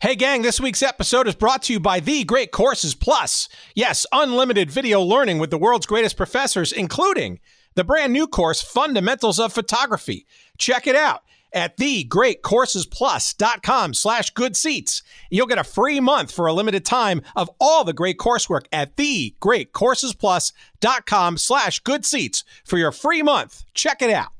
Hey, 0.00 0.16
gang, 0.16 0.40
this 0.40 0.58
week's 0.58 0.82
episode 0.82 1.28
is 1.28 1.34
brought 1.34 1.64
to 1.64 1.74
you 1.74 1.80
by 1.80 2.00
The 2.00 2.24
Great 2.24 2.52
Courses 2.52 2.94
Plus. 2.94 3.50
Yes, 3.74 4.06
unlimited 4.12 4.70
video 4.70 5.02
learning 5.02 5.38
with 5.38 5.50
the 5.50 5.58
world's 5.58 5.84
greatest 5.84 6.16
professors, 6.16 6.72
including 6.72 7.38
the 7.74 7.84
brand 7.84 8.14
new 8.14 8.26
course, 8.26 8.62
Fundamentals 8.62 9.38
of 9.38 9.52
Photography. 9.52 10.26
Check 10.56 10.86
it 10.86 10.96
out 10.96 11.20
at 11.52 11.76
thegreatcoursesplus.com 11.76 13.92
slash 13.92 14.30
good 14.30 14.56
seats. 14.56 15.02
You'll 15.28 15.46
get 15.46 15.58
a 15.58 15.64
free 15.64 16.00
month 16.00 16.32
for 16.32 16.46
a 16.46 16.54
limited 16.54 16.86
time 16.86 17.20
of 17.36 17.50
all 17.60 17.84
the 17.84 17.92
great 17.92 18.16
coursework 18.16 18.64
at 18.72 18.96
thegreatcoursesplus.com 18.96 21.36
slash 21.36 21.78
good 21.80 22.06
seats 22.06 22.42
for 22.64 22.78
your 22.78 22.92
free 22.92 23.22
month. 23.22 23.64
Check 23.74 24.00
it 24.00 24.08
out. 24.08 24.32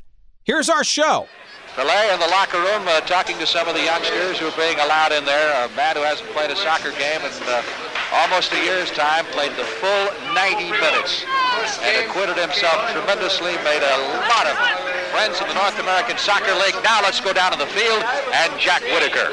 Here's 0.43 0.71
our 0.71 0.85
show. 0.85 1.27
Pele 1.77 2.13
in 2.13 2.19
the 2.19 2.27
locker 2.27 2.59
room 2.59 2.83
uh, 2.89 3.01
talking 3.03 3.39
to 3.39 3.47
some 3.47 3.69
of 3.69 3.75
the 3.75 3.83
youngsters 3.83 4.39
who 4.39 4.49
are 4.49 4.59
being 4.59 4.79
allowed 4.81 5.13
in 5.13 5.25
there. 5.25 5.55
A 5.65 5.71
man 5.77 5.95
who 5.95 6.03
hasn't 6.03 6.29
played 6.31 6.51
a 6.51 6.57
soccer 6.57 6.91
game 6.99 7.23
in 7.23 7.31
uh, 7.47 7.63
almost 8.13 8.53
a 8.53 8.59
year's 8.59 8.91
time 8.91 9.25
played 9.31 9.53
the 9.55 9.65
full 9.79 10.07
90 10.35 10.67
minutes 10.67 11.25
and 11.87 12.07
acquitted 12.07 12.37
himself 12.37 12.75
tremendously, 12.91 13.55
made 13.63 13.83
a 13.87 13.97
lot 14.27 14.51
of 14.51 14.59
friends 15.15 15.39
in 15.41 15.47
the 15.47 15.55
North 15.55 15.79
American 15.79 16.19
Soccer 16.19 16.55
League. 16.59 16.75
Now 16.83 17.03
let's 17.03 17.21
go 17.21 17.33
down 17.33 17.53
to 17.53 17.59
the 17.59 17.71
field 17.71 18.03
and 18.35 18.51
Jack 18.59 18.83
Whitaker. 18.83 19.31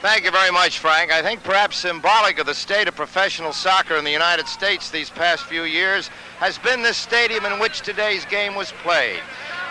Thank 0.00 0.24
you 0.24 0.30
very 0.30 0.52
much, 0.52 0.78
Frank. 0.78 1.10
I 1.10 1.22
think 1.22 1.42
perhaps 1.42 1.78
symbolic 1.78 2.38
of 2.38 2.46
the 2.46 2.54
state 2.54 2.86
of 2.86 2.94
professional 2.94 3.52
soccer 3.52 3.96
in 3.96 4.04
the 4.04 4.12
United 4.12 4.46
States 4.46 4.90
these 4.90 5.10
past 5.10 5.42
few 5.42 5.64
years 5.64 6.06
has 6.38 6.56
been 6.56 6.84
this 6.84 6.96
stadium 6.96 7.44
in 7.44 7.58
which 7.58 7.80
today's 7.80 8.24
game 8.26 8.54
was 8.54 8.70
played. 8.84 9.18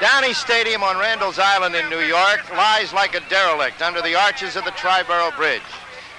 Downing 0.01 0.33
Stadium 0.33 0.83
on 0.83 0.97
Randall's 0.97 1.39
Island 1.39 1.75
in 1.75 1.89
New 1.89 2.01
York 2.01 2.43
lies 2.51 2.91
like 2.91 3.15
a 3.15 3.21
derelict 3.29 3.81
under 3.81 4.01
the 4.01 4.15
arches 4.15 4.57
of 4.57 4.65
the 4.65 4.71
Triborough 4.71 5.33
Bridge. 5.37 5.61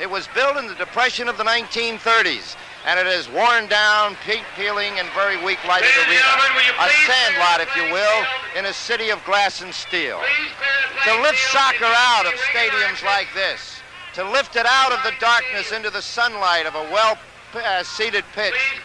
It 0.00 0.09
was 0.09 0.26
built 0.34 0.56
in 0.56 0.68
the 0.68 0.74
Depression 0.74 1.28
of 1.28 1.36
the 1.36 1.45
1930s, 1.45 2.56
and 2.86 2.98
it 2.98 3.06
is 3.06 3.28
worn 3.28 3.68
down, 3.68 4.16
paint 4.24 4.46
peeling, 4.56 4.98
and 4.98 5.06
very 5.12 5.37
weak 5.45 5.62
lighted 5.68 5.90
arena. 6.09 6.24
A 6.80 6.88
sandlot, 7.04 7.60
if 7.60 7.76
you 7.76 7.93
will, 7.93 8.24
in 8.56 8.65
a 8.65 8.72
city 8.72 9.10
of 9.10 9.22
glass 9.26 9.60
and 9.60 9.74
steel. 9.74 10.18
To 11.04 11.20
lift 11.20 11.38
soccer 11.52 11.84
out 11.84 12.24
of 12.24 12.32
stadiums 12.50 13.04
like 13.04 13.28
this, 13.34 13.77
to 14.14 14.30
lift 14.30 14.56
it 14.56 14.66
out 14.66 14.92
of 14.92 15.02
the 15.02 15.12
darkness 15.20 15.73
into 15.73 15.90
the 15.90 16.02
sunlight 16.02 16.66
of 16.66 16.74
a 16.74 16.82
well 16.92 17.18
uh, 17.54 17.84
pitch, 18.34 18.80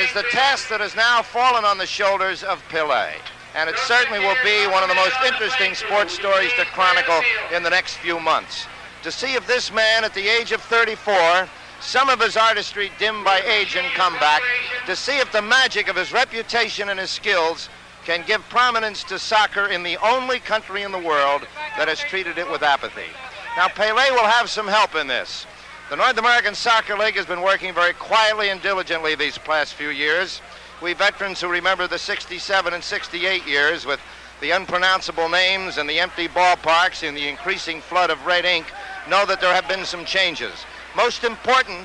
is 0.00 0.12
the 0.14 0.24
task 0.30 0.68
that 0.68 0.80
has 0.80 0.96
now 0.96 1.22
fallen 1.22 1.64
on 1.64 1.78
the 1.78 1.86
shoulders 1.86 2.42
of 2.42 2.62
Pele 2.68 3.14
and 3.54 3.68
it 3.68 3.78
certainly 3.78 4.18
will 4.20 4.36
be 4.44 4.66
one 4.66 4.82
of 4.82 4.88
the 4.88 4.94
most 4.94 5.16
interesting 5.26 5.74
sports 5.74 6.14
stories 6.14 6.52
to 6.54 6.64
chronicle 6.66 7.20
in 7.54 7.62
the 7.62 7.70
next 7.70 7.94
few 7.96 8.20
months. 8.20 8.66
To 9.02 9.10
see 9.10 9.34
if 9.34 9.46
this 9.46 9.72
man, 9.72 10.04
at 10.04 10.14
the 10.14 10.28
age 10.28 10.52
of 10.52 10.60
34, 10.62 11.48
some 11.80 12.08
of 12.08 12.20
his 12.20 12.36
artistry 12.36 12.90
dimmed 12.98 13.24
by 13.24 13.40
age 13.40 13.76
and 13.76 13.86
comeback, 13.94 14.42
to 14.86 14.94
see 14.94 15.18
if 15.18 15.32
the 15.32 15.42
magic 15.42 15.88
of 15.88 15.96
his 15.96 16.12
reputation 16.12 16.88
and 16.88 17.00
his 17.00 17.10
skills 17.10 17.68
can 18.04 18.24
give 18.26 18.42
prominence 18.48 19.04
to 19.04 19.18
soccer 19.18 19.66
in 19.66 19.82
the 19.82 19.96
only 20.06 20.40
country 20.40 20.82
in 20.82 20.92
the 20.92 20.98
world 20.98 21.42
that 21.76 21.88
has 21.88 21.98
treated 22.00 22.38
it 22.38 22.50
with 22.50 22.62
apathy. 22.62 23.10
Now, 23.58 23.66
Pele 23.66 24.12
will 24.12 24.24
have 24.24 24.48
some 24.48 24.68
help 24.68 24.94
in 24.94 25.08
this. 25.08 25.44
The 25.90 25.96
North 25.96 26.16
American 26.16 26.54
Soccer 26.54 26.96
League 26.96 27.16
has 27.16 27.26
been 27.26 27.42
working 27.42 27.74
very 27.74 27.92
quietly 27.92 28.50
and 28.50 28.62
diligently 28.62 29.16
these 29.16 29.36
past 29.36 29.74
few 29.74 29.88
years. 29.88 30.40
We 30.80 30.92
veterans 30.92 31.40
who 31.40 31.48
remember 31.48 31.88
the 31.88 31.98
67 31.98 32.72
and 32.72 32.84
68 32.84 33.44
years 33.48 33.84
with 33.84 33.98
the 34.40 34.52
unpronounceable 34.52 35.28
names 35.28 35.76
and 35.76 35.90
the 35.90 35.98
empty 35.98 36.28
ballparks 36.28 37.02
and 37.02 37.16
the 37.16 37.26
increasing 37.26 37.80
flood 37.80 38.10
of 38.10 38.24
red 38.24 38.44
ink 38.44 38.66
know 39.10 39.26
that 39.26 39.40
there 39.40 39.52
have 39.52 39.66
been 39.66 39.84
some 39.84 40.04
changes. 40.04 40.64
Most 40.94 41.24
important 41.24 41.80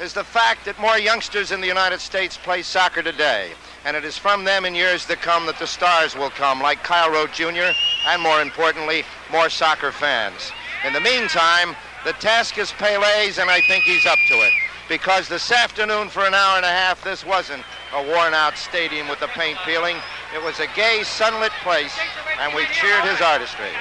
is 0.00 0.14
the 0.14 0.24
fact 0.24 0.64
that 0.64 0.80
more 0.80 0.96
youngsters 0.96 1.52
in 1.52 1.60
the 1.60 1.66
United 1.66 2.00
States 2.00 2.38
play 2.38 2.62
soccer 2.62 3.02
today. 3.02 3.50
And 3.84 3.98
it 3.98 4.04
is 4.06 4.16
from 4.16 4.44
them 4.44 4.64
in 4.64 4.74
years 4.74 5.04
to 5.04 5.14
come 5.14 5.44
that 5.44 5.58
the 5.58 5.66
stars 5.66 6.16
will 6.16 6.30
come, 6.30 6.62
like 6.62 6.82
Kyle 6.82 7.10
Rote 7.10 7.32
Jr., 7.32 7.76
and 8.06 8.22
more 8.22 8.40
importantly, 8.40 9.04
more 9.30 9.50
soccer 9.50 9.92
fans. 9.92 10.52
In 10.86 10.92
the 10.92 11.00
meantime, 11.00 11.74
the 12.04 12.12
task 12.14 12.56
is 12.56 12.70
Pele's, 12.70 13.38
and 13.38 13.50
I 13.50 13.60
think 13.62 13.82
he's 13.82 14.06
up 14.06 14.18
to 14.28 14.34
it. 14.34 14.52
Because 14.88 15.28
this 15.28 15.50
afternoon, 15.50 16.08
for 16.08 16.24
an 16.24 16.34
hour 16.34 16.56
and 16.56 16.64
a 16.64 16.70
half, 16.70 17.02
this 17.02 17.26
wasn't 17.26 17.64
a 17.92 18.02
worn 18.02 18.32
out 18.32 18.56
stadium 18.56 19.08
with 19.08 19.18
the 19.18 19.26
paint 19.28 19.58
peeling. 19.64 19.96
It 20.32 20.42
was 20.42 20.60
a 20.60 20.68
gay, 20.76 21.02
sunlit 21.02 21.50
place, 21.64 21.98
and 22.40 22.54
we 22.54 22.64
cheered 22.66 23.02
his 23.02 23.20
artistry. 23.20 23.72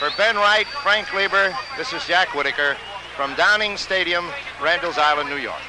For 0.00 0.10
Ben 0.16 0.34
Wright, 0.34 0.66
Frank 0.82 1.06
Glieber, 1.06 1.54
this 1.78 1.92
is 1.92 2.04
Jack 2.06 2.34
Whitaker 2.34 2.76
from 3.16 3.32
Downing 3.36 3.76
Stadium, 3.76 4.26
Randall's 4.60 4.98
Island, 4.98 5.30
New 5.30 5.36
York. 5.36 5.62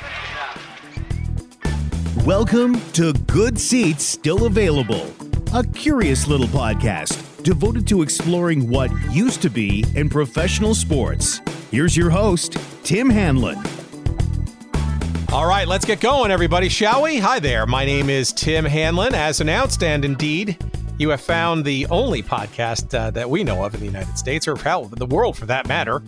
Welcome 2.25 2.81
to 2.93 3.13
Good 3.13 3.59
Seats 3.59 4.03
Still 4.03 4.47
Available, 4.47 5.13
a 5.53 5.63
curious 5.63 6.27
little 6.27 6.47
podcast 6.47 7.30
devoted 7.43 7.87
to 7.87 8.01
exploring 8.01 8.69
what 8.69 8.91
used 9.11 9.41
to 9.41 9.49
be 9.49 9.85
in 9.95 10.09
professional 10.09 10.75
sports. 10.75 11.41
Here's 11.71 11.95
your 11.95 12.09
host, 12.09 12.57
Tim 12.83 13.09
Hanlon. 13.09 13.57
All 15.31 15.47
right, 15.47 15.67
let's 15.67 15.85
get 15.85 16.01
going, 16.01 16.29
everybody, 16.29 16.67
shall 16.67 17.03
we? 17.03 17.17
Hi 17.17 17.39
there. 17.39 17.65
My 17.65 17.85
name 17.85 18.09
is 18.09 18.33
Tim 18.33 18.65
Hanlon, 18.65 19.15
as 19.15 19.39
announced, 19.39 19.81
and 19.81 20.03
indeed, 20.03 20.57
you 20.97 21.09
have 21.09 21.21
found 21.21 21.63
the 21.63 21.87
only 21.87 22.21
podcast 22.21 22.93
uh, 22.93 23.11
that 23.11 23.29
we 23.29 23.43
know 23.43 23.63
of 23.63 23.73
in 23.73 23.79
the 23.79 23.85
United 23.85 24.17
States, 24.17 24.47
or 24.47 24.55
the 24.55 25.07
world 25.09 25.37
for 25.37 25.45
that 25.45 25.67
matter, 25.67 26.03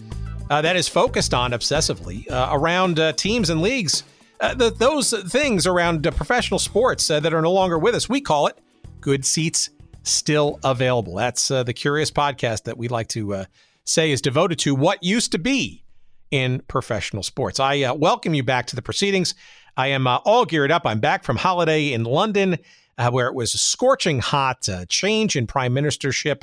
uh, 0.50 0.62
that 0.62 0.76
is 0.76 0.90
focused 0.90 1.34
on 1.34 1.52
obsessively 1.52 2.30
uh, 2.30 2.50
around 2.52 3.00
uh, 3.00 3.14
teams 3.14 3.50
and 3.50 3.62
leagues, 3.62 4.04
uh, 4.42 4.54
the, 4.54 4.70
those 4.72 5.14
things 5.32 5.66
around 5.66 6.06
uh, 6.06 6.12
professional 6.12 6.60
sports 6.60 7.08
that 7.08 7.34
are 7.34 7.42
no 7.42 7.54
longer 7.54 7.80
with 7.80 7.96
us. 7.96 8.10
We 8.10 8.20
call 8.20 8.48
it 8.48 8.58
Good 9.00 9.26
Seats 9.26 9.70
Still 10.04 10.60
Available. 10.64 11.16
That's 11.16 11.48
the 11.48 11.74
curious 11.74 12.12
podcast 12.12 12.64
that 12.64 12.78
we 12.78 12.88
like 12.88 13.08
to 13.10 13.46
say 13.86 14.12
is 14.12 14.22
devoted 14.22 14.60
to 14.60 14.76
what 14.76 15.04
used 15.04 15.32
to 15.32 15.40
be 15.40 15.84
in 16.34 16.62
professional 16.68 17.22
sports. 17.22 17.60
I 17.60 17.84
uh, 17.84 17.94
welcome 17.94 18.34
you 18.34 18.42
back 18.42 18.66
to 18.68 18.76
the 18.76 18.82
proceedings. 18.82 19.36
I 19.78 19.88
am 19.88 20.08
uh, 20.08 20.18
all 20.26 20.46
geared 20.46 20.72
up. 20.72 20.82
I'm 20.84 21.00
back 21.00 21.24
from 21.24 21.38
holiday 21.38 21.94
in 21.94 22.06
London, 22.06 22.58
uh, 22.98 23.12
where 23.12 23.28
it 23.28 23.36
was 23.36 23.52
scorching 23.52 24.20
hot, 24.20 24.68
uh, 24.68 24.86
change 24.88 25.36
in 25.36 25.46
prime 25.46 25.76
ministership, 25.76 26.42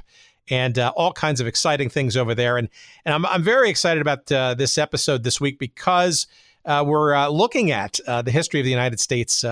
and 0.49 0.79
uh, 0.79 0.93
all 0.95 1.13
kinds 1.13 1.41
of 1.41 1.49
exciting 1.49 1.89
things 1.89 2.17
over 2.17 2.37
there. 2.37 2.57
And 2.57 2.69
and 3.05 3.15
I'm 3.15 3.27
I'm 3.27 3.43
very 3.43 3.69
excited 3.69 4.01
about 4.01 4.31
uh, 4.31 4.55
this 4.55 4.79
episode 4.79 5.25
this 5.25 5.41
week 5.41 5.59
because 5.59 6.29
we're 6.65 7.29
looking 7.29 7.73
at 7.73 7.99
the 8.07 8.31
history 8.31 8.61
of 8.61 8.65
the 8.65 8.71
United 8.71 9.01
States 9.01 9.45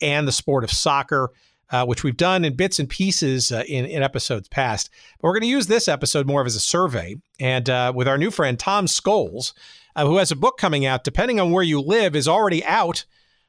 and 0.00 0.26
the 0.26 0.32
sport 0.32 0.64
of 0.64 0.70
soccer 0.70 1.32
uh, 1.70 1.86
which 1.86 2.02
we've 2.02 2.16
done 2.16 2.44
in 2.44 2.56
bits 2.56 2.78
and 2.78 2.88
pieces 2.88 3.52
uh, 3.52 3.62
in, 3.68 3.84
in 3.84 4.02
episodes 4.02 4.48
past. 4.48 4.90
But 5.20 5.28
we're 5.28 5.34
going 5.34 5.42
to 5.42 5.48
use 5.48 5.66
this 5.66 5.88
episode 5.88 6.26
more 6.26 6.40
of 6.40 6.46
as 6.46 6.56
a 6.56 6.60
survey. 6.60 7.16
And 7.38 7.70
uh, 7.70 7.92
with 7.94 8.08
our 8.08 8.18
new 8.18 8.30
friend, 8.30 8.58
Tom 8.58 8.86
Scholes, 8.86 9.52
uh, 9.94 10.06
who 10.06 10.18
has 10.18 10.30
a 10.30 10.36
book 10.36 10.58
coming 10.58 10.84
out, 10.84 11.04
depending 11.04 11.38
on 11.38 11.52
where 11.52 11.62
you 11.62 11.80
live, 11.80 12.16
is 12.16 12.28
already 12.28 12.64
out 12.64 13.04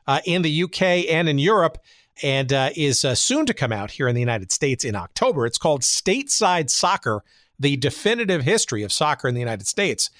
uh, 0.07 0.19
in 0.25 0.41
the 0.41 0.63
UK 0.63 0.81
and 1.09 1.27
in 1.27 1.39
Europe 1.39 1.79
and 2.21 2.53
uh, 2.53 2.69
is 2.75 3.01
soon 3.01 3.45
to 3.45 3.53
come 3.53 3.71
out 3.71 3.91
here 3.91 4.07
in 4.07 4.13
the 4.13 4.21
United 4.21 4.51
States 4.51 4.85
in 4.85 4.95
October. 4.95 5.45
It's 5.45 5.57
called 5.57 5.81
Stateside 5.81 6.69
Soccer 6.69 7.23
The 7.59 7.77
Definitive 7.77 8.43
History 8.43 8.83
of 8.83 8.91
Soccer 8.91 9.27
in 9.27 9.33
the 9.33 9.39
United 9.39 9.65
States. 9.65 10.11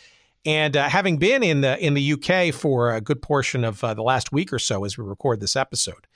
And 0.44 0.74
having 0.74 1.18
been 1.18 1.44
in 1.44 1.62
the 1.62 1.78
in 1.78 1.94
the 1.94 2.14
UK 2.14 2.52
for 2.52 2.92
a 2.96 3.02
good 3.02 3.22
portion 3.22 3.64
of 3.64 3.82
the 3.82 4.02
last 4.02 4.32
week 4.32 4.52
or 4.52 4.58
so 4.58 4.84
as 4.86 4.98
we 4.98 5.04
record 5.04 5.40
this 5.40 5.56
episode, 5.56 6.08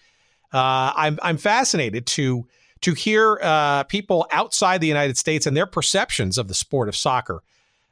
uh, 0.53 0.94
I'm 0.95 1.19
I'm 1.22 1.38
fascinated 1.38 2.06
to 2.07 2.47
to 2.81 2.94
hear 2.94 3.39
uh, 3.41 3.83
people 3.83 4.28
outside 4.31 4.79
the 4.79 4.88
United 4.88 5.17
States 5.17 5.47
and 5.47 5.57
their 5.57 5.66
perceptions 5.66 6.38
of 6.38 6.47
the 6.47 6.53
sport 6.53 6.88
of 6.88 6.95
soccer 6.95 7.41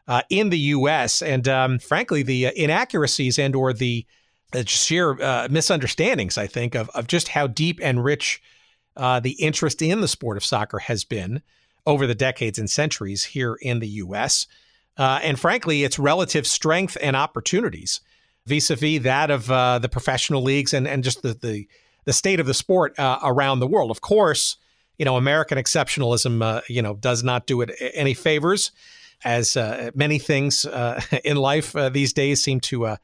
uh, 0.08 0.22
in 0.30 0.50
the 0.50 0.60
U.S. 0.60 1.22
and 1.22 1.48
um, 1.48 1.80
frankly 1.80 2.24
the 2.24 2.48
uh, 2.48 2.52
inaccuracies 2.56 3.40
and 3.40 3.56
or 3.56 3.74
the 3.74 4.06
sheer 4.66 5.20
uh, 5.20 5.48
misunderstandings 5.50 6.38
I 6.38 6.48
think 6.48 6.76
of 6.76 6.90
of 6.90 7.08
just 7.08 7.30
how 7.30 7.48
deep 7.48 7.80
and 7.82 8.04
rich 8.04 8.42
uh, 8.96 9.20
the 9.20 9.32
interest 9.32 9.82
in 9.82 10.02
the 10.02 10.08
sport 10.08 10.38
of 10.38 10.46
soccer 10.46 10.78
has 10.80 11.04
been 11.04 11.42
over 11.88 12.06
the 12.06 12.16
decades 12.16 12.60
and 12.60 12.70
centuries 12.70 13.24
here 13.24 13.58
in 13.62 13.80
the 13.80 13.88
U.S. 13.88 14.46
and 14.96 15.40
frankly, 15.40 15.84
its 15.84 15.98
relative 15.98 16.46
strength 16.46 16.96
and 17.02 17.16
opportunities 17.16 18.00
vis-a-vis 18.46 19.02
that 19.02 19.32
of 19.32 19.48
the 19.82 19.90
professional 19.90 20.44
leagues 20.44 20.74
and 20.74 20.88
and 20.88 21.04
just 21.04 21.24
the 21.24 21.34
the 21.34 21.68
the 22.06 22.14
state 22.14 22.40
of 22.40 22.46
the 22.46 22.54
sport 22.54 22.98
uh, 23.00 23.20
around 23.24 23.60
the 23.60 23.68
world. 23.68 23.92
Of 23.92 24.02
course, 24.02 24.58
you 24.98 25.06
know 25.06 25.18
American 25.18 25.58
exceptionalism, 25.58 26.44
uh, 26.44 26.62
you 26.68 26.82
know, 26.82 26.96
does 26.96 27.24
not 27.24 27.48
do 27.48 27.62
it 27.62 27.72
any 27.94 28.14
favors, 28.14 28.72
as 29.24 29.58
uh, 29.58 29.92
many 29.96 30.20
things 30.20 30.66
uh, 30.66 31.02
in 31.24 31.38
life 31.38 31.76
uh, 31.76 31.90
these 31.90 32.14
days 32.14 32.44
seem 32.44 32.60
to 32.62 32.86
uh, 32.86 32.98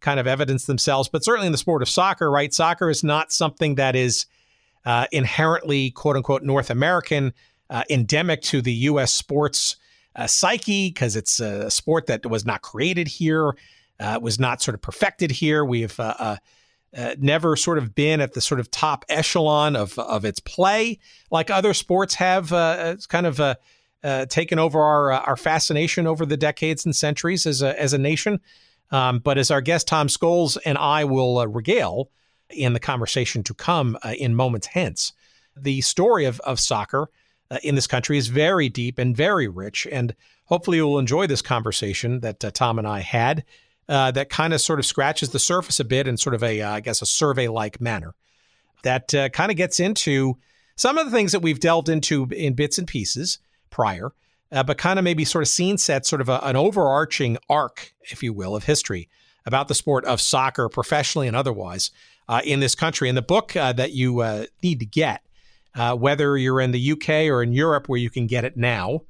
kind 0.00 0.20
of 0.20 0.26
evidence 0.26 0.66
themselves. 0.66 1.08
But 1.08 1.24
certainly 1.24 1.46
in 1.46 1.52
the 1.52 1.58
sport 1.58 1.82
of 1.82 1.88
soccer, 1.88 2.30
right? 2.30 2.52
Soccer 2.52 2.90
is 2.90 3.04
not 3.04 3.32
something 3.32 3.76
that 3.76 3.96
is 3.96 4.26
inherently 5.12 5.90
"quote 5.90 6.16
unquote" 6.16 6.42
North 6.42 6.70
American, 6.70 7.32
endemic 7.90 8.42
to 8.42 8.62
the 8.62 8.72
U.S. 8.72 9.12
sports 9.12 9.76
psyche 10.26 10.88
because 10.88 11.16
it's 11.16 11.40
a 11.40 11.70
sport 11.70 12.06
that 12.06 12.24
was 12.24 12.46
not 12.46 12.62
created 12.62 13.06
here, 13.08 13.54
uh, 14.00 14.18
was 14.20 14.38
not 14.38 14.62
sort 14.62 14.74
of 14.74 14.82
perfected 14.82 15.30
here. 15.30 15.64
We've 15.64 15.98
uh, 15.98 16.14
uh, 16.18 16.36
uh, 16.96 17.14
never 17.18 17.56
sort 17.56 17.78
of 17.78 17.94
been 17.94 18.20
at 18.20 18.32
the 18.32 18.40
sort 18.40 18.60
of 18.60 18.70
top 18.70 19.04
echelon 19.08 19.76
of 19.76 19.98
of 19.98 20.24
its 20.24 20.40
play 20.40 20.98
like 21.30 21.50
other 21.50 21.74
sports 21.74 22.14
have. 22.14 22.52
it's 22.52 23.06
kind 23.06 23.26
of 23.26 23.40
taken 24.28 24.58
over 24.58 24.80
our 24.80 25.12
our 25.12 25.36
fascination 25.36 26.06
over 26.06 26.24
the 26.24 26.36
decades 26.36 26.84
and 26.84 26.96
centuries 26.96 27.46
as 27.46 27.62
a 27.62 27.80
as 27.80 27.92
a 27.92 27.98
nation. 27.98 28.40
Um, 28.90 29.18
but 29.18 29.36
as 29.36 29.50
our 29.50 29.60
guest 29.60 29.88
Tom 29.88 30.06
Scholes 30.06 30.56
and 30.64 30.78
I 30.78 31.04
will 31.04 31.44
regale 31.48 32.10
in 32.50 32.72
the 32.72 32.80
conversation 32.80 33.42
to 33.42 33.54
come 33.54 33.98
in 34.16 34.34
moments 34.34 34.68
hence, 34.68 35.12
the 35.56 35.80
story 35.80 36.24
of 36.24 36.40
of 36.40 36.60
soccer 36.60 37.08
uh, 37.50 37.58
in 37.62 37.74
this 37.74 37.86
country 37.86 38.18
is 38.18 38.28
very 38.28 38.68
deep 38.68 38.98
and 38.98 39.16
very 39.16 39.48
rich. 39.48 39.86
And 39.90 40.14
hopefully, 40.44 40.78
you'll 40.78 40.98
enjoy 40.98 41.26
this 41.26 41.42
conversation 41.42 42.20
that 42.20 42.44
uh, 42.44 42.50
Tom 42.50 42.78
and 42.78 42.88
I 42.88 43.00
had. 43.00 43.44
Uh, 43.88 44.10
that 44.10 44.28
kind 44.28 44.52
of 44.52 44.60
sort 44.60 44.80
of 44.80 44.86
scratches 44.86 45.30
the 45.30 45.38
surface 45.38 45.78
a 45.78 45.84
bit 45.84 46.08
in 46.08 46.16
sort 46.16 46.34
of 46.34 46.42
a, 46.42 46.60
uh, 46.60 46.72
I 46.72 46.80
guess, 46.80 47.02
a 47.02 47.06
survey 47.06 47.46
like 47.46 47.80
manner. 47.80 48.14
That 48.82 49.14
uh, 49.14 49.28
kind 49.28 49.50
of 49.50 49.56
gets 49.56 49.78
into 49.78 50.38
some 50.74 50.98
of 50.98 51.06
the 51.06 51.12
things 51.12 51.32
that 51.32 51.40
we've 51.40 51.60
delved 51.60 51.88
into 51.88 52.26
in 52.30 52.54
bits 52.54 52.78
and 52.78 52.86
pieces 52.86 53.38
prior, 53.70 54.12
uh, 54.50 54.64
but 54.64 54.76
kind 54.76 54.98
of 54.98 55.04
maybe 55.04 55.24
sort 55.24 55.42
of 55.42 55.48
scene 55.48 55.78
set 55.78 56.04
sort 56.04 56.20
of 56.20 56.28
a, 56.28 56.40
an 56.42 56.56
overarching 56.56 57.38
arc, 57.48 57.94
if 58.10 58.22
you 58.22 58.32
will, 58.32 58.56
of 58.56 58.64
history 58.64 59.08
about 59.44 59.68
the 59.68 59.74
sport 59.74 60.04
of 60.04 60.20
soccer, 60.20 60.68
professionally 60.68 61.28
and 61.28 61.36
otherwise, 61.36 61.92
in 62.42 62.58
this 62.58 62.74
country. 62.74 63.08
And 63.08 63.16
the 63.16 63.22
book 63.22 63.52
that 63.52 63.92
you 63.92 64.46
need 64.60 64.80
to 64.80 64.86
get 64.86 65.22
uh, 65.76 65.94
whether 65.94 66.36
you're 66.38 66.60
in 66.60 66.72
the 66.72 66.92
UK 66.92 67.08
or 67.30 67.42
in 67.42 67.52
Europe, 67.52 67.88
where 67.88 67.98
you 67.98 68.10
can 68.10 68.26
get 68.26 68.44
it 68.44 68.56
now, 68.56 69.02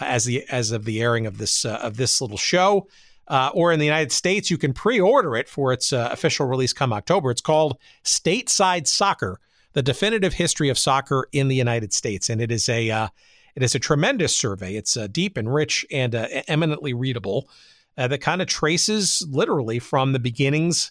uh, 0.00 0.06
as 0.06 0.24
the 0.24 0.44
as 0.50 0.70
of 0.70 0.84
the 0.84 1.00
airing 1.00 1.26
of 1.26 1.38
this 1.38 1.64
uh, 1.64 1.78
of 1.82 1.96
this 1.96 2.20
little 2.20 2.38
show, 2.38 2.88
uh, 3.28 3.50
or 3.54 3.72
in 3.72 3.78
the 3.78 3.84
United 3.84 4.12
States, 4.12 4.50
you 4.50 4.58
can 4.58 4.72
pre-order 4.72 5.36
it 5.36 5.48
for 5.48 5.72
its 5.72 5.92
uh, 5.92 6.08
official 6.12 6.46
release 6.46 6.72
come 6.72 6.92
October. 6.92 7.30
It's 7.30 7.40
called 7.40 7.78
Stateside 8.04 8.86
Soccer: 8.86 9.40
The 9.72 9.82
Definitive 9.82 10.34
History 10.34 10.68
of 10.68 10.78
Soccer 10.78 11.28
in 11.32 11.48
the 11.48 11.56
United 11.56 11.92
States, 11.92 12.28
and 12.28 12.40
it 12.40 12.50
is 12.50 12.68
a 12.68 12.90
uh, 12.90 13.08
it 13.54 13.62
is 13.62 13.74
a 13.74 13.78
tremendous 13.78 14.34
survey. 14.34 14.74
It's 14.74 14.94
deep 15.08 15.36
and 15.36 15.52
rich 15.52 15.86
and 15.90 16.14
eminently 16.48 16.92
readable. 16.92 17.48
that 17.96 18.20
kind 18.20 18.42
of 18.42 18.48
traces 18.48 19.24
literally 19.30 19.78
from 19.78 20.12
the 20.12 20.18
beginnings 20.18 20.90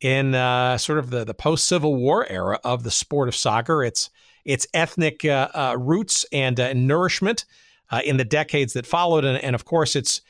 in 0.00 0.32
sort 0.78 0.98
of 0.98 1.10
the 1.10 1.24
the 1.24 1.34
post 1.34 1.68
Civil 1.68 1.94
War 1.94 2.26
era 2.28 2.58
of 2.64 2.82
the 2.82 2.90
sport 2.90 3.28
of 3.28 3.36
soccer. 3.36 3.84
It's 3.84 4.10
its 4.44 4.66
ethnic 4.74 5.24
uh, 5.24 5.48
uh, 5.54 5.76
roots 5.78 6.26
and 6.32 6.58
uh, 6.58 6.72
nourishment 6.72 7.44
in 8.04 8.16
the 8.16 8.24
decades 8.24 8.72
that 8.72 8.86
followed, 8.86 9.22
and, 9.24 9.36
and 9.44 9.54
of 9.54 9.66
course 9.66 9.94
its 9.94 10.22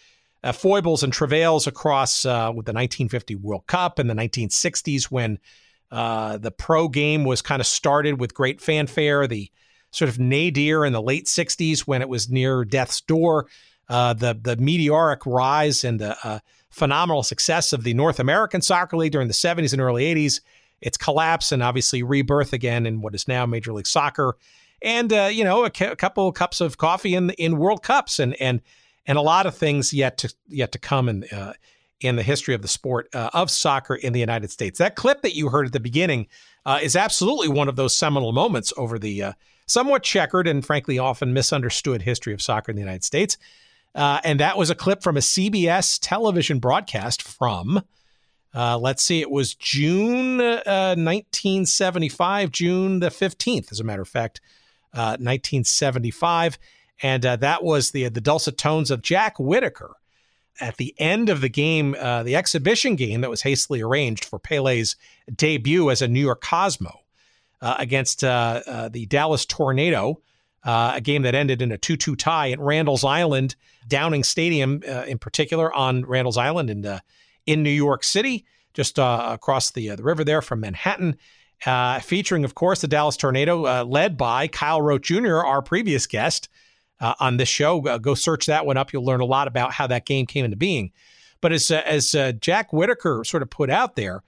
foibles 0.52 1.02
and 1.02 1.12
travails 1.12 1.66
across 1.66 2.24
with 2.24 2.66
the 2.66 2.72
1950 2.72 3.36
World 3.36 3.66
Cup 3.66 3.98
and 3.98 4.10
the 4.10 4.14
1960s 4.14 5.04
when 5.04 5.38
the 5.90 6.54
pro 6.56 6.88
game 6.88 7.24
was 7.24 7.42
kind 7.42 7.60
of 7.60 7.66
started 7.66 8.18
with 8.18 8.34
great 8.34 8.60
fanfare. 8.60 9.26
The 9.26 9.50
sort 9.92 10.08
of 10.08 10.18
nadir 10.18 10.84
in 10.84 10.92
the 10.92 11.02
late 11.02 11.26
60s 11.26 11.80
when 11.80 12.02
it 12.02 12.08
was 12.08 12.28
near 12.28 12.64
death's 12.64 13.00
door. 13.00 13.46
Uh, 13.88 14.14
the 14.14 14.38
the 14.40 14.56
meteoric 14.56 15.24
rise 15.26 15.84
and 15.84 16.00
the 16.00 16.16
uh, 16.24 16.38
phenomenal 16.70 17.22
success 17.22 17.72
of 17.72 17.84
the 17.84 17.94
North 17.94 18.18
American 18.18 18.62
Soccer 18.62 18.96
League 18.96 19.12
during 19.12 19.28
the 19.28 19.34
70s 19.34 19.72
and 19.72 19.82
early 19.82 20.04
80s, 20.14 20.40
its 20.80 20.96
collapse 20.96 21.52
and 21.52 21.62
obviously 21.62 22.02
rebirth 22.02 22.52
again 22.52 22.86
in 22.86 23.02
what 23.02 23.14
is 23.14 23.28
now 23.28 23.44
Major 23.44 23.72
League 23.72 23.86
Soccer, 23.86 24.36
and 24.80 25.12
uh, 25.12 25.28
you 25.30 25.44
know 25.44 25.64
a, 25.64 25.66
a, 25.66 25.96
couple 25.96 26.32
cups 26.32 26.60
of 26.60 26.78
coffee 26.78 27.14
in 27.14 27.30
in 27.30 27.58
World 27.58 27.82
Cups 27.82 28.18
and 28.18 28.34
and 28.40 28.62
and 29.06 29.18
a 29.18 29.22
lot 29.22 29.46
of 29.46 29.56
things 29.56 29.92
yet 29.92 30.18
to 30.18 30.34
yet 30.48 30.72
to 30.72 30.78
come 30.78 31.08
in 31.08 31.24
uh, 31.24 31.52
in 32.00 32.16
the 32.16 32.22
history 32.22 32.54
of 32.54 32.62
the 32.62 32.68
sport 32.68 33.08
uh, 33.14 33.30
of 33.32 33.50
soccer 33.50 33.94
in 33.94 34.12
the 34.12 34.20
United 34.20 34.50
States. 34.50 34.78
That 34.78 34.96
clip 34.96 35.22
that 35.22 35.36
you 35.36 35.48
heard 35.48 35.66
at 35.66 35.72
the 35.72 35.80
beginning 35.80 36.26
uh, 36.66 36.80
is 36.82 36.96
absolutely 36.96 37.48
one 37.48 37.68
of 37.68 37.76
those 37.76 37.94
seminal 37.94 38.32
moments 38.32 38.72
over 38.76 38.98
the 38.98 39.22
uh, 39.22 39.32
somewhat 39.66 40.02
checkered 40.02 40.46
and 40.46 40.64
frankly 40.64 40.98
often 40.98 41.32
misunderstood 41.32 42.02
history 42.02 42.34
of 42.34 42.42
soccer 42.42 42.70
in 42.70 42.76
the 42.76 42.82
United 42.82 43.04
States. 43.04 43.38
Uh, 43.94 44.20
and 44.24 44.40
that 44.40 44.56
was 44.56 44.70
a 44.70 44.74
clip 44.74 45.02
from 45.02 45.16
a 45.16 45.20
CBS 45.20 45.98
television 46.00 46.58
broadcast 46.58 47.22
from 47.22 47.82
uh, 48.54 48.78
let's 48.78 49.02
see, 49.02 49.20
it 49.20 49.30
was 49.30 49.54
June 49.54 50.40
uh, 50.40 50.94
1975, 50.96 52.52
June 52.52 53.00
the 53.00 53.08
15th, 53.08 53.72
as 53.72 53.80
a 53.80 53.84
matter 53.84 54.02
of 54.02 54.08
fact, 54.08 54.40
uh, 54.92 55.16
1975. 55.18 56.58
And 57.02 57.26
uh, 57.26 57.36
that 57.36 57.64
was 57.64 57.90
the, 57.90 58.08
the 58.08 58.20
dulcet 58.20 58.56
tones 58.56 58.90
of 58.90 59.02
Jack 59.02 59.38
Whitaker 59.38 59.96
at 60.60 60.76
the 60.76 60.94
end 60.98 61.28
of 61.28 61.40
the 61.40 61.48
game, 61.48 61.96
uh, 61.98 62.22
the 62.22 62.36
exhibition 62.36 62.94
game 62.94 63.22
that 63.22 63.30
was 63.30 63.42
hastily 63.42 63.80
arranged 63.80 64.24
for 64.24 64.38
Pele's 64.38 64.96
debut 65.34 65.90
as 65.90 66.02
a 66.02 66.08
New 66.08 66.20
York 66.20 66.42
Cosmo 66.42 67.00
uh, 67.60 67.76
against 67.78 68.20
the 68.20 69.06
Dallas 69.08 69.44
Tornado. 69.46 70.20
a 70.64 71.00
game 71.02 71.22
that 71.22 71.34
ended 71.34 71.62
in 71.62 71.72
a 71.72 71.78
2 71.78 71.96
2 71.96 72.14
tie 72.16 72.52
at 72.52 72.60
Randall's 72.60 73.04
Island, 73.04 73.56
Downing 73.88 74.22
Stadium 74.22 74.82
in 74.82 75.18
particular, 75.18 75.74
on 75.74 76.04
Randall's 76.04 76.36
Island. 76.36 76.70
And 76.70 77.00
in 77.46 77.62
New 77.62 77.70
York 77.70 78.04
City, 78.04 78.46
just 78.74 78.98
uh, 78.98 79.28
across 79.32 79.70
the, 79.70 79.90
uh, 79.90 79.96
the 79.96 80.02
river 80.02 80.24
there 80.24 80.42
from 80.42 80.60
Manhattan. 80.60 81.16
Uh, 81.64 82.00
featuring, 82.00 82.44
of 82.44 82.54
course, 82.54 82.80
the 82.80 82.88
Dallas 82.88 83.16
Tornado, 83.16 83.66
uh, 83.66 83.84
led 83.84 84.16
by 84.16 84.48
Kyle 84.48 84.82
Rote 84.82 85.02
Jr., 85.02 85.36
our 85.36 85.62
previous 85.62 86.06
guest 86.06 86.48
uh, 87.02 87.14
on 87.20 87.36
this 87.36 87.50
show. 87.50 87.80
go 87.98 88.14
search 88.14 88.46
that 88.46 88.64
one 88.64 88.78
up. 88.78 88.92
You'll 88.92 89.04
learn 89.04 89.20
a 89.20 89.26
lot 89.26 89.46
about 89.46 89.72
how 89.72 89.86
that 89.88 90.06
game 90.06 90.24
came 90.24 90.46
into 90.46 90.56
being. 90.56 90.90
But 91.42 91.52
as, 91.52 91.70
as 91.70 92.16
Jack 92.40 92.72
Whitaker 92.72 93.24
sort 93.24 93.42
of 93.42 93.50
put 93.50 93.68
out 93.68 93.96
there, 93.96 94.22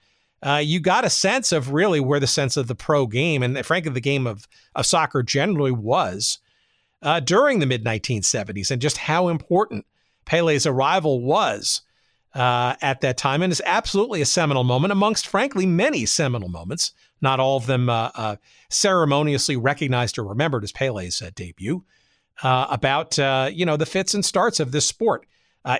you 0.61 0.79
got 0.79 1.05
a 1.05 1.09
sense 1.09 1.51
of 1.51 1.71
really 1.71 1.99
where 1.99 2.19
the 2.19 2.27
sense 2.27 2.57
of 2.57 2.67
the 2.67 2.75
pro 2.75 3.07
game 3.07 3.41
and, 3.41 3.65
frankly, 3.65 3.91
the 3.91 4.01
game 4.01 4.27
of, 4.27 4.47
of 4.75 4.85
soccer 4.85 5.23
generally 5.23 5.71
was 5.71 6.39
during 7.23 7.59
the 7.59 7.65
mid 7.65 7.83
1970s 7.83 8.69
and 8.69 8.81
just 8.81 8.97
how 8.97 9.29
important 9.29 9.85
Pele's 10.25 10.65
arrival 10.65 11.21
was 11.21 11.81
uh, 12.35 12.75
at 12.81 13.01
that 13.01 13.17
time, 13.17 13.41
and 13.41 13.51
is 13.51 13.61
absolutely 13.65 14.21
a 14.21 14.25
seminal 14.25 14.63
moment 14.63 14.91
amongst, 14.91 15.25
frankly, 15.25 15.65
many 15.65 16.05
seminal 16.05 16.49
moments. 16.49 16.91
Not 17.21 17.39
all 17.39 17.55
of 17.55 17.65
them 17.65 17.89
uh, 17.89 18.11
uh, 18.13 18.35
ceremoniously 18.69 19.55
recognized 19.55 20.19
or 20.19 20.25
remembered 20.25 20.63
as 20.63 20.73
Pele's 20.73 21.21
uh, 21.21 21.31
debut. 21.33 21.85
Uh, 22.43 22.67
about 22.69 23.17
uh, 23.17 23.49
you 23.51 23.65
know 23.65 23.77
the 23.77 23.85
fits 23.85 24.13
and 24.13 24.25
starts 24.25 24.59
of 24.59 24.71
this 24.71 24.85
sport 24.85 25.25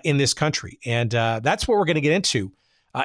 in 0.04 0.18
this 0.18 0.34
country, 0.34 0.80
and 0.86 1.12
that's 1.12 1.68
what 1.68 1.78
we're 1.78 1.86
going 1.86 1.96
to 1.96 2.02
get 2.02 2.14
into 2.14 2.52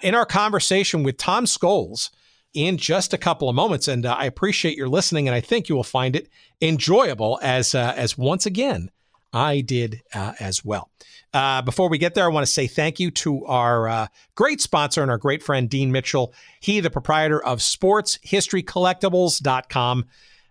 in 0.03 0.15
our 0.15 0.25
conversation 0.25 1.03
with 1.03 1.17
Tom 1.17 1.45
Scholes 1.45 2.11
in 2.55 2.77
just 2.77 3.13
a 3.13 3.19
couple 3.19 3.49
of 3.49 3.55
moments. 3.55 3.89
And 3.89 4.07
I 4.07 4.25
appreciate 4.25 4.77
your 4.77 4.89
listening, 4.89 5.29
and 5.29 5.35
I 5.35 5.41
think 5.41 5.69
you 5.69 5.75
will 5.75 5.83
find 5.83 6.15
it 6.15 6.29
enjoyable 6.63 7.41
as 7.43 7.75
as 7.75 8.17
once 8.17 8.47
again 8.47 8.91
I 9.33 9.63
did 9.63 10.01
as 10.15 10.65
well. 10.65 10.91
Uh, 11.33 11.63
before 11.63 11.89
we 11.89 11.97
get 11.99 12.15
there, 12.15 12.25
I 12.25 12.29
want 12.29 12.45
to 12.45 12.53
say 12.53 12.67
thank 12.67 12.99
you 12.99 13.13
to 13.13 13.47
our 13.47 13.89
uh, 13.89 14.09
great 14.35 14.61
sponsor 14.61 15.01
and 15.03 15.11
our 15.11 15.19
great 15.19 15.45
friend, 15.45 15.71
Dean 15.71 15.93
Mitchell. 15.93 16.35
He, 16.61 16.81
the 16.81 16.91
proprietor 16.91 17.41
of 17.43 17.61
sportshistorycollectibles.com. 17.61 20.05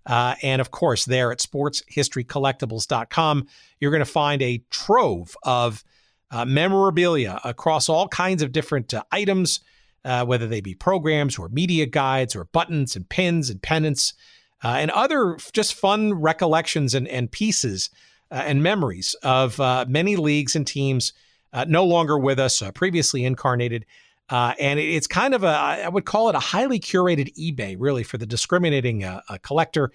Uh, 0.10 0.36
and 0.42 0.60
of 0.60 0.72
course, 0.72 1.06
there 1.06 1.32
at 1.32 1.39
sportshistorycollectibles.com, 1.39 3.48
you're 3.80 3.92
going 3.92 4.00
to 4.00 4.06
find 4.06 4.42
a 4.42 4.62
trove 4.70 5.38
of 5.44 5.86
uh, 6.32 6.44
memorabilia 6.44 7.39
across 7.46 7.88
all 7.88 8.08
kinds 8.08 8.42
of 8.42 8.51
different 8.51 8.94
uh, 8.94 9.04
items, 9.12 9.62
uh, 10.04 10.25
whether 10.25 10.48
they 10.48 10.62
be 10.62 10.74
programs 10.74 11.39
or 11.39 11.48
media 11.50 11.86
guides 11.86 12.36
or 12.36 12.46
buttons 12.46 12.96
and 12.96 13.08
pins 13.08 13.50
and 13.50 13.62
pennants 13.62 14.13
and 14.62 14.92
other 14.92 15.38
just 15.54 15.74
fun 15.74 16.13
recollections 16.13 16.94
and, 16.94 17.08
and 17.08 17.32
pieces 17.32 17.89
uh, 18.32 18.44
and 18.46 18.62
memories 18.62 19.16
of 19.24 19.60
uh, 19.60 19.86
many 19.88 20.16
leagues 20.16 20.56
and 20.56 20.68
teams 20.68 21.13
uh, 21.51 21.66
no 21.68 21.84
longer 21.84 22.18
with 22.18 22.39
us, 22.39 22.62
previously 22.75 23.25
incarnated. 23.25 23.86
And 24.30 24.80
it's 24.80 25.08
kind 25.08 25.34
of 25.34 25.44
a, 25.44 25.48
I 25.48 25.90
would 25.90 26.06
call 26.06 26.30
it 26.30 26.36
a 26.36 26.40
highly 26.40 26.80
curated 26.80 27.34
eBay, 27.36 27.76
really, 27.78 28.04
for 28.04 28.18
the 28.18 28.26
discriminating 28.26 29.06
collector 29.42 29.92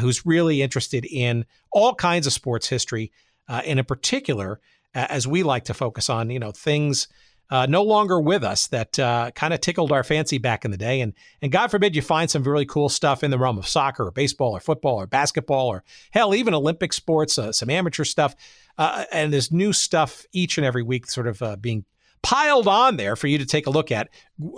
who's 0.00 0.26
really 0.26 0.62
interested 0.62 1.04
in 1.04 1.44
all 1.72 1.94
kinds 1.94 2.26
of 2.26 2.32
sports 2.32 2.68
history, 2.68 3.12
and 3.48 3.78
in 3.78 3.84
particular, 3.84 4.60
as 4.94 5.26
we 5.26 5.42
like 5.42 5.64
to 5.64 5.74
focus 5.74 6.08
on, 6.08 6.30
you 6.30 6.38
know, 6.38 6.52
things 6.52 7.08
uh, 7.50 7.66
no 7.66 7.82
longer 7.82 8.20
with 8.20 8.42
us 8.42 8.66
that 8.68 8.98
uh, 8.98 9.30
kind 9.34 9.54
of 9.54 9.60
tickled 9.60 9.92
our 9.92 10.02
fancy 10.02 10.38
back 10.38 10.64
in 10.64 10.70
the 10.70 10.76
day. 10.76 11.00
And 11.00 11.12
and 11.40 11.52
God 11.52 11.70
forbid 11.70 11.94
you 11.94 12.02
find 12.02 12.30
some 12.30 12.42
really 12.42 12.66
cool 12.66 12.88
stuff 12.88 13.22
in 13.22 13.30
the 13.30 13.38
realm 13.38 13.58
of 13.58 13.68
soccer 13.68 14.06
or 14.06 14.10
baseball 14.10 14.56
or 14.56 14.60
football 14.60 14.96
or 14.96 15.06
basketball 15.06 15.68
or 15.68 15.84
hell 16.10 16.34
even 16.34 16.54
Olympic 16.54 16.92
sports, 16.92 17.38
uh, 17.38 17.52
some 17.52 17.70
amateur 17.70 18.04
stuff. 18.04 18.34
Uh, 18.78 19.04
and 19.12 19.32
there's 19.32 19.52
new 19.52 19.72
stuff 19.72 20.26
each 20.32 20.58
and 20.58 20.66
every 20.66 20.82
week, 20.82 21.06
sort 21.06 21.26
of 21.26 21.40
uh, 21.40 21.56
being 21.56 21.84
piled 22.26 22.66
on 22.66 22.96
there 22.96 23.14
for 23.14 23.28
you 23.28 23.38
to 23.38 23.46
take 23.46 23.68
a 23.68 23.70
look 23.70 23.92
at. 23.92 24.08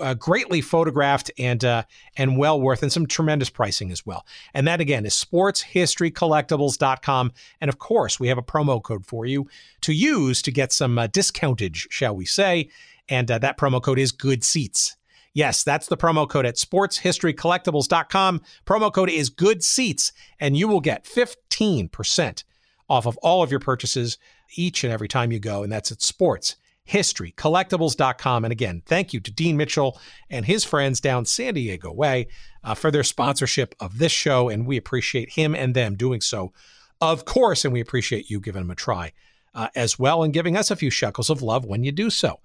Uh, 0.01 0.15
greatly 0.15 0.63
photographed 0.63 1.31
and 1.39 1.63
uh, 1.67 1.83
and 2.17 2.39
well 2.39 2.59
worth, 2.59 2.83
and 2.83 2.91
some 2.91 3.07
tremendous 3.07 3.51
pricing 3.51 3.93
as 3.93 4.07
well. 4.07 4.25
And 4.55 4.67
that 4.67 4.81
again 4.81 5.05
is 5.05 5.13
sportshistorycollectibles.com. 5.13 7.33
And 7.61 7.69
of 7.69 7.79
course, 7.79 8.19
we 8.19 8.29
have 8.29 8.39
a 8.39 8.43
promo 8.43 8.83
code 8.83 9.05
for 9.05 9.27
you 9.27 9.49
to 9.83 9.93
use 9.93 10.41
to 10.43 10.51
get 10.51 10.73
some 10.73 10.99
uh, 10.99 11.09
discountage, 11.09 11.87
shall 11.91 12.17
we 12.17 12.25
say? 12.25 12.71
And 13.07 13.31
uh, 13.31 13.37
that 13.41 13.59
promo 13.59 13.83
code 13.83 13.99
is 13.99 14.13
Good 14.13 14.45
Seats. 14.45 14.97
Yes, 15.35 15.63
that's 15.63 15.89
the 15.89 15.99
promo 15.99 16.27
code 16.27 16.47
at 16.47 16.55
sportshistorycollectibles.com. 16.55 18.41
Promo 18.65 18.91
code 18.91 19.11
is 19.11 19.29
Good 19.29 19.63
Seats, 19.63 20.13
and 20.41 20.57
you 20.57 20.69
will 20.69 20.81
get 20.81 21.05
15% 21.05 22.45
off 22.89 23.07
of 23.07 23.19
all 23.19 23.43
of 23.43 23.51
your 23.51 23.61
purchases 23.61 24.17
each 24.57 24.85
and 24.85 24.93
every 24.93 25.09
time 25.09 25.33
you 25.33 25.39
go. 25.39 25.63
And 25.63 25.71
that's 25.71 25.93
at 25.93 26.01
sports 26.01 26.57
historycollectibles.com. 26.88 28.45
And 28.45 28.52
again, 28.52 28.83
thank 28.87 29.12
you 29.12 29.21
to 29.21 29.30
Dean 29.30 29.57
Mitchell 29.57 30.00
and 30.30 30.47
his 30.47 30.64
friends 30.64 31.00
down 31.00 31.25
San 31.25 31.54
Diego 31.54 31.92
Way 31.92 32.28
uh, 32.64 32.75
for 32.75 32.90
their 32.90 33.04
sponsorship 33.04 33.75
of 33.80 33.99
this 33.99 34.12
show. 34.12 34.49
And 34.49 34.66
we 34.66 34.76
appreciate 34.76 35.30
him 35.30 35.54
and 35.54 35.75
them 35.75 35.95
doing 35.95 36.21
so, 36.21 36.52
of 37.00 37.25
course. 37.25 37.64
And 37.64 37.73
we 37.73 37.80
appreciate 37.80 38.30
you 38.30 38.40
giving 38.40 38.62
them 38.62 38.71
a 38.71 38.75
try 38.75 39.12
uh, 39.54 39.68
as 39.75 39.99
well 39.99 40.23
and 40.23 40.33
giving 40.33 40.57
us 40.57 40.71
a 40.71 40.76
few 40.76 40.90
shekels 40.90 41.30
of 41.30 41.42
love 41.42 41.64
when 41.64 41.85
you 41.85 41.92
do 41.92 42.11
so. 42.11 42.40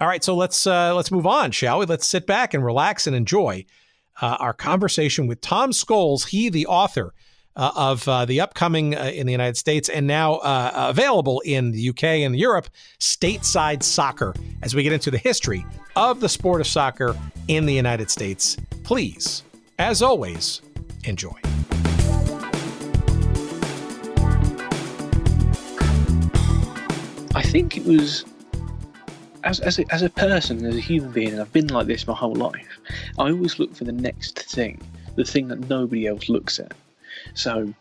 All 0.00 0.08
right, 0.08 0.24
so 0.24 0.34
let's 0.34 0.66
uh, 0.66 0.94
let's 0.94 1.10
move 1.10 1.26
on, 1.26 1.50
shall 1.50 1.78
we? 1.78 1.86
Let's 1.86 2.06
sit 2.06 2.26
back 2.26 2.54
and 2.54 2.64
relax 2.64 3.06
and 3.06 3.14
enjoy 3.14 3.66
uh, 4.22 4.36
our 4.40 4.54
conversation 4.54 5.26
with 5.26 5.42
Tom 5.42 5.72
Scholes. 5.72 6.28
He, 6.28 6.48
the 6.48 6.66
author 6.66 7.12
uh, 7.56 7.72
of 7.74 8.06
uh, 8.08 8.24
the 8.24 8.40
upcoming 8.40 8.94
uh, 8.94 9.04
in 9.14 9.26
the 9.26 9.32
United 9.32 9.56
States 9.56 9.88
and 9.88 10.06
now 10.06 10.34
uh, 10.36 10.86
available 10.88 11.40
in 11.44 11.72
the 11.72 11.90
UK 11.90 12.04
and 12.04 12.36
Europe, 12.38 12.68
stateside 12.98 13.82
soccer, 13.82 14.34
as 14.62 14.74
we 14.74 14.82
get 14.82 14.92
into 14.92 15.10
the 15.10 15.18
history 15.18 15.64
of 15.96 16.20
the 16.20 16.28
sport 16.28 16.60
of 16.60 16.66
soccer 16.66 17.16
in 17.48 17.66
the 17.66 17.74
United 17.74 18.10
States. 18.10 18.56
Please, 18.84 19.42
as 19.78 20.02
always, 20.02 20.62
enjoy. 21.04 21.38
I 27.34 27.42
think 27.42 27.76
it 27.76 27.84
was 27.84 28.24
as, 29.44 29.60
as, 29.60 29.78
a, 29.78 29.92
as 29.92 30.02
a 30.02 30.10
person, 30.10 30.64
as 30.66 30.76
a 30.76 30.80
human 30.80 31.12
being, 31.12 31.32
and 31.32 31.40
I've 31.40 31.52
been 31.52 31.68
like 31.68 31.86
this 31.86 32.06
my 32.06 32.14
whole 32.14 32.34
life, 32.34 32.78
I 33.18 33.30
always 33.30 33.58
look 33.58 33.74
for 33.74 33.84
the 33.84 33.92
next 33.92 34.38
thing, 34.38 34.80
the 35.16 35.24
thing 35.24 35.48
that 35.48 35.68
nobody 35.68 36.06
else 36.06 36.28
looks 36.28 36.58
at. 36.58 36.72
So 37.34 37.74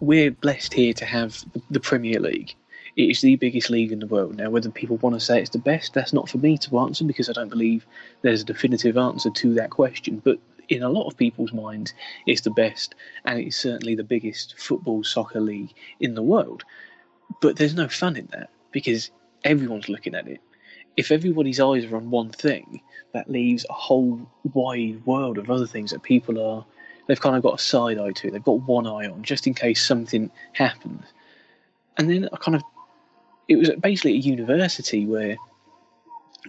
we're 0.00 0.30
blessed 0.30 0.74
here 0.74 0.92
to 0.94 1.04
have 1.04 1.44
the 1.70 1.80
Premier 1.80 2.20
League. 2.20 2.54
It 2.96 3.10
is 3.10 3.20
the 3.20 3.36
biggest 3.36 3.70
league 3.70 3.90
in 3.90 3.98
the 3.98 4.06
world. 4.06 4.36
Now, 4.36 4.50
whether 4.50 4.70
people 4.70 4.98
want 4.98 5.14
to 5.14 5.20
say 5.20 5.40
it's 5.40 5.50
the 5.50 5.58
best, 5.58 5.94
that's 5.94 6.12
not 6.12 6.28
for 6.28 6.38
me 6.38 6.56
to 6.58 6.78
answer 6.78 7.04
because 7.04 7.28
I 7.28 7.32
don't 7.32 7.48
believe 7.48 7.86
there's 8.22 8.42
a 8.42 8.44
definitive 8.44 8.96
answer 8.96 9.30
to 9.30 9.54
that 9.54 9.70
question. 9.70 10.22
But 10.24 10.38
in 10.68 10.82
a 10.82 10.88
lot 10.88 11.08
of 11.08 11.16
people's 11.16 11.52
minds, 11.52 11.92
it's 12.26 12.42
the 12.42 12.50
best, 12.50 12.94
and 13.24 13.38
it's 13.40 13.56
certainly 13.56 13.94
the 13.94 14.04
biggest 14.04 14.54
football 14.58 15.02
soccer 15.02 15.40
league 15.40 15.74
in 16.00 16.14
the 16.14 16.22
world. 16.22 16.62
But 17.40 17.56
there's 17.56 17.74
no 17.74 17.88
fun 17.88 18.16
in 18.16 18.28
that 18.32 18.50
because 18.70 19.10
everyone's 19.42 19.88
looking 19.88 20.14
at 20.14 20.28
it. 20.28 20.40
If 20.96 21.10
everybody's 21.10 21.60
eyes 21.60 21.84
are 21.86 21.96
on 21.96 22.10
one 22.10 22.30
thing, 22.30 22.80
that 23.12 23.30
leaves 23.30 23.66
a 23.68 23.72
whole 23.72 24.20
wide 24.52 25.04
world 25.04 25.38
of 25.38 25.50
other 25.50 25.66
things 25.66 25.90
that 25.90 26.02
people 26.02 26.40
are 26.40 26.64
they've 27.06 27.20
kind 27.20 27.36
of 27.36 27.42
got 27.42 27.54
a 27.54 27.62
side 27.62 27.98
eye 27.98 28.12
to. 28.12 28.28
It. 28.28 28.32
They've 28.32 28.42
got 28.42 28.62
one 28.62 28.86
eye 28.86 29.08
on 29.08 29.22
just 29.22 29.46
in 29.46 29.54
case 29.54 29.86
something 29.86 30.30
happens. 30.52 31.04
And 31.96 32.10
then 32.10 32.28
I 32.32 32.36
kind 32.36 32.56
of, 32.56 32.62
it 33.48 33.56
was 33.56 33.70
basically 33.80 34.12
a 34.12 34.18
university 34.18 35.06
where 35.06 35.36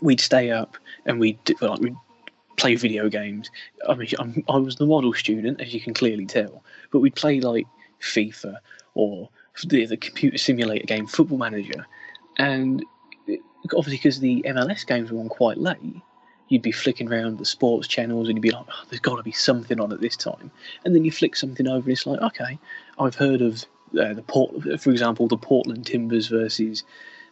we'd 0.01 0.19
stay 0.19 0.51
up 0.51 0.77
and 1.05 1.19
we'd 1.19 1.39
like 1.61 1.79
we'd 1.79 1.95
play 2.57 2.75
video 2.75 3.09
games. 3.09 3.49
I 3.87 3.95
mean, 3.95 4.09
I'm, 4.19 4.43
i 4.49 4.57
was 4.57 4.77
the 4.77 4.85
model 4.85 5.13
student, 5.13 5.61
as 5.61 5.73
you 5.73 5.81
can 5.81 5.93
clearly 5.93 6.25
tell, 6.25 6.63
but 6.91 6.99
we'd 6.99 7.15
play 7.15 7.39
like 7.39 7.67
FIFA 8.01 8.57
or 8.93 9.29
the, 9.65 9.85
the 9.85 9.97
computer 9.97 10.37
simulator 10.37 10.85
game 10.85 11.07
Football 11.07 11.37
Manager, 11.37 11.85
and 12.37 12.83
obviously 13.75 13.97
because 13.97 14.19
the 14.19 14.43
MLS 14.47 14.85
games 14.85 15.11
were 15.11 15.19
on 15.19 15.29
quite 15.29 15.57
late, 15.57 16.01
you'd 16.47 16.61
be 16.61 16.71
flicking 16.71 17.11
around 17.11 17.37
the 17.37 17.45
sports 17.45 17.87
channels 17.87 18.27
and 18.27 18.37
you'd 18.37 18.41
be 18.41 18.51
like, 18.51 18.65
oh, 18.69 18.83
there's 18.89 18.99
got 18.99 19.15
to 19.15 19.23
be 19.23 19.31
something 19.31 19.79
on 19.79 19.91
at 19.91 20.01
this 20.01 20.15
time. 20.15 20.51
And 20.83 20.95
then 20.95 21.05
you 21.05 21.11
flick 21.11 21.35
something 21.35 21.67
over 21.67 21.83
and 21.83 21.91
it's 21.91 22.05
like, 22.05 22.21
okay, 22.21 22.59
I've 22.99 23.15
heard 23.15 23.41
of 23.41 23.65
uh, 23.99 24.13
the 24.13 24.23
Port, 24.27 24.51
for 24.79 24.91
example, 24.91 25.27
the 25.27 25.37
Portland 25.37 25.85
Timbers 25.85 26.27
versus 26.27 26.83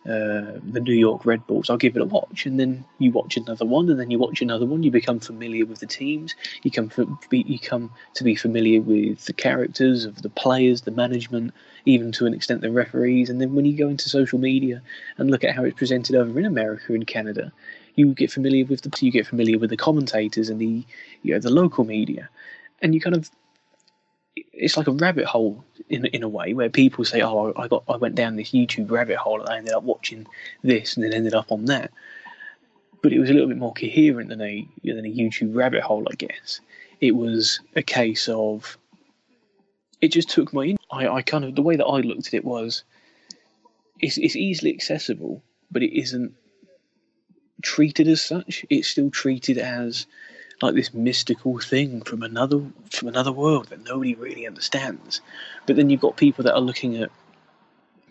uh, 0.06 0.60
the 0.62 0.82
New 0.82 0.94
York 0.94 1.26
Red 1.26 1.48
Bulls. 1.48 1.70
I'll 1.70 1.78
give 1.78 1.96
it 1.96 2.02
a 2.02 2.06
watch, 2.06 2.46
and 2.46 2.60
then 2.60 2.84
you 3.00 3.12
watch 3.12 3.38
another 3.38 3.66
one, 3.66 3.90
and 3.90 3.98
then 3.98 4.12
you 4.12 4.20
watch 4.20 4.42
another 4.42 4.66
one. 4.66 4.84
You 4.84 4.92
become 4.92 5.22
familiar 5.22 5.66
with 5.66 5.80
the 5.80 5.88
teams. 5.88 6.36
You 6.64 6.72
come 6.72 6.92
you 7.32 7.58
come 7.58 7.90
to 8.16 8.24
be 8.26 8.36
familiar 8.36 8.82
with 8.82 9.26
the 9.26 9.34
characters 9.34 10.04
of 10.04 10.22
the 10.22 10.30
players, 10.30 10.82
the 10.82 10.92
management, 10.92 11.54
even 11.86 12.12
to 12.14 12.26
an 12.26 12.34
extent 12.34 12.60
the 12.60 12.72
referees. 12.72 13.30
And 13.30 13.40
then 13.40 13.56
when 13.56 13.64
you 13.64 13.78
go 13.78 13.88
into 13.88 14.10
social 14.10 14.40
media 14.40 14.82
and 15.18 15.32
look 15.32 15.46
at 15.46 15.56
how 15.56 15.64
it's 15.64 15.78
presented 15.78 16.18
over 16.18 16.38
in 16.38 16.46
America 16.46 16.94
and 16.94 17.08
Canada, 17.08 17.54
you 17.96 18.14
get 18.14 18.32
familiar 18.32 18.66
with 18.66 18.82
the 18.82 19.06
you 19.06 19.12
get 19.12 19.28
familiar 19.28 19.58
with 19.58 19.70
the 19.70 19.78
commentators 19.78 20.50
and 20.50 20.60
the 20.60 20.84
you 21.22 21.34
know 21.34 21.40
the 21.40 21.52
local 21.52 21.84
media, 21.84 22.30
and 22.82 22.94
you 22.94 23.02
kind 23.02 23.16
of 23.16 23.30
it's 24.36 24.78
like 24.78 24.88
a 24.88 24.92
rabbit 24.92 25.26
hole 25.26 25.64
in 25.90 26.06
in 26.08 26.24
a 26.24 26.30
way 26.30 26.54
where 26.54 26.70
people 26.70 27.06
say, 27.06 27.22
"Oh, 27.22 27.54
I 27.56 27.68
got 27.68 27.84
I 27.88 27.98
went 27.98 28.16
down 28.16 28.36
this 28.36 28.52
YouTube 28.52 28.92
rabbit 28.92 29.18
hole 29.18 29.42
and 29.42 29.50
I 29.50 29.58
ended 29.58 29.74
up 29.74 29.84
watching 29.84 30.28
this 30.64 30.96
and 30.96 31.04
then 31.04 31.14
ended 31.14 31.34
up 31.34 31.52
on 31.52 31.66
that." 31.66 31.92
But 33.02 33.14
it 33.14 33.20
was 33.20 33.30
a 33.30 33.34
little 33.34 33.50
bit 33.50 33.58
more 33.58 33.74
coherent 33.74 34.30
than 34.30 34.42
a 34.42 34.68
than 34.84 35.06
a 35.06 35.14
YouTube 35.14 35.56
rabbit 35.56 35.84
hole, 35.84 36.08
I 36.10 36.16
guess. 36.16 36.62
It 37.00 37.12
was 37.12 37.60
a 37.76 37.84
case 37.84 38.30
of 38.30 38.78
it 40.02 40.10
just 40.10 40.30
took 40.30 40.54
my 40.54 40.76
I, 40.92 41.08
I 41.08 41.22
kind 41.22 41.46
of 41.46 41.56
the 41.56 41.62
way 41.62 41.76
that 41.76 41.86
I 41.86 42.00
looked 42.00 42.28
at 42.28 42.34
it 42.34 42.46
was 42.46 42.84
it's, 44.00 44.18
it's 44.18 44.36
easily 44.36 44.74
accessible, 44.74 45.42
but 45.72 45.84
it 45.84 45.98
isn't 45.98 46.34
treated 47.64 48.08
as 48.08 48.22
such. 48.22 48.64
It's 48.70 48.88
still 48.88 49.10
treated 49.10 49.58
as 49.58 50.06
like 50.62 50.76
this 50.76 50.94
mystical 50.94 51.60
thing 51.60 52.02
from 52.02 52.22
another 52.22 52.62
from 52.92 53.08
another 53.08 53.32
world 53.32 53.68
that 53.70 53.84
nobody 53.84 54.14
really 54.14 54.46
understands. 54.46 55.22
But 55.66 55.78
then 55.78 55.90
you've 55.90 56.02
got 56.02 56.18
people 56.18 56.44
that 56.44 56.54
are 56.54 56.62
looking 56.62 56.98
at 56.98 57.10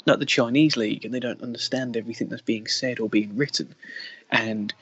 like 0.04 0.18
the 0.18 0.26
Chinese 0.26 0.76
league 0.76 1.04
and 1.04 1.14
they 1.14 1.20
don't 1.20 1.42
understand 1.42 1.96
everything 1.96 2.28
that's 2.28 2.42
being 2.42 2.66
said 2.66 2.98
or 2.98 3.08
being 3.08 3.36
written. 3.36 3.74
And 4.30 4.74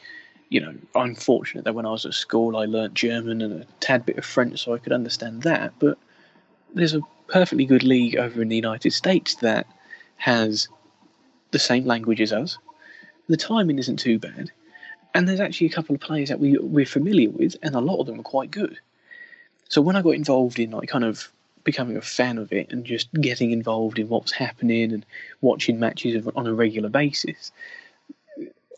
you 0.49 0.61
know, 0.61 0.75
I'm 0.97 1.15
fortunate 1.15 1.65
that 1.65 1.75
when 1.75 1.87
I 1.87 1.91
was 1.91 2.07
at 2.07 2.15
school 2.15 2.57
I 2.57 2.65
learnt 2.65 2.95
German 2.95 3.43
and 3.43 3.63
a 3.63 3.67
tad 3.81 4.07
bit 4.07 4.19
of 4.19 4.25
French 4.25 4.65
so 4.65 4.75
I 4.75 4.79
could 4.79 4.93
understand 4.93 5.43
that. 5.43 5.75
But 5.79 5.99
there's 6.75 6.95
a 6.95 7.03
perfectly 7.29 7.67
good 7.67 7.83
league 7.83 8.17
over 8.17 8.41
in 8.41 8.49
the 8.49 8.57
United 8.57 8.93
States 8.93 9.35
that 9.37 9.67
has 10.17 10.69
the 11.51 11.59
same 11.59 11.85
language 11.85 12.21
as 12.21 12.33
us. 12.33 12.59
The 13.29 13.37
timing 13.37 13.79
isn't 13.79 13.99
too 13.99 14.19
bad 14.19 14.51
and 15.15 15.29
there's 15.29 15.41
actually 15.41 15.69
a 15.69 15.73
couple 15.73 15.95
of 15.95 16.01
players 16.01 16.29
that 16.29 16.41
we 16.41 16.59
we're 16.59 16.87
familiar 16.87 17.31
with, 17.31 17.57
and 17.63 17.75
a 17.75 17.81
lot 17.81 18.01
of 18.01 18.07
them 18.07 18.21
are 18.21 18.25
quite 18.25 18.51
good. 18.51 18.79
So 19.69 19.81
when 19.81 19.97
I 19.97 20.03
got 20.03 20.15
involved 20.15 20.59
in 20.59 20.71
like 20.71 20.89
kind 20.89 21.05
of 21.05 21.29
becoming 21.65 21.97
a 21.97 22.03
fan 22.03 22.39
of 22.39 22.53
it 22.53 22.73
and 22.73 22.85
just 22.85 23.13
getting 23.13 23.51
involved 23.51 23.99
in 23.99 24.09
what's 24.09 24.33
happening 24.33 24.93
and 24.93 25.07
watching 25.41 25.79
matches 25.79 26.27
on 26.35 26.47
a 26.47 26.55
regular 26.55 26.89
basis, 26.89 27.53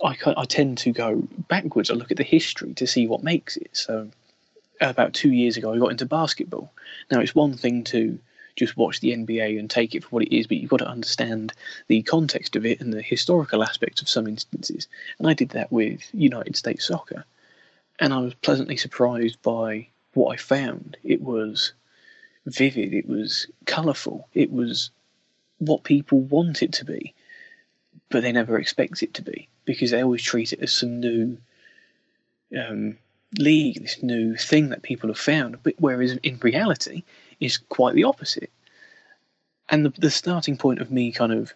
I, 0.05 0.17
I 0.37 0.45
tend 0.45 0.79
to 0.79 0.93
go 0.93 1.23
backwards. 1.49 1.91
I 1.91 1.95
look 1.95 2.11
at 2.11 2.17
the 2.17 2.25
history 2.25 2.75
to 2.75 2.87
see 2.87 3.07
what 3.07 3.23
makes 3.23 3.57
it. 3.57 3.71
So 3.73 4.11
about 4.81 5.15
two 5.15 5.31
years 5.31 5.57
ago, 5.57 5.73
I 5.73 5.79
got 5.79 5.93
into 5.93 6.07
basketball. 6.07 6.73
Now 7.11 7.21
it's 7.21 7.35
one 7.35 7.55
thing 7.55 7.85
to 7.85 8.19
just 8.57 8.77
watch 8.77 9.01
the 9.01 9.13
NBA 9.13 9.59
and 9.59 9.69
take 9.69 9.95
it 9.95 10.05
for 10.05 10.11
what 10.11 10.23
it 10.25 10.35
is, 10.35 10.47
but 10.47 10.59
you've 10.59 10.71
got 10.71 10.79
to 10.79 10.89
understand 10.89 11.53
the 11.89 12.03
context 12.03 12.57
of 12.57 12.67
it 12.67 12.81
and 12.81 12.93
the 12.93 13.03
historical 13.03 13.63
aspects 13.63 14.03
of 14.03 14.09
some 14.09 14.27
instances. 14.27 14.89
And 15.19 15.29
I 15.29 15.35
did 15.35 15.51
that 15.51 15.73
with 15.73 16.03
United 16.13 16.57
States 16.57 16.87
soccer. 16.87 17.25
And 17.99 18.13
I 18.13 18.19
was 18.19 18.35
pleasantly 18.35 18.77
surprised 18.77 19.41
by 19.43 19.89
what 20.15 20.33
I 20.33 20.37
found. 20.37 20.97
It 21.03 21.23
was 21.23 21.73
vivid, 22.47 22.93
it 22.93 23.09
was 23.09 23.47
colourful, 23.67 24.29
it 24.35 24.51
was 24.51 24.91
what 25.59 25.85
people 25.85 26.21
want 26.21 26.63
it 26.63 26.73
to 26.75 26.85
be, 26.85 27.15
but 28.11 28.23
they 28.23 28.33
never 28.33 28.59
expect 28.59 29.03
it 29.03 29.15
to 29.15 29.23
be 29.23 29.49
because 29.65 29.93
they 29.93 30.03
always 30.03 30.23
treat 30.23 30.53
it 30.53 30.61
as 30.61 30.73
some 30.73 30.99
new 30.99 31.39
um, 32.59 32.99
league, 33.39 33.81
this 33.81 34.03
new 34.03 34.37
thing 34.37 34.71
that 34.71 34.83
people 34.83 35.09
have 35.09 35.19
found. 35.19 35.63
But 35.63 35.75
whereas 35.79 36.19
in 36.23 36.39
reality, 36.43 37.05
is 37.43 37.59
quite 37.59 37.95
the 37.95 38.05
opposite. 38.05 38.51
And 39.69 39.85
the, 39.85 39.91
the 39.99 40.11
starting 40.11 40.57
point 40.57 40.81
of 40.81 40.91
me 40.91 41.13
kind 41.13 41.33
of 41.33 41.53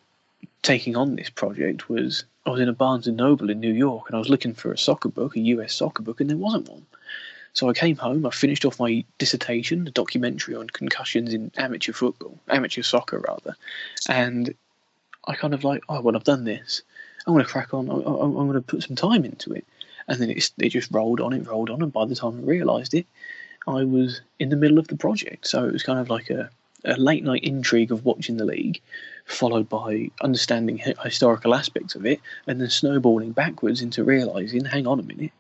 taking 0.63 0.97
on 0.97 1.17
this 1.17 1.31
project 1.31 1.89
was 1.89 2.25
I 2.45 2.51
was 2.51 2.61
in 2.61 2.69
a 2.69 2.73
Barnes 2.73 3.07
and 3.07 3.17
Noble 3.17 3.51
in 3.51 3.61
New 3.61 3.73
York 3.73 4.09
and 4.09 4.17
I 4.17 4.19
was 4.19 4.29
looking 4.29 4.55
for 4.55 4.73
a 4.73 4.79
soccer 4.79 5.09
book, 5.09 5.37
a 5.37 5.41
US 5.41 5.75
soccer 5.75 6.03
book, 6.03 6.21
and 6.21 6.29
there 6.29 6.37
wasn't 6.37 6.69
one. 6.69 6.87
So 7.53 7.71
I 7.71 7.73
came 7.73 7.97
home, 7.97 8.27
I 8.27 8.31
finished 8.31 8.65
off 8.65 8.81
my 8.81 9.05
dissertation, 9.19 9.87
a 9.87 9.91
documentary 9.91 10.55
on 10.55 10.69
concussions 10.69 11.33
in 11.33 11.51
amateur 11.57 11.93
football, 11.93 12.39
amateur 12.49 12.83
soccer 12.83 13.19
rather, 13.21 13.57
and 14.09 14.55
I 15.27 15.35
kind 15.35 15.55
of 15.55 15.65
like, 15.65 15.83
oh 15.89 16.01
well, 16.03 16.17
I've 16.17 16.25
done 16.25 16.45
this. 16.45 16.83
I'm 17.27 17.33
going 17.33 17.45
to 17.45 17.51
crack 17.51 17.75
on. 17.75 17.89
I'm, 17.89 18.03
I'm 18.05 18.35
going 18.35 18.53
to 18.53 18.61
put 18.61 18.83
some 18.83 18.95
time 18.95 19.25
into 19.25 19.53
it. 19.53 19.67
And 20.07 20.21
then 20.21 20.31
it, 20.31 20.51
it 20.59 20.69
just 20.69 20.93
rolled 20.93 21.21
on, 21.21 21.33
it 21.33 21.49
rolled 21.49 21.71
on. 21.71 21.83
And 21.83 21.93
by 21.93 22.05
the 22.05 22.15
time 22.15 22.39
I 22.39 22.43
realised 22.43 22.95
it, 22.95 23.07
I 23.67 23.85
was 23.85 24.21
in 24.39 24.49
the 24.49 24.57
middle 24.57 24.79
of 24.79 24.89
the 24.89 24.97
project. 24.97 25.47
So 25.47 25.65
it 25.65 25.73
was 25.73 25.83
kind 25.83 25.99
of 25.99 26.09
like 26.09 26.31
a, 26.31 26.51
a 26.85 26.97
late 26.97 27.25
night 27.25 27.45
intrigue 27.45 27.93
of 27.93 28.05
watching 28.05 28.37
the 28.37 28.45
league, 28.45 28.81
followed 29.25 29.69
by 29.69 30.11
understanding 30.21 30.81
historical 31.03 31.55
aspects 31.55 31.95
of 31.95 32.07
it, 32.07 32.21
and 32.47 32.61
then 32.61 32.71
snowballing 32.71 33.33
backwards 33.33 33.83
into 33.83 34.05
realising, 34.05 34.65
hang 34.65 34.87
on 34.87 35.01
a 35.01 35.03
minute, 35.03 35.33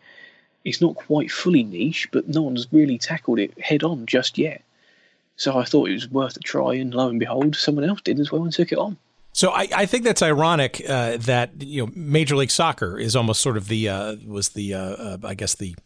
it's 0.64 0.80
not 0.80 0.96
quite 0.96 1.30
fully 1.30 1.62
niche, 1.62 2.08
but 2.10 2.28
no 2.28 2.42
one's 2.42 2.66
really 2.72 2.98
tackled 2.98 3.38
it 3.38 3.58
head 3.60 3.84
on 3.84 4.04
just 4.06 4.36
yet. 4.36 4.62
So 5.36 5.56
I 5.56 5.64
thought 5.64 5.88
it 5.88 5.94
was 5.94 6.10
worth 6.10 6.36
a 6.36 6.40
try, 6.40 6.74
and 6.74 6.92
lo 6.92 7.08
and 7.08 7.20
behold, 7.20 7.54
someone 7.54 7.84
else 7.84 8.00
did 8.00 8.18
as 8.18 8.32
well 8.32 8.42
and 8.42 8.52
took 8.52 8.72
it 8.72 8.78
on. 8.78 8.96
So 9.32 9.50
I, 9.50 9.68
I 9.74 9.86
think 9.86 10.04
that's 10.04 10.22
ironic 10.22 10.82
uh, 10.88 11.18
that 11.18 11.62
you 11.62 11.84
know 11.84 11.92
Major 11.94 12.36
League 12.36 12.50
Soccer 12.50 12.98
is 12.98 13.14
almost 13.14 13.42
sort 13.42 13.58
of 13.58 13.68
the 13.68 13.88
uh, 13.88 14.16
was 14.26 14.50
the 14.50 14.74
uh, 14.74 14.80
uh 14.80 15.18
I 15.24 15.34
guess 15.34 15.54
the 15.54 15.76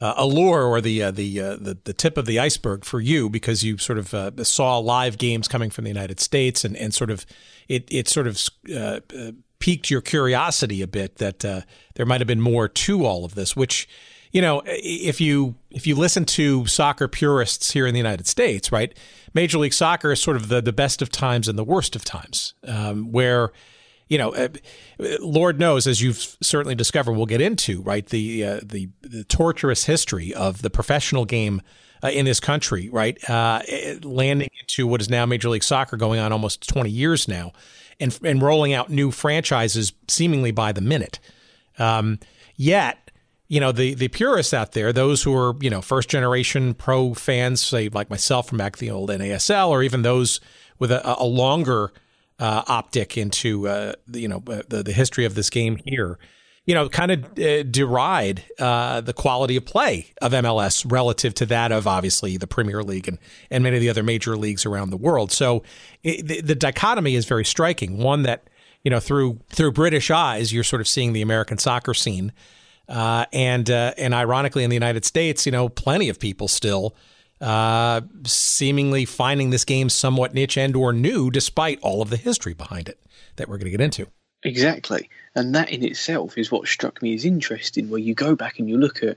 uh, 0.00 0.14
allure 0.16 0.64
or 0.64 0.80
the 0.80 1.02
uh, 1.02 1.10
the, 1.10 1.38
the 1.38 1.78
the 1.84 1.92
tip 1.92 2.18
of 2.18 2.26
the 2.26 2.38
iceberg 2.38 2.84
for 2.84 3.00
you 3.00 3.30
because 3.30 3.62
you 3.62 3.78
sort 3.78 3.98
of 3.98 4.46
saw 4.46 4.78
live 4.78 5.18
games 5.18 5.48
coming 5.48 5.70
from 5.70 5.84
the 5.84 5.90
United 5.90 6.20
States 6.20 6.64
and, 6.64 6.76
and 6.76 6.92
sort 6.92 7.10
of 7.10 7.24
it 7.68 7.86
it 7.90 8.08
sort 8.08 8.26
of 8.26 8.40
piqued 9.60 9.90
your 9.90 10.00
curiosity 10.00 10.82
a 10.82 10.86
bit 10.86 11.16
that 11.16 11.40
there 11.94 12.06
might 12.06 12.20
have 12.20 12.28
been 12.28 12.40
more 12.40 12.68
to 12.68 13.04
all 13.04 13.24
of 13.24 13.34
this, 13.34 13.56
which 13.56 13.88
you 14.34 14.42
know, 14.42 14.62
if 14.66 15.20
you 15.20 15.54
if 15.70 15.86
you 15.86 15.94
listen 15.94 16.24
to 16.24 16.66
soccer 16.66 17.06
purists 17.06 17.70
here 17.70 17.86
in 17.86 17.94
the 17.94 17.98
United 17.98 18.26
States, 18.26 18.72
right, 18.72 18.92
Major 19.32 19.58
League 19.58 19.72
Soccer 19.72 20.10
is 20.10 20.20
sort 20.20 20.36
of 20.36 20.48
the 20.48 20.60
the 20.60 20.72
best 20.72 21.00
of 21.00 21.08
times 21.08 21.46
and 21.46 21.56
the 21.56 21.64
worst 21.64 21.94
of 21.94 22.04
times, 22.04 22.52
um, 22.66 23.12
where 23.12 23.52
you 24.08 24.18
know, 24.18 24.32
uh, 24.32 24.48
Lord 25.20 25.58
knows, 25.58 25.86
as 25.86 26.02
you've 26.02 26.36
certainly 26.42 26.74
discovered, 26.74 27.12
we'll 27.12 27.26
get 27.26 27.40
into 27.40 27.82
right 27.82 28.06
the 28.06 28.44
uh, 28.44 28.60
the, 28.62 28.88
the 29.00 29.24
torturous 29.24 29.84
history 29.84 30.34
of 30.34 30.62
the 30.62 30.70
professional 30.70 31.24
game 31.24 31.62
uh, 32.02 32.08
in 32.08 32.24
this 32.26 32.40
country, 32.40 32.88
right, 32.90 33.18
uh, 33.30 33.62
landing 34.02 34.50
into 34.60 34.86
what 34.86 35.00
is 35.00 35.08
now 35.08 35.24
Major 35.24 35.48
League 35.48 35.64
Soccer, 35.64 35.96
going 35.96 36.20
on 36.20 36.32
almost 36.32 36.68
twenty 36.68 36.90
years 36.90 37.28
now, 37.28 37.52
and 37.98 38.18
and 38.22 38.42
rolling 38.42 38.72
out 38.72 38.90
new 38.90 39.10
franchises 39.10 39.92
seemingly 40.08 40.50
by 40.50 40.72
the 40.72 40.82
minute. 40.82 41.18
Um, 41.78 42.18
yet 42.56 43.04
you 43.48 43.60
know 43.60 43.72
the 43.72 43.94
the 43.94 44.08
purists 44.08 44.54
out 44.54 44.72
there, 44.72 44.92
those 44.92 45.22
who 45.22 45.34
are 45.34 45.54
you 45.60 45.70
know 45.70 45.80
first 45.80 46.08
generation 46.08 46.74
pro 46.74 47.14
fans, 47.14 47.62
say 47.62 47.88
like 47.88 48.10
myself 48.10 48.48
from 48.48 48.58
back 48.58 48.78
the 48.78 48.90
old 48.90 49.10
NASL, 49.10 49.68
or 49.68 49.82
even 49.82 50.02
those 50.02 50.40
with 50.78 50.90
a, 50.90 51.18
a 51.18 51.24
longer 51.24 51.92
uh, 52.38 52.62
optic 52.66 53.16
into 53.16 53.68
uh, 53.68 53.92
the, 54.06 54.20
you 54.20 54.28
know 54.28 54.42
uh, 54.48 54.62
the 54.68 54.82
the 54.82 54.92
history 54.92 55.24
of 55.24 55.34
this 55.34 55.50
game 55.50 55.76
here, 55.84 56.18
you 56.64 56.74
know, 56.74 56.88
kind 56.88 57.12
of 57.12 57.24
uh, 57.38 57.62
deride 57.64 58.42
uh, 58.58 59.00
the 59.00 59.12
quality 59.12 59.56
of 59.56 59.64
play 59.64 60.12
of 60.20 60.32
MLS 60.32 60.90
relative 60.90 61.34
to 61.34 61.46
that 61.46 61.72
of 61.72 61.86
obviously 61.86 62.36
the 62.36 62.46
Premier 62.46 62.82
League 62.82 63.08
and 63.08 63.18
and 63.50 63.62
many 63.62 63.76
of 63.76 63.80
the 63.80 63.88
other 63.88 64.02
major 64.02 64.36
leagues 64.36 64.66
around 64.66 64.90
the 64.90 64.96
world. 64.96 65.30
So 65.30 65.62
it, 66.02 66.26
the, 66.26 66.40
the 66.40 66.54
dichotomy 66.54 67.14
is 67.14 67.24
very 67.24 67.44
striking. 67.44 67.98
One 67.98 68.22
that 68.22 68.48
you 68.82 68.90
know 68.90 69.00
through 69.00 69.40
through 69.48 69.72
British 69.72 70.10
eyes, 70.10 70.52
you're 70.52 70.64
sort 70.64 70.80
of 70.80 70.88
seeing 70.88 71.12
the 71.12 71.22
American 71.22 71.58
soccer 71.58 71.94
scene. 71.94 72.32
Uh, 72.86 73.24
and 73.32 73.70
and 73.70 74.12
ironically, 74.12 74.62
in 74.62 74.68
the 74.70 74.76
United 74.76 75.06
States, 75.06 75.46
you 75.46 75.52
know, 75.52 75.70
plenty 75.70 76.10
of 76.10 76.18
people 76.18 76.48
still 76.48 76.94
uh, 77.40 78.00
seemingly 78.24 79.04
finding 79.04 79.50
this 79.50 79.64
game 79.64 79.88
somewhat 79.88 80.34
niche 80.34 80.56
and 80.56 80.76
or 80.76 80.92
new, 80.92 81.30
despite 81.30 81.80
all 81.80 82.02
of 82.02 82.10
the 82.10 82.16
history 82.16 82.54
behind 82.54 82.88
it 82.88 82.98
that 83.36 83.48
we're 83.48 83.58
going 83.58 83.66
to 83.66 83.70
get 83.70 83.80
into. 83.80 84.06
Exactly, 84.42 85.08
and 85.34 85.54
that 85.54 85.70
in 85.70 85.82
itself 85.82 86.36
is 86.36 86.52
what 86.52 86.68
struck 86.68 87.00
me 87.02 87.14
as 87.14 87.24
interesting. 87.24 87.88
Where 87.88 88.00
you 88.00 88.14
go 88.14 88.36
back 88.36 88.58
and 88.58 88.68
you 88.68 88.76
look 88.76 89.02
at 89.02 89.16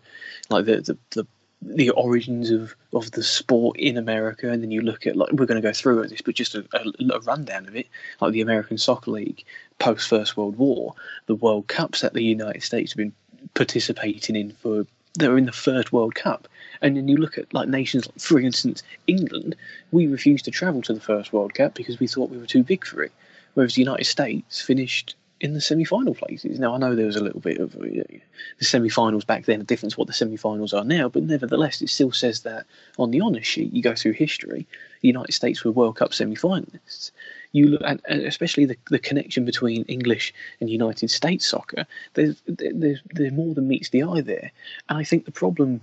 like 0.50 0.66
the 0.66 0.82
the, 0.82 0.98
the 1.12 1.28
the 1.62 1.90
origins 1.92 2.52
of, 2.52 2.76
of 2.94 3.12
the 3.12 3.24
sport 3.24 3.78
in 3.78 3.98
America, 3.98 4.50
and 4.50 4.62
then 4.62 4.72
you 4.72 4.82
look 4.82 5.08
at 5.08 5.16
like 5.16 5.32
we're 5.32 5.46
going 5.46 5.62
to 5.62 5.68
go 5.68 5.74
through 5.74 6.06
this, 6.08 6.22
but 6.22 6.36
just 6.36 6.56
a, 6.56 6.66
a, 6.74 7.14
a, 7.14 7.20
rundown 7.22 7.68
of 7.68 7.76
it, 7.76 7.88
like 8.22 8.32
the 8.32 8.42
American 8.42 8.78
Soccer 8.78 9.12
League 9.12 9.44
post 9.80 10.08
First 10.08 10.38
World 10.38 10.58
War, 10.58 10.94
the 11.26 11.36
World 11.36 11.68
Cups 11.68 12.02
that 12.02 12.14
the 12.14 12.24
United 12.24 12.64
States 12.64 12.92
have 12.92 12.98
been 12.98 13.14
participating 13.54 14.36
in 14.36 14.52
for 14.52 14.86
they're 15.16 15.38
in 15.38 15.46
the 15.46 15.52
third 15.52 15.92
World 15.92 16.16
Cup. 16.16 16.48
And 16.82 16.98
then 16.98 17.08
you 17.08 17.18
look 17.18 17.38
at 17.38 17.54
like 17.54 17.68
nations, 17.68 18.08
like, 18.08 18.20
for 18.20 18.40
instance, 18.40 18.84
England. 19.08 19.56
We 19.92 20.08
refused 20.08 20.46
to 20.46 20.52
travel 20.52 20.82
to 20.84 20.94
the 20.94 21.00
first 21.00 21.34
World 21.34 21.54
Cup 21.54 21.74
because 21.74 22.00
we 22.00 22.08
thought 22.08 22.30
we 22.30 22.38
were 22.38 22.46
too 22.46 22.64
big 22.64 22.86
for 22.86 23.04
it, 23.04 23.12
whereas 23.54 23.76
the 23.76 23.82
United 23.82 24.06
States 24.06 24.62
finished 24.62 25.16
in 25.40 25.54
the 25.54 25.62
semi-final 25.62 26.16
places. 26.16 26.60
Now 26.60 26.74
I 26.74 26.80
know 26.80 26.96
there 26.96 27.06
was 27.06 27.16
a 27.16 27.24
little 27.24 27.40
bit 27.40 27.60
of 27.60 27.76
you 27.76 27.98
know, 27.98 28.20
the 28.58 28.66
semi-finals 28.66 29.24
back 29.24 29.46
then, 29.46 29.62
a 29.62 29.64
difference 29.64 29.96
what 29.96 30.08
the 30.08 30.14
semi-finals 30.14 30.74
are 30.74 30.84
now, 30.84 31.10
but 31.10 31.24
nevertheless, 31.24 31.82
it 31.82 31.90
still 31.90 32.12
says 32.12 32.42
that 32.42 32.66
on 32.98 33.12
the 33.12 33.22
honour 33.22 33.44
sheet. 33.44 33.72
You 33.72 33.84
go 33.84 33.94
through 33.94 34.14
history, 34.14 34.66
the 35.02 35.08
United 35.08 35.34
States 35.34 35.64
were 35.64 35.72
World 35.72 35.96
Cup 35.96 36.14
semi-finalists 36.14 37.12
you 37.52 37.68
look 37.68 37.82
at, 37.84 38.00
especially 38.10 38.66
the, 38.66 38.78
the 38.90 39.00
connection 39.00 39.46
between 39.46 39.84
English 39.84 40.34
and 40.60 40.70
United 40.70 41.10
States 41.10 41.46
soccer. 41.46 41.86
There's, 42.14 42.42
there's 42.46 43.02
there's 43.12 43.32
more 43.32 43.54
than 43.54 43.68
meets 43.68 43.90
the 43.90 44.04
eye 44.04 44.22
there, 44.22 44.52
and 44.90 44.98
I 44.98 45.04
think 45.04 45.26
the 45.26 45.32
problem 45.32 45.82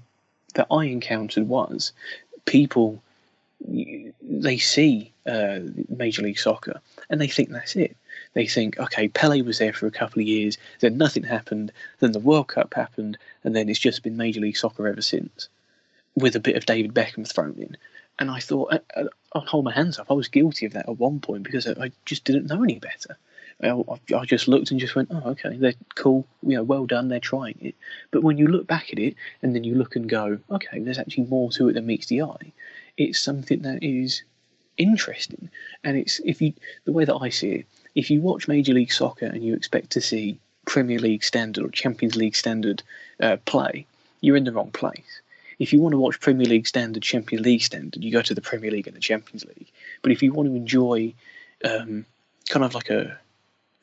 that 0.55 0.67
I 0.71 0.85
encountered 0.85 1.49
was 1.49 1.93
people 2.45 3.03
they 4.23 4.59
see 4.59 5.12
uh, 5.27 5.61
Major 5.88 6.23
League 6.23 6.38
Soccer 6.38 6.81
and 7.09 7.21
they 7.21 7.29
think 7.29 7.51
that's 7.51 7.77
it. 7.77 7.97
They 8.35 8.47
think, 8.47 8.79
okay, 8.79 9.09
Pele 9.09 9.43
was 9.43 9.59
there 9.59 9.73
for 9.73 9.87
a 9.87 9.93
couple 9.93 10.21
of 10.21 10.29
years, 10.29 10.59
then 10.81 10.99
nothing 10.99 11.23
happened, 11.23 11.73
then 12.01 12.12
the 12.12 12.19
World 12.19 12.49
Cup 12.49 12.75
happened, 12.75 13.17
and 13.45 13.55
then 13.55 13.69
it's 13.69 13.79
just 13.79 14.03
been 14.03 14.17
Major 14.17 14.40
League 14.40 14.57
Soccer 14.57 14.88
ever 14.88 15.03
since, 15.03 15.49
with 16.14 16.37
a 16.37 16.40
bit 16.40 16.57
of 16.57 16.67
David 16.67 16.95
Beckham 16.95 17.27
thrown 17.27 17.55
in. 17.59 17.77
And 18.19 18.31
I 18.31 18.40
thought, 18.40 18.75
I, 18.75 19.01
I, 19.01 19.05
I'll 19.33 19.43
hold 19.43 19.64
my 19.64 19.73
hands 19.73 19.99
up. 19.99 20.11
I 20.11 20.14
was 20.14 20.29
guilty 20.29 20.67
of 20.67 20.73
that 20.73 20.88
at 20.88 20.99
one 20.99 21.21
point 21.21 21.45
because 21.45 21.67
I 21.67 21.93
just 22.05 22.25
didn't 22.25 22.47
know 22.47 22.62
any 22.62 22.79
better. 22.79 23.17
I, 23.62 23.71
I, 24.14 24.25
just 24.25 24.49
looked 24.49 24.71
and 24.71 24.81
just 24.81 24.95
went, 24.95 25.11
oh, 25.11 25.31
okay, 25.31 25.57
they're 25.57 25.75
cool, 25.95 26.27
you 26.43 26.57
know, 26.57 26.62
well 26.62 26.87
done, 26.87 27.09
they're 27.09 27.21
trying 27.21 27.59
it. 27.61 27.75
But 28.11 28.23
when 28.23 28.38
you 28.38 28.49
look 28.49 28.67
back 28.67 28.93
at 28.93 28.99
it 28.99 29.14
and 29.43 29.55
then 29.55 29.64
you 29.64 29.75
look 29.75 29.97
and 29.97 30.09
go, 30.09 30.38
okay, 30.51 30.81
there's 30.81 30.99
actually 30.99 31.25
more 31.25 31.51
to 31.53 31.69
it 31.69 31.75
than 31.75 31.87
meets 31.87 32.07
the 32.07 32.23
eye, 32.23 32.53
it's 32.97 33.21
something 33.21 33.62
that 33.62 33.83
is 33.83 34.23
interesting. 34.77 35.51
And 35.83 35.97
it's, 35.97 36.21
if 36.25 36.43
you, 36.43 36.53
the 36.85 36.93
way 36.93 37.05
that 37.05 37.14
I 37.14 37.29
see 37.29 37.51
it, 37.51 37.67
if 37.95 38.11
you 38.11 38.21
watch 38.21 38.49
Major 38.49 38.75
League 38.75 38.93
Soccer 38.93 39.27
and 39.27 39.43
you 39.43 39.55
expect 39.55 39.90
to 39.90 40.01
see 40.01 40.38
Premier 40.67 40.99
League 40.99 41.23
standard 41.23 41.64
or 41.64 41.71
Champions 41.71 42.17
League 42.17 42.37
standard 42.37 42.83
uh, 43.21 43.37
play, 43.45 43.87
you're 44.21 44.37
in 44.37 44.45
the 44.45 44.53
wrong 44.53 44.71
place 44.73 45.21
if 45.59 45.73
you 45.73 45.81
want 45.81 45.93
to 45.93 45.99
watch 45.99 46.21
Premier 46.21 46.47
League 46.47 46.67
standard, 46.67 47.03
Champions 47.03 47.45
League 47.45 47.62
standard, 47.62 48.03
you 48.03 48.12
go 48.12 48.23
to 48.23 48.35
the 48.35 48.40
Premier 48.40 48.71
League 48.71 48.87
and 48.87 48.97
the 48.97 49.01
Champions 49.01 49.45
League. 49.45 49.71
But 50.03 50.12
if 50.12 50.23
you 50.23 50.33
want 50.33 50.49
to 50.49 50.55
enjoy 50.55 51.14
um, 51.64 52.07
kind 52.49 52.64
of 52.64 52.75
like 52.75 52.90
a 52.90 53.19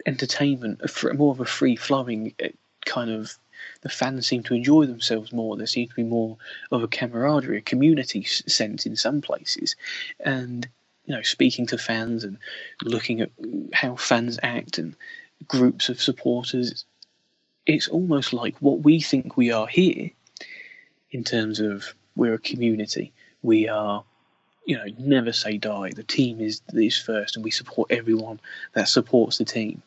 entertainment, 0.06 0.82
more 1.16 1.32
of 1.32 1.40
a 1.40 1.46
free 1.46 1.76
flowing 1.76 2.34
uh, 2.44 2.48
kind 2.86 3.12
of, 3.12 3.38
the 3.82 3.90
fans 3.90 4.28
seem 4.28 4.44
to 4.44 4.54
enjoy 4.54 4.86
themselves 4.86 5.32
more. 5.32 5.56
There 5.56 5.68
seems 5.68 5.90
to 5.90 5.96
be 5.96 6.04
more 6.04 6.38
of 6.72 6.84
a 6.84 6.88
camaraderie, 6.88 7.58
a 7.58 7.62
community 7.62 8.24
sense 8.24 8.86
in 8.86 8.96
some 8.96 9.22
places, 9.22 9.76
and 10.20 10.68
you 11.06 11.16
know, 11.16 11.22
speaking 11.24 11.66
to 11.68 11.78
fans 11.78 12.24
and 12.24 12.38
looking 12.84 13.22
at 13.22 13.32
how 13.74 13.96
fans 13.96 14.40
act 14.44 14.78
and 14.78 14.96
groups 15.48 15.90
of 15.90 16.02
supporters. 16.02 16.86
It's 17.66 17.88
almost 17.88 18.34
like 18.34 18.56
what 18.60 18.80
we 18.80 19.02
think 19.02 19.38
we 19.38 19.52
are 19.52 19.68
here 19.68 20.12
in 21.12 21.24
terms 21.24 21.60
of 21.60 21.94
we're 22.16 22.34
a 22.34 22.40
community. 22.40 23.12
We 23.42 23.68
are, 23.68 24.04
you 24.66 24.78
know, 24.78 24.86
never 24.98 25.32
say 25.32 25.58
die. 25.58 25.92
The 25.96 26.04
team 26.04 26.40
is 26.40 26.62
is 26.74 26.98
first, 26.98 27.36
and 27.36 27.44
we 27.44 27.52
support 27.52 27.92
everyone 27.92 28.40
that 28.74 28.88
supports 28.88 29.38
the 29.38 29.46
team. 29.46 29.82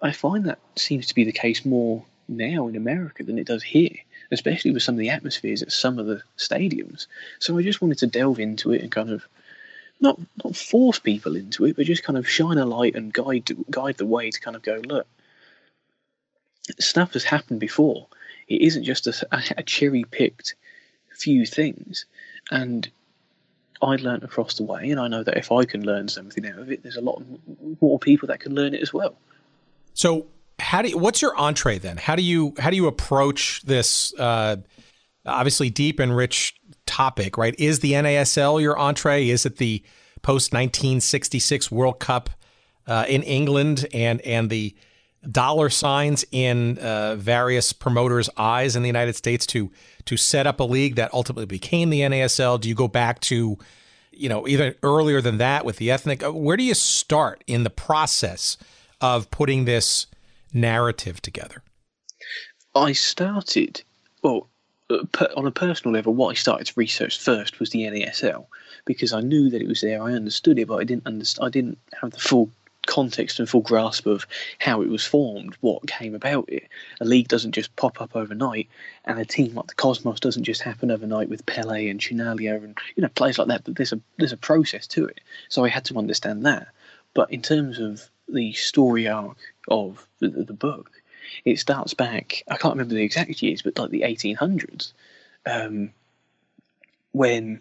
I 0.00 0.12
find 0.12 0.44
that 0.46 0.58
seems 0.76 1.06
to 1.06 1.14
be 1.14 1.24
the 1.24 1.32
case 1.32 1.64
more 1.64 2.04
now 2.28 2.68
in 2.68 2.76
America 2.76 3.24
than 3.24 3.38
it 3.38 3.46
does 3.46 3.62
here, 3.62 3.96
especially 4.30 4.70
with 4.70 4.82
some 4.82 4.94
of 4.94 4.98
the 4.98 5.10
atmospheres 5.10 5.62
at 5.62 5.72
some 5.72 5.98
of 5.98 6.06
the 6.06 6.22
stadiums. 6.36 7.06
So 7.38 7.58
I 7.58 7.62
just 7.62 7.80
wanted 7.80 7.98
to 7.98 8.06
delve 8.06 8.38
into 8.38 8.72
it 8.72 8.82
and 8.82 8.92
kind 8.92 9.10
of 9.10 9.26
not 10.00 10.20
not 10.44 10.54
force 10.54 10.98
people 10.98 11.34
into 11.34 11.64
it, 11.64 11.76
but 11.76 11.86
just 11.86 12.04
kind 12.04 12.18
of 12.18 12.28
shine 12.28 12.58
a 12.58 12.66
light 12.66 12.94
and 12.94 13.12
guide 13.12 13.50
guide 13.70 13.96
the 13.96 14.06
way 14.06 14.30
to 14.30 14.40
kind 14.40 14.56
of 14.56 14.62
go 14.62 14.80
look. 14.84 15.06
Stuff 16.78 17.14
has 17.14 17.24
happened 17.24 17.60
before, 17.60 18.06
it 18.46 18.60
isn't 18.62 18.84
just 18.84 19.06
a, 19.06 19.26
a 19.56 19.62
cherry 19.62 20.04
picked 20.04 20.54
few 21.18 21.44
things. 21.44 22.06
And 22.50 22.88
I 23.82 23.96
learned 23.96 24.24
across 24.24 24.54
the 24.54 24.64
way, 24.64 24.90
and 24.90 25.00
I 25.00 25.08
know 25.08 25.22
that 25.22 25.36
if 25.36 25.52
I 25.52 25.64
can 25.64 25.84
learn 25.84 26.08
something 26.08 26.46
out 26.46 26.58
of 26.58 26.72
it, 26.72 26.82
there's 26.82 26.96
a 26.96 27.02
lot 27.02 27.22
more 27.80 27.98
people 27.98 28.28
that 28.28 28.40
can 28.40 28.54
learn 28.54 28.74
it 28.74 28.82
as 28.82 28.92
well. 28.92 29.14
So, 29.98 30.28
how 30.60 30.80
do 30.80 30.90
you, 30.90 30.96
what's 30.96 31.20
your 31.20 31.36
entree 31.36 31.78
then? 31.78 31.96
How 31.96 32.14
do 32.14 32.22
you 32.22 32.54
how 32.56 32.70
do 32.70 32.76
you 32.76 32.86
approach 32.86 33.62
this 33.62 34.14
uh, 34.14 34.58
obviously 35.26 35.70
deep 35.70 35.98
and 35.98 36.16
rich 36.16 36.54
topic? 36.86 37.36
Right? 37.36 37.52
Is 37.58 37.80
the 37.80 37.94
NASL 37.94 38.62
your 38.62 38.78
entree? 38.78 39.28
Is 39.28 39.44
it 39.44 39.56
the 39.56 39.82
post 40.22 40.52
1966 40.52 41.72
World 41.72 41.98
Cup 41.98 42.30
uh, 42.86 43.06
in 43.08 43.24
England 43.24 43.88
and 43.92 44.20
and 44.20 44.50
the 44.50 44.76
dollar 45.28 45.68
signs 45.68 46.24
in 46.30 46.78
uh, 46.78 47.16
various 47.16 47.72
promoters' 47.72 48.30
eyes 48.36 48.76
in 48.76 48.82
the 48.82 48.88
United 48.88 49.16
States 49.16 49.46
to 49.46 49.72
to 50.04 50.16
set 50.16 50.46
up 50.46 50.60
a 50.60 50.64
league 50.64 50.94
that 50.94 51.12
ultimately 51.12 51.46
became 51.46 51.90
the 51.90 52.02
NASL? 52.02 52.60
Do 52.60 52.68
you 52.68 52.76
go 52.76 52.86
back 52.86 53.18
to, 53.22 53.58
you 54.12 54.28
know, 54.28 54.46
even 54.46 54.76
earlier 54.84 55.20
than 55.20 55.38
that 55.38 55.64
with 55.64 55.78
the 55.78 55.90
ethnic? 55.90 56.22
Uh, 56.22 56.32
where 56.32 56.56
do 56.56 56.62
you 56.62 56.74
start 56.74 57.42
in 57.48 57.64
the 57.64 57.70
process 57.70 58.56
of 59.00 59.30
putting 59.30 59.64
this 59.64 60.06
narrative 60.52 61.20
together? 61.20 61.62
I 62.74 62.92
started 62.92 63.82
well 64.22 64.48
uh, 64.90 65.04
on 65.36 65.46
a 65.46 65.50
personal 65.50 65.92
level. 65.92 66.14
What 66.14 66.30
I 66.30 66.34
started 66.34 66.66
to 66.66 66.72
research 66.76 67.18
first 67.18 67.60
was 67.60 67.70
the 67.70 67.82
NASL 67.82 68.46
because 68.84 69.12
I 69.12 69.20
knew 69.20 69.50
that 69.50 69.62
it 69.62 69.68
was 69.68 69.80
there. 69.80 70.02
I 70.02 70.12
understood 70.12 70.58
it, 70.58 70.68
but 70.68 70.76
I 70.76 70.84
didn't 70.84 71.06
understand. 71.06 71.46
I 71.46 71.50
didn't 71.50 71.78
have 72.00 72.12
the 72.12 72.18
full 72.18 72.50
context 72.86 73.38
and 73.38 73.48
full 73.48 73.60
grasp 73.60 74.06
of 74.06 74.26
how 74.58 74.80
it 74.80 74.88
was 74.88 75.04
formed, 75.04 75.54
what 75.60 75.86
came 75.86 76.14
about 76.14 76.48
it. 76.48 76.66
A 77.00 77.04
league 77.04 77.28
doesn't 77.28 77.52
just 77.52 77.74
pop 77.76 78.00
up 78.00 78.16
overnight, 78.16 78.68
and 79.04 79.18
a 79.18 79.24
team 79.24 79.54
like 79.54 79.66
the 79.66 79.74
Cosmos 79.74 80.20
doesn't 80.20 80.44
just 80.44 80.62
happen 80.62 80.90
overnight 80.90 81.28
with 81.28 81.44
Pele 81.44 81.88
and 81.88 82.00
Chinaglia 82.00 82.56
and 82.56 82.78
you 82.96 83.02
know 83.02 83.08
players 83.08 83.38
like 83.38 83.48
that. 83.48 83.64
But 83.64 83.76
there's 83.76 83.92
a 83.92 84.00
there's 84.16 84.32
a 84.32 84.38
process 84.38 84.86
to 84.88 85.06
it, 85.06 85.20
so 85.48 85.64
I 85.64 85.68
had 85.68 85.84
to 85.86 85.98
understand 85.98 86.46
that. 86.46 86.68
But 87.14 87.30
in 87.30 87.42
terms 87.42 87.78
of 87.78 88.08
the 88.28 88.52
story 88.52 89.08
arc 89.08 89.38
of 89.68 90.06
the, 90.20 90.28
the 90.28 90.52
book, 90.52 90.90
it 91.44 91.58
starts 91.58 91.94
back. 91.94 92.42
I 92.48 92.56
can't 92.56 92.74
remember 92.74 92.94
the 92.94 93.02
exact 93.02 93.42
years, 93.42 93.62
but 93.62 93.78
like 93.78 93.90
the 93.90 94.02
1800s, 94.02 94.92
um, 95.46 95.90
when 97.12 97.60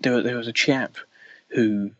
there, 0.00 0.22
there 0.22 0.36
was 0.36 0.48
a 0.48 0.52
chap 0.52 0.96
who 1.48 1.90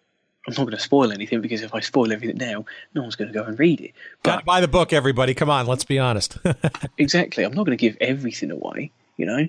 I'm 0.46 0.52
not 0.52 0.64
going 0.64 0.70
to 0.70 0.78
spoil 0.78 1.12
anything 1.12 1.40
because 1.40 1.62
if 1.62 1.74
I 1.74 1.80
spoil 1.80 2.12
everything 2.12 2.36
now, 2.36 2.64
no 2.94 3.02
one's 3.02 3.16
going 3.16 3.32
to 3.32 3.38
go 3.38 3.44
and 3.44 3.58
read 3.58 3.80
it. 3.80 3.92
To 4.24 4.42
buy 4.44 4.60
the 4.60 4.68
book, 4.68 4.92
everybody. 4.92 5.34
Come 5.34 5.50
on, 5.50 5.66
let's 5.66 5.84
be 5.84 5.98
honest. 5.98 6.38
exactly. 6.98 7.44
I'm 7.44 7.52
not 7.52 7.66
going 7.66 7.76
to 7.76 7.80
give 7.80 7.96
everything 8.00 8.50
away, 8.52 8.92
you 9.16 9.26
know, 9.26 9.48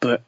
but 0.00 0.22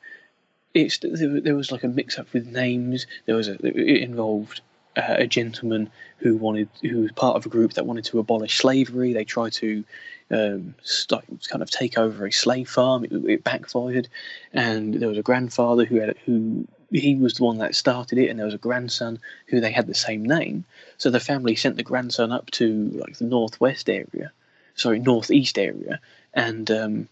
it's 0.74 0.98
there, 0.98 1.40
there 1.40 1.56
was 1.56 1.72
like 1.72 1.84
a 1.84 1.88
mix 1.88 2.18
up 2.18 2.32
with 2.32 2.46
names. 2.46 3.06
There 3.26 3.34
was 3.34 3.48
a 3.48 3.54
it 3.64 4.02
involved 4.02 4.60
uh, 5.00 5.16
a 5.18 5.26
gentleman 5.26 5.90
who 6.18 6.36
wanted 6.36 6.68
who 6.82 7.02
was 7.02 7.12
part 7.12 7.36
of 7.36 7.46
a 7.46 7.48
group 7.48 7.72
that 7.74 7.86
wanted 7.86 8.04
to 8.06 8.18
abolish 8.18 8.58
slavery. 8.58 9.12
They 9.12 9.24
tried 9.24 9.52
to 9.54 9.84
um, 10.30 10.74
start, 10.82 11.24
kind 11.48 11.62
of 11.62 11.70
take 11.70 11.98
over 11.98 12.26
a 12.26 12.32
slave 12.32 12.68
farm. 12.68 13.04
It, 13.04 13.12
it 13.12 13.44
backfired, 13.44 14.08
and 14.52 14.94
there 14.94 15.08
was 15.08 15.18
a 15.18 15.22
grandfather 15.22 15.84
who 15.84 15.96
had 15.96 16.16
who 16.26 16.66
he 16.90 17.14
was 17.14 17.34
the 17.34 17.44
one 17.44 17.58
that 17.58 17.74
started 17.74 18.18
it, 18.18 18.28
and 18.28 18.38
there 18.38 18.46
was 18.46 18.54
a 18.54 18.58
grandson 18.58 19.18
who 19.46 19.60
they 19.60 19.72
had 19.72 19.86
the 19.86 19.94
same 19.94 20.24
name. 20.24 20.64
So 20.98 21.10
the 21.10 21.20
family 21.20 21.56
sent 21.56 21.76
the 21.76 21.82
grandson 21.82 22.32
up 22.32 22.50
to 22.52 22.90
like 22.94 23.18
the 23.18 23.24
northwest 23.24 23.88
area, 23.88 24.32
sorry, 24.74 24.98
northeast 24.98 25.58
area, 25.58 26.00
and 26.34 26.70
um, 26.70 27.08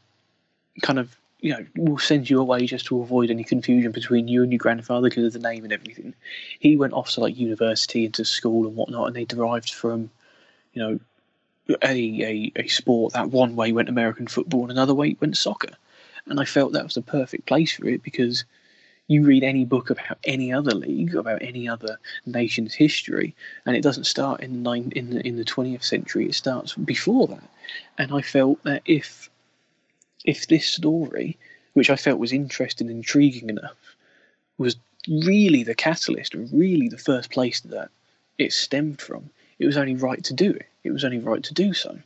kind 0.83 0.99
of 0.99 1.17
you 1.41 1.53
know 1.53 1.65
we'll 1.77 1.99
send 1.99 2.29
you 2.29 2.41
away 2.41 2.67
just 2.67 2.87
to 2.87 3.01
avoid 3.01 3.31
any 3.31 3.45
confusion 3.45 3.93
between 3.93 4.29
you 4.29 4.43
and 4.43 4.53
your 4.53 4.59
grandfather 4.59 5.09
because 5.09 5.25
of 5.25 5.33
the 5.33 5.49
name 5.49 5.65
and 5.65 5.73
everything. 5.73 6.15
He 6.59 6.77
went 6.77 6.93
off 6.93 7.11
to 7.13 7.21
like 7.21 7.39
university 7.39 8.05
into 8.05 8.25
school 8.25 8.67
and 8.67 8.77
whatnot, 8.77 9.09
and 9.09 9.17
they 9.17 9.25
derived 9.25 9.73
from 9.73 10.11
you 10.73 10.83
know 10.83 11.01
a, 11.83 11.87
a, 11.87 12.53
a 12.57 12.69
sport 12.69 13.13
that 13.13 13.31
one 13.31 13.55
way 13.55 13.73
went 13.73 13.89
American 13.89 14.27
football 14.27 14.63
and 14.63 14.73
another 14.73 14.95
way 14.95 15.17
went 15.21 15.37
soccer. 15.37 15.75
And 16.27 16.41
I 16.41 16.45
felt 16.45 16.73
that 16.73 16.85
was 16.85 16.95
the 16.95 17.03
perfect 17.03 17.47
place 17.47 17.77
for 17.77 17.87
it 17.87 18.03
because 18.03 18.45
you 19.07 19.25
read 19.25 19.43
any 19.43 19.65
book 19.65 19.89
about 19.89 20.19
any 20.25 20.53
other 20.53 20.73
league, 20.73 21.15
about 21.15 21.43
any 21.43 21.69
other 21.69 21.99
nation's 22.27 22.75
history, 22.75 23.35
and 23.65 23.75
it 23.75 23.83
doesn't 23.83 24.05
start 24.05 24.41
in 24.41 24.53
the 24.53 24.71
nine, 24.71 24.93
in 24.95 25.11
the 25.11 25.27
in 25.27 25.37
the 25.37 25.45
twentieth 25.45 25.85
century. 25.85 26.27
It 26.27 26.35
starts 26.35 26.75
before 26.75 27.27
that, 27.29 27.49
and 27.97 28.13
I 28.13 28.23
felt 28.23 28.63
that 28.65 28.83
if 28.85 29.31
if 30.29 30.47
this 30.47 30.67
story, 30.67 31.39
which 31.73 31.89
I 31.89 31.97
felt 31.97 32.21
was 32.21 32.35
interesting 32.35 32.91
intriguing 32.91 33.49
enough, 33.49 33.97
was 34.59 34.77
really 35.09 35.63
the 35.63 35.75
catalyst, 35.75 36.35
or 36.35 36.41
really 36.53 36.89
the 36.89 36.99
first 36.99 37.31
place 37.31 37.61
that 37.61 37.89
it 38.37 38.53
stemmed 38.53 39.01
from, 39.01 39.31
it 39.59 39.65
was 39.65 39.79
only 39.79 39.95
right 39.95 40.23
to 40.25 40.35
do 40.35 40.51
it. 40.51 40.67
It 40.85 40.91
was 40.91 41.03
only 41.03 41.19
right 41.19 41.43
to 41.43 41.55
do 41.55 41.73
so 41.73 41.99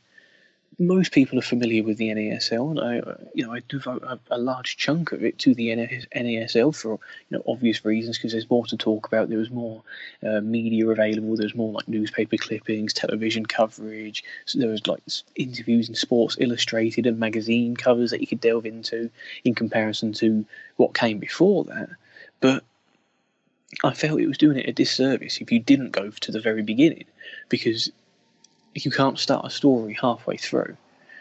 most 0.78 1.12
people 1.12 1.38
are 1.38 1.42
familiar 1.42 1.82
with 1.82 1.98
the 1.98 2.08
NASL, 2.08 2.70
and 2.70 2.80
I, 2.80 3.16
you 3.34 3.46
know, 3.46 3.52
I 3.52 3.62
devote 3.68 4.02
a, 4.02 4.18
a 4.30 4.38
large 4.38 4.76
chunk 4.76 5.12
of 5.12 5.22
it 5.22 5.38
to 5.40 5.54
the 5.54 5.68
NASL 5.68 6.74
for 6.74 6.98
you 7.28 7.36
know 7.36 7.42
obvious 7.46 7.84
reasons 7.84 8.16
because 8.16 8.32
there's 8.32 8.48
more 8.48 8.66
to 8.66 8.76
talk 8.76 9.06
about. 9.06 9.28
There 9.28 9.38
was 9.38 9.50
more 9.50 9.82
uh, 10.26 10.40
media 10.40 10.88
available. 10.88 11.36
There's 11.36 11.54
more 11.54 11.72
like 11.72 11.88
newspaper 11.88 12.36
clippings, 12.36 12.92
television 12.92 13.44
coverage. 13.46 14.24
So 14.46 14.58
there 14.58 14.70
was 14.70 14.86
like 14.86 15.02
interviews 15.36 15.88
in 15.88 15.94
Sports 15.94 16.36
Illustrated 16.40 17.06
and 17.06 17.18
magazine 17.18 17.76
covers 17.76 18.10
that 18.10 18.20
you 18.20 18.26
could 18.26 18.40
delve 18.40 18.66
into 18.66 19.10
in 19.44 19.54
comparison 19.54 20.12
to 20.14 20.44
what 20.76 20.94
came 20.94 21.18
before 21.18 21.64
that. 21.64 21.90
But 22.40 22.64
I 23.84 23.94
felt 23.94 24.20
it 24.20 24.26
was 24.26 24.38
doing 24.38 24.58
it 24.58 24.68
a 24.68 24.72
disservice 24.72 25.38
if 25.38 25.50
you 25.50 25.58
didn't 25.58 25.90
go 25.90 26.10
to 26.10 26.32
the 26.32 26.40
very 26.40 26.62
beginning 26.62 27.04
because 27.48 27.90
you 28.74 28.90
can't 28.90 29.18
start 29.18 29.46
a 29.46 29.50
story 29.50 29.96
halfway 30.00 30.36
through, 30.36 30.76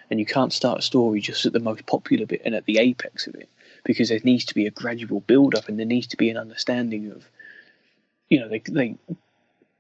and 0.10 0.20
you 0.20 0.26
can't 0.26 0.54
start 0.54 0.80
a 0.80 0.82
story 0.82 1.22
just 1.22 1.46
at 1.46 1.54
the 1.54 1.60
most 1.60 1.86
popular 1.86 2.26
bit 2.26 2.42
and 2.46 2.56
at 2.56 2.66
the 2.66 2.78
apex 2.78 3.28
of 3.28 3.36
it, 3.36 3.50
because 3.84 4.10
there 4.10 4.20
needs 4.24 4.46
to 4.46 4.54
be 4.54 4.68
a 4.68 4.72
gradual 4.72 5.22
build 5.22 5.56
up 5.56 5.68
and 5.70 5.78
there 5.78 5.86
needs 5.86 6.08
to 6.08 6.18
be 6.18 6.30
an 6.30 6.38
understanding 6.38 7.12
of, 7.12 7.30
you 8.30 8.40
know, 8.40 8.48
they 8.48 8.60
they 8.60 8.96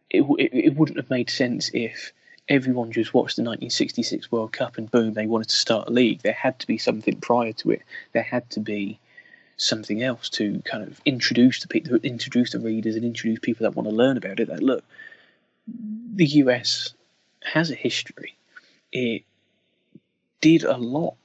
it, 0.10 0.23
it, 0.38 0.51
it 0.53 0.75
wouldn't 0.75 0.97
have 0.97 1.10
made 1.10 1.29
sense 1.29 1.71
if 1.73 2.12
everyone 2.49 2.91
just 2.91 3.13
watched 3.13 3.38
the 3.38 3.43
1966 3.43 4.31
World 4.31 4.51
Cup 4.51 4.77
and 4.77 4.91
boom, 4.91 5.13
they 5.13 5.25
wanted 5.27 5.49
to 5.49 5.55
start 5.55 5.88
a 5.88 5.91
league. 5.91 6.21
There 6.21 6.34
had 6.34 6.60
to 6.60 6.67
be 6.67 6.77
something 6.77 7.19
prior 7.21 7.53
to 7.53 7.71
it. 7.71 7.81
There 8.12 8.23
had 8.23 8.49
to 8.51 8.60
be 8.60 8.99
something 9.57 10.01
else 10.01 10.27
to 10.29 10.62
kind 10.65 10.84
of 10.84 10.99
introduce 11.05 11.62
the 11.62 11.67
people, 11.67 11.97
introduce 11.97 12.51
the 12.51 12.60
readers, 12.60 12.95
and 12.95 13.05
introduce 13.05 13.39
people 13.39 13.63
that 13.63 13.75
want 13.75 13.88
to 13.88 13.95
learn 13.95 14.17
about 14.17 14.39
it. 14.39 14.47
That 14.47 14.63
look, 14.63 14.84
the 16.13 16.25
US 16.25 16.93
has 17.43 17.71
a 17.71 17.75
history. 17.75 18.36
It 18.91 19.23
did 20.41 20.63
a 20.63 20.77
lot 20.77 21.15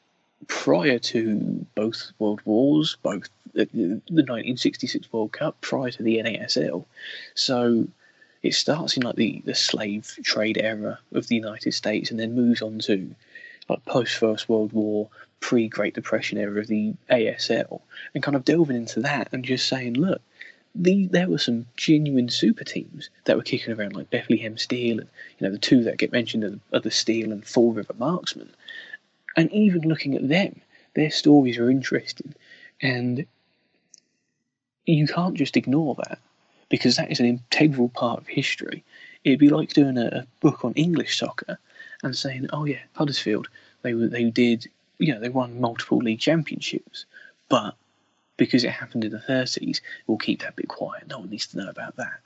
prior 0.46 0.98
to 0.98 1.66
both 1.74 2.12
world 2.18 2.40
wars, 2.44 2.96
both 3.02 3.28
the, 3.54 3.64
the 3.72 4.22
1966 4.22 5.12
World 5.12 5.32
Cup, 5.32 5.60
prior 5.60 5.90
to 5.90 6.02
the 6.02 6.18
NASL. 6.18 6.84
So 7.34 7.88
it 8.42 8.54
starts 8.54 8.96
in 8.96 9.02
like 9.02 9.16
the, 9.16 9.42
the 9.44 9.54
slave 9.54 10.18
trade 10.22 10.58
era 10.58 10.98
of 11.12 11.26
the 11.28 11.36
United 11.36 11.72
States 11.72 12.10
and 12.10 12.20
then 12.20 12.34
moves 12.34 12.62
on 12.62 12.78
to 12.80 13.14
like 13.68 13.84
post 13.84 14.16
First 14.16 14.48
World 14.48 14.72
War, 14.72 15.08
pre 15.40 15.68
Great 15.68 15.94
Depression 15.94 16.38
era 16.38 16.60
of 16.60 16.66
the 16.66 16.94
ASL, 17.10 17.80
and 18.14 18.22
kind 18.22 18.36
of 18.36 18.44
delving 18.44 18.76
into 18.76 19.00
that 19.00 19.28
and 19.32 19.44
just 19.44 19.68
saying, 19.68 19.94
look, 19.94 20.22
the, 20.82 21.06
there 21.06 21.28
were 21.28 21.38
some 21.38 21.66
genuine 21.76 22.28
super 22.28 22.64
teams 22.64 23.10
that 23.24 23.36
were 23.36 23.42
kicking 23.42 23.74
around, 23.74 23.94
like 23.94 24.10
Bethlehem 24.10 24.58
Steel, 24.58 25.00
and 25.00 25.08
you 25.38 25.46
know 25.46 25.52
the 25.52 25.58
two 25.58 25.82
that 25.84 25.98
get 25.98 26.12
mentioned 26.12 26.44
are 26.44 26.50
the, 26.50 26.60
are 26.72 26.80
the 26.80 26.90
Steel 26.90 27.32
and 27.32 27.46
Fall 27.46 27.72
River 27.72 27.94
Marksmen. 27.98 28.50
And 29.36 29.50
even 29.52 29.82
looking 29.82 30.14
at 30.14 30.28
them, 30.28 30.60
their 30.94 31.10
stories 31.10 31.58
are 31.58 31.70
interesting, 31.70 32.34
and 32.80 33.26
you 34.84 35.06
can't 35.06 35.34
just 35.34 35.56
ignore 35.56 35.94
that 35.96 36.18
because 36.68 36.96
that 36.96 37.10
is 37.10 37.20
an 37.20 37.26
integral 37.26 37.88
part 37.88 38.20
of 38.20 38.26
history. 38.26 38.84
It'd 39.24 39.38
be 39.38 39.48
like 39.48 39.72
doing 39.72 39.98
a, 39.98 40.06
a 40.06 40.26
book 40.40 40.64
on 40.64 40.72
English 40.74 41.18
soccer 41.18 41.58
and 42.02 42.16
saying, 42.16 42.48
"Oh 42.52 42.64
yeah, 42.64 42.82
Huddersfield, 42.94 43.48
they 43.82 43.94
were 43.94 44.08
they 44.08 44.24
did 44.30 44.68
you 44.98 45.12
know 45.12 45.20
they 45.20 45.28
won 45.28 45.60
multiple 45.60 45.98
league 45.98 46.20
championships, 46.20 47.06
but 47.48 47.76
because 48.36 48.64
it 48.64 48.70
happened 48.70 49.04
in 49.04 49.12
the 49.12 49.18
30s, 49.18 49.80
we'll 50.06 50.18
keep 50.18 50.42
that 50.42 50.56
bit 50.56 50.68
quiet. 50.68 51.08
No 51.08 51.20
one 51.20 51.30
needs 51.30 51.46
to 51.48 51.58
know 51.58 51.68
about 51.68 51.96
that. 51.96 52.20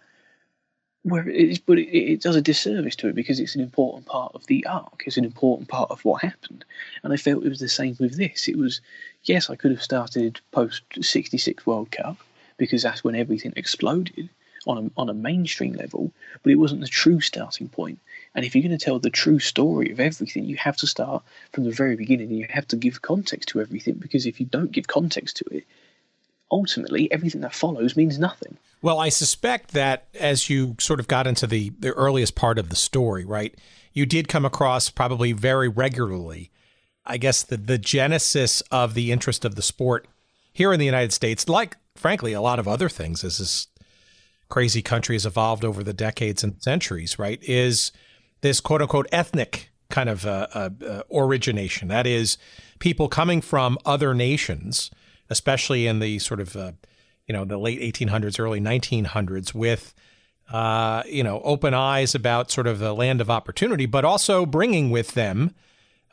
Where 1.03 1.29
it 1.29 1.51
is, 1.51 1.59
but 1.59 1.79
it, 1.79 1.89
it, 1.89 2.21
does 2.21 2.37
a 2.37 2.43
disservice 2.43 2.95
to 2.97 3.09
it 3.09 3.15
because 3.15 3.41
it's 3.41 3.55
an 3.55 3.63
important 3.63 4.05
part 4.05 4.35
of 4.35 4.47
the 4.47 4.67
arc. 4.67 5.05
It's 5.07 5.17
an 5.17 5.25
important 5.25 5.69
part 5.69 5.91
of 5.91 6.05
what 6.05 6.21
happened, 6.21 6.65
and 7.03 7.11
I 7.11 7.17
felt 7.17 7.45
it 7.45 7.49
was 7.49 7.59
the 7.59 7.71
same 7.71 7.97
with 7.99 8.19
this. 8.19 8.49
It 8.49 8.59
was, 8.59 8.83
yes, 9.25 9.49
I 9.49 9.57
could 9.57 9.71
have 9.71 9.83
started 9.83 10.41
post 10.51 10.83
'66 11.01 11.65
World 11.65 11.91
Cup 11.91 12.19
because 12.59 12.83
that's 12.83 13.03
when 13.03 13.15
everything 13.15 13.55
exploded 13.57 14.29
on 14.67 14.77
a, 14.95 15.01
on 15.01 15.09
a 15.09 15.15
mainstream 15.15 15.73
level, 15.73 16.13
but 16.43 16.53
it 16.53 16.57
wasn't 16.57 16.83
the 16.83 16.87
true 16.87 17.21
starting 17.21 17.69
point. 17.69 17.99
And 18.35 18.45
if 18.45 18.55
you're 18.55 18.63
going 18.63 18.79
to 18.79 18.85
tell 18.85 18.99
the 18.99 19.11
true 19.11 19.39
story 19.39 19.91
of 19.91 20.01
everything, 20.01 20.45
you 20.45 20.57
have 20.57 20.77
to 20.79 20.87
start 20.87 21.23
from 21.53 21.65
the 21.65 21.71
very 21.71 21.97
beginning. 21.97 22.29
And 22.29 22.39
you 22.39 22.47
have 22.51 22.69
to 22.69 22.77
give 22.77 23.03
context 23.03 23.49
to 23.51 23.61
everything 23.61 23.95
because 23.95 24.27
if 24.27 24.39
you 24.39 24.47
don't 24.47 24.71
give 24.71 24.87
context 24.87 25.39
to 25.39 25.45
it, 25.47 25.65
ultimately 26.51 27.11
everything 27.13 27.41
that 27.43 27.55
follows 27.55 27.97
means 27.97 28.19
nothing. 28.19 28.57
Well, 28.83 28.99
I 28.99 29.11
suspect 29.11 29.73
that 29.73 30.07
as 30.19 30.49
you 30.49 30.77
sort 30.79 31.01
of 31.01 31.09
got 31.09 31.27
into 31.27 31.47
the, 31.47 31.71
the 31.79 31.93
earliest 31.93 32.35
part 32.35 32.59
of 32.59 32.71
the 32.71 32.77
story, 32.77 33.25
right, 33.25 33.55
you 33.93 34.07
did 34.07 34.29
come 34.29 34.45
across 34.45 34.89
probably 34.89 35.33
very 35.33 35.69
regularly, 35.69 36.51
I 37.05 37.19
guess, 37.19 37.43
the, 37.43 37.57
the 37.57 37.79
genesis 37.79 38.63
of 38.71 38.95
the 38.95 39.13
interest 39.13 39.45
of 39.45 39.55
the 39.55 39.63
sport 39.63 40.07
here 40.53 40.73
in 40.73 40.79
the 40.79 40.87
United 40.87 41.13
States, 41.13 41.49
like, 41.49 41.77
frankly, 41.95 42.33
a 42.33 42.41
lot 42.41 42.59
of 42.59 42.67
other 42.67 42.89
things 42.89 43.23
as 43.23 43.39
this 43.39 43.67
crazy 44.49 44.83
country 44.83 45.15
has 45.15 45.27
evolved 45.27 45.65
over 45.65 45.83
the 45.83 45.93
decades 45.93 46.43
and 46.43 46.61
centuries, 46.63 47.19
right, 47.19 47.39
is 47.43 47.93
this 48.41 48.61
quote 48.61 48.83
unquote 48.83 49.07
ethnic 49.13 49.71
kind 49.91 50.09
of 50.09 50.25
uh, 50.25 50.47
uh, 50.55 50.71
uh, 50.87 51.03
origination. 51.13 51.89
That 51.89 52.07
is, 52.07 52.39
people 52.79 53.09
coming 53.09 53.41
from 53.41 53.79
other 53.85 54.15
nations, 54.15 54.91
especially 55.31 55.87
in 55.87 56.01
the 56.01 56.19
sort 56.19 56.41
of 56.41 56.55
uh, 56.57 56.73
you 57.27 57.33
know 57.33 57.45
the 57.45 57.59
late 57.59 57.81
1800s, 57.81 58.39
early 58.39 58.61
1900s, 58.61 59.55
with 59.55 59.95
uh, 60.53 61.03
you 61.07 61.25
know 61.25 61.41
open 61.43 61.73
eyes 61.73 62.15
about 62.15 62.51
sort 62.51 62.67
of 62.67 62.79
the 62.79 62.95
land 62.95 63.21
of 63.21 63.31
opportunity, 63.31 63.87
but 63.87 64.05
also 64.05 64.45
bringing 64.45 64.91
with 64.91 65.15
them, 65.15 65.55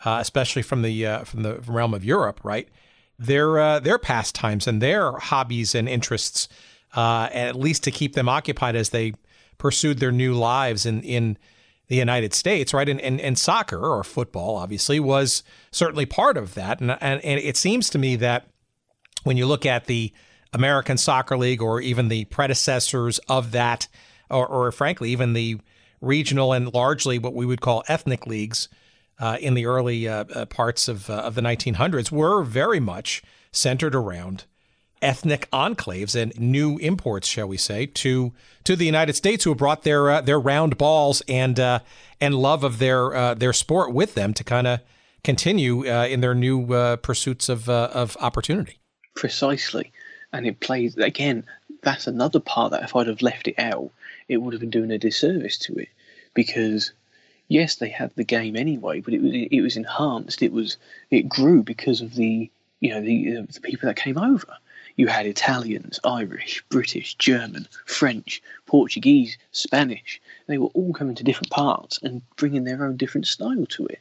uh, 0.06 0.18
especially 0.22 0.62
from 0.62 0.84
the 0.84 1.22
from 1.26 1.44
the 1.44 1.56
realm 1.68 1.94
of 1.94 2.06
Europe, 2.06 2.40
right, 2.44 2.70
their 3.20 3.80
their 3.80 3.98
pastimes 3.98 4.68
and 4.68 4.82
their 4.82 5.12
hobbies 5.14 5.76
and 5.76 5.90
interests, 5.90 6.48
at 6.96 7.56
least 7.56 7.84
to 7.84 7.92
keep 7.92 8.14
them 8.14 8.30
occupied 8.30 8.76
as 8.76 8.90
they 8.90 9.14
pursued 9.58 9.98
their 10.00 10.12
new 10.12 10.34
lives 10.34 10.86
in 10.86 11.02
in 11.02 11.38
the 11.88 11.96
United 11.96 12.34
States, 12.34 12.74
right? 12.74 12.88
And, 12.88 13.00
and, 13.02 13.20
and 13.22 13.38
soccer 13.38 13.80
or 13.80 14.04
football, 14.04 14.58
obviously, 14.58 15.00
was 15.00 15.44
certainly 15.72 16.06
part 16.06 16.38
of 16.38 16.54
that. 16.56 16.82
And, 16.82 16.92
and, 16.92 17.24
and 17.24 17.40
it 17.40 17.56
seems 17.56 17.90
to 17.92 17.98
me 17.98 18.16
that 18.18 18.48
when 19.24 19.38
you 19.38 19.46
look 19.46 19.66
at 19.66 19.86
the 19.86 20.12
American 20.54 20.98
Soccer 20.98 21.38
League 21.38 21.62
or 21.62 21.82
even 21.82 22.08
the 22.08 22.26
predecessors 22.26 23.20
of 23.28 23.52
that, 23.52 23.88
or, 24.30 24.48
or 24.48 24.72
frankly, 24.72 25.12
even 25.12 25.34
the 25.34 25.60
regional 26.02 26.54
and 26.54 26.74
largely 26.74 27.20
what 27.20 27.34
we 27.34 27.46
would 27.46 27.62
call 27.62 27.84
ethnic 27.88 28.28
leagues 28.28 28.70
uh, 29.20 29.38
in 29.40 29.56
the 29.56 29.66
early 29.66 30.08
uh, 30.08 30.26
uh 30.26 30.46
parts 30.46 30.88
of, 30.88 31.10
uh, 31.10 31.14
of 31.14 31.36
the 31.36 31.42
1900s, 31.42 32.12
were 32.12 32.44
very 32.44 32.80
much 32.80 33.24
centered 33.52 33.96
around 33.96 34.46
ethnic 35.02 35.50
enclaves 35.52 36.20
and 36.20 36.38
new 36.40 36.78
imports, 36.78 37.28
shall 37.28 37.48
we 37.48 37.58
say, 37.58 37.86
to 37.86 38.34
to 38.64 38.76
the 38.76 38.86
United 38.86 39.16
States, 39.16 39.44
who 39.44 39.56
brought 39.56 39.84
their 39.84 40.10
uh, 40.10 40.22
their 40.22 40.40
round 40.40 40.78
balls 40.78 41.22
and 41.28 41.60
uh, 41.60 41.80
and 42.20 42.36
love 42.36 42.64
of 42.64 42.80
their 42.80 43.14
uh, 43.16 43.34
their 43.34 43.54
sport 43.54 43.94
with 43.94 44.16
them 44.16 44.34
to 44.34 44.44
kind 44.44 44.68
of 44.68 44.80
continue 45.24 45.88
uh, 45.92 46.06
in 46.06 46.22
their 46.22 46.36
new 46.36 46.68
pursuits 46.98 47.50
of 47.50 47.70
of 47.70 48.18
opportunity. 48.20 48.80
Precisely, 49.18 49.92
and 50.32 50.48
it 50.48 50.60
plays 50.60 50.96
again. 50.98 51.44
That's 51.82 52.08
another 52.08 52.40
part 52.40 52.72
that 52.72 52.84
if 52.84 52.96
I'd 52.96 53.08
have 53.08 53.22
left 53.22 53.48
it 53.48 53.56
out, 53.58 53.92
it 54.28 54.38
would 54.38 54.54
have 54.54 54.62
been 54.62 54.70
doing 54.70 54.92
a 54.92 54.98
disservice 54.98 55.58
to 55.60 55.76
it, 55.76 55.90
because 56.34 56.92
yes, 57.48 57.76
they 57.76 57.90
had 57.90 58.12
the 58.16 58.24
game 58.24 58.56
anyway, 58.56 59.02
but 59.02 59.14
it 59.14 59.22
was 59.22 59.32
it 59.34 59.62
was 59.62 59.76
enhanced. 59.76 60.42
It 60.42 60.54
was 60.54 60.78
it 61.10 61.28
grew 61.28 61.64
because 61.64 62.02
of 62.02 62.16
the 62.16 62.50
you 62.80 62.90
know 62.92 63.02
the, 63.02 63.38
uh, 63.38 63.46
the 63.52 63.62
people 63.62 63.88
that 63.88 63.96
came 63.96 64.18
over 64.18 64.58
you 64.98 65.08
had 65.08 65.28
Italians, 65.28 66.00
Irish, 66.04 66.64
British, 66.70 67.14
German, 67.16 67.68
French, 67.86 68.42
Portuguese, 68.66 69.38
Spanish. 69.52 70.20
They 70.48 70.58
were 70.58 70.68
all 70.68 70.94
coming 70.94 71.16
to 71.16 71.24
different 71.24 71.52
parts 71.52 72.00
and 72.02 72.22
bringing 72.38 72.64
their 72.64 72.84
own 72.84 72.98
different 72.98 73.28
style 73.28 73.66
to 73.66 73.86
it. 73.88 74.00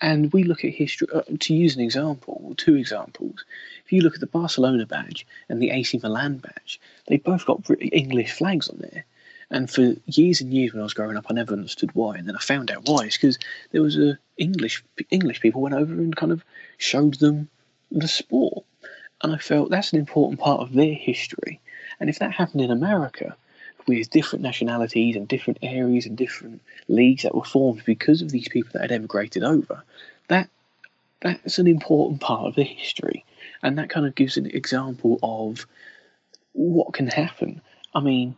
And 0.00 0.32
we 0.32 0.42
look 0.42 0.64
at 0.64 0.72
history, 0.72 1.08
uh, 1.14 1.22
to 1.38 1.54
use 1.54 1.76
an 1.76 1.82
example, 1.82 2.54
two 2.56 2.74
examples. 2.74 3.44
If 3.84 3.92
you 3.92 4.02
look 4.02 4.14
at 4.14 4.20
the 4.20 4.26
Barcelona 4.26 4.86
badge 4.86 5.26
and 5.48 5.62
the 5.62 5.70
AC 5.70 6.00
Milan 6.02 6.38
badge, 6.38 6.80
they 7.06 7.16
both 7.16 7.46
got 7.46 7.62
English 7.80 8.32
flags 8.32 8.68
on 8.68 8.78
there. 8.78 9.04
And 9.50 9.70
for 9.70 9.94
years 10.06 10.40
and 10.40 10.52
years 10.52 10.72
when 10.72 10.80
I 10.80 10.84
was 10.84 10.94
growing 10.94 11.16
up, 11.16 11.26
I 11.30 11.34
never 11.34 11.52
understood 11.52 11.94
why. 11.94 12.16
And 12.16 12.26
then 12.26 12.34
I 12.34 12.40
found 12.40 12.70
out 12.70 12.88
why. 12.88 13.04
It's 13.04 13.16
because 13.16 13.38
there 13.70 13.82
was 13.82 13.96
a 13.96 14.18
English 14.36 14.82
English 15.10 15.40
people 15.40 15.60
went 15.60 15.76
over 15.76 15.92
and 15.92 16.16
kind 16.16 16.32
of 16.32 16.44
showed 16.78 17.14
them 17.14 17.48
the 17.90 18.08
sport. 18.08 18.64
And 19.22 19.32
I 19.32 19.38
felt 19.38 19.70
that's 19.70 19.92
an 19.92 19.98
important 19.98 20.40
part 20.40 20.60
of 20.60 20.72
their 20.72 20.94
history. 20.94 21.60
And 22.00 22.10
if 22.10 22.18
that 22.18 22.32
happened 22.32 22.62
in 22.62 22.70
America, 22.70 23.36
with 23.86 24.10
different 24.10 24.42
nationalities 24.42 25.16
and 25.16 25.28
different 25.28 25.58
areas 25.62 26.06
and 26.06 26.16
different 26.16 26.62
leagues 26.88 27.22
that 27.22 27.34
were 27.34 27.44
formed 27.44 27.82
because 27.84 28.22
of 28.22 28.30
these 28.30 28.48
people 28.48 28.70
that 28.72 28.82
had 28.82 28.92
emigrated 28.92 29.42
over, 29.42 29.82
that 30.28 30.48
that's 31.20 31.58
an 31.58 31.66
important 31.66 32.20
part 32.20 32.46
of 32.46 32.54
the 32.54 32.64
history. 32.64 33.24
And 33.62 33.78
that 33.78 33.88
kind 33.88 34.06
of 34.06 34.14
gives 34.14 34.36
an 34.36 34.46
example 34.46 35.18
of 35.22 35.66
what 36.52 36.92
can 36.92 37.08
happen. 37.08 37.62
I 37.94 38.00
mean, 38.00 38.36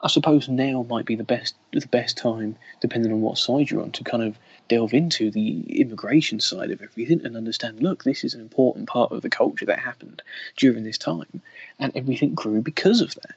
I 0.00 0.08
suppose 0.08 0.48
now 0.48 0.84
might 0.88 1.04
be 1.04 1.14
the 1.14 1.24
best 1.24 1.54
the 1.72 1.86
best 1.86 2.16
time, 2.16 2.56
depending 2.80 3.12
on 3.12 3.20
what 3.20 3.38
side 3.38 3.70
you're 3.70 3.82
on, 3.82 3.92
to 3.92 4.04
kind 4.04 4.22
of 4.22 4.36
delve 4.68 4.94
into 4.94 5.30
the 5.30 5.60
immigration 5.80 6.40
side 6.40 6.70
of 6.70 6.82
everything 6.82 7.24
and 7.24 7.36
understand. 7.36 7.80
Look, 7.80 8.02
this 8.02 8.24
is 8.24 8.34
an 8.34 8.40
important 8.40 8.88
part 8.88 9.12
of 9.12 9.22
the 9.22 9.30
culture 9.30 9.66
that 9.66 9.78
happened 9.78 10.22
during 10.56 10.82
this 10.82 10.98
time, 10.98 11.40
and 11.78 11.92
everything 11.94 12.34
grew 12.34 12.62
because 12.62 13.00
of 13.00 13.14
that. 13.14 13.36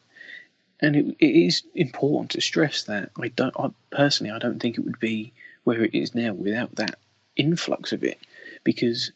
And 0.82 0.96
it, 0.96 1.16
it 1.20 1.36
is 1.48 1.64
important 1.74 2.32
to 2.32 2.42
stress 2.42 2.84
that. 2.84 3.12
I 3.22 3.30
don't, 3.30 3.56
I, 3.58 3.70
personally, 3.92 4.32
I 4.32 4.40
don't 4.40 4.60
think 4.60 4.78
it 4.78 4.86
would 4.86 5.00
be 5.00 5.34
where 5.64 5.84
it 5.84 5.96
is 5.96 6.14
now 6.14 6.34
without 6.34 6.76
that 6.76 7.00
influx 7.36 7.92
of 7.92 8.04
it, 8.04 8.20
because 8.64 9.12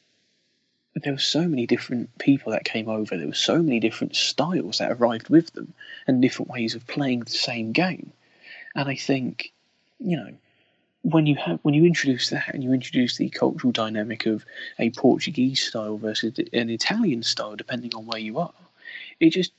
there 0.95 1.13
were 1.13 1.19
so 1.19 1.47
many 1.47 1.65
different 1.67 2.17
people 2.17 2.51
that 2.51 2.63
came 2.63 2.89
over. 2.89 3.15
There 3.15 3.27
were 3.27 3.33
so 3.33 3.61
many 3.61 3.79
different 3.79 4.15
styles 4.15 4.79
that 4.79 4.91
arrived 4.91 5.29
with 5.29 5.53
them, 5.53 5.73
and 6.07 6.21
different 6.21 6.49
ways 6.49 6.75
of 6.75 6.87
playing 6.87 7.21
the 7.21 7.29
same 7.29 7.71
game. 7.71 8.11
And 8.75 8.89
I 8.89 8.95
think, 8.95 9.51
you 9.99 10.17
know, 10.17 10.33
when 11.03 11.25
you 11.25 11.35
have 11.35 11.59
when 11.61 11.73
you 11.73 11.85
introduce 11.85 12.29
that 12.29 12.53
and 12.53 12.63
you 12.63 12.73
introduce 12.73 13.17
the 13.17 13.29
cultural 13.29 13.71
dynamic 13.71 14.25
of 14.25 14.45
a 14.79 14.89
Portuguese 14.91 15.61
style 15.65 15.97
versus 15.97 16.37
an 16.53 16.69
Italian 16.69 17.23
style, 17.23 17.55
depending 17.55 17.93
on 17.95 18.05
where 18.05 18.19
you 18.19 18.39
are, 18.39 18.53
it 19.19 19.29
just 19.29 19.51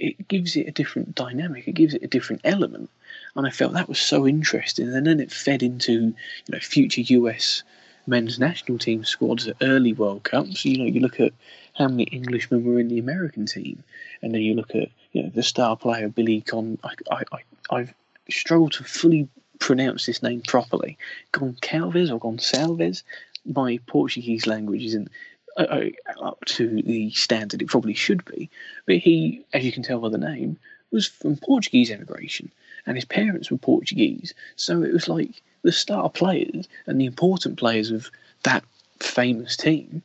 it 0.00 0.28
gives 0.28 0.56
it 0.56 0.66
a 0.66 0.72
different 0.72 1.14
dynamic. 1.14 1.68
It 1.68 1.74
gives 1.74 1.94
it 1.94 2.02
a 2.02 2.08
different 2.08 2.40
element, 2.44 2.90
and 3.36 3.46
I 3.46 3.50
felt 3.50 3.74
that 3.74 3.88
was 3.88 4.00
so 4.00 4.26
interesting. 4.26 4.92
And 4.92 5.06
then 5.06 5.20
it 5.20 5.30
fed 5.30 5.62
into 5.62 5.92
you 5.92 6.14
know 6.50 6.58
future 6.58 7.02
US 7.02 7.62
men's 8.06 8.38
national 8.38 8.78
team 8.78 9.04
squads 9.04 9.46
at 9.46 9.56
early 9.60 9.92
World 9.92 10.24
Cups. 10.24 10.64
You 10.64 10.78
know, 10.78 10.84
you 10.84 11.00
look 11.00 11.20
at 11.20 11.32
how 11.74 11.88
many 11.88 12.08
Englishmen 12.12 12.64
were 12.64 12.80
in 12.80 12.88
the 12.88 12.98
American 12.98 13.46
team, 13.46 13.84
and 14.22 14.34
then 14.34 14.40
you 14.40 14.54
look 14.54 14.74
at 14.74 14.88
you 15.12 15.22
know 15.22 15.30
the 15.34 15.42
star 15.42 15.76
player 15.76 16.08
Billy 16.08 16.40
Con. 16.40 16.78
I, 16.82 16.94
I, 17.10 17.22
I 17.32 17.76
I've 17.76 17.94
struggled 18.28 18.72
to 18.72 18.84
fully 18.84 19.28
pronounce 19.58 20.06
this 20.06 20.22
name 20.22 20.40
properly. 20.40 20.98
Goncalves 21.32 22.10
or 22.10 22.18
Gonçalves. 22.18 23.02
My 23.44 23.78
Portuguese 23.86 24.46
language 24.46 24.84
isn't 24.84 25.10
Uh, 25.56 25.62
uh, 25.62 26.22
up 26.22 26.44
to 26.44 26.80
the 26.82 27.10
standard 27.10 27.60
it 27.60 27.68
probably 27.68 27.94
should 27.94 28.24
be, 28.24 28.48
but 28.86 28.96
he, 28.96 29.44
as 29.52 29.64
you 29.64 29.72
can 29.72 29.82
tell 29.82 29.98
by 29.98 30.08
the 30.08 30.16
name, 30.16 30.56
was 30.92 31.06
from 31.06 31.36
Portuguese 31.36 31.90
immigration, 31.90 32.50
and 32.86 32.96
his 32.96 33.04
parents 33.04 33.50
were 33.50 33.58
Portuguese. 33.58 34.32
So 34.56 34.82
it 34.82 34.92
was 34.92 35.08
like 35.08 35.42
the 35.62 35.72
star 35.72 36.08
players 36.08 36.68
and 36.86 37.00
the 37.00 37.06
important 37.06 37.58
players 37.58 37.90
of 37.90 38.10
that 38.44 38.64
famous 39.00 39.56
team, 39.56 40.02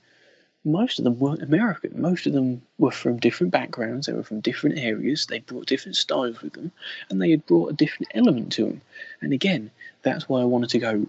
most 0.65 0.97
of 0.97 1.05
them 1.05 1.19
weren't 1.19 1.43
American. 1.43 2.01
Most 2.01 2.25
of 2.25 2.33
them 2.33 2.63
were 2.79 2.91
from 2.91 3.17
different 3.17 3.51
backgrounds, 3.51 4.07
they 4.07 4.13
were 4.13 4.23
from 4.23 4.41
different 4.41 4.79
areas, 4.79 5.27
they 5.27 5.39
brought 5.39 5.67
different 5.67 5.95
styles 5.95 6.41
with 6.41 6.53
them, 6.53 6.71
and 7.09 7.21
they 7.21 7.29
had 7.29 7.45
brought 7.45 7.71
a 7.71 7.75
different 7.75 8.11
element 8.15 8.51
to 8.53 8.65
them. 8.65 8.81
And 9.21 9.31
again, 9.31 9.69
that's 10.01 10.27
why 10.27 10.41
I 10.41 10.45
wanted 10.45 10.71
to 10.71 10.79
go 10.79 11.05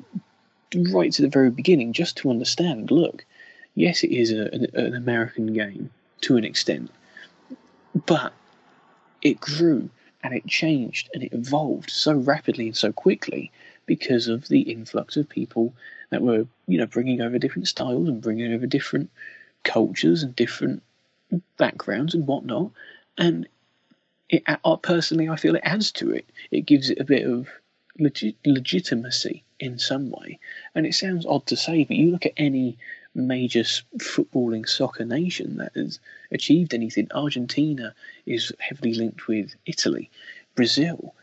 right 0.91 1.11
to 1.13 1.23
the 1.23 1.29
very 1.29 1.51
beginning 1.51 1.95
just 1.95 2.19
to 2.19 2.31
understand 2.31 2.91
look, 2.91 3.25
yes, 3.77 4.03
it 4.03 4.11
is 4.11 4.33
a, 4.33 4.47
an, 4.53 4.67
an 4.75 4.95
American 4.95 5.53
game 5.53 5.91
to 6.23 6.37
an 6.37 6.45
extent, 6.45 6.91
but 8.07 8.33
it 9.23 9.39
grew 9.39 9.89
and 10.25 10.35
it 10.35 10.47
changed 10.47 11.09
and 11.15 11.23
it 11.23 11.33
evolved 11.33 11.91
so 11.91 12.15
rapidly 12.15 12.67
and 12.67 12.77
so 12.77 12.93
quickly 12.93 13.53
because 13.85 14.27
of 14.27 14.49
the 14.49 14.63
influx 14.63 15.17
of 15.17 15.29
people 15.29 15.73
that 16.11 16.23
were, 16.23 16.47
you 16.67 16.79
know, 16.79 16.87
bringing 16.87 17.21
over 17.21 17.39
different 17.39 17.69
styles 17.69 18.09
and 18.09 18.21
bringing 18.21 18.53
over 18.53 18.67
different 18.67 19.11
cultures 19.63 20.23
and 20.25 20.35
different 20.35 20.83
backgrounds 21.57 22.15
and 22.15 22.27
whatnot. 22.27 22.71
And 23.19 23.47
it, 24.29 24.43
uh, 24.47 24.77
personally, 24.77 25.29
I 25.29 25.37
feel 25.37 25.55
it 25.55 25.63
adds 25.65 25.93
to 25.93 26.11
it. 26.11 26.27
It 26.51 26.63
gives 26.63 26.91
it 26.91 26.99
a 26.99 27.05
bit 27.05 27.27
of 27.27 27.49
legit, 27.99 28.37
legitimacy 28.45 29.45
in 29.61 29.79
some 29.79 30.11
way. 30.11 30.39
And 30.75 30.87
it 30.87 30.95
sounds 30.95 31.27
odd 31.27 31.47
to 31.47 31.57
say, 31.57 31.85
but 31.85 31.97
you 31.97 32.11
look 32.11 32.27
at 32.27 32.33
any 32.37 32.79
major 33.17 33.63
footballing 33.99 34.69
soccer 34.69 35.05
nation 35.05 35.57
that 35.57 35.73
has 35.75 35.99
achieved 36.31 36.75
anything. 36.75 37.09
Argentina 37.13 37.95
is 38.27 38.53
heavily 38.59 38.95
linked 38.95 39.27
with 39.27 39.55
Italy, 39.67 40.11
Brazil 40.55 41.15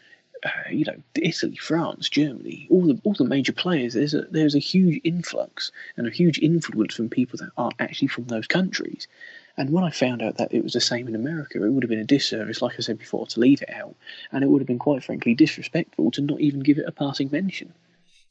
uh, 0.46 0.50
you 0.70 0.84
know, 0.86 0.96
Italy, 1.16 1.56
France, 1.56 2.10
Germany, 2.10 2.68
all 2.70 2.86
the 2.86 3.00
all 3.04 3.14
the 3.14 3.24
major 3.24 3.54
players. 3.54 3.94
There's 3.94 4.14
a 4.14 4.24
there's 4.24 4.56
a 4.56 4.60
huge 4.60 5.00
influx 5.04 5.72
and 5.96 6.06
a 6.06 6.12
huge 6.12 6.40
influence 6.40 6.96
from 6.96 7.10
people 7.10 7.38
that 7.38 7.52
aren't 7.58 7.80
actually 7.80 8.10
from 8.10 8.26
those 8.26 8.48
countries. 8.48 9.08
And 9.56 9.70
when 9.70 9.84
I 9.84 9.92
found 9.92 10.22
out 10.22 10.38
that 10.38 10.54
it 10.54 10.64
was 10.64 10.74
the 10.74 10.82
same 10.82 11.08
in 11.08 11.16
America, 11.16 11.64
it 11.64 11.70
would 11.70 11.84
have 11.84 11.90
been 11.90 12.00
a 12.00 12.04
disservice, 12.04 12.62
like 12.62 12.74
I 12.78 12.82
said 12.82 12.98
before, 12.98 13.28
to 13.28 13.40
leave 13.40 13.62
it 13.62 13.70
out, 13.70 13.96
and 14.32 14.44
it 14.44 14.48
would 14.48 14.62
have 14.62 14.68
been 14.68 14.80
quite 14.80 15.04
frankly 15.04 15.36
disrespectful 15.36 16.12
to 16.12 16.22
not 16.22 16.42
even 16.42 16.62
give 16.62 16.78
it 16.78 16.88
a 16.88 16.92
passing 16.92 17.30
mention. 17.32 17.72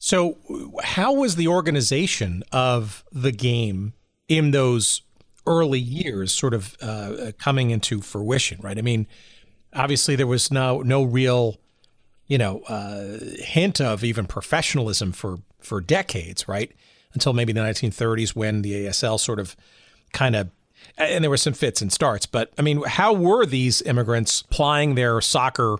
So, 0.04 0.36
how 0.82 1.12
was 1.12 1.36
the 1.36 1.46
organization 1.46 2.42
of 2.50 3.04
the 3.12 3.30
game 3.30 3.92
in 4.26 4.50
those 4.50 5.02
early 5.46 5.78
years 5.78 6.32
sort 6.32 6.54
of 6.54 6.76
uh, 6.82 7.30
coming 7.38 7.70
into 7.70 8.00
fruition? 8.00 8.58
Right. 8.60 8.76
I 8.76 8.82
mean, 8.82 9.06
obviously 9.72 10.16
there 10.16 10.26
was 10.26 10.50
no 10.50 10.82
no 10.82 11.04
real 11.04 11.60
you 12.26 12.36
know, 12.36 12.62
uh, 12.62 13.18
hint 13.44 13.80
of 13.80 14.02
even 14.02 14.26
professionalism 14.26 15.12
for 15.12 15.38
for 15.60 15.80
decades, 15.80 16.48
right? 16.48 16.72
Until 17.14 17.32
maybe 17.32 17.52
the 17.52 17.60
1930s 17.60 18.34
when 18.34 18.62
the 18.62 18.86
ASL 18.86 19.20
sort 19.20 19.38
of 19.38 19.54
kind 20.12 20.34
of 20.34 20.50
and 20.98 21.22
there 21.22 21.30
were 21.30 21.36
some 21.36 21.52
fits 21.52 21.80
and 21.80 21.92
starts, 21.92 22.26
but 22.26 22.50
I 22.58 22.62
mean, 22.62 22.82
how 22.82 23.12
were 23.12 23.46
these 23.46 23.82
immigrants 23.82 24.42
plying 24.42 24.96
their 24.96 25.20
soccer 25.20 25.76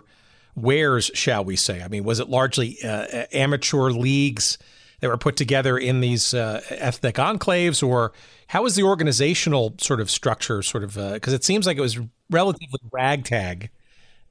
wares, 0.55 1.11
shall 1.13 1.43
we 1.43 1.55
say? 1.55 1.81
I 1.81 1.87
mean, 1.87 2.03
was 2.03 2.19
it 2.19 2.29
largely 2.29 2.77
uh, 2.83 3.25
amateur 3.31 3.89
leagues 3.89 4.57
that 4.99 5.07
were 5.09 5.17
put 5.17 5.35
together 5.35 5.77
in 5.77 5.99
these 5.99 6.33
uh, 6.33 6.61
ethnic 6.69 7.15
enclaves, 7.15 7.85
or 7.85 8.13
how 8.47 8.63
was 8.63 8.75
the 8.75 8.83
organizational 8.83 9.75
sort 9.79 9.99
of 9.99 10.09
structure, 10.09 10.61
sort 10.61 10.83
of, 10.83 10.95
because 10.95 11.33
uh, 11.33 11.35
it 11.35 11.43
seems 11.43 11.65
like 11.65 11.77
it 11.77 11.81
was 11.81 11.99
relatively 12.29 12.79
ragtag 12.91 13.69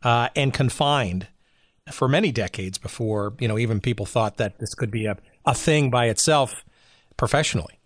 uh, 0.02 0.28
and 0.35 0.52
confined 0.52 1.26
for 1.90 2.08
many 2.08 2.30
decades 2.30 2.78
before 2.78 3.35
you 3.40 3.48
know 3.48 3.58
even 3.58 3.80
people 3.80 4.06
thought 4.06 4.37
that 4.37 4.58
this 4.58 4.74
could 4.74 4.90
be 4.90 5.06
a, 5.06 5.16
a 5.44 5.54
thing 5.54 5.90
by 5.90 6.06
itself 6.06 6.64
professionally 7.16 7.78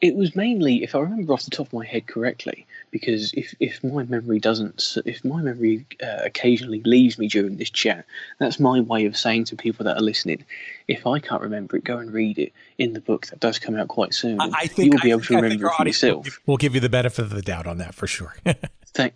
it 0.00 0.16
was 0.16 0.34
mainly 0.34 0.82
if 0.82 0.94
i 0.94 0.98
remember 0.98 1.32
off 1.32 1.44
the 1.44 1.50
top 1.50 1.66
of 1.68 1.72
my 1.72 1.86
head 1.86 2.06
correctly 2.06 2.66
because 2.90 3.32
if, 3.34 3.54
if 3.60 3.82
my 3.84 4.02
memory 4.04 4.38
doesn't 4.38 4.98
if 5.04 5.24
my 5.24 5.40
memory 5.40 5.86
uh, 6.02 6.18
occasionally 6.24 6.82
leaves 6.84 7.18
me 7.18 7.28
during 7.28 7.56
this 7.56 7.70
chat 7.70 8.04
that's 8.38 8.58
my 8.58 8.80
way 8.80 9.06
of 9.06 9.16
saying 9.16 9.44
to 9.44 9.56
people 9.56 9.84
that 9.84 9.96
are 9.96 10.02
listening 10.02 10.44
if 10.88 11.06
i 11.06 11.18
can't 11.18 11.42
remember 11.42 11.76
it 11.76 11.84
go 11.84 11.98
and 11.98 12.12
read 12.12 12.38
it 12.38 12.52
in 12.78 12.92
the 12.92 13.00
book 13.00 13.26
that 13.28 13.40
does 13.40 13.58
come 13.58 13.76
out 13.76 13.88
quite 13.88 14.12
soon 14.12 14.40
i 14.40 14.66
think 14.66 14.92
you'll 14.92 15.02
be 15.02 15.10
I 15.10 15.14
able 15.14 15.22
to 15.22 15.36
remember 15.36 15.66
it 15.66 15.72
for 15.76 15.86
yourself. 15.86 16.40
we'll 16.46 16.56
give 16.56 16.74
you 16.74 16.80
the 16.80 16.88
benefit 16.88 17.22
of 17.22 17.30
the 17.30 17.42
doubt 17.42 17.66
on 17.66 17.78
that 17.78 17.94
for 17.94 18.06
sure. 18.06 18.34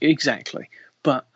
Exactly. 0.00 0.68
But 1.02 1.26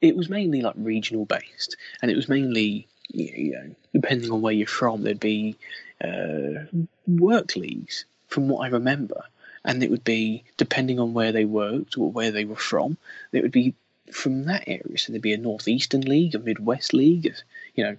it 0.00 0.16
was 0.16 0.28
mainly 0.28 0.62
like 0.62 0.74
regional 0.76 1.24
based, 1.24 1.76
and 2.02 2.10
it 2.10 2.16
was 2.16 2.28
mainly 2.28 2.86
you 3.08 3.52
know 3.52 3.74
depending 3.92 4.30
on 4.30 4.40
where 4.40 4.52
you're 4.52 4.66
from, 4.66 5.02
there'd 5.02 5.20
be 5.20 5.56
uh, 6.02 6.64
work 7.06 7.56
leagues 7.56 8.04
from 8.28 8.48
what 8.48 8.64
I 8.64 8.68
remember, 8.68 9.24
and 9.64 9.82
it 9.82 9.90
would 9.90 10.04
be 10.04 10.44
depending 10.56 10.98
on 10.98 11.14
where 11.14 11.32
they 11.32 11.44
worked 11.44 11.98
or 11.98 12.10
where 12.10 12.30
they 12.30 12.44
were 12.44 12.56
from, 12.56 12.96
it 13.32 13.42
would 13.42 13.52
be 13.52 13.74
from 14.12 14.44
that 14.44 14.64
area. 14.66 14.98
So 14.98 15.12
there'd 15.12 15.22
be 15.22 15.32
a 15.32 15.38
northeastern 15.38 16.02
league, 16.02 16.34
a 16.34 16.38
midwest 16.38 16.92
league, 16.92 17.32
you 17.74 17.84
know, 17.84 17.96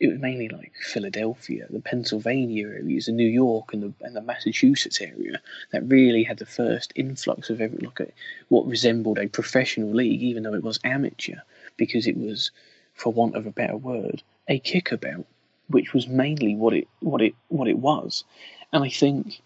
it 0.00 0.08
was 0.08 0.18
mainly 0.18 0.48
like 0.48 0.72
Philadelphia, 0.74 1.66
the 1.70 1.80
Pennsylvania 1.80 2.66
areas, 2.66 3.06
the 3.06 3.12
New 3.12 3.28
York 3.28 3.72
and 3.72 3.82
the 3.82 3.92
and 4.04 4.16
the 4.16 4.20
Massachusetts 4.20 5.00
area 5.00 5.40
that 5.70 5.88
really 5.88 6.24
had 6.24 6.38
the 6.38 6.46
first 6.46 6.92
influx 6.96 7.50
of 7.50 7.60
every 7.60 7.78
at 8.00 8.10
what 8.48 8.66
resembled 8.66 9.18
a 9.18 9.28
professional 9.28 9.90
league, 9.90 10.22
even 10.22 10.42
though 10.42 10.54
it 10.54 10.64
was 10.64 10.80
amateur, 10.82 11.36
because 11.76 12.06
it 12.06 12.16
was, 12.16 12.50
for 12.94 13.12
want 13.12 13.36
of 13.36 13.46
a 13.46 13.52
better 13.52 13.76
word, 13.76 14.22
a 14.48 14.58
kickabout, 14.58 15.24
which 15.68 15.92
was 15.92 16.08
mainly 16.08 16.56
what 16.56 16.74
it 16.74 16.88
what 16.98 17.22
it 17.22 17.34
what 17.48 17.68
it 17.68 17.78
was. 17.78 18.24
And 18.72 18.82
I 18.82 18.88
think, 18.88 19.40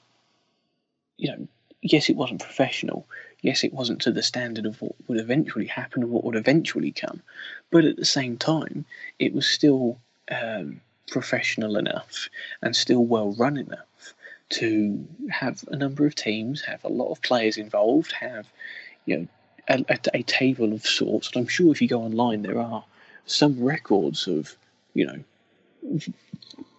you 1.16 1.29
know, 1.29 1.48
yes, 1.83 2.09
it 2.09 2.16
wasn't 2.16 2.42
professional. 2.42 3.07
Yes, 3.42 3.62
it 3.62 3.72
wasn't 3.72 4.00
to 4.03 4.11
the 4.11 4.22
standard 4.22 4.66
of 4.66 4.81
what 4.81 4.94
would 5.07 5.20
eventually 5.20 5.66
happen 5.66 6.03
and 6.03 6.11
what 6.11 6.24
would 6.24 6.37
eventually 6.37 6.92
come. 6.92 7.22
But 7.70 7.85
at 7.85 7.96
the 7.96 8.05
same 8.05 8.38
time, 8.38 8.87
it 9.18 9.35
was 9.35 9.46
still 9.46 9.98
um, 10.31 10.81
professional 11.09 11.77
enough 11.77 12.29
and 12.62 12.74
still 12.74 13.05
well 13.05 13.33
run 13.33 13.57
enough 13.59 14.14
to 14.50 15.07
have 15.31 15.64
a 15.68 15.77
number 15.77 16.07
of 16.07 16.14
teams, 16.14 16.62
have 16.62 16.85
a 16.85 16.88
lot 16.88 17.11
of 17.11 17.22
players 17.22 17.57
involved, 17.57 18.12
have 18.12 18.46
you 19.05 19.16
know 19.18 19.27
a, 19.68 19.85
a, 19.88 19.98
a 20.14 20.22
table 20.22 20.72
of 20.72 20.87
sorts. 20.87 21.29
And 21.29 21.42
I'm 21.42 21.48
sure 21.48 21.72
if 21.72 21.83
you 21.83 21.88
go 21.88 22.03
online, 22.03 22.42
there 22.42 22.61
are 22.61 22.85
some 23.27 23.62
records 23.62 24.27
of 24.27 24.57
you 24.94 25.07
know 25.07 26.00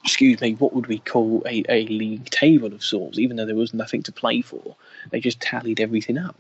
excuse 0.06 0.40
me, 0.40 0.54
what 0.54 0.74
would 0.74 0.86
we 0.86 1.00
call 1.00 1.42
a, 1.48 1.64
a 1.68 1.88
league 1.88 2.30
table 2.30 2.72
of 2.72 2.84
sorts, 2.84 3.18
even 3.18 3.38
though 3.38 3.46
there 3.46 3.56
was 3.56 3.74
nothing 3.74 4.04
to 4.04 4.12
play 4.12 4.40
for. 4.40 4.76
They 5.10 5.20
just 5.20 5.42
tallied 5.42 5.80
everything 5.80 6.20
up. 6.20 6.40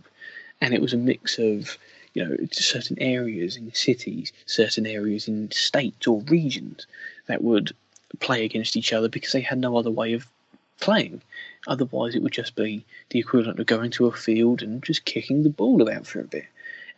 And 0.61 0.71
it 0.71 0.81
was 0.81 0.93
a 0.93 0.97
mix 0.97 1.39
of 1.39 1.75
you 2.13 2.23
know, 2.23 2.37
certain 2.51 2.95
areas 3.01 3.57
in 3.57 3.73
cities, 3.73 4.31
certain 4.45 4.85
areas 4.85 5.27
in 5.27 5.49
states 5.49 6.05
or 6.05 6.21
regions 6.21 6.85
that 7.25 7.43
would 7.43 7.75
play 8.19 8.45
against 8.45 8.77
each 8.77 8.93
other 8.93 9.09
because 9.09 9.31
they 9.31 9.41
had 9.41 9.57
no 9.57 9.75
other 9.77 9.89
way 9.89 10.13
of 10.13 10.27
playing. 10.79 11.23
Otherwise, 11.67 12.13
it 12.13 12.21
would 12.21 12.31
just 12.31 12.55
be 12.55 12.85
the 13.09 13.19
equivalent 13.19 13.59
of 13.59 13.65
going 13.65 13.89
to 13.89 14.05
a 14.05 14.11
field 14.11 14.61
and 14.61 14.83
just 14.83 15.05
kicking 15.05 15.41
the 15.41 15.49
ball 15.49 15.81
about 15.81 16.05
for 16.05 16.19
a 16.19 16.25
bit. 16.25 16.45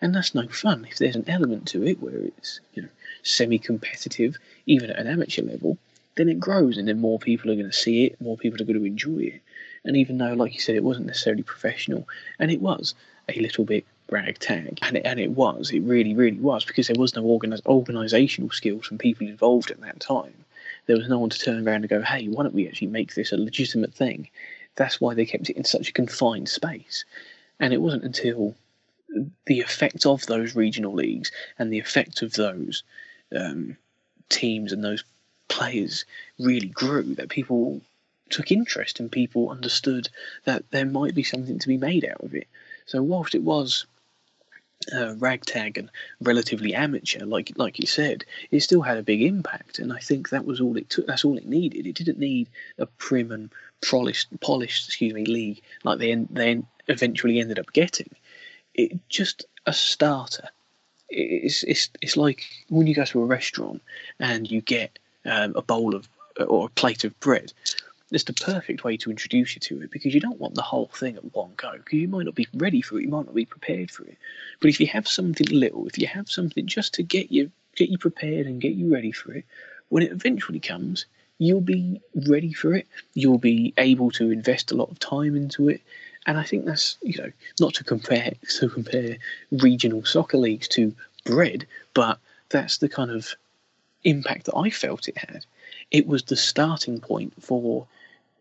And 0.02 0.14
that's 0.14 0.36
no 0.36 0.50
fun. 0.50 0.86
If 0.92 0.98
there's 0.98 1.16
an 1.16 1.30
element 1.30 1.66
to 1.70 1.88
it 1.88 2.02
where 2.02 2.18
it's, 2.18 2.60
you 2.74 2.84
know, 2.84 2.90
semi-competitive, 3.24 4.38
even 4.66 4.90
at 4.90 5.00
an 5.00 5.08
amateur 5.08 5.44
level, 5.44 5.78
then 6.18 6.30
it 6.30 6.40
grows 6.40 6.78
and 6.78 6.88
then 6.88 7.00
more 7.00 7.20
people 7.20 7.50
are 7.50 7.56
going 7.56 7.72
to 7.72 7.74
see 7.74 8.06
it, 8.06 8.20
more 8.20 8.38
people 8.38 8.62
are 8.62 8.66
going 8.66 8.80
to 8.80 8.86
enjoy 8.86 9.20
it. 9.20 9.42
And 9.86 9.96
even 9.96 10.18
though, 10.18 10.34
like 10.34 10.54
you 10.54 10.60
said, 10.60 10.76
it 10.76 10.84
wasn't 10.84 11.08
necessarily 11.08 11.44
professional, 11.44 12.08
and 12.40 12.52
it 12.52 12.62
was 12.62 12.94
a 13.30 13.40
little 13.40 13.64
bit 13.64 13.86
ragtag, 14.10 14.80
and 14.82 14.98
it, 14.98 15.06
and 15.06 15.20
it 15.20 15.32
was, 15.32 15.72
it 15.72 15.82
really, 15.82 16.14
really 16.14 16.40
was, 16.40 16.66
because 16.66 16.88
there 16.88 17.00
was 17.00 17.16
no 17.16 17.24
organiz- 17.24 17.62
organisational 17.64 18.54
skills 18.54 18.86
from 18.86 18.98
people 18.98 19.28
involved 19.28 19.72
at 19.72 19.80
that 19.82 20.00
time. 20.00 20.34
There 20.88 20.98
was 20.98 21.08
no 21.08 21.20
one 21.20 21.30
to 21.30 21.40
turn 21.40 21.66
around 21.66 21.84
and 21.84 21.90
go, 21.90 22.02
hey, 22.02 22.28
why 22.28 22.44
don't 22.44 22.56
we 22.56 22.68
actually 22.68 22.88
make 22.88 23.14
this 23.14 23.32
a 23.32 23.38
legitimate 23.38 23.94
thing? 23.94 24.30
That's 24.76 25.00
why 25.00 25.14
they 25.14 25.26
kept 25.26 25.50
it 25.50 25.58
in 25.58 25.64
such 25.64 25.90
a 25.90 25.94
confined 25.94 26.50
space. 26.50 27.06
And 27.60 27.74
it 27.74 27.82
wasn't 27.82 28.04
until 28.04 28.56
the 29.46 29.62
effect 29.62 30.06
of 30.06 30.26
those 30.26 30.56
regional 30.56 30.94
leagues 30.94 31.32
and 31.58 31.72
the 31.72 31.80
effect 31.80 32.22
of 32.22 32.34
those 32.34 32.84
um, 33.36 33.78
teams 34.30 34.72
and 34.72 34.84
those 34.84 35.04
players 35.48 36.06
really 36.40 36.68
grew 36.68 37.16
that 37.16 37.30
people 37.30 37.82
took 38.30 38.52
interest 38.52 39.00
and 39.00 39.12
people 39.12 39.50
understood 39.50 40.10
that 40.46 40.70
there 40.72 40.86
might 40.86 41.16
be 41.16 41.24
something 41.24 41.60
to 41.60 41.68
be 41.68 41.78
made 41.78 42.06
out 42.06 42.22
of 42.24 42.34
it. 42.34 42.48
So 42.86 43.02
whilst 43.02 43.36
it 43.36 43.44
was 43.44 43.86
uh, 44.94 45.16
ragtag 45.16 45.78
and 45.78 45.90
relatively 46.22 46.74
amateur, 46.74 47.26
like 47.26 47.52
like 47.58 47.80
you 47.80 47.88
said, 47.88 48.26
it 48.52 48.62
still 48.62 48.82
had 48.82 48.98
a 48.98 49.04
big 49.04 49.22
impact, 49.22 49.80
and 49.80 49.92
I 49.92 50.00
think 50.00 50.30
that 50.30 50.46
was 50.46 50.62
all 50.62 50.78
it 50.78 50.90
took. 50.90 51.08
That's 51.08 51.26
all 51.26 51.38
it 51.38 51.48
needed. 51.48 51.88
It 51.88 51.96
didn't 51.96 52.20
need 52.20 52.48
a 52.78 52.86
prim 52.86 53.32
and 53.32 53.50
polished, 53.88 54.28
polished, 54.40 54.88
excuse 54.88 55.14
me, 55.14 55.26
league 55.26 55.62
like 55.84 56.00
they 56.00 56.14
they 56.30 56.62
eventually 56.88 57.40
ended 57.40 57.60
up 57.60 57.74
getting. 57.74 58.10
It 58.74 58.98
just 59.10 59.46
a 59.66 59.74
starter. 59.74 60.50
It's 61.10 61.64
it's 61.64 61.90
it's 62.02 62.18
like 62.18 62.44
when 62.70 62.88
you 62.88 62.96
go 62.96 63.06
to 63.06 63.22
a 63.22 63.26
restaurant 63.26 63.82
and 64.20 64.50
you 64.50 64.62
get 64.62 65.00
um, 65.28 65.54
a 65.56 65.62
bowl 65.62 65.96
of 65.96 66.08
or 66.48 66.68
a 66.68 66.70
plate 66.70 67.04
of 67.04 67.20
bread 67.20 67.52
it's 68.12 68.24
the 68.24 68.34
perfect 68.34 68.84
way 68.84 68.96
to 68.98 69.10
introduce 69.10 69.56
you 69.56 69.60
to 69.60 69.82
it 69.82 69.92
because 69.92 70.14
you 70.14 70.22
don't 70.22 70.40
want 70.40 70.56
the 70.56 70.62
whole 70.62 70.90
thing 70.94 71.18
at 71.18 71.36
one 71.36 71.52
go 71.58 71.74
because 71.74 72.00
you 72.00 72.08
might 72.08 72.26
not 72.26 72.36
be 72.36 72.48
ready 72.54 72.82
for 72.82 72.98
it, 72.98 73.04
you 73.04 73.10
might 73.10 73.26
not 73.26 73.36
be 73.36 73.46
prepared 73.46 73.92
for 73.92 74.06
it. 74.06 74.18
But 74.62 74.70
if 74.70 74.80
you 74.80 74.88
have 74.88 75.08
something 75.08 75.48
little, 75.48 75.88
if 75.88 75.98
you 75.98 76.08
have 76.08 76.30
something 76.30 76.66
just 76.66 76.94
to 76.96 77.04
get 77.04 77.32
you 77.32 77.52
get 77.76 77.90
you 77.90 77.98
prepared 77.98 78.48
and 78.48 78.62
get 78.62 78.74
you 78.74 78.92
ready 78.92 79.12
for 79.12 79.34
it, 79.34 79.46
when 79.90 80.04
it 80.04 80.12
eventually 80.12 80.60
comes, 80.60 81.06
you'll 81.38 81.62
be 81.62 82.02
ready 82.28 82.54
for 82.54 82.74
it. 82.74 82.88
You'll 83.14 83.38
be 83.40 83.74
able 83.78 84.12
to 84.12 84.32
invest 84.32 84.72
a 84.72 84.76
lot 84.76 84.90
of 84.90 85.00
time 85.00 85.36
into 85.36 85.68
it. 85.68 85.82
And 86.26 86.38
I 86.38 86.44
think 86.44 86.66
that's 86.66 86.98
you 87.02 87.22
know 87.22 87.32
not 87.60 87.74
to 87.76 87.84
compare 87.84 88.32
to 88.60 88.70
compare 88.70 89.18
regional 89.52 90.06
soccer 90.06 90.38
leagues 90.38 90.70
to 90.70 90.96
bread, 91.26 91.68
but 91.94 92.20
that's 92.50 92.78
the 92.78 92.88
kind 92.88 93.12
of 93.12 93.36
impact 94.08 94.46
that 94.46 94.56
I 94.56 94.70
felt 94.70 95.08
it 95.08 95.18
had. 95.18 95.46
It 95.92 96.08
was 96.08 96.24
the 96.24 96.36
starting 96.36 97.00
point 97.00 97.34
for 97.42 97.86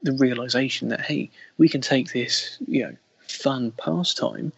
the 0.02 0.12
realization 0.12 0.88
that 0.88 1.00
hey, 1.00 1.30
we 1.58 1.68
can 1.68 1.80
take 1.80 2.12
this 2.12 2.58
you 2.66 2.84
know 2.84 2.96
fun 3.28 3.72
pastime 3.72 4.52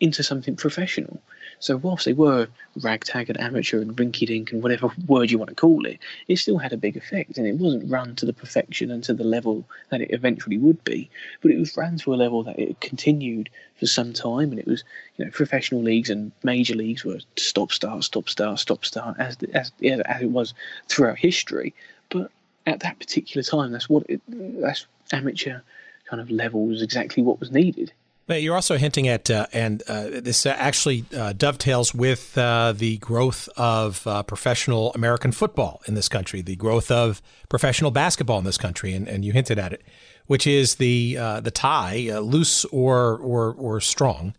into 0.00 0.22
something 0.22 0.56
professional. 0.56 1.20
So 1.60 1.76
whilst 1.76 2.06
they 2.06 2.14
were 2.14 2.48
ragtag 2.80 3.28
and 3.28 3.38
amateur 3.38 3.82
and 3.82 3.94
rinky 3.94 4.26
dink 4.26 4.50
and 4.50 4.62
whatever 4.62 4.90
word 5.06 5.30
you 5.30 5.36
want 5.36 5.50
to 5.50 5.54
call 5.54 5.84
it, 5.84 5.98
it 6.26 6.36
still 6.36 6.56
had 6.56 6.72
a 6.72 6.78
big 6.78 6.96
effect 6.96 7.36
and 7.36 7.46
it 7.46 7.56
wasn't 7.56 7.90
run 7.90 8.16
to 8.16 8.26
the 8.26 8.32
perfection 8.32 8.90
and 8.90 9.04
to 9.04 9.12
the 9.12 9.24
level 9.24 9.66
that 9.90 10.00
it 10.00 10.10
eventually 10.10 10.56
would 10.56 10.82
be. 10.84 11.10
But 11.42 11.50
it 11.50 11.58
was 11.58 11.76
ran 11.76 11.98
to 11.98 12.14
a 12.14 12.16
level 12.16 12.42
that 12.44 12.58
it 12.58 12.80
continued 12.80 13.50
for 13.78 13.86
some 13.86 14.14
time 14.14 14.50
and 14.50 14.58
it 14.58 14.66
was, 14.66 14.84
you 15.16 15.24
know, 15.24 15.30
professional 15.30 15.82
leagues 15.82 16.08
and 16.08 16.32
major 16.42 16.74
leagues 16.74 17.04
were 17.04 17.20
stop 17.36 17.72
start, 17.72 18.04
stop 18.04 18.28
start, 18.30 18.58
stop 18.58 18.84
start 18.84 19.16
as 19.18 19.36
as, 19.52 19.70
as 19.82 20.22
it 20.22 20.30
was 20.30 20.54
throughout 20.88 21.18
history. 21.18 21.74
But 22.08 22.30
at 22.66 22.80
that 22.80 22.98
particular 22.98 23.42
time, 23.42 23.72
that's 23.72 23.88
what 23.88 24.04
it, 24.08 24.22
that's 24.28 24.86
amateur 25.12 25.60
kind 26.08 26.22
of 26.22 26.30
level 26.30 26.66
was 26.66 26.82
exactly 26.82 27.22
what 27.22 27.38
was 27.38 27.50
needed. 27.52 27.92
You're 28.38 28.54
also 28.54 28.76
hinting 28.76 29.08
at, 29.08 29.28
uh, 29.30 29.46
and 29.52 29.82
uh, 29.88 30.20
this 30.20 30.46
actually 30.46 31.04
uh, 31.16 31.32
dovetails 31.32 31.94
with 31.94 32.36
uh, 32.38 32.72
the 32.72 32.98
growth 32.98 33.48
of 33.56 34.06
uh, 34.06 34.22
professional 34.22 34.92
American 34.92 35.32
football 35.32 35.82
in 35.86 35.94
this 35.94 36.08
country, 36.08 36.40
the 36.40 36.56
growth 36.56 36.90
of 36.90 37.20
professional 37.48 37.90
basketball 37.90 38.38
in 38.38 38.44
this 38.44 38.58
country, 38.58 38.92
and, 38.92 39.08
and 39.08 39.24
you 39.24 39.32
hinted 39.32 39.58
at 39.58 39.72
it, 39.72 39.82
which 40.26 40.46
is 40.46 40.76
the 40.76 41.16
uh, 41.18 41.40
the 41.40 41.50
tie, 41.50 42.18
loose 42.20 42.64
or 42.66 43.16
or 43.18 43.52
or 43.54 43.80
strong, 43.80 44.34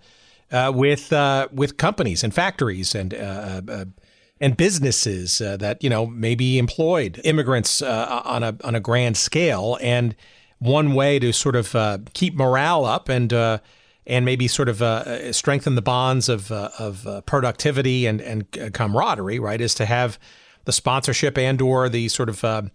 with 0.51 1.11
with 1.51 1.77
companies 1.77 2.23
and 2.23 2.33
factories 2.33 2.95
and 2.95 3.13
and 3.13 4.57
businesses 4.57 5.39
that 5.39 5.83
you 5.83 5.89
know 5.89 6.05
maybe 6.05 6.57
employed 6.57 7.19
immigrants 7.23 7.81
on 7.81 8.43
a 8.43 8.55
on 8.63 8.75
a 8.75 8.79
grand 8.79 9.17
scale, 9.17 9.77
and 9.81 10.15
one 10.59 10.93
way 10.93 11.19
to 11.19 11.33
sort 11.33 11.55
of 11.55 11.75
keep 12.13 12.35
morale 12.35 12.85
up 12.85 13.09
and 13.09 13.33
and 14.07 14.25
maybe 14.25 14.47
sort 14.47 14.69
of 14.69 14.81
uh, 14.81 15.31
strengthen 15.31 15.75
the 15.75 15.81
bonds 15.81 16.29
of 16.29 16.51
uh, 16.51 16.69
of 16.79 17.25
productivity 17.25 18.05
and 18.05 18.21
and 18.21 18.51
camaraderie, 18.73 19.39
right, 19.39 19.61
is 19.61 19.75
to 19.75 19.85
have 19.85 20.19
the 20.65 20.71
sponsorship 20.71 21.37
and 21.37 21.61
or 21.61 21.89
the 21.89 22.07
sort 22.09 22.29
of 22.29 22.71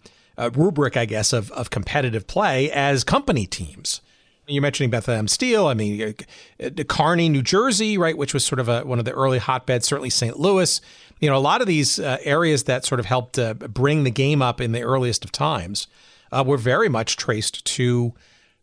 rubric, 0.55 0.97
I 0.97 1.05
guess, 1.05 1.33
of 1.33 1.51
of 1.51 1.69
competitive 1.69 2.27
play 2.27 2.71
as 2.71 3.03
company 3.03 3.45
teams. 3.45 4.01
You're 4.49 4.61
mentioning 4.61 4.89
Bethlehem 4.89 5.27
Steel. 5.27 5.67
I 5.67 5.73
mean, 5.73 6.15
Kearny, 6.57 7.29
New 7.29 7.41
Jersey, 7.41 7.97
right, 7.97 8.17
which 8.17 8.33
was 8.33 8.45
sort 8.45 8.59
of 8.59 8.69
a, 8.69 8.85
one 8.85 8.97
of 8.97 9.03
the 9.03 9.11
early 9.11 9.39
hotbeds. 9.39 9.85
Certainly, 9.85 10.11
St. 10.11 10.39
Louis 10.39 10.79
you 11.19 11.29
know, 11.29 11.37
a 11.37 11.39
lot 11.39 11.61
of 11.61 11.67
these 11.67 11.99
uh, 11.99 12.17
areas 12.21 12.63
that 12.65 12.85
sort 12.85 12.99
of 12.99 13.05
helped 13.05 13.39
uh, 13.39 13.53
bring 13.53 14.03
the 14.03 14.11
game 14.11 14.41
up 14.41 14.61
in 14.61 14.71
the 14.71 14.81
earliest 14.81 15.25
of 15.25 15.31
times 15.31 15.87
uh, 16.31 16.43
were 16.45 16.57
very 16.57 16.89
much 16.89 17.17
traced 17.17 17.65
to 17.65 18.13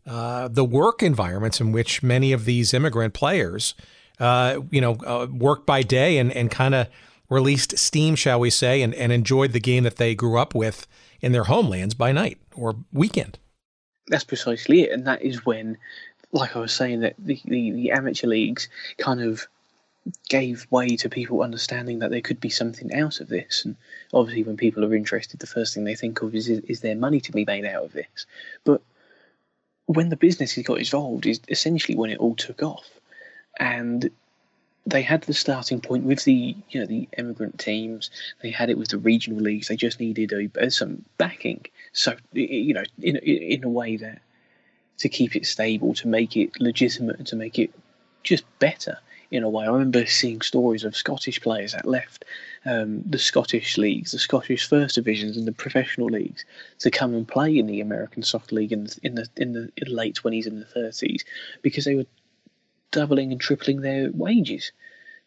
uh, 0.07 0.47
the 0.47 0.65
work 0.65 1.01
environments 1.01 1.59
in 1.59 1.71
which 1.71 2.03
many 2.03 2.31
of 2.31 2.45
these 2.45 2.73
immigrant 2.73 3.13
players, 3.13 3.73
uh, 4.19 4.59
you 4.69 4.79
know, 4.81 4.95
uh, 5.05 5.27
worked 5.31 5.65
by 5.65 5.81
day 5.81 6.17
and, 6.17 6.31
and 6.31 6.51
kind 6.51 6.75
of 6.75 6.87
released 7.29 7.77
steam, 7.77 8.15
shall 8.15 8.39
we 8.39 8.49
say, 8.49 8.81
and, 8.81 8.93
and 8.93 9.11
enjoyed 9.11 9.51
the 9.51 9.59
game 9.59 9.83
that 9.83 9.97
they 9.97 10.13
grew 10.13 10.37
up 10.37 10.53
with 10.53 10.85
in 11.21 11.31
their 11.31 11.45
homelands 11.45 11.95
by 11.95 12.11
night 12.11 12.37
or 12.55 12.75
weekend. 12.93 13.39
That's 14.07 14.23
precisely 14.23 14.81
it. 14.81 14.91
And 14.91 15.07
that 15.07 15.23
is 15.23 15.45
when, 15.45 15.77
like 16.31 16.55
I 16.55 16.59
was 16.59 16.71
saying, 16.71 16.99
that 16.99 17.15
the, 17.17 17.41
the, 17.45 17.71
the 17.71 17.91
amateur 17.91 18.27
leagues 18.27 18.69
kind 18.99 19.21
of 19.21 19.47
gave 20.29 20.67
way 20.69 20.95
to 20.97 21.09
people 21.09 21.41
understanding 21.41 21.97
that 21.99 22.11
there 22.11 22.21
could 22.21 22.39
be 22.39 22.49
something 22.49 22.93
out 22.93 23.19
of 23.19 23.27
this. 23.27 23.65
And 23.65 23.75
obviously, 24.13 24.43
when 24.43 24.57
people 24.57 24.85
are 24.85 24.93
interested, 24.93 25.39
the 25.39 25.47
first 25.47 25.73
thing 25.73 25.83
they 25.83 25.95
think 25.95 26.21
of 26.21 26.35
is 26.35 26.47
is 26.47 26.81
there 26.81 26.95
money 26.95 27.19
to 27.21 27.31
be 27.31 27.43
made 27.45 27.65
out 27.65 27.85
of 27.85 27.93
this? 27.93 28.27
But 28.63 28.83
when 29.85 30.09
the 30.09 30.17
businesses 30.17 30.63
got 30.63 30.79
involved, 30.79 31.25
is 31.25 31.39
essentially 31.47 31.97
when 31.97 32.09
it 32.09 32.19
all 32.19 32.35
took 32.35 32.63
off, 32.63 32.89
and 33.59 34.09
they 34.85 35.01
had 35.01 35.21
the 35.23 35.33
starting 35.33 35.81
point 35.81 36.03
with 36.03 36.23
the 36.23 36.55
you 36.69 36.79
know 36.79 36.85
the 36.85 37.07
immigrant 37.17 37.59
teams. 37.59 38.09
They 38.41 38.51
had 38.51 38.69
it 38.69 38.77
with 38.77 38.89
the 38.89 38.97
regional 38.97 39.39
leagues. 39.39 39.67
They 39.67 39.75
just 39.75 39.99
needed 39.99 40.31
a, 40.31 40.65
uh, 40.65 40.69
some 40.69 41.03
backing. 41.17 41.65
So 41.93 42.15
you 42.33 42.73
know, 42.73 42.83
in 43.01 43.17
in 43.17 43.63
a 43.63 43.69
way 43.69 43.97
that 43.97 44.21
to 44.99 45.09
keep 45.09 45.35
it 45.35 45.45
stable, 45.45 45.93
to 45.95 46.07
make 46.07 46.37
it 46.37 46.59
legitimate, 46.59 47.17
and 47.17 47.27
to 47.27 47.35
make 47.35 47.59
it 47.59 47.71
just 48.23 48.43
better 48.59 48.99
in 49.31 49.43
a 49.43 49.49
way. 49.49 49.65
I 49.65 49.71
remember 49.71 50.05
seeing 50.05 50.41
stories 50.41 50.83
of 50.83 50.95
Scottish 50.95 51.41
players 51.41 51.73
that 51.73 51.85
left 51.85 52.25
um, 52.65 53.03
the 53.05 53.19
Scottish 53.19 53.77
leagues, 53.77 54.11
the 54.11 54.19
Scottish 54.19 54.67
first 54.67 54.95
divisions, 54.95 55.37
and 55.37 55.47
the 55.47 55.51
professional 55.51 56.07
leagues 56.07 56.45
to 56.79 56.91
come 56.91 57.13
and 57.13 57.27
play 57.27 57.57
in 57.57 57.67
the 57.67 57.81
American 57.81 58.23
Soccer 58.23 58.55
League 58.55 58.71
in, 58.71 58.87
in 59.03 59.15
the 59.15 59.29
in 59.37 59.53
the 59.53 59.71
late 59.87 60.15
twenties 60.15 60.47
and 60.47 60.59
the 60.59 60.65
thirties 60.65 61.23
because 61.61 61.85
they 61.85 61.95
were 61.95 62.07
doubling 62.91 63.31
and 63.31 63.39
tripling 63.39 63.81
their 63.81 64.09
wages. 64.11 64.71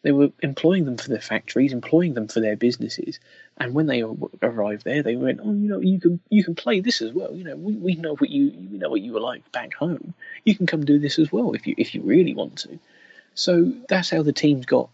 They 0.01 0.11
were 0.11 0.31
employing 0.41 0.85
them 0.85 0.95
for 0.97 1.09
their 1.09 1.19
factories, 1.19 1.73
employing 1.73 2.13
them 2.13 2.29
for 2.29 2.39
their 2.39 2.55
businesses, 2.55 3.19
and 3.57 3.73
when 3.73 3.87
they 3.87 4.01
arrived 4.41 4.85
there, 4.85 5.03
they 5.03 5.17
went, 5.17 5.41
"Oh, 5.43 5.53
you 5.53 5.67
know, 5.67 5.79
you 5.79 5.99
can 5.99 6.19
you 6.29 6.43
can 6.43 6.55
play 6.55 6.79
this 6.79 7.01
as 7.01 7.13
well. 7.13 7.33
You 7.33 7.43
know, 7.43 7.55
we, 7.55 7.73
we 7.73 7.95
know 7.95 8.15
what 8.15 8.29
you 8.29 8.53
we 8.71 8.77
know 8.77 8.89
what 8.89 9.01
you 9.01 9.13
were 9.13 9.19
like 9.19 9.49
back 9.51 9.73
home. 9.73 10.13
You 10.45 10.55
can 10.55 10.67
come 10.67 10.85
do 10.85 10.99
this 10.99 11.19
as 11.19 11.31
well 11.31 11.53
if 11.53 11.67
you 11.67 11.75
if 11.77 11.95
you 11.95 12.01
really 12.01 12.33
want 12.33 12.57
to." 12.59 12.79
So 13.35 13.71
that's 13.87 14.09
how 14.09 14.23
the 14.23 14.33
teams 14.33 14.65
got 14.65 14.89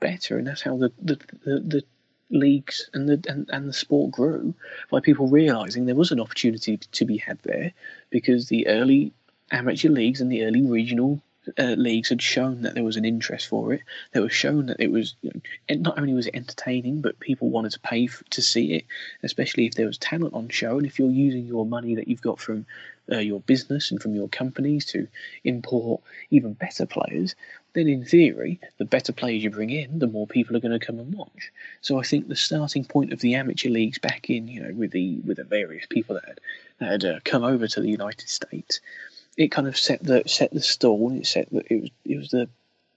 better, 0.00 0.38
and 0.38 0.46
that's 0.46 0.62
how 0.62 0.76
the 0.76 0.92
the, 1.00 1.16
the, 1.44 1.60
the 1.60 1.84
leagues 2.30 2.88
and 2.94 3.08
the 3.08 3.22
and, 3.28 3.48
and 3.52 3.68
the 3.68 3.72
sport 3.72 4.12
grew 4.12 4.54
by 4.90 5.00
people 5.00 5.28
realizing 5.28 5.84
there 5.84 5.94
was 5.94 6.12
an 6.12 6.20
opportunity 6.20 6.76
to 6.76 7.04
be 7.04 7.16
had 7.16 7.38
there 7.42 7.72
because 8.10 8.48
the 8.48 8.66
early 8.68 9.12
amateur 9.50 9.88
leagues 9.88 10.20
and 10.20 10.30
the 10.30 10.44
early 10.44 10.62
regional 10.62 11.20
uh, 11.58 11.74
leagues 11.76 12.10
had 12.10 12.22
shown 12.22 12.62
that 12.62 12.74
there 12.74 12.84
was 12.84 12.96
an 12.96 13.04
interest 13.04 13.48
for 13.48 13.72
it. 13.72 13.80
They 14.12 14.20
were 14.20 14.28
shown 14.28 14.66
that 14.66 14.80
it 14.80 14.90
was 14.90 15.16
you 15.22 15.32
know, 15.34 15.76
not 15.76 15.98
only 15.98 16.12
was 16.12 16.26
it 16.26 16.36
entertaining, 16.36 17.00
but 17.00 17.18
people 17.18 17.50
wanted 17.50 17.72
to 17.72 17.80
pay 17.80 18.06
for, 18.06 18.24
to 18.24 18.42
see 18.42 18.74
it, 18.74 18.84
especially 19.22 19.66
if 19.66 19.74
there 19.74 19.86
was 19.86 19.98
talent 19.98 20.34
on 20.34 20.48
show. 20.48 20.76
And 20.76 20.86
if 20.86 20.98
you're 20.98 21.10
using 21.10 21.46
your 21.46 21.66
money 21.66 21.94
that 21.94 22.08
you've 22.08 22.20
got 22.20 22.38
from 22.38 22.66
uh, 23.10 23.18
your 23.18 23.40
business 23.40 23.90
and 23.90 24.00
from 24.00 24.14
your 24.14 24.28
companies 24.28 24.84
to 24.86 25.08
import 25.44 26.02
even 26.30 26.52
better 26.52 26.86
players, 26.86 27.34
then 27.72 27.88
in 27.88 28.04
theory, 28.04 28.60
the 28.78 28.84
better 28.84 29.12
players 29.12 29.42
you 29.42 29.50
bring 29.50 29.70
in, 29.70 29.98
the 29.98 30.06
more 30.06 30.26
people 30.26 30.56
are 30.56 30.60
going 30.60 30.78
to 30.78 30.84
come 30.84 30.98
and 30.98 31.14
watch. 31.14 31.52
So 31.80 31.98
I 31.98 32.02
think 32.02 32.28
the 32.28 32.36
starting 32.36 32.84
point 32.84 33.12
of 33.12 33.20
the 33.20 33.34
amateur 33.34 33.68
leagues 33.68 33.98
back 33.98 34.30
in, 34.30 34.48
you 34.48 34.62
know, 34.62 34.72
with 34.74 34.90
the 34.90 35.20
with 35.26 35.36
the 35.36 35.44
various 35.44 35.86
people 35.86 36.14
that 36.16 36.24
had, 36.26 36.40
that 36.78 36.90
had 36.90 37.04
uh, 37.04 37.20
come 37.24 37.44
over 37.44 37.66
to 37.66 37.80
the 37.80 37.90
United 37.90 38.28
States 38.28 38.80
it 39.36 39.48
kind 39.48 39.66
of 39.66 39.78
set 39.78 40.02
the 40.02 40.22
set 40.26 40.50
the 40.52 40.60
stall. 40.60 41.12
It 41.12 41.26
set 41.26 41.50
that 41.50 41.66
it 41.70 41.80
was 41.80 41.90
it 42.04 42.16
was 42.18 42.28
the 42.30 42.48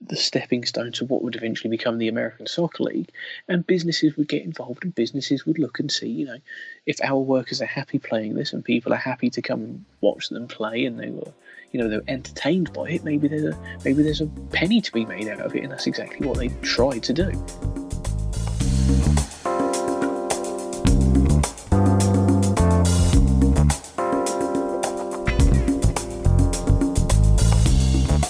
the 0.06 0.16
stepping 0.16 0.64
stone 0.66 0.92
to 0.92 1.04
what 1.06 1.22
would 1.22 1.36
eventually 1.36 1.70
become 1.70 1.96
the 1.96 2.08
American 2.08 2.46
Soccer 2.46 2.82
League, 2.82 3.10
and 3.48 3.66
businesses 3.66 4.16
would 4.16 4.28
get 4.28 4.42
involved, 4.42 4.84
and 4.84 4.94
businesses 4.94 5.46
would 5.46 5.58
look 5.58 5.78
and 5.78 5.90
see, 5.90 6.08
you 6.08 6.26
know, 6.26 6.36
if 6.84 7.00
our 7.02 7.18
workers 7.18 7.62
are 7.62 7.66
happy 7.66 7.98
playing 7.98 8.34
this, 8.34 8.52
and 8.52 8.64
people 8.64 8.92
are 8.92 8.96
happy 8.96 9.30
to 9.30 9.40
come 9.40 9.62
and 9.62 9.84
watch 10.02 10.28
them 10.28 10.46
play, 10.46 10.84
and 10.84 10.98
they 11.00 11.08
were, 11.08 11.32
you 11.74 11.80
know, 11.80 11.88
they're 11.88 12.04
entertained 12.06 12.72
by 12.72 12.88
it. 12.88 13.02
Maybe 13.02 13.26
there's 13.26 13.52
a 13.52 13.58
maybe 13.84 14.04
there's 14.04 14.20
a 14.20 14.26
penny 14.52 14.80
to 14.80 14.92
be 14.92 15.04
made 15.04 15.26
out 15.26 15.40
of 15.40 15.56
it, 15.56 15.64
and 15.64 15.72
that's 15.72 15.88
exactly 15.88 16.24
what 16.24 16.38
they 16.38 16.48
tried 16.62 17.02
to 17.02 17.12
do. 17.12 17.32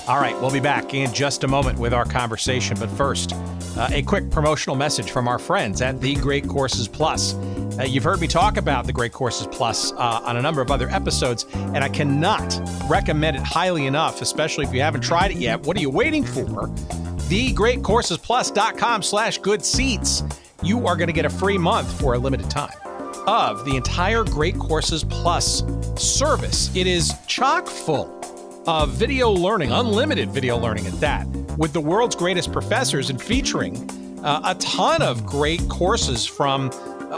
All 0.09 0.21
right, 0.21 0.35
we'll 0.41 0.51
be 0.51 0.61
back 0.61 0.95
in 0.95 1.13
just 1.13 1.45
a 1.45 1.49
moment 1.49 1.79
with 1.79 1.93
our 1.93 2.07
conversation. 2.07 2.79
But 2.81 2.89
first, 2.93 3.35
uh, 3.77 3.89
a 3.91 4.01
quick 4.01 4.31
promotional 4.31 4.75
message 4.75 5.11
from 5.11 5.29
our 5.29 5.39
friends 5.39 5.83
at 5.83 6.01
The 6.01 6.15
Great 6.15 6.49
Courses 6.49 6.89
Plus. 6.89 7.35
Uh, 7.79 7.83
you've 7.83 8.05
heard 8.05 8.21
me 8.21 8.29
talk 8.29 8.57
about 8.57 8.87
The 8.87 8.93
Great 8.93 9.13
Courses 9.13 9.49
Plus 9.49 9.91
uh, 9.93 10.21
on 10.25 10.37
a 10.37 10.43
number 10.43 10.61
of 10.61 10.71
other 10.71 10.89
episodes, 10.91 11.45
and 11.55 11.79
I 11.79 11.89
cannot 11.89 12.61
recommend 12.89 13.37
it 13.37 13.43
highly 13.43 13.87
enough, 13.87 14.23
especially 14.23 14.65
if 14.65 14.73
you 14.73 14.81
haven't 14.81 15.01
tried 15.01 15.33
it 15.33 15.39
yet. 15.39 15.61
What 15.63 15.77
are 15.77 15.81
you 15.81 15.91
waiting 15.91 16.25
for? 16.25 16.45
TheGreatCoursesPlus.com 16.45 19.03
slash 19.03 19.39
good 19.39 19.65
seats. 19.65 20.23
You 20.63 20.87
are 20.87 20.95
going 20.95 21.09
to 21.09 21.13
get 21.13 21.25
a 21.25 21.31
free 21.31 21.59
month 21.59 22.01
for 22.01 22.15
a 22.15 22.19
limited 22.19 22.49
time 22.49 22.71
of 23.27 23.65
the 23.65 23.75
entire 23.75 24.23
Great 24.23 24.57
Courses 24.57 25.03
Plus 25.03 25.65
service. 25.97 26.75
It 26.77 26.87
is 26.87 27.13
chock 27.27 27.67
full 27.67 28.21
of 28.69 28.91
video 28.91 29.31
learning, 29.31 29.73
unlimited 29.73 30.31
video 30.31 30.57
learning 30.59 30.87
at 30.87 31.01
that, 31.01 31.27
with 31.59 31.73
the 31.73 31.81
world's 31.81 32.15
greatest 32.15 32.53
professors 32.53 33.11
and 33.11 33.21
featuring 33.21 33.91
uh, 34.23 34.43
a 34.45 34.55
ton 34.57 35.03
of 35.03 35.27
great 35.27 35.69
courses 35.69 36.25
from 36.25 36.71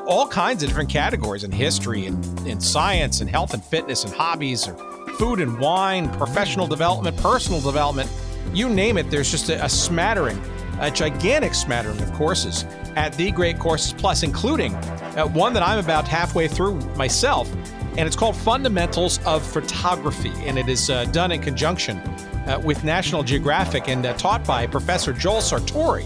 all 0.07 0.27
kinds 0.27 0.63
of 0.63 0.69
different 0.69 0.91
categories 0.91 1.45
in 1.45 1.51
history 1.51 2.07
and 2.07 2.47
in 2.47 2.61
science 2.61 3.21
and 3.21 3.31
health 3.31 3.55
and 3.55 3.65
fitness 3.65 4.05
and 4.05 4.13
hobbies 4.13 4.69
or 4.69 4.75
food 5.19 5.41
and 5.41 5.59
wine, 5.59 6.09
professional 6.15 6.67
development, 6.67 7.17
personal 7.19 7.61
development, 7.61 8.11
you 8.53 8.69
name 8.69 8.99
it. 8.99 9.11
There's 9.11 9.31
just 9.31 9.49
a, 9.49 9.65
a 9.65 9.69
smattering, 9.69 10.41
a 10.81 10.91
gigantic 10.91 11.55
smattering 11.55 12.01
of 12.03 12.13
courses 12.13 12.65
at 12.97 13.13
The 13.15 13.31
Great 13.31 13.59
Courses 13.59 13.93
Plus, 13.93 14.23
including 14.23 14.75
uh, 14.75 15.27
one 15.29 15.53
that 15.55 15.63
I'm 15.63 15.79
about 15.79 16.07
halfway 16.07 16.49
through 16.49 16.81
myself 16.97 17.51
and 17.99 18.07
it's 18.07 18.17
called 18.17 18.37
Fundamentals 18.37 19.25
of 19.25 19.43
Photography, 19.43 20.33
and 20.45 20.59
it 20.59 20.69
is 20.69 20.91
uh, 20.91 21.07
done 21.07 21.33
in 21.33 21.41
conjunction 21.41 21.97
uh, 21.97 22.61
with 22.63 22.85
National 22.85 23.23
Geographic 23.23 23.89
and 23.89 24.05
uh, 24.05 24.13
taught 24.15 24.45
by 24.45 24.67
Professor 24.67 25.15
Joel 25.15 25.41
Sartore, 25.41 26.05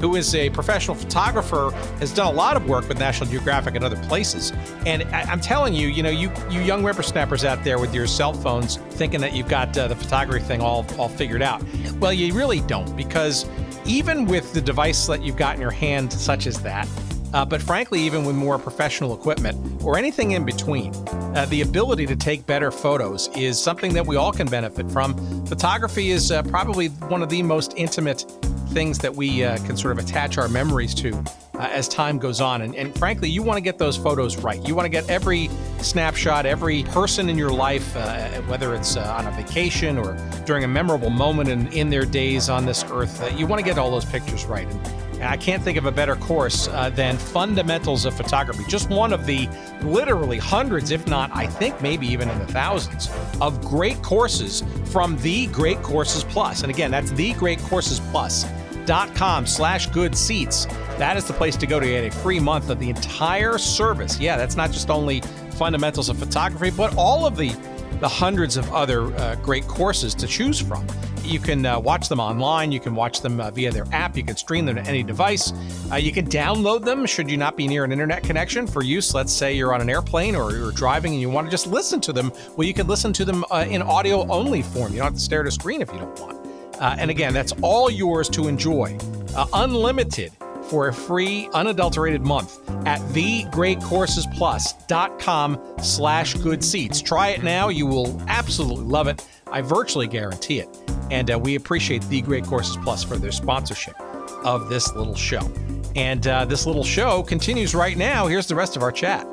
who 0.00 0.16
is 0.16 0.34
a 0.34 0.50
professional 0.50 0.94
photographer, 0.94 1.70
has 1.98 2.12
done 2.12 2.26
a 2.26 2.36
lot 2.36 2.56
of 2.56 2.68
work 2.68 2.88
with 2.88 2.98
National 2.98 3.28
Geographic 3.30 3.74
and 3.74 3.84
other 3.84 3.96
places. 4.04 4.52
And 4.86 5.02
I- 5.04 5.32
am 5.32 5.40
telling 5.40 5.74
you, 5.74 5.88
you 5.88 6.02
know, 6.02 6.10
you 6.10 6.30
you 6.50 6.60
young 6.60 6.82
whippersnappers 6.82 7.44
out 7.44 7.64
there 7.64 7.78
with 7.78 7.94
your 7.94 8.06
cell 8.06 8.32
phones 8.32 8.76
thinking 8.90 9.20
that 9.20 9.34
you've 9.34 9.48
got 9.48 9.76
uh, 9.76 9.88
the 9.88 9.96
photography 9.96 10.44
thing 10.44 10.60
all 10.60 10.86
all 10.98 11.08
figured 11.08 11.42
out. 11.42 11.62
Well, 12.00 12.12
you 12.12 12.32
really 12.34 12.60
don't, 12.60 12.96
because 12.96 13.46
even 13.84 14.26
with 14.26 14.52
the 14.52 14.60
device 14.60 15.06
that 15.06 15.22
you've 15.22 15.36
got 15.36 15.54
in 15.54 15.60
your 15.60 15.70
hand, 15.70 16.12
such 16.12 16.46
as 16.46 16.60
that, 16.62 16.88
uh, 17.34 17.44
but 17.44 17.60
frankly, 17.60 18.00
even 18.00 18.24
with 18.24 18.36
more 18.36 18.58
professional 18.58 19.14
equipment 19.14 19.82
or 19.82 19.98
anything 19.98 20.32
in 20.32 20.44
between, 20.44 20.94
uh, 21.34 21.46
the 21.50 21.60
ability 21.60 22.06
to 22.06 22.16
take 22.16 22.46
better 22.46 22.70
photos 22.70 23.28
is 23.36 23.62
something 23.62 23.92
that 23.92 24.06
we 24.06 24.16
all 24.16 24.32
can 24.32 24.46
benefit 24.48 24.90
from. 24.90 25.14
Photography 25.46 26.10
is 26.10 26.32
uh, 26.32 26.42
probably 26.44 26.88
one 26.88 27.22
of 27.22 27.28
the 27.28 27.42
most 27.42 27.74
intimate 27.76 28.24
things 28.68 28.98
that 28.98 29.14
we 29.14 29.44
uh, 29.44 29.58
can 29.58 29.76
sort 29.76 29.98
of 29.98 30.04
attach 30.04 30.38
our 30.38 30.48
memories 30.48 30.94
to 30.94 31.12
uh, 31.58 31.68
as 31.72 31.88
time 31.88 32.18
goes 32.18 32.40
on. 32.40 32.62
And, 32.62 32.74
and 32.76 32.96
frankly, 32.96 33.28
you 33.28 33.42
want 33.42 33.56
to 33.56 33.60
get 33.60 33.78
those 33.78 33.96
photos 33.96 34.36
right. 34.36 34.64
You 34.66 34.74
want 34.74 34.86
to 34.86 34.90
get 34.90 35.08
every 35.10 35.50
snapshot, 35.80 36.46
every 36.46 36.84
person 36.84 37.28
in 37.28 37.36
your 37.36 37.50
life, 37.50 37.96
uh, 37.96 38.28
whether 38.42 38.74
it's 38.74 38.96
uh, 38.96 39.16
on 39.18 39.26
a 39.26 39.32
vacation 39.32 39.98
or 39.98 40.16
during 40.46 40.64
a 40.64 40.68
memorable 40.68 41.10
moment 41.10 41.48
in, 41.48 41.66
in 41.72 41.90
their 41.90 42.04
days 42.04 42.48
on 42.48 42.64
this 42.64 42.84
earth, 42.90 43.22
uh, 43.22 43.26
you 43.36 43.46
want 43.46 43.58
to 43.58 43.64
get 43.64 43.78
all 43.78 43.90
those 43.90 44.04
pictures 44.04 44.46
right. 44.46 44.66
And, 44.66 45.08
I 45.20 45.36
can't 45.36 45.60
think 45.60 45.76
of 45.76 45.84
a 45.84 45.90
better 45.90 46.14
course 46.14 46.68
uh, 46.68 46.90
than 46.90 47.16
Fundamentals 47.18 48.04
of 48.04 48.14
Photography. 48.14 48.62
Just 48.68 48.88
one 48.88 49.12
of 49.12 49.26
the 49.26 49.48
literally 49.82 50.38
hundreds, 50.38 50.92
if 50.92 51.08
not, 51.08 51.32
I 51.34 51.44
think 51.44 51.82
maybe 51.82 52.06
even 52.06 52.30
in 52.30 52.38
the 52.38 52.46
thousands, 52.46 53.10
of 53.40 53.60
great 53.60 54.00
courses 54.02 54.62
from 54.84 55.16
The 55.18 55.46
Great 55.48 55.82
Courses 55.82 56.22
Plus. 56.22 56.62
And 56.62 56.70
again, 56.70 56.92
that's 56.92 57.10
The 57.10 57.32
Great 57.32 57.58
Courses 57.58 57.98
Plus 58.12 58.44
com 59.14 59.46
slash 59.46 59.86
good 59.88 60.16
seats. 60.16 60.66
That 60.98 61.16
is 61.16 61.24
the 61.24 61.32
place 61.32 61.56
to 61.56 61.66
go 61.66 61.78
to 61.78 61.86
get 61.86 62.04
a 62.04 62.10
free 62.10 62.40
month 62.40 62.70
of 62.70 62.78
the 62.78 62.90
entire 62.90 63.58
service. 63.58 64.18
Yeah, 64.18 64.36
that's 64.36 64.56
not 64.56 64.72
just 64.72 64.90
only 64.90 65.20
fundamentals 65.52 66.08
of 66.08 66.18
photography, 66.18 66.70
but 66.76 66.96
all 66.96 67.26
of 67.26 67.36
the 67.36 67.54
the 68.00 68.08
hundreds 68.08 68.56
of 68.56 68.72
other 68.72 69.12
uh, 69.16 69.34
great 69.36 69.66
courses 69.66 70.14
to 70.14 70.26
choose 70.26 70.60
from. 70.60 70.86
You 71.24 71.40
can 71.40 71.66
uh, 71.66 71.78
watch 71.78 72.08
them 72.08 72.20
online. 72.20 72.70
You 72.70 72.80
can 72.80 72.94
watch 72.94 73.20
them 73.20 73.40
uh, 73.40 73.50
via 73.50 73.70
their 73.72 73.86
app. 73.92 74.16
You 74.16 74.22
can 74.22 74.36
stream 74.36 74.64
them 74.66 74.76
to 74.76 74.82
any 74.82 75.02
device. 75.02 75.52
Uh, 75.90 75.96
you 75.96 76.12
can 76.12 76.26
download 76.26 76.84
them 76.84 77.04
should 77.06 77.28
you 77.28 77.36
not 77.36 77.56
be 77.56 77.66
near 77.66 77.84
an 77.84 77.92
internet 77.92 78.22
connection 78.22 78.66
for 78.66 78.82
use. 78.82 79.14
Let's 79.14 79.32
say 79.32 79.52
you're 79.52 79.74
on 79.74 79.80
an 79.80 79.90
airplane 79.90 80.36
or 80.36 80.52
you're 80.52 80.72
driving 80.72 81.12
and 81.12 81.20
you 81.20 81.28
want 81.28 81.46
to 81.46 81.50
just 81.50 81.66
listen 81.66 82.00
to 82.02 82.12
them. 82.12 82.32
Well, 82.56 82.66
you 82.66 82.72
can 82.72 82.86
listen 82.86 83.12
to 83.14 83.24
them 83.24 83.44
uh, 83.50 83.66
in 83.68 83.82
audio 83.82 84.26
only 84.28 84.62
form. 84.62 84.92
You 84.92 84.98
don't 84.98 85.06
have 85.06 85.14
to 85.14 85.20
stare 85.20 85.40
at 85.40 85.46
a 85.46 85.50
screen 85.50 85.82
if 85.82 85.92
you 85.92 85.98
don't 85.98 86.20
want. 86.20 86.47
Uh, 86.80 86.96
and 86.98 87.10
again, 87.10 87.34
that's 87.34 87.52
all 87.62 87.90
yours 87.90 88.28
to 88.30 88.48
enjoy, 88.48 88.96
uh, 89.36 89.46
unlimited 89.52 90.32
for 90.68 90.88
a 90.88 90.92
free, 90.92 91.48
unadulterated 91.54 92.20
month 92.22 92.58
at 92.86 93.00
thegreatcoursesplus.com 93.12 95.76
slash 95.82 96.34
good 96.34 96.62
seats. 96.62 97.00
Try 97.00 97.28
it 97.28 97.42
now. 97.42 97.68
You 97.68 97.86
will 97.86 98.22
absolutely 98.28 98.84
love 98.84 99.08
it. 99.08 99.26
I 99.50 99.62
virtually 99.62 100.06
guarantee 100.06 100.60
it. 100.60 100.68
And 101.10 101.30
uh, 101.30 101.38
we 101.38 101.54
appreciate 101.54 102.02
The 102.02 102.20
Great 102.20 102.44
Courses 102.44 102.76
Plus 102.82 103.02
for 103.02 103.16
their 103.16 103.32
sponsorship 103.32 103.98
of 104.44 104.68
this 104.68 104.94
little 104.94 105.14
show. 105.14 105.50
And 105.96 106.26
uh, 106.26 106.44
this 106.44 106.66
little 106.66 106.84
show 106.84 107.22
continues 107.22 107.74
right 107.74 107.96
now. 107.96 108.26
Here's 108.26 108.46
the 108.46 108.54
rest 108.54 108.76
of 108.76 108.82
our 108.82 108.92
chat. 108.92 109.26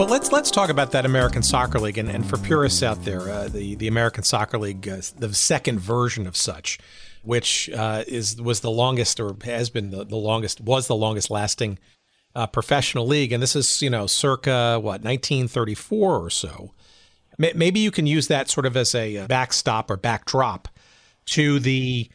Well, 0.00 0.08
let's 0.08 0.32
let's 0.32 0.50
talk 0.50 0.70
about 0.70 0.92
that 0.92 1.04
American 1.04 1.42
Soccer 1.42 1.78
League, 1.78 1.98
and, 1.98 2.08
and 2.08 2.26
for 2.26 2.38
purists 2.38 2.82
out 2.82 3.04
there, 3.04 3.28
uh, 3.28 3.48
the 3.48 3.74
the 3.74 3.86
American 3.86 4.24
Soccer 4.24 4.58
League, 4.58 4.88
uh, 4.88 5.02
the 5.18 5.34
second 5.34 5.78
version 5.78 6.26
of 6.26 6.38
such, 6.38 6.78
which 7.22 7.68
uh, 7.68 8.04
is 8.08 8.40
was 8.40 8.60
the 8.60 8.70
longest 8.70 9.20
or 9.20 9.36
has 9.44 9.68
been 9.68 9.90
the, 9.90 10.06
the 10.06 10.16
longest 10.16 10.62
was 10.62 10.86
the 10.86 10.96
longest 10.96 11.28
lasting 11.30 11.78
uh, 12.34 12.46
professional 12.46 13.06
league, 13.06 13.30
and 13.30 13.42
this 13.42 13.54
is 13.54 13.82
you 13.82 13.90
know 13.90 14.06
circa 14.06 14.78
what 14.80 15.02
1934 15.02 16.16
or 16.16 16.30
so. 16.30 16.72
Maybe 17.36 17.80
you 17.80 17.90
can 17.90 18.06
use 18.06 18.26
that 18.28 18.48
sort 18.48 18.64
of 18.64 18.78
as 18.78 18.94
a 18.94 19.18
uh, 19.18 19.26
backstop 19.26 19.90
or 19.90 19.98
backdrop 19.98 20.68
to 21.26 21.58
the, 21.58 22.08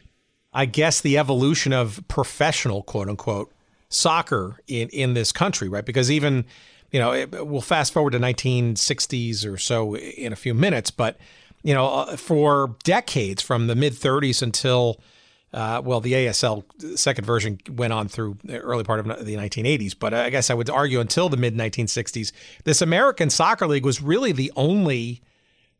I 0.52 0.64
guess, 0.64 1.00
the 1.00 1.18
evolution 1.18 1.72
of 1.72 2.02
professional 2.08 2.82
quote 2.82 3.08
unquote 3.08 3.52
soccer 3.90 4.58
in 4.66 4.88
in 4.88 5.14
this 5.14 5.30
country, 5.30 5.68
right? 5.68 5.86
Because 5.86 6.10
even 6.10 6.46
you 6.90 7.00
know, 7.00 7.12
it, 7.12 7.46
we'll 7.46 7.60
fast 7.60 7.92
forward 7.92 8.12
to 8.12 8.18
1960s 8.18 9.50
or 9.50 9.58
so 9.58 9.96
in 9.96 10.32
a 10.32 10.36
few 10.36 10.54
minutes, 10.54 10.90
but 10.90 11.18
you 11.62 11.74
know, 11.74 11.86
uh, 11.86 12.16
for 12.16 12.76
decades 12.84 13.42
from 13.42 13.66
the 13.66 13.74
mid 13.74 13.92
30s 13.92 14.42
until 14.42 15.00
uh, 15.52 15.80
well, 15.82 16.00
the 16.00 16.12
ASL 16.12 16.64
second 16.98 17.24
version 17.24 17.58
went 17.70 17.92
on 17.92 18.08
through 18.08 18.36
the 18.44 18.58
early 18.58 18.84
part 18.84 19.00
of 19.00 19.24
the 19.24 19.36
1980s, 19.36 19.94
but 19.98 20.12
I 20.12 20.28
guess 20.28 20.50
I 20.50 20.54
would 20.54 20.68
argue 20.68 21.00
until 21.00 21.28
the 21.28 21.36
mid 21.36 21.56
1960s, 21.56 22.32
this 22.64 22.82
American 22.82 23.30
Soccer 23.30 23.66
League 23.66 23.84
was 23.84 24.02
really 24.02 24.32
the 24.32 24.52
only 24.54 25.22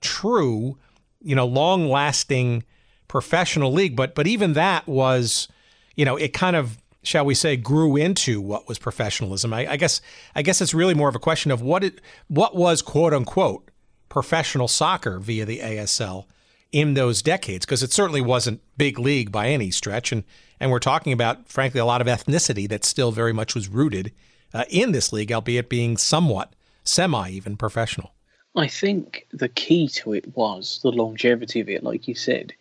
true, 0.00 0.78
you 1.20 1.34
know, 1.34 1.46
long 1.46 1.88
lasting 1.88 2.64
professional 3.06 3.72
league. 3.72 3.96
But 3.96 4.14
but 4.14 4.26
even 4.26 4.54
that 4.54 4.86
was, 4.86 5.48
you 5.94 6.04
know, 6.04 6.16
it 6.16 6.32
kind 6.32 6.56
of 6.56 6.78
shall 7.06 7.24
we 7.24 7.34
say, 7.34 7.56
grew 7.56 7.96
into 7.96 8.40
what 8.40 8.66
was 8.68 8.78
professionalism. 8.78 9.52
I, 9.54 9.72
I, 9.72 9.76
guess 9.76 10.00
I 10.34 10.42
guess 10.42 10.60
it's 10.60 10.74
really 10.74 10.94
more 10.94 11.08
of 11.08 11.14
a 11.14 11.20
question 11.20 11.50
of 11.50 11.62
what 11.62 11.84
it 11.84 12.00
what 12.28 12.56
was 12.56 12.82
quote 12.82 13.14
unquote 13.14 13.70
professional 14.08 14.66
soccer 14.66 15.18
via 15.18 15.44
the 15.44 15.60
ASL 15.60 16.26
in 16.72 16.94
those 16.94 17.22
decades, 17.22 17.64
because 17.64 17.82
it 17.82 17.92
certainly 17.92 18.20
wasn't 18.20 18.60
big 18.76 18.98
league 18.98 19.30
by 19.30 19.48
any 19.48 19.70
stretch, 19.70 20.10
and 20.10 20.24
and 20.58 20.70
we're 20.70 20.80
talking 20.80 21.12
about 21.12 21.48
frankly 21.48 21.78
a 21.80 21.84
lot 21.84 22.00
of 22.00 22.08
ethnicity 22.08 22.68
that 22.68 22.84
still 22.84 23.12
very 23.12 23.32
much 23.32 23.54
was 23.54 23.68
rooted 23.68 24.12
uh, 24.52 24.64
in 24.68 24.92
this 24.92 25.12
league, 25.12 25.30
albeit 25.30 25.68
being 25.68 25.96
somewhat 25.96 26.54
semi 26.82 27.30
even 27.30 27.56
professional. 27.56 28.12
I 28.56 28.66
think 28.66 29.26
the 29.32 29.50
key 29.50 29.86
to 29.88 30.12
it 30.12 30.34
was 30.34 30.80
the 30.82 30.90
longevity 30.90 31.60
of 31.60 31.68
it, 31.68 31.84
like 31.84 32.08
you 32.08 32.14
said. 32.14 32.52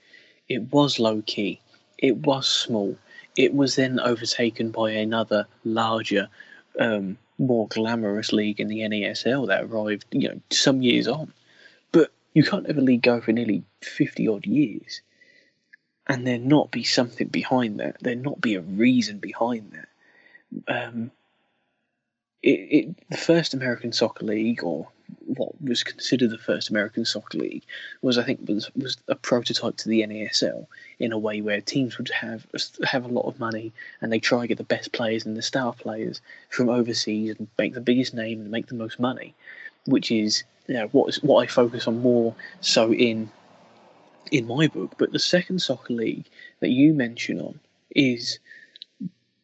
It 0.49 0.71
was 0.71 0.99
low 0.99 1.23
key. 1.25 1.59
It 1.97 2.17
was 2.17 2.47
small 2.47 2.95
it 3.35 3.53
was 3.53 3.75
then 3.75 3.99
overtaken 3.99 4.71
by 4.71 4.91
another 4.91 5.47
larger, 5.63 6.29
um, 6.79 7.17
more 7.37 7.67
glamorous 7.67 8.31
league 8.31 8.59
in 8.59 8.67
the 8.67 8.79
NASL 8.79 9.47
that 9.47 9.63
arrived, 9.63 10.05
you 10.11 10.29
know, 10.29 10.41
some 10.49 10.81
years 10.81 11.07
on. 11.07 11.33
But 11.91 12.11
you 12.33 12.43
can't 12.43 12.67
have 12.67 12.77
a 12.77 12.81
league 12.81 13.01
go 13.01 13.21
for 13.21 13.31
nearly 13.31 13.63
fifty 13.81 14.27
odd 14.27 14.45
years, 14.45 15.01
and 16.07 16.25
there 16.25 16.39
not 16.39 16.71
be 16.71 16.83
something 16.83 17.27
behind 17.27 17.79
that. 17.79 17.97
There 18.01 18.15
not 18.15 18.39
be 18.39 18.55
a 18.55 18.61
reason 18.61 19.19
behind 19.19 19.73
that. 19.73 19.89
Um, 20.67 21.11
it, 22.41 22.49
it, 22.49 23.09
the 23.09 23.17
first 23.17 23.53
American 23.53 23.91
Soccer 23.91 24.25
League, 24.25 24.63
or 24.63 24.87
what 25.25 25.61
was 25.61 25.83
considered 25.83 26.29
the 26.29 26.37
first 26.37 26.69
American 26.69 27.05
Soccer 27.05 27.37
League 27.37 27.63
was, 28.01 28.17
I 28.17 28.23
think, 28.23 28.47
was 28.47 28.69
was 28.75 28.97
a 29.07 29.15
prototype 29.15 29.77
to 29.77 29.89
the 29.89 30.01
NASL 30.01 30.67
in 30.99 31.11
a 31.11 31.17
way 31.17 31.41
where 31.41 31.61
teams 31.61 31.97
would 31.97 32.09
have 32.09 32.45
have 32.83 33.05
a 33.05 33.09
lot 33.09 33.27
of 33.27 33.39
money 33.39 33.73
and 34.01 34.11
they 34.11 34.19
try 34.19 34.41
to 34.41 34.47
get 34.47 34.57
the 34.57 34.63
best 34.63 34.91
players 34.91 35.25
and 35.25 35.35
the 35.35 35.41
star 35.41 35.73
players 35.73 36.21
from 36.49 36.69
overseas 36.69 37.35
and 37.37 37.47
make 37.57 37.73
the 37.73 37.81
biggest 37.81 38.13
name 38.13 38.41
and 38.41 38.51
make 38.51 38.67
the 38.67 38.75
most 38.75 38.99
money, 38.99 39.33
which 39.85 40.11
is 40.11 40.43
you 40.67 40.75
know, 40.75 40.87
what 40.87 41.09
is 41.09 41.21
what 41.21 41.43
I 41.43 41.47
focus 41.47 41.87
on 41.87 42.01
more 42.01 42.35
so 42.61 42.93
in 42.93 43.29
in 44.31 44.47
my 44.47 44.67
book. 44.67 44.95
But 44.97 45.11
the 45.11 45.19
second 45.19 45.59
soccer 45.59 45.93
league 45.93 46.25
that 46.59 46.69
you 46.69 46.93
mention 46.93 47.39
on 47.39 47.59
is 47.91 48.39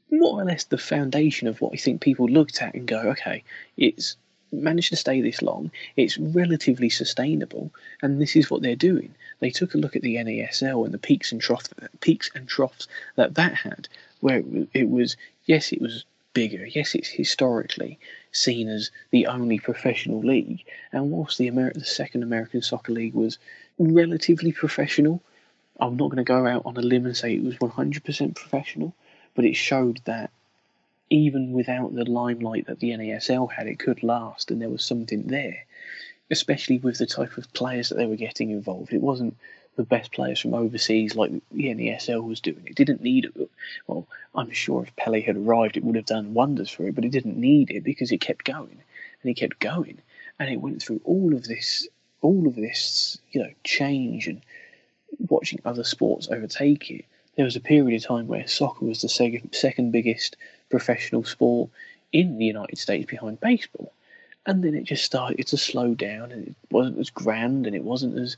more 0.10 0.42
or 0.42 0.46
less 0.46 0.66
the 0.66 0.78
foundation 0.78 1.48
of 1.48 1.62
what 1.62 1.74
I 1.74 1.78
think 1.78 2.02
people 2.02 2.28
looked 2.28 2.62
at 2.62 2.74
and 2.74 2.88
go, 2.88 3.00
okay, 3.12 3.44
it's 3.78 4.18
managed 4.52 4.90
to 4.90 4.96
stay 4.96 5.22
this 5.22 5.42
long, 5.42 5.72
it's 5.96 6.18
relatively 6.18 6.90
sustainable, 6.90 7.72
and 8.02 8.22
this 8.22 8.36
is 8.36 8.50
what 8.50 8.62
they're 8.62 8.76
doing. 8.76 9.14
They 9.40 9.50
took 9.50 9.74
a 9.74 9.78
look 9.78 9.96
at 9.96 10.02
the 10.02 10.16
NASL 10.16 10.86
and 10.86 10.94
the 10.94 11.00
peaks 11.00 11.32
and 11.32 11.42
troughs, 11.42 11.70
peaks 12.00 12.30
and 12.36 12.48
troughs 12.48 12.88
that 13.16 13.36
that 13.36 13.56
had, 13.56 13.88
where 14.20 14.44
it 14.74 14.90
was 14.90 15.16
yes, 15.46 15.72
it 15.72 15.82
was 15.82 16.06
bigger, 16.34 16.66
yes, 16.66 16.96
it's 16.96 17.10
historically 17.10 18.00
seen 18.32 18.70
as 18.70 18.92
the 19.10 19.28
only 19.28 19.60
professional 19.60 20.20
league, 20.20 20.64
and 20.92 21.12
whilst 21.12 21.38
the, 21.38 21.48
Amer- 21.48 21.74
the 21.74 21.84
second 21.86 22.24
American 22.24 22.62
Soccer 22.62 22.94
League 22.94 23.14
was 23.14 23.38
relatively 23.78 24.52
professional, 24.52 25.22
I'm 25.80 25.98
not 25.98 26.08
going 26.10 26.18
to 26.18 26.24
go 26.24 26.46
out 26.46 26.64
on 26.66 26.78
a 26.78 26.82
limb 26.82 27.06
and 27.06 27.18
say 27.18 27.34
it 27.34 27.44
was 27.44 27.56
100% 27.58 28.36
professional, 28.36 28.94
but 29.36 29.46
it 29.46 29.56
showed 29.56 30.00
that 30.06 30.32
even 31.12 31.52
without 31.52 31.94
the 31.94 32.10
limelight 32.10 32.66
that 32.68 32.80
the 32.80 32.92
NASL 32.92 33.52
had, 33.52 33.68
it 33.68 33.80
could 33.80 34.02
last, 34.02 34.50
and 34.50 34.62
there 34.62 34.70
was 34.70 34.84
something 34.84 35.24
there. 35.28 35.66
Especially 36.32 36.78
with 36.78 36.98
the 36.98 37.06
type 37.06 37.38
of 37.38 37.52
players 37.54 37.90
that 37.90 37.96
they 37.96 38.06
were 38.06 38.16
getting 38.16 38.50
involved, 38.50 38.94
it 38.94 39.02
wasn't 39.02 39.36
the 39.76 39.84
best 39.84 40.14
players 40.14 40.40
from 40.40 40.54
overseas 40.54 41.14
like 41.16 41.32
the 41.52 41.66
NASL 41.66 42.24
was 42.24 42.40
doing. 42.40 42.64
It 42.66 42.76
didn't 42.76 43.04
need 43.04 43.26
it. 43.26 43.50
Well, 43.88 44.08
I'm 44.34 44.52
sure 44.52 44.84
if 44.84 44.96
Pele 44.96 45.22
had 45.22 45.36
arrived, 45.36 45.76
it 45.76 45.84
would 45.84 45.98
have 45.98 46.06
done 46.06 46.34
wonders 46.34 46.70
for 46.70 46.88
it, 46.88 46.96
but 46.96 47.04
it 47.04 47.12
didn't 47.12 47.38
need 47.38 47.72
it 47.72 47.84
because 47.84 48.12
it 48.12 48.22
kept 48.22 48.46
going 48.46 48.82
and 49.22 49.30
it 49.30 49.36
kept 49.36 49.60
going, 49.60 49.98
and 50.40 50.50
it 50.50 50.62
went 50.62 50.82
through 50.82 51.02
all 51.04 51.36
of 51.36 51.44
this, 51.44 51.88
all 52.22 52.48
of 52.48 52.56
this, 52.56 53.20
you 53.32 53.44
know, 53.44 53.52
change 53.66 54.28
and 54.28 54.42
watching 55.28 55.60
other 55.66 55.84
sports 55.84 56.30
overtake 56.32 56.90
it. 56.90 57.06
There 57.36 57.46
was 57.46 57.58
a 57.58 57.62
period 57.62 58.02
of 58.02 58.08
time 58.08 58.28
where 58.28 58.48
soccer 58.48 58.86
was 58.86 59.02
the 59.02 59.10
second, 59.10 59.54
second 59.54 59.92
biggest 59.92 60.38
professional 60.72 61.24
sport 61.24 61.70
in 62.12 62.38
the 62.38 62.46
United 62.46 62.78
States 62.78 63.06
behind 63.06 63.40
baseball. 63.40 63.94
And 64.46 64.64
then 64.64 64.74
it 64.74 64.86
just 64.86 65.06
started 65.06 65.46
to 65.48 65.58
slow 65.58 65.94
down 65.94 66.32
and 66.32 66.48
it 66.48 66.56
wasn't 66.72 66.98
as 66.98 67.10
grand 67.12 67.68
and 67.68 67.76
it 67.76 67.84
wasn't 67.84 68.18
as, 68.18 68.38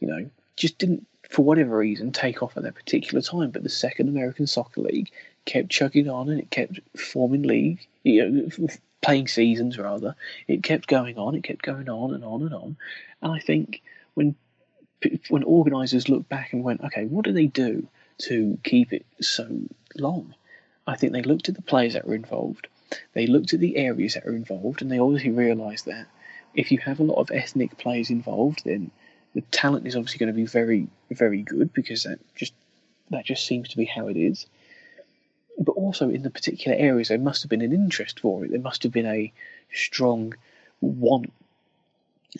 you 0.00 0.08
know, 0.08 0.30
just 0.56 0.78
didn't, 0.78 1.06
for 1.28 1.42
whatever 1.42 1.76
reason, 1.76 2.10
take 2.10 2.42
off 2.42 2.56
at 2.56 2.62
that 2.62 2.74
particular 2.74 3.20
time. 3.20 3.50
But 3.50 3.62
the 3.62 3.68
second 3.68 4.08
American 4.08 4.46
Soccer 4.46 4.80
League 4.80 5.10
kept 5.44 5.68
chugging 5.68 6.08
on 6.08 6.30
and 6.30 6.40
it 6.40 6.50
kept 6.50 6.80
forming 6.96 7.42
league, 7.42 7.86
you 8.02 8.30
know, 8.30 8.68
playing 9.02 9.28
seasons 9.28 9.78
rather. 9.78 10.14
It 10.48 10.62
kept 10.62 10.86
going 10.86 11.18
on, 11.18 11.34
it 11.34 11.42
kept 11.42 11.62
going 11.62 11.88
on 11.88 12.14
and 12.14 12.24
on 12.24 12.42
and 12.42 12.54
on. 12.54 12.76
And 13.20 13.32
I 13.32 13.38
think 13.40 13.82
when 14.14 14.34
when 15.28 15.42
organisers 15.42 16.08
looked 16.08 16.28
back 16.28 16.52
and 16.52 16.62
went, 16.62 16.80
okay, 16.82 17.06
what 17.06 17.24
do 17.24 17.32
they 17.32 17.46
do 17.46 17.86
to 18.18 18.56
keep 18.62 18.92
it 18.92 19.04
so 19.20 19.48
long? 19.96 20.34
I 20.86 20.96
think 20.96 21.12
they 21.12 21.22
looked 21.22 21.48
at 21.48 21.54
the 21.54 21.62
players 21.62 21.92
that 21.94 22.06
were 22.06 22.14
involved, 22.14 22.68
they 23.14 23.26
looked 23.26 23.54
at 23.54 23.60
the 23.60 23.76
areas 23.76 24.14
that 24.14 24.26
are 24.26 24.34
involved, 24.34 24.82
and 24.82 24.90
they 24.90 24.98
obviously 24.98 25.30
realised 25.30 25.86
that 25.86 26.06
if 26.54 26.70
you 26.70 26.78
have 26.78 27.00
a 27.00 27.04
lot 27.04 27.20
of 27.20 27.30
ethnic 27.30 27.78
players 27.78 28.10
involved, 28.10 28.62
then 28.64 28.90
the 29.34 29.40
talent 29.42 29.86
is 29.86 29.96
obviously 29.96 30.18
going 30.18 30.32
to 30.32 30.36
be 30.36 30.44
very, 30.44 30.88
very 31.10 31.42
good 31.42 31.72
because 31.72 32.02
that 32.02 32.18
just 32.34 32.52
that 33.10 33.24
just 33.24 33.46
seems 33.46 33.68
to 33.68 33.76
be 33.76 33.84
how 33.84 34.08
it 34.08 34.16
is. 34.16 34.46
But 35.58 35.72
also 35.72 36.08
in 36.10 36.22
the 36.22 36.30
particular 36.30 36.76
areas, 36.76 37.08
there 37.08 37.18
must 37.18 37.42
have 37.42 37.50
been 37.50 37.62
an 37.62 37.72
interest 37.72 38.20
for 38.20 38.44
it. 38.44 38.50
There 38.50 38.60
must 38.60 38.82
have 38.82 38.92
been 38.92 39.06
a 39.06 39.32
strong 39.72 40.34
want 40.80 41.32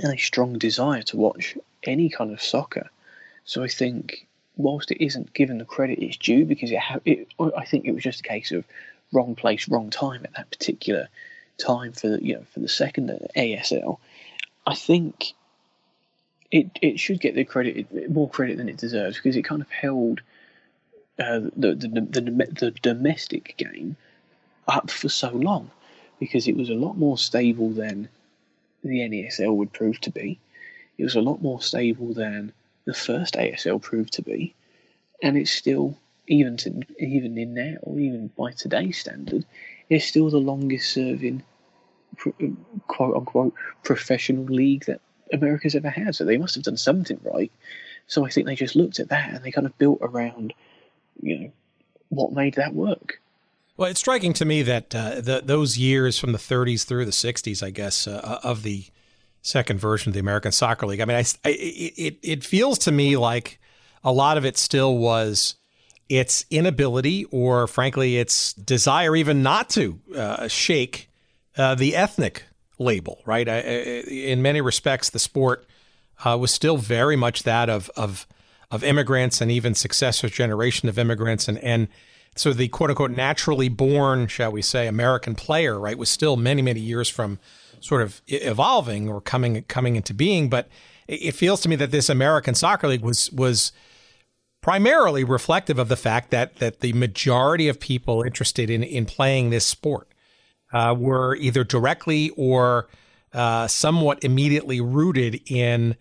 and 0.01 0.15
a 0.15 0.19
strong 0.19 0.59
desire 0.59 1.03
to 1.03 1.17
watch 1.17 1.57
any 1.85 2.09
kind 2.09 2.33
of 2.33 2.43
soccer. 2.43 2.89
So 3.45 3.63
I 3.63 3.69
think, 3.69 4.27
whilst 4.57 4.91
it 4.91 5.05
isn't 5.05 5.35
given 5.35 5.59
the 5.59 5.65
credit 5.65 5.99
it's 6.03 6.17
due, 6.17 6.45
because 6.45 6.71
it, 6.71 6.79
ha- 6.79 7.01
it 7.05 7.29
I 7.57 7.65
think 7.65 7.87
it 7.87 7.93
was 7.93 8.03
just 8.03 8.21
a 8.21 8.29
case 8.29 8.53
of 8.53 8.65
wrong 9.13 9.35
place, 9.35 9.69
wrong 9.69 9.91
time 9.91 10.25
at 10.25 10.35
that 10.35 10.51
particular 10.51 11.09
time 11.59 11.93
for 11.93 12.09
the, 12.09 12.25
you 12.25 12.35
know 12.35 12.45
for 12.53 12.61
the 12.61 12.69
second 12.69 13.11
ASL. 13.37 13.99
I 14.67 14.75
think 14.75 15.33
it 16.51 16.71
it 16.81 17.01
should 17.01 17.21
get 17.21 17.35
the 17.35 17.45
credit 17.45 18.11
more 18.11 18.29
credit 18.29 18.59
than 18.59 18.69
it 18.69 18.77
deserves 18.77 19.17
because 19.17 19.37
it 19.37 19.43
kind 19.43 19.63
of 19.63 19.71
held 19.71 20.21
uh, 21.19 21.41
the, 21.57 21.75
the, 21.75 21.89
the 21.89 22.49
the 22.61 22.71
domestic 22.83 23.55
game 23.57 23.97
up 24.69 24.91
for 24.91 25.09
so 25.09 25.31
long 25.31 25.71
because 26.21 26.47
it 26.47 26.57
was 26.57 26.71
a 26.71 26.75
lot 26.75 26.97
more 26.97 27.19
stable 27.19 27.71
than 27.71 28.09
the 28.85 29.01
NASL 29.01 29.55
would 29.57 29.73
prove 29.73 30.01
to 30.01 30.11
be. 30.11 30.39
It 30.99 31.05
was 31.05 31.17
a 31.17 31.21
lot 31.21 31.43
more 31.43 31.61
stable 31.61 32.13
than 32.15 32.53
the 32.85 32.95
first 32.95 33.35
ASL 33.35 33.81
proved 33.81 34.13
to 34.15 34.23
be, 34.23 34.55
and 35.23 35.37
it's 35.37 35.51
still 35.51 35.99
even 36.29 36.57
to 36.59 36.81
even 36.99 37.37
in 37.37 37.55
now, 37.55 37.77
even 37.97 38.29
by 38.37 38.53
today's 38.53 38.99
standard, 38.99 39.45
it's 39.89 40.07
still 40.07 40.31
the 40.31 40.39
longest 40.39 40.93
serving 40.93 41.43
quote 42.87 43.17
unquote 43.17 43.55
professional 43.83 44.45
league 44.45 44.85
that 44.87 45.01
America's 45.33 45.75
ever 45.75 45.91
had. 45.91 46.15
So 46.15 46.25
they 46.25 46.37
must 46.37 46.55
have 46.55 46.65
done 46.65 46.77
something 46.77 47.19
right. 47.23 47.51
So 48.07 48.27
I 48.27 48.31
think 48.31 48.47
they 48.47 48.55
just 48.55 48.77
looked 48.77 49.01
at 49.01 49.09
that 49.09 49.31
and 49.33 49.45
they 49.45 49.51
kind 49.51 49.67
of 49.67 49.77
built 49.79 49.99
around, 50.03 50.53
you 51.21 51.39
know, 51.39 51.53
what 52.09 52.33
made 52.33 52.55
that 52.55 52.75
work. 52.75 53.21
Well, 53.77 53.91
it's 53.91 54.01
striking 54.01 54.35
to 54.35 54.45
me 54.45 54.63
that 54.63 54.95
uh, 54.95 55.21
the, 55.21 55.43
those 55.43 55.79
years 55.79 56.19
from 56.19 56.33
the 56.33 56.39
30s 56.39 56.85
through 56.85 57.07
the 57.07 57.11
60s, 57.11 57.63
I 57.63 57.71
guess, 57.71 58.07
uh, 58.07 58.41
of 58.43 58.63
the 58.63 58.85
second 59.43 59.79
version 59.79 60.11
of 60.11 60.15
the 60.15 60.21
American 60.21 60.53
Soccer 60.53 60.87
League. 60.87 61.01
I 61.01 61.05
mean, 61.05 61.17
I, 61.17 61.25
I, 61.45 61.51
it 61.51 62.19
it 62.23 62.45
feels 62.45 62.79
to 62.81 62.93
me 62.93 63.17
like 63.17 63.61
a 64.03 64.13
lot 64.13 64.39
of 64.39 64.45
it 64.45 64.57
still 64.57 64.97
was 64.97 65.57
its 66.09 66.45
inability, 66.51 67.25
or 67.27 67.67
frankly, 67.67 68.17
its 68.17 68.53
desire 68.53 69.15
even 69.17 69.43
not 69.43 69.69
to 69.71 70.01
uh, 70.17 70.49
shake 70.49 71.11
uh, 71.57 71.75
the 71.75 71.95
ethnic 71.97 72.45
label. 72.79 73.21
Right? 73.27 73.49
I, 73.49 73.59
in 73.59 74.43
many 74.43 74.61
respects, 74.61 75.11
the 75.11 75.19
sport 75.19 75.67
uh, 76.25 76.39
was 76.39 76.53
still 76.53 76.77
very 76.77 77.17
much 77.17 77.43
that 77.43 77.69
of 77.69 77.91
of 77.97 78.27
of 78.71 78.83
immigrants 78.83 79.41
and 79.41 79.51
even 79.51 79.75
successor 79.75 80.29
generation 80.29 80.89
of 80.89 80.99
immigrants 80.99 81.47
and 81.47 81.59
and 81.59 81.89
so 82.35 82.53
the 82.53 82.69
quote 82.69 82.91
unquote 82.91 83.11
naturally 83.11 83.69
born, 83.69 84.27
shall 84.27 84.53
we 84.53 84.63
say, 84.63 84.87
American 84.87 85.35
player, 85.35 85.79
right, 85.79 85.99
was 85.99 86.09
still 86.09 86.37
many, 86.37 86.63
many 86.63 86.81
years 86.81 87.09
from 87.09 87.39
sort 87.83 88.03
of 88.03 88.23
evolving 88.29 89.09
or 89.09 89.21
coming 89.21 89.63
coming 89.65 89.97
into 89.97 90.15
being. 90.15 90.49
But 90.49 90.69
it 91.09 91.33
feels 91.33 91.61
to 91.63 91.69
me 91.69 91.77
that 91.77 91.91
this 91.91 92.09
American 92.09 92.55
Soccer 92.55 92.89
League 92.89 93.03
was 93.03 93.31
was 93.33 93.73
primarily 94.61 95.25
reflective 95.25 95.79
of 95.79 95.89
the 95.89 95.97
fact 95.97 96.31
that 96.31 96.57
that 96.57 96.81
the 96.81 96.93
majority 96.93 97.69
of 97.69 97.81
people 97.81 98.23
interested 98.23 98.71
in 98.71 98.83
in 98.83 99.05
playing 99.05 99.51
this 99.51 99.67
sport 99.67 100.09
uh, 100.73 100.95
were 100.99 101.37
either 101.37 101.65
directly 101.65 102.31
or 102.31 102.89
uh, 103.33 103.67
somewhat 103.67 104.23
immediately 104.25 104.81
rooted 104.81 105.41
in 105.51 105.97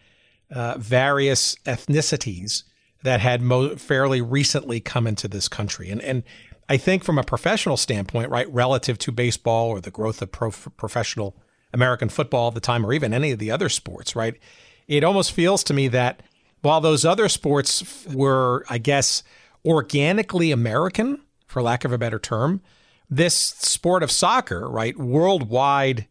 uh, 0.54 0.78
various 0.78 1.56
ethnicities 1.66 2.64
that 3.04 3.20
had 3.20 3.42
mo- 3.42 3.76
fairly 3.76 4.22
recently 4.22 4.80
come 4.80 5.08
into 5.08 5.28
this 5.28 5.48
country. 5.48 5.90
And 5.90 6.02
and 6.02 6.24
I 6.70 6.78
think 6.78 7.04
from 7.04 7.18
a 7.18 7.24
professional 7.24 7.76
standpoint, 7.76 8.30
right, 8.30 8.50
relative 8.50 8.98
to 9.00 9.12
baseball 9.12 9.70
or 9.70 9.82
the 9.82 9.92
growth 9.92 10.22
of 10.22 10.32
pro- 10.32 10.52
professional 10.52 11.36
American 11.74 12.10
football 12.10 12.50
at 12.50 12.54
the 12.54 12.60
time, 12.60 12.86
or 12.86 12.94
even 12.94 13.14
any 13.14 13.32
of 13.32 13.40
the 13.40 13.52
other 13.52 13.70
sports, 13.70 14.16
right, 14.16 14.36
it 14.88 15.04
almost 15.04 15.32
feels 15.32 15.64
to 15.66 15.74
me 15.74 15.88
that 15.90 16.22
while 16.62 16.82
those 16.82 17.06
other 17.06 17.30
sports 17.30 18.06
were, 18.14 18.66
I 18.70 18.78
guess, 18.78 19.24
organically 19.66 20.52
American, 20.52 21.22
for 21.48 21.62
lack 21.62 21.86
of 21.86 21.92
a 21.92 21.98
better 21.98 22.20
term, 22.20 22.62
this 23.10 23.36
sport 23.36 24.04
of 24.04 24.12
soccer, 24.12 24.70
right, 24.70 24.98
worldwide 24.98 26.08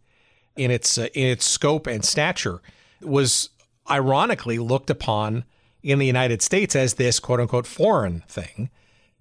in 0.57 0.71
its 0.71 0.99
uh, 0.99 1.09
in 1.15 1.29
its 1.29 1.47
scope 1.47 1.87
and 1.87 2.05
stature, 2.05 2.61
was 3.01 3.51
ironically 3.91 4.59
looked 4.59 4.91
upon 4.91 5.45
in 5.83 5.99
the 5.99 6.07
United 6.07 6.43
States 6.43 6.77
as 6.77 6.95
this 6.95 7.19
quote 7.19 7.41
unquote 7.41 7.67
foreign 7.67 8.21
thing. 8.29 8.71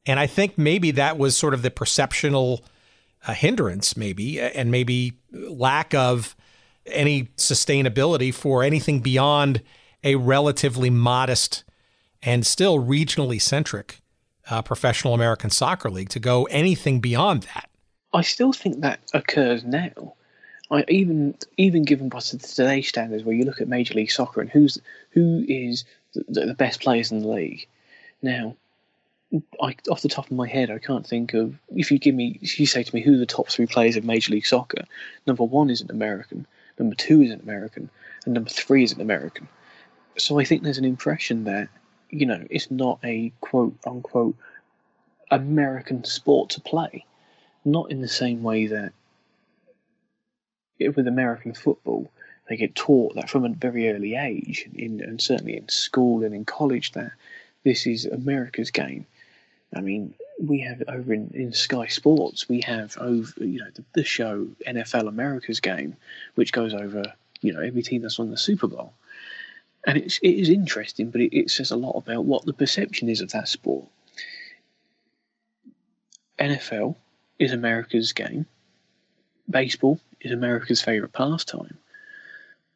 And 0.06 0.20
I 0.20 0.28
think 0.28 0.58
maybe 0.58 0.92
that 0.92 1.18
was 1.18 1.38
sort 1.38 1.54
of 1.54 1.62
the 1.62 1.72
perceptional 1.72 2.64
uh, 3.28 3.34
hindrance, 3.34 3.98
maybe, 3.98 4.40
and 4.40 4.72
maybe 4.72 5.14
lack 5.32 5.94
of 5.94 6.36
any 6.86 7.24
sustainability 7.38 8.34
for 8.34 8.64
anything 8.64 9.00
beyond 9.00 9.62
a 10.04 10.16
relatively 10.16 10.90
modest 10.90 11.64
and 12.22 12.46
still 12.46 12.80
regionally 12.80 13.42
centric 13.42 14.02
uh, 14.50 14.62
professional 14.62 15.14
American 15.14 15.50
soccer 15.50 15.90
league 15.90 16.10
to 16.10 16.20
go 16.20 16.46
anything 16.46 17.00
beyond 17.00 17.44
that. 17.54 17.70
I 18.14 18.22
still 18.22 18.54
think 18.54 18.82
that 18.82 19.00
occurs 19.14 19.64
now. 19.64 20.16
I, 20.72 20.86
even 20.88 21.36
even 21.58 21.84
given 21.84 22.10
by 22.10 22.20
today's 22.20 22.88
standards, 22.88 23.24
where 23.24 23.36
you 23.36 23.44
look 23.44 23.62
at 23.62 23.68
Major 23.68 23.96
League 23.96 24.12
Soccer 24.12 24.42
and 24.42 24.50
who's 24.50 24.80
who 25.12 25.44
is 25.48 25.84
the, 26.14 26.46
the 26.46 26.54
best 26.54 26.82
players 26.82 27.12
in 27.12 27.22
the 27.22 27.28
league. 27.28 27.68
Now, 28.22 28.56
I, 29.62 29.76
off 29.90 30.02
the 30.02 30.10
top 30.10 30.26
of 30.26 30.32
my 30.32 30.48
head, 30.48 30.72
I 30.72 30.80
can't 30.80 31.06
think 31.06 31.34
of. 31.34 31.56
If 31.70 31.92
you 31.92 32.00
give 32.00 32.16
me, 32.16 32.40
if 32.42 32.60
you 32.60 32.66
say 32.66 32.82
to 32.82 32.96
me 32.96 33.02
who 33.02 33.18
the 33.18 33.26
top 33.26 33.50
three 33.50 33.68
players 33.68 33.96
of 33.96 34.04
Major 34.04 34.32
League 34.32 34.46
Soccer, 34.46 34.86
number 35.28 35.44
one 35.44 35.70
is 35.70 35.82
an 35.82 35.92
American, 35.92 36.48
number 36.80 36.96
two 36.96 37.22
is 37.22 37.32
an 37.32 37.42
American, 37.42 37.90
and 38.26 38.34
number 38.34 38.50
three 38.50 38.84
is 38.84 38.92
an 38.92 39.02
American. 39.02 39.48
So 40.18 40.40
I 40.40 40.46
think 40.46 40.64
there's 40.64 40.80
an 40.80 40.86
impression 40.86 41.44
that, 41.44 41.70
you 42.10 42.26
know, 42.26 42.44
it's 42.50 42.72
not 42.72 43.00
a 43.04 43.32
quote 43.42 43.78
unquote 43.86 44.36
American 45.30 46.04
sport 46.04 46.50
to 46.52 46.62
play. 46.62 47.06
Not 47.66 47.92
in 47.92 48.02
the 48.02 48.08
same 48.08 48.42
way 48.42 48.68
that 48.68 48.94
with 50.80 51.08
American 51.08 51.54
football, 51.54 52.10
they 52.48 52.58
get 52.58 52.74
taught 52.74 53.14
that 53.16 53.30
from 53.30 53.46
a 53.46 53.50
very 53.50 53.92
early 53.92 54.16
age, 54.16 54.68
in, 54.74 55.02
and 55.02 55.22
certainly 55.22 55.56
in 55.56 55.70
school 55.70 56.24
and 56.24 56.34
in 56.34 56.46
college, 56.46 56.94
that 56.94 57.12
this 57.64 57.86
is 57.86 58.06
America's 58.06 58.72
game. 58.72 59.06
I 59.76 59.82
mean, 59.82 60.16
we 60.42 60.60
have 60.62 60.82
over 60.88 61.14
in, 61.14 61.30
in 61.34 61.54
Sky 61.54 61.88
Sports, 61.88 62.50
we 62.50 62.62
have 62.62 62.98
over 62.98 63.32
you 63.44 63.60
know 63.60 63.70
the, 63.74 63.84
the 63.94 64.04
show 64.04 64.48
NFL 64.68 65.08
America's 65.08 65.60
Game, 65.60 65.96
which 66.36 66.52
goes 66.52 66.74
over 66.74 67.04
you 67.42 67.54
know 67.54 67.62
every 67.62 67.84
team 67.84 68.02
that's 68.02 68.20
won 68.20 68.32
the 68.32 68.38
Super 68.38 68.68
Bowl, 68.68 68.94
and 69.86 69.98
it's 69.98 70.18
it 70.20 70.30
is 70.32 70.50
interesting, 70.50 71.12
but 71.12 71.22
it, 71.22 71.36
it 71.36 71.52
says 71.52 71.72
a 71.72 71.78
lot 71.78 71.98
about 71.98 72.26
what 72.26 72.46
the 72.46 72.54
perception 72.54 73.10
is 73.10 73.22
of 73.22 73.32
that 73.32 73.48
sport. 73.48 73.86
NFL 76.40 76.96
is 77.38 77.52
America's 77.52 78.14
game. 78.14 78.46
Baseball 79.50 80.00
is 80.22 80.32
America's 80.32 80.82
favorite 80.82 81.14
pastime. 81.14 81.78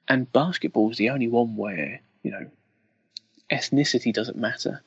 And 0.07 0.31
basketball 0.31 0.91
is 0.91 0.97
the 0.97 1.09
only 1.09 1.27
one 1.27 1.55
where, 1.55 2.01
you 2.23 2.31
know, 2.31 2.49
ethnicity 3.49 4.13
doesn't 4.13 4.37
matter, 4.37 4.81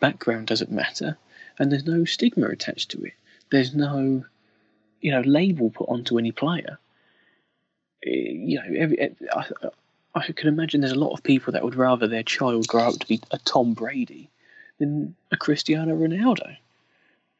background 0.00 0.46
doesn't 0.46 0.70
matter, 0.70 1.18
and 1.58 1.70
there's 1.70 1.86
no 1.86 2.04
stigma 2.04 2.48
attached 2.48 2.90
to 2.90 3.02
it. 3.04 3.14
There's 3.50 3.74
no, 3.74 4.24
you 5.00 5.10
know, 5.10 5.20
label 5.20 5.70
put 5.70 5.88
onto 5.88 6.18
any 6.18 6.32
player. 6.32 6.78
Eh, 8.04 8.10
you 8.10 8.58
know, 8.58 8.78
every, 8.78 8.98
eh, 9.00 9.08
I, 9.34 9.44
I 10.14 10.32
can 10.32 10.48
imagine 10.48 10.80
there's 10.80 10.92
a 10.92 10.98
lot 10.98 11.12
of 11.12 11.22
people 11.22 11.52
that 11.52 11.64
would 11.64 11.74
rather 11.74 12.06
their 12.06 12.22
child 12.22 12.66
grow 12.66 12.88
up 12.88 12.98
to 12.98 13.06
be 13.06 13.20
a 13.30 13.38
Tom 13.38 13.74
Brady 13.74 14.30
than 14.78 15.14
a 15.30 15.36
Cristiano 15.36 15.96
Ronaldo, 15.96 16.56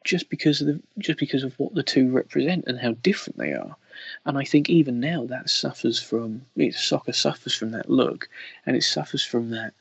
just 0.05 0.31
because 0.31 0.61
of 0.61 0.67
the 0.69 0.81
just 0.99 1.19
because 1.19 1.43
of 1.43 1.59
what 1.59 1.75
the 1.75 1.83
two 1.83 2.11
represent 2.11 2.65
and 2.67 2.79
how 2.79 2.93
different 2.93 3.39
they 3.39 3.53
are. 3.53 3.77
And 4.25 4.39
I 4.39 4.45
think 4.45 4.69
even 4.69 5.01
now 5.01 5.25
that 5.27 5.51
suffers 5.51 6.01
from 6.01 6.43
soccer 6.73 7.13
suffers 7.13 7.55
from 7.55 7.71
that 7.73 7.91
look, 7.91 8.29
and 8.67 8.77
it 8.77 8.83
suffers 8.83 9.25
from 9.25 9.51
that 9.51 9.73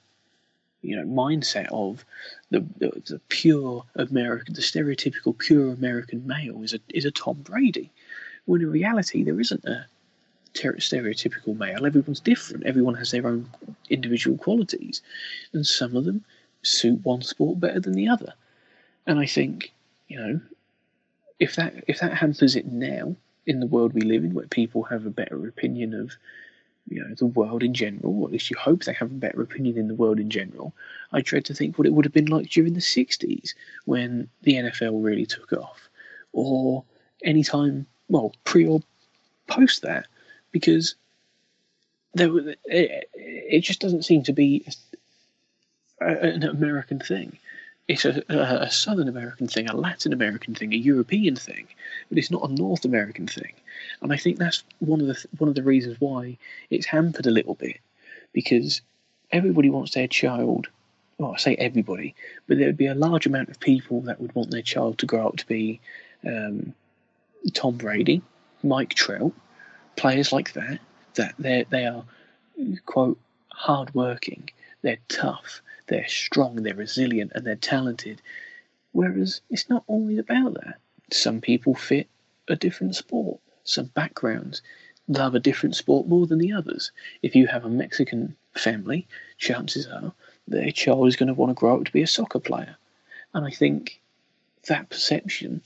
you 0.86 0.96
know 0.96 1.06
mindset 1.06 1.68
of 1.72 2.06
the, 2.52 2.60
the, 2.78 2.92
the 3.08 3.22
pure 3.30 3.84
American, 3.96 4.54
the 4.54 4.62
stereotypical 4.62 5.38
pure 5.38 5.74
American 5.74 6.26
male 6.26 6.62
is 6.64 6.74
a 6.74 6.80
is 6.90 7.06
a 7.06 7.12
Tom 7.12 7.38
Brady, 7.42 7.92
when 8.46 8.62
in 8.62 8.72
reality 8.72 9.24
there 9.24 9.40
isn't 9.40 9.66
a 9.66 9.86
ter- 10.54 10.78
stereotypical 10.78 11.58
male. 11.58 11.86
Everyone's 11.86 12.20
different. 12.20 12.66
Everyone 12.66 12.96
has 12.96 13.12
their 13.12 13.28
own 13.28 13.50
individual 13.90 14.38
qualities, 14.38 15.02
and 15.54 15.66
some 15.66 15.96
of 15.96 16.06
them 16.06 16.24
suit 16.64 17.04
one 17.04 17.22
sport 17.22 17.60
better 17.60 17.80
than 17.80 17.94
the 17.94 18.08
other. 18.08 18.34
And 19.06 19.20
I 19.20 19.26
think, 19.26 19.72
you 20.08 20.18
know, 20.18 20.40
if 21.40 21.56
that 21.56 21.84
if 21.88 22.00
that 22.00 22.14
hampers 22.14 22.56
it 22.56 22.66
now 22.66 23.16
in 23.46 23.60
the 23.60 23.68
world 23.68 23.94
we 23.94 24.02
live 24.02 24.24
in, 24.24 24.34
where 24.34 24.48
people 24.48 24.84
have 24.84 25.06
a 25.06 25.12
better 25.12 25.48
opinion 25.48 25.94
of 25.94 26.14
you 26.88 27.04
know 27.04 27.14
the 27.16 27.26
world 27.26 27.64
in 27.64 27.74
general, 27.74 28.22
or 28.22 28.28
at 28.28 28.32
least 28.32 28.50
you 28.50 28.58
hope 28.58 28.84
they 28.84 28.94
have 28.94 29.12
a 29.12 29.16
better 29.16 29.42
opinion 29.42 29.78
in 29.78 29.88
the 29.88 29.96
world 29.96 30.20
in 30.20 30.30
general. 30.30 30.74
I 31.12 31.22
dread 31.22 31.46
to 31.46 31.54
think 31.54 31.78
what 31.78 31.88
it 31.88 31.94
would 31.94 32.06
have 32.06 32.14
been 32.14 32.26
like 32.26 32.50
during 32.50 32.74
the 32.74 32.80
'60s 32.80 33.54
when 33.86 34.30
the 34.44 34.54
NFL 34.54 35.04
really 35.04 35.26
took 35.26 35.54
off, 35.54 35.90
or 36.34 36.84
any 37.24 37.44
time, 37.44 37.88
well, 38.10 38.34
pre 38.44 38.66
or 38.68 38.82
post 39.48 39.82
that, 39.82 40.08
because 40.52 40.96
there 42.14 42.30
it, 42.66 43.10
it 43.14 43.62
just 43.62 43.82
doesn't 43.82 44.06
seem 44.06 44.24
to 44.24 44.34
be 44.34 44.66
an 46.00 46.44
American 46.44 47.00
thing. 47.00 47.38
It's 47.88 48.04
a, 48.06 48.24
a, 48.30 48.72
Southern 48.72 49.08
American 49.08 49.48
thing, 49.48 49.68
a 49.68 49.76
Latin 49.76 50.12
American 50.12 50.56
thing, 50.56 50.74
a 50.74 50.78
European 50.78 51.36
thing, 51.36 51.68
but 52.10 52.18
it's 52.18 52.32
not 52.32 52.50
a 52.50 52.52
North 52.52 52.84
American 52.84 53.28
thing. 53.28 53.54
And 54.02 54.12
I 54.12 54.18
think 54.18 54.40
that's 54.40 54.64
one 54.80 55.02
of 55.02 55.08
the 55.08 55.26
one 55.38 55.50
of 55.50 55.56
the 55.56 55.64
reasons 55.64 55.98
why 56.00 56.38
it's 56.72 56.88
hampered 56.88 57.28
a 57.28 57.32
little 57.32 57.54
bit, 57.54 57.80
because 58.34 58.82
everybody 59.32 59.70
wants 59.70 59.94
their 59.94 60.08
child. 60.08 60.68
Well, 61.20 61.34
I 61.34 61.38
say 61.38 61.56
everybody, 61.56 62.16
but 62.48 62.58
there 62.58 62.68
would 62.68 62.78
be 62.78 62.88
a 62.88 62.96
large 62.96 63.28
amount 63.28 63.50
of 63.50 63.60
people 63.60 64.02
that 64.02 64.20
would 64.20 64.34
want 64.34 64.50
their 64.50 64.64
child 64.64 64.98
to 65.00 65.06
grow 65.06 65.28
up 65.28 65.38
to 65.38 65.48
be 65.48 65.80
um, 66.26 66.74
Tom 67.54 67.78
Brady, 67.78 68.22
Mike 68.64 68.96
Trout, 68.96 69.32
players 69.96 70.34
like 70.34 70.54
that. 70.54 70.80
That 71.14 71.36
they 71.38 71.66
they 71.70 71.86
are 71.86 72.04
quote 72.86 73.20
hardworking, 73.50 74.50
they're 74.86 75.00
tough, 75.10 75.62
they're 75.88 76.08
strong, 76.08 76.64
they're 76.64 76.76
resilient, 76.76 77.34
and 77.36 77.46
they're 77.46 77.56
talented. 77.56 78.22
Whereas 78.94 79.42
it's 79.50 79.70
not 79.70 79.84
always 79.88 80.20
about 80.20 80.54
that. 80.54 80.76
Some 81.12 81.42
people 81.42 81.76
fit 81.76 82.08
a 82.48 82.56
different 82.56 82.96
sport 82.96 83.40
some 83.66 83.88
backgrounds 83.88 84.62
love 85.08 85.36
a 85.36 85.40
different 85.40 85.76
sport 85.76 86.08
more 86.08 86.26
than 86.26 86.40
the 86.40 86.54
others. 86.54 86.92
If 87.22 87.36
you 87.36 87.48
have 87.48 87.66
a 87.66 87.70
Mexican 87.70 88.36
family, 88.54 89.08
chances 89.38 89.88
are 89.88 90.14
their 90.48 90.72
child 90.72 91.08
is 91.08 91.16
going 91.16 91.28
to 91.28 91.34
want 91.34 91.50
to 91.50 91.60
grow 91.60 91.78
up 91.78 91.86
to 91.86 91.92
be 91.92 92.04
a 92.04 92.08
soccer 92.08 92.40
player. 92.40 92.78
And 93.34 93.46
I 93.46 93.50
think 93.50 94.00
that 94.68 94.90
perception 94.90 95.62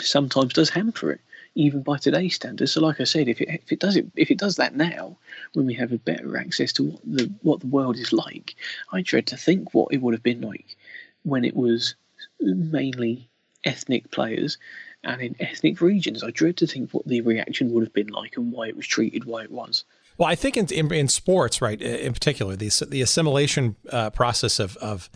sometimes 0.00 0.52
does 0.52 0.70
hamper 0.70 1.12
it, 1.12 1.20
even 1.54 1.82
by 1.82 1.98
today's 1.98 2.34
standards. 2.34 2.72
So, 2.72 2.80
like 2.80 3.00
I 3.00 3.04
said, 3.04 3.28
if 3.28 3.40
it 3.40 3.48
if 3.48 3.72
it 3.72 3.80
does 3.80 3.96
it 3.96 4.06
if 4.16 4.30
it 4.30 4.38
does 4.38 4.56
that 4.56 4.76
now, 4.76 5.16
when 5.54 5.66
we 5.66 5.74
have 5.74 5.92
a 5.92 5.98
better 5.98 6.36
access 6.36 6.72
to 6.74 6.84
what 6.84 7.00
the 7.04 7.32
what 7.42 7.60
the 7.60 7.66
world 7.66 7.96
is 7.96 8.12
like, 8.12 8.54
I 8.92 9.02
dread 9.02 9.26
to 9.28 9.36
think 9.36 9.74
what 9.74 9.92
it 9.92 10.00
would 10.00 10.14
have 10.14 10.22
been 10.22 10.40
like 10.40 10.76
when 11.22 11.44
it 11.44 11.56
was 11.56 11.94
mainly 12.40 13.28
ethnic 13.64 14.10
players 14.10 14.58
and 15.04 15.20
in 15.20 15.36
ethnic 15.40 15.80
regions. 15.80 16.22
I 16.22 16.30
dread 16.30 16.56
to 16.58 16.66
think 16.66 16.92
what 16.92 17.06
the 17.06 17.20
reaction 17.20 17.72
would 17.72 17.84
have 17.84 17.92
been 17.92 18.08
like 18.08 18.36
and 18.36 18.52
why 18.52 18.68
it 18.68 18.76
was 18.76 18.86
treated 18.86 19.24
why 19.24 19.42
it 19.42 19.50
was. 19.50 19.84
Well, 20.18 20.28
I 20.28 20.34
think 20.34 20.56
in, 20.56 20.66
in, 20.66 20.92
in 20.92 21.08
sports, 21.08 21.62
right, 21.62 21.80
in 21.80 22.12
particular, 22.12 22.54
the, 22.54 22.68
the 22.88 23.00
assimilation 23.00 23.76
uh, 23.88 24.10
process 24.10 24.58
of, 24.58 24.76
of, 24.76 25.08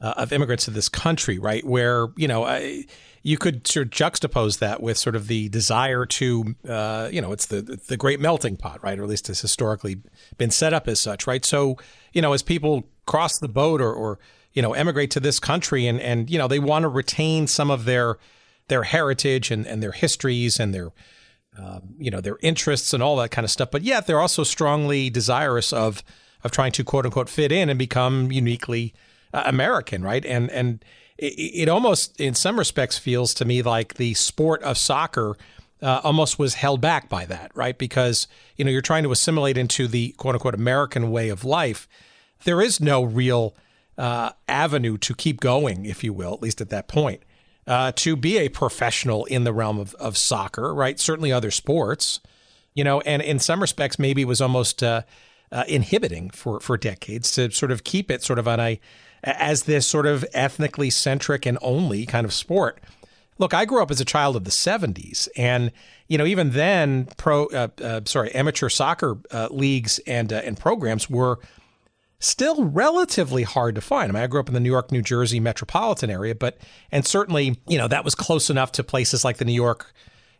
uh, 0.00 0.14
of 0.16 0.32
immigrants 0.32 0.64
to 0.64 0.70
this 0.70 0.88
country, 0.88 1.38
right, 1.38 1.62
where, 1.66 2.08
you 2.16 2.26
know, 2.26 2.44
I, 2.44 2.86
you 3.28 3.36
could 3.36 3.66
sort 3.66 3.86
of 3.86 3.90
juxtapose 3.92 4.58
that 4.58 4.82
with 4.82 4.96
sort 4.96 5.14
of 5.14 5.26
the 5.26 5.50
desire 5.50 6.06
to, 6.06 6.54
uh, 6.66 7.10
you 7.12 7.20
know, 7.20 7.30
it's 7.30 7.44
the 7.44 7.60
the 7.60 7.98
great 7.98 8.20
melting 8.20 8.56
pot, 8.56 8.82
right? 8.82 8.98
Or 8.98 9.02
at 9.02 9.08
least 9.10 9.28
it's 9.28 9.42
historically 9.42 10.00
been 10.38 10.50
set 10.50 10.72
up 10.72 10.88
as 10.88 10.98
such, 10.98 11.26
right? 11.26 11.44
So, 11.44 11.76
you 12.14 12.22
know, 12.22 12.32
as 12.32 12.42
people 12.42 12.84
cross 13.04 13.38
the 13.38 13.48
boat 13.48 13.82
or, 13.82 13.92
or 13.92 14.18
you 14.54 14.62
know, 14.62 14.72
emigrate 14.72 15.10
to 15.10 15.20
this 15.20 15.38
country 15.38 15.86
and, 15.86 16.00
and 16.00 16.30
you 16.30 16.38
know, 16.38 16.48
they 16.48 16.58
want 16.58 16.84
to 16.84 16.88
retain 16.88 17.46
some 17.46 17.70
of 17.70 17.84
their 17.84 18.16
their 18.68 18.84
heritage 18.84 19.50
and, 19.50 19.66
and 19.66 19.82
their 19.82 19.92
histories 19.92 20.58
and 20.58 20.72
their 20.72 20.88
um, 21.58 21.96
you 21.98 22.10
know 22.10 22.22
their 22.22 22.38
interests 22.40 22.94
and 22.94 23.02
all 23.02 23.16
that 23.16 23.30
kind 23.30 23.44
of 23.44 23.50
stuff. 23.50 23.70
But 23.70 23.82
yet 23.82 24.06
they're 24.06 24.20
also 24.22 24.42
strongly 24.42 25.10
desirous 25.10 25.70
of 25.74 26.02
of 26.44 26.50
trying 26.50 26.72
to 26.72 26.82
quote 26.82 27.04
unquote 27.04 27.28
fit 27.28 27.52
in 27.52 27.68
and 27.68 27.78
become 27.78 28.32
uniquely 28.32 28.94
uh, 29.34 29.42
American, 29.44 30.02
right? 30.02 30.24
And 30.24 30.50
and 30.50 30.82
it, 31.18 31.34
it, 31.34 31.68
almost 31.68 32.20
in 32.20 32.34
some 32.34 32.58
respects 32.58 32.96
feels 32.98 33.34
to 33.34 33.44
me 33.44 33.62
like 33.62 33.94
the 33.94 34.14
sport 34.14 34.62
of 34.62 34.78
soccer. 34.78 35.36
Uh, 35.80 36.00
almost 36.02 36.40
was 36.40 36.54
held 36.54 36.80
back 36.80 37.08
by 37.08 37.24
that, 37.24 37.52
right? 37.54 37.78
Because 37.78 38.26
you 38.56 38.64
know 38.64 38.70
you're 38.70 38.80
trying 38.80 39.04
to 39.04 39.12
assimilate 39.12 39.56
into 39.56 39.86
the 39.86 40.10
quote 40.16 40.34
unquote 40.34 40.54
American 40.54 41.12
way 41.12 41.28
of 41.28 41.44
life. 41.44 41.86
There 42.42 42.60
is 42.60 42.80
no 42.80 43.04
real 43.04 43.54
uh, 43.96 44.30
avenue 44.48 44.98
to 44.98 45.14
keep 45.14 45.38
going, 45.38 45.86
if 45.86 46.02
you 46.02 46.12
will, 46.12 46.34
at 46.34 46.42
least 46.42 46.60
at 46.60 46.70
that 46.70 46.88
point 46.88 47.22
uh, 47.68 47.92
to 47.94 48.16
be 48.16 48.38
a 48.38 48.48
professional 48.48 49.26
in 49.26 49.44
the 49.44 49.52
realm 49.52 49.78
of, 49.78 49.94
of 49.96 50.16
soccer, 50.16 50.74
right? 50.74 50.98
Certainly 50.98 51.30
other 51.30 51.50
sports, 51.50 52.20
you 52.74 52.82
know, 52.82 53.02
and 53.02 53.20
in 53.20 53.38
some 53.38 53.60
respects, 53.60 53.98
maybe 53.98 54.22
it 54.22 54.24
was 54.24 54.40
almost 54.40 54.82
uh, 54.82 55.02
uh, 55.52 55.64
inhibiting 55.68 56.30
for, 56.30 56.60
for 56.60 56.78
decades 56.78 57.30
to 57.32 57.50
sort 57.50 57.70
of 57.70 57.84
keep 57.84 58.10
it 58.10 58.22
sort 58.22 58.38
of 58.38 58.48
on 58.48 58.58
a, 58.58 58.80
as 59.24 59.64
this 59.64 59.86
sort 59.86 60.06
of 60.06 60.24
ethnically 60.32 60.90
centric 60.90 61.46
and 61.46 61.58
only 61.60 62.06
kind 62.06 62.24
of 62.24 62.32
sport. 62.32 62.80
Look, 63.38 63.54
I 63.54 63.64
grew 63.64 63.82
up 63.82 63.90
as 63.90 64.00
a 64.00 64.04
child 64.04 64.34
of 64.34 64.44
the 64.44 64.50
70s, 64.50 65.28
and 65.36 65.70
you 66.08 66.18
know, 66.18 66.26
even 66.26 66.50
then, 66.50 67.06
pro, 67.16 67.46
uh, 67.46 67.68
uh, 67.82 68.00
sorry, 68.04 68.34
amateur 68.34 68.68
soccer 68.68 69.18
uh, 69.30 69.48
leagues 69.50 69.98
and 70.06 70.32
and 70.32 70.58
programs 70.58 71.08
were 71.08 71.38
still 72.20 72.64
relatively 72.64 73.42
hard 73.44 73.74
to 73.76 73.80
find. 73.80 74.10
I 74.10 74.14
mean, 74.14 74.22
I 74.22 74.26
grew 74.26 74.40
up 74.40 74.48
in 74.48 74.54
the 74.54 74.60
New 74.60 74.70
York, 74.70 74.90
New 74.90 75.02
Jersey 75.02 75.40
metropolitan 75.40 76.10
area, 76.10 76.34
but, 76.34 76.58
and 76.90 77.06
certainly, 77.06 77.60
you 77.66 77.78
know, 77.78 77.88
that 77.88 78.04
was 78.04 78.14
close 78.14 78.50
enough 78.50 78.72
to 78.72 78.84
places 78.84 79.24
like 79.24 79.36
the 79.36 79.44
New 79.44 79.52
York 79.52 79.92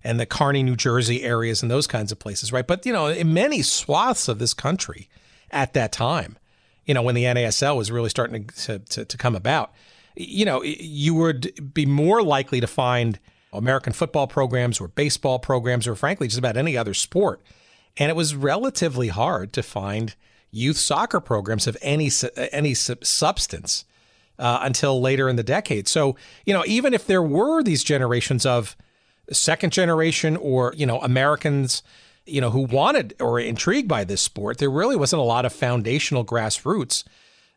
and 0.02 0.18
the 0.18 0.26
Kearny, 0.26 0.64
New 0.64 0.76
Jersey 0.76 1.22
areas 1.22 1.62
and 1.62 1.70
those 1.70 1.86
kinds 1.86 2.10
of 2.12 2.18
places, 2.18 2.52
right? 2.52 2.66
But, 2.66 2.84
you 2.84 2.92
know, 2.92 3.06
in 3.06 3.32
many 3.32 3.62
swaths 3.62 4.28
of 4.28 4.38
this 4.38 4.54
country 4.54 5.08
at 5.50 5.72
that 5.74 5.92
time, 5.92 6.36
you 6.88 6.94
know, 6.94 7.02
when 7.02 7.14
the 7.14 7.24
NASL 7.24 7.76
was 7.76 7.92
really 7.92 8.08
starting 8.08 8.46
to, 8.46 8.78
to, 8.78 9.04
to 9.04 9.16
come 9.18 9.36
about, 9.36 9.72
you 10.16 10.44
know, 10.44 10.62
you 10.62 11.14
would 11.14 11.72
be 11.74 11.86
more 11.86 12.22
likely 12.22 12.60
to 12.60 12.66
find 12.66 13.20
American 13.52 13.92
football 13.92 14.26
programs 14.26 14.80
or 14.80 14.88
baseball 14.88 15.38
programs 15.38 15.86
or 15.86 15.94
frankly, 15.94 16.26
just 16.26 16.38
about 16.38 16.56
any 16.56 16.76
other 16.76 16.94
sport. 16.94 17.42
And 17.98 18.10
it 18.10 18.16
was 18.16 18.34
relatively 18.34 19.08
hard 19.08 19.52
to 19.52 19.62
find 19.62 20.14
youth 20.50 20.78
soccer 20.78 21.20
programs 21.20 21.66
of 21.66 21.76
any 21.82 22.10
any 22.52 22.72
substance 22.72 23.84
uh, 24.38 24.60
until 24.62 25.00
later 25.00 25.28
in 25.28 25.36
the 25.36 25.42
decade. 25.42 25.88
So 25.88 26.16
you 26.46 26.54
know, 26.54 26.64
even 26.66 26.94
if 26.94 27.06
there 27.06 27.22
were 27.22 27.62
these 27.62 27.84
generations 27.84 28.46
of 28.46 28.76
second 29.30 29.72
generation 29.72 30.36
or 30.38 30.72
you 30.76 30.86
know 30.86 31.00
Americans, 31.00 31.82
you 32.28 32.40
know, 32.40 32.50
who 32.50 32.62
wanted 32.62 33.14
or 33.20 33.40
intrigued 33.40 33.88
by 33.88 34.04
this 34.04 34.20
sport, 34.20 34.58
there 34.58 34.70
really 34.70 34.96
wasn't 34.96 35.20
a 35.20 35.24
lot 35.24 35.44
of 35.44 35.52
foundational 35.52 36.24
grassroots. 36.24 37.04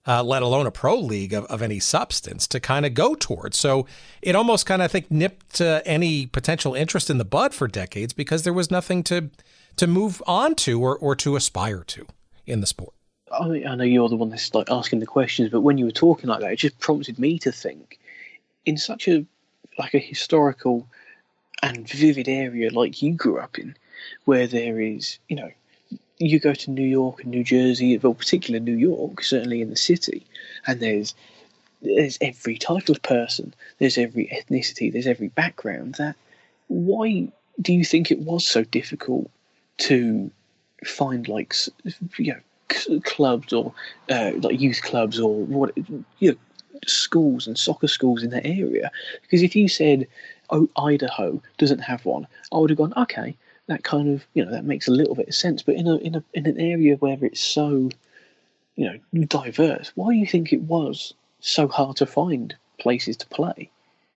Uh, 0.08 0.24
let 0.24 0.42
alone 0.42 0.66
a 0.66 0.72
pro 0.72 0.98
league 1.00 1.32
of, 1.32 1.46
of 1.46 1.62
any 1.62 1.80
substance 1.80 2.48
to 2.48 2.60
kind 2.60 2.88
of 2.88 2.96
go 2.96 3.14
towards. 3.14 3.56
So 3.60 3.86
it 4.24 4.36
almost 4.36 4.66
kind 4.66 4.82
of, 4.82 4.86
I 4.86 4.88
think, 4.88 5.12
nipped 5.12 5.62
uh, 5.62 5.84
any 5.86 6.26
potential 6.26 6.74
interest 6.74 7.12
in 7.12 7.20
the 7.20 7.24
bud 7.24 7.54
for 7.54 7.68
decades 7.68 8.12
because 8.12 8.42
there 8.42 8.52
was 8.52 8.72
nothing 8.72 9.04
to 9.04 9.30
to 9.76 9.86
move 9.86 10.24
on 10.26 10.56
to 10.56 10.82
or, 10.82 10.98
or 10.98 11.16
to 11.18 11.36
aspire 11.36 11.84
to 11.84 12.08
in 12.48 12.62
the 12.62 12.68
sport. 12.68 12.94
I, 13.32 13.64
I 13.64 13.76
know 13.76 13.84
you're 13.84 14.10
the 14.10 14.16
one 14.16 14.30
that's 14.30 14.54
like 14.54 14.72
asking 14.72 15.00
the 15.00 15.06
questions, 15.06 15.50
but 15.50 15.62
when 15.62 15.78
you 15.78 15.86
were 15.86 15.92
talking 15.92 16.30
like 16.30 16.42
that, 16.42 16.52
it 16.52 16.58
just 16.58 16.80
prompted 16.80 17.20
me 17.20 17.40
to 17.40 17.52
think 17.52 18.00
in 18.66 18.78
such 18.78 19.08
a 19.08 19.26
like 19.78 19.94
a 19.94 20.00
historical 20.00 20.88
and 21.64 21.88
vivid 21.88 22.28
area 22.28 22.72
like 22.72 23.02
you 23.02 23.14
grew 23.14 23.40
up 23.40 23.58
in, 23.58 23.76
where 24.26 24.48
there 24.48 24.80
is, 24.80 25.20
you 25.28 25.36
know, 25.36 25.52
you 26.18 26.40
go 26.40 26.54
to 26.54 26.72
New 26.72 26.86
York 26.86 27.22
and 27.22 27.32
New 27.32 27.44
Jersey, 27.44 27.98
well, 27.98 28.14
particularly 28.14 28.64
New 28.64 28.78
York, 28.78 29.24
certainly 29.24 29.62
in 29.62 29.70
the 29.70 29.76
city, 29.76 30.26
and 30.68 30.80
there's 30.80 31.16
there's 31.82 32.20
every 32.22 32.58
type 32.58 32.90
of 32.90 33.02
person, 33.02 33.56
there's 33.80 33.98
every 33.98 34.28
ethnicity, 34.28 34.94
there's 34.94 35.08
every 35.08 35.30
background. 35.30 35.96
That 35.96 36.16
why 36.68 37.32
do 37.60 37.74
you 37.74 37.84
think 37.84 38.12
it 38.12 38.20
was 38.20 38.46
so 38.46 38.64
difficult 38.64 39.30
to 39.78 40.30
find 40.86 41.28
like 41.28 41.56
you 42.18 42.34
know 42.34 43.00
clubs 43.04 43.52
or 43.52 43.74
uh, 44.10 44.32
like 44.38 44.60
youth 44.60 44.82
clubs 44.82 45.20
or 45.20 45.44
what 45.46 45.76
you 46.20 46.32
know 46.32 46.38
schools 46.88 47.46
and 47.46 47.58
soccer 47.58 47.88
schools 47.88 48.24
in 48.24 48.32
that 48.32 48.46
area 48.46 48.90
because 49.22 49.44
if 49.44 49.56
you 49.56 49.68
said 49.68 50.08
oh 50.50 50.68
Idaho 50.78 51.42
doesn't 51.60 51.80
have 51.80 52.06
one 52.06 52.26
I 52.52 52.58
would 52.58 52.72
have 52.72 52.78
gone 52.78 52.94
okay 52.98 53.36
that 53.68 53.84
kind 53.84 54.14
of 54.14 54.26
you 54.34 54.44
know 54.44 54.52
that 54.52 54.66
makes 54.66 54.88
a 54.88 54.92
little 54.92 55.16
bit 55.16 55.28
of 55.28 55.36
sense. 55.36 55.62
But 55.62 55.76
in 55.76 55.88
a 55.88 55.96
in 55.98 56.16
a 56.16 56.24
in 56.34 56.46
an 56.46 56.60
area 56.60 56.96
where 56.96 57.18
it's 57.22 57.42
so 57.42 57.90
you 58.76 59.00
know 59.14 59.24
diverse 59.26 59.92
why 59.96 60.14
do 60.14 60.20
you 60.20 60.26
think 60.26 60.54
it 60.54 60.62
was 60.62 61.14
so 61.40 61.68
hard 61.68 61.98
to 61.98 62.06
find 62.06 62.56
places 62.80 63.18
to 63.18 63.28
play? 63.28 63.70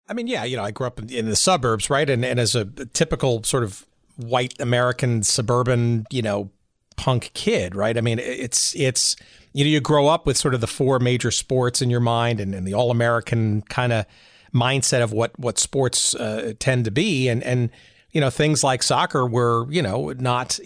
I 0.08 0.14
mean 0.14 0.28
yeah 0.28 0.44
you 0.44 0.58
know 0.58 0.64
I 0.64 0.72
grew 0.72 0.88
up 0.88 1.00
in, 1.00 1.30
the 1.30 1.36
suburbs 1.36 1.90
right? 1.90 2.10
And 2.10 2.26
and 2.26 2.40
as 2.40 2.56
a 2.56 2.66
typical 2.66 3.44
sort 3.44 3.64
of 3.64 3.86
white 4.18 4.60
American 4.60 5.24
suburban, 5.24 6.06
you 6.10 6.22
know, 6.22 6.50
punk 6.96 7.32
kid, 7.34 7.76
right? 7.76 7.98
I 7.98 8.02
mean, 8.02 8.20
it's 8.20 8.76
it's 8.76 9.16
you 9.54 9.64
know, 9.64 9.70
you 9.70 9.80
grow 9.80 10.08
up 10.08 10.26
with 10.26 10.38
sort 10.38 10.54
of 10.54 10.62
the 10.62 10.68
four 10.68 11.00
major 11.00 11.32
sports 11.32 11.82
in 11.82 11.90
your 11.90 12.00
mind 12.00 12.40
and, 12.40 12.54
and 12.54 12.68
the 12.68 12.74
all 12.74 12.92
American 12.92 13.62
kind 13.64 13.94
of 13.94 14.06
mindset 14.54 15.02
of 15.02 15.12
what 15.12 15.38
what 15.40 15.60
sports 15.60 16.16
uh, 16.16 16.54
tend 16.60 16.86
to 16.86 16.92
be, 16.92 17.28
and 17.28 17.44
and 17.44 17.70
you 18.16 18.22
know 18.22 18.30
things 18.30 18.64
like 18.64 18.82
soccer 18.82 19.28
were 19.28 19.70
you 19.70 19.82
know 19.82 20.14
not 20.18 20.58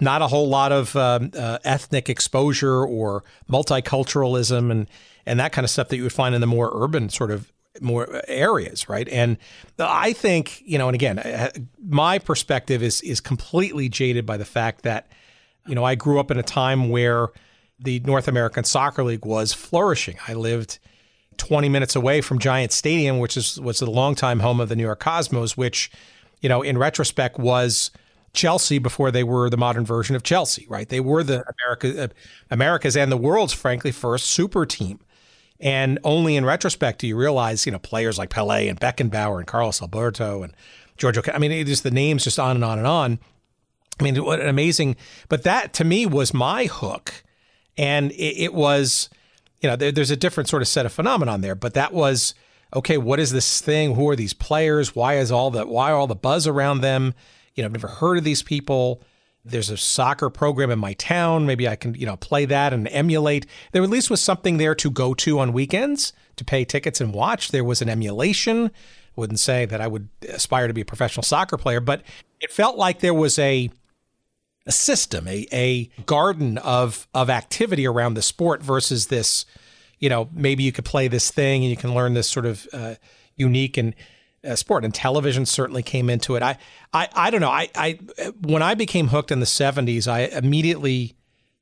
not 0.00 0.22
a 0.22 0.28
whole 0.28 0.48
lot 0.48 0.70
of 0.70 0.94
um, 0.94 1.32
uh, 1.36 1.58
ethnic 1.64 2.08
exposure 2.08 2.86
or 2.86 3.24
multiculturalism 3.50 4.70
and 4.70 4.88
and 5.26 5.40
that 5.40 5.52
kind 5.52 5.64
of 5.64 5.70
stuff 5.70 5.88
that 5.88 5.96
you 5.96 6.04
would 6.04 6.12
find 6.12 6.32
in 6.34 6.40
the 6.40 6.46
more 6.46 6.70
urban 6.72 7.08
sort 7.08 7.32
of 7.32 7.52
more 7.80 8.22
areas, 8.28 8.88
right? 8.88 9.08
And 9.08 9.36
I 9.78 10.12
think 10.12 10.62
you 10.64 10.78
know, 10.78 10.88
and 10.88 10.94
again, 10.94 11.68
my 11.84 12.20
perspective 12.20 12.84
is 12.84 13.00
is 13.02 13.20
completely 13.20 13.88
jaded 13.88 14.24
by 14.24 14.36
the 14.36 14.44
fact 14.44 14.82
that 14.82 15.08
you 15.66 15.74
know 15.74 15.82
I 15.82 15.96
grew 15.96 16.20
up 16.20 16.30
in 16.30 16.38
a 16.38 16.42
time 16.44 16.88
where 16.88 17.28
the 17.80 17.98
North 18.00 18.28
American 18.28 18.62
Soccer 18.62 19.02
League 19.02 19.26
was 19.26 19.52
flourishing. 19.52 20.18
I 20.28 20.34
lived 20.34 20.78
20 21.38 21.68
minutes 21.68 21.96
away 21.96 22.20
from 22.20 22.38
Giant 22.38 22.70
Stadium, 22.70 23.18
which 23.18 23.36
is 23.36 23.60
was 23.60 23.80
the 23.80 23.90
longtime 23.90 24.38
home 24.38 24.60
of 24.60 24.68
the 24.68 24.76
New 24.76 24.84
York 24.84 25.00
Cosmos, 25.00 25.56
which 25.56 25.90
you 26.42 26.48
know, 26.48 26.60
in 26.60 26.76
retrospect, 26.76 27.38
was 27.38 27.90
Chelsea 28.34 28.78
before 28.78 29.10
they 29.10 29.24
were 29.24 29.48
the 29.48 29.56
modern 29.56 29.86
version 29.86 30.14
of 30.16 30.22
Chelsea, 30.22 30.66
right? 30.68 30.88
They 30.88 31.00
were 31.00 31.22
the 31.22 31.44
America, 31.64 32.04
uh, 32.04 32.08
America's 32.50 32.96
and 32.96 33.10
the 33.10 33.16
world's, 33.16 33.52
frankly, 33.52 33.92
first 33.92 34.26
super 34.26 34.66
team. 34.66 35.00
And 35.60 35.98
only 36.02 36.36
in 36.36 36.44
retrospect 36.44 37.00
do 37.00 37.06
you 37.06 37.16
realize, 37.16 37.64
you 37.64 37.72
know, 37.72 37.78
players 37.78 38.18
like 38.18 38.30
Pele 38.30 38.68
and 38.68 38.80
Beckenbauer 38.80 39.38
and 39.38 39.46
Carlos 39.46 39.80
Alberto 39.80 40.42
and 40.42 40.52
Giorgio. 40.96 41.22
I 41.32 41.38
mean, 41.38 41.52
it 41.52 41.68
is 41.68 41.82
the 41.82 41.90
names 41.90 42.24
just 42.24 42.38
on 42.38 42.56
and 42.56 42.64
on 42.64 42.78
and 42.78 42.86
on. 42.86 43.18
I 44.00 44.02
mean, 44.02 44.24
what 44.24 44.40
an 44.40 44.48
amazing. 44.48 44.96
But 45.28 45.44
that 45.44 45.72
to 45.74 45.84
me 45.84 46.06
was 46.06 46.34
my 46.34 46.64
hook, 46.64 47.22
and 47.76 48.10
it, 48.12 48.44
it 48.44 48.54
was, 48.54 49.08
you 49.60 49.68
know, 49.68 49.76
there, 49.76 49.92
there's 49.92 50.10
a 50.10 50.16
different 50.16 50.48
sort 50.48 50.62
of 50.62 50.68
set 50.68 50.86
of 50.86 50.92
phenomenon 50.92 51.42
there, 51.42 51.54
but 51.54 51.74
that 51.74 51.92
was 51.92 52.34
okay, 52.74 52.98
what 52.98 53.20
is 53.20 53.32
this 53.32 53.60
thing? 53.60 53.94
Who 53.94 54.08
are 54.08 54.16
these 54.16 54.32
players? 54.32 54.94
Why 54.94 55.16
is 55.18 55.30
all 55.30 55.50
the 55.50 55.66
why 55.66 55.92
all 55.92 56.06
the 56.06 56.14
buzz 56.14 56.46
around 56.46 56.80
them? 56.80 57.14
You 57.54 57.62
know, 57.62 57.66
I've 57.66 57.72
never 57.72 57.88
heard 57.88 58.18
of 58.18 58.24
these 58.24 58.42
people. 58.42 59.02
There's 59.44 59.70
a 59.70 59.76
soccer 59.76 60.30
program 60.30 60.70
in 60.70 60.78
my 60.78 60.92
town. 60.94 61.46
Maybe 61.46 61.68
I 61.68 61.74
can, 61.74 61.94
you 61.94 62.06
know, 62.06 62.16
play 62.16 62.44
that 62.44 62.72
and 62.72 62.86
emulate. 62.88 63.46
There 63.72 63.82
at 63.82 63.90
least 63.90 64.08
was 64.08 64.20
something 64.20 64.56
there 64.56 64.74
to 64.76 64.90
go 64.90 65.14
to 65.14 65.40
on 65.40 65.52
weekends 65.52 66.12
to 66.36 66.44
pay 66.44 66.64
tickets 66.64 67.00
and 67.00 67.12
watch. 67.12 67.50
There 67.50 67.64
was 67.64 67.82
an 67.82 67.88
emulation. 67.88 68.70
Wouldn't 69.16 69.40
say 69.40 69.66
that 69.66 69.80
I 69.80 69.88
would 69.88 70.08
aspire 70.28 70.68
to 70.68 70.74
be 70.74 70.80
a 70.82 70.86
professional 70.86 71.24
soccer 71.24 71.58
player, 71.58 71.80
but 71.80 72.02
it 72.40 72.50
felt 72.50 72.76
like 72.76 73.00
there 73.00 73.14
was 73.14 73.38
a 73.38 73.70
a 74.64 74.72
system, 74.72 75.26
a, 75.26 75.46
a 75.52 75.86
garden 76.06 76.56
of 76.58 77.08
of 77.12 77.28
activity 77.28 77.86
around 77.86 78.14
the 78.14 78.22
sport 78.22 78.62
versus 78.62 79.08
this 79.08 79.44
you 80.02 80.08
know, 80.08 80.28
maybe 80.34 80.64
you 80.64 80.72
could 80.72 80.84
play 80.84 81.06
this 81.06 81.30
thing 81.30 81.62
and 81.62 81.70
you 81.70 81.76
can 81.76 81.94
learn 81.94 82.14
this 82.14 82.28
sort 82.28 82.44
of 82.44 82.66
uh, 82.72 82.96
unique 83.36 83.78
and 83.78 83.94
uh, 84.44 84.56
sport. 84.56 84.84
And 84.84 84.92
television 84.92 85.46
certainly 85.46 85.84
came 85.84 86.10
into 86.10 86.34
it. 86.34 86.42
I, 86.42 86.58
I, 86.92 87.08
I 87.14 87.30
don't 87.30 87.40
know. 87.40 87.48
I, 87.48 87.70
I, 87.76 88.00
when 88.40 88.62
I 88.62 88.74
became 88.74 89.08
hooked 89.08 89.30
in 89.30 89.38
the 89.38 89.46
'70s, 89.46 90.08
I 90.08 90.22
immediately, 90.22 91.14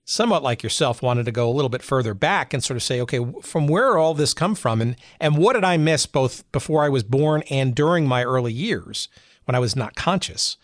somewhat 0.07 0.43
like 0.43 0.63
yourself, 0.63 1.03
wanted 1.03 1.27
to 1.27 1.33
go 1.33 1.51
a 1.51 1.53
little 1.53 1.69
bit 1.69 1.83
further 1.83 2.15
back 2.15 2.55
and 2.55 2.65
sort 2.65 2.79
of 2.79 2.83
say, 2.83 2.99
okay, 3.03 3.21
from 3.43 3.67
where 3.67 3.99
all 3.99 4.15
this 4.15 4.33
come 4.33 4.55
from, 4.55 4.81
and 4.81 4.97
and 5.21 5.37
what 5.37 5.53
did 5.53 5.65
I 5.65 5.77
miss 5.77 6.07
both 6.07 6.51
before 6.51 6.83
I 6.83 6.89
was 6.89 7.03
born 7.03 7.43
and 7.51 7.75
during 7.75 8.07
my 8.07 8.25
early 8.25 8.55
years 8.55 9.09
when 9.45 9.55
I 9.55 9.59
was 9.59 9.77
not 9.77 9.95
conscious. 9.95 10.57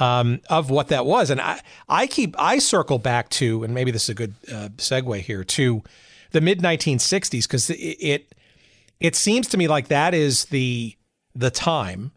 Um, 0.00 0.40
of 0.50 0.70
what 0.70 0.88
that 0.88 1.06
was, 1.06 1.30
and 1.30 1.40
I, 1.40 1.60
I 1.88 2.08
keep 2.08 2.34
I 2.36 2.58
circle 2.58 2.98
back 2.98 3.28
to, 3.28 3.62
and 3.62 3.72
maybe 3.72 3.92
this 3.92 4.02
is 4.02 4.08
a 4.08 4.14
good 4.14 4.34
uh, 4.52 4.70
segue 4.76 5.20
here 5.20 5.44
to 5.44 5.84
the 6.34 6.40
mid 6.40 6.60
1960s 6.60 7.44
because 7.44 7.70
it, 7.70 7.74
it 7.74 8.34
it 9.00 9.16
seems 9.16 9.48
to 9.48 9.56
me 9.56 9.68
like 9.68 9.88
that 9.88 10.12
is 10.12 10.46
the 10.46 10.96
the 11.34 11.50
time, 11.50 12.12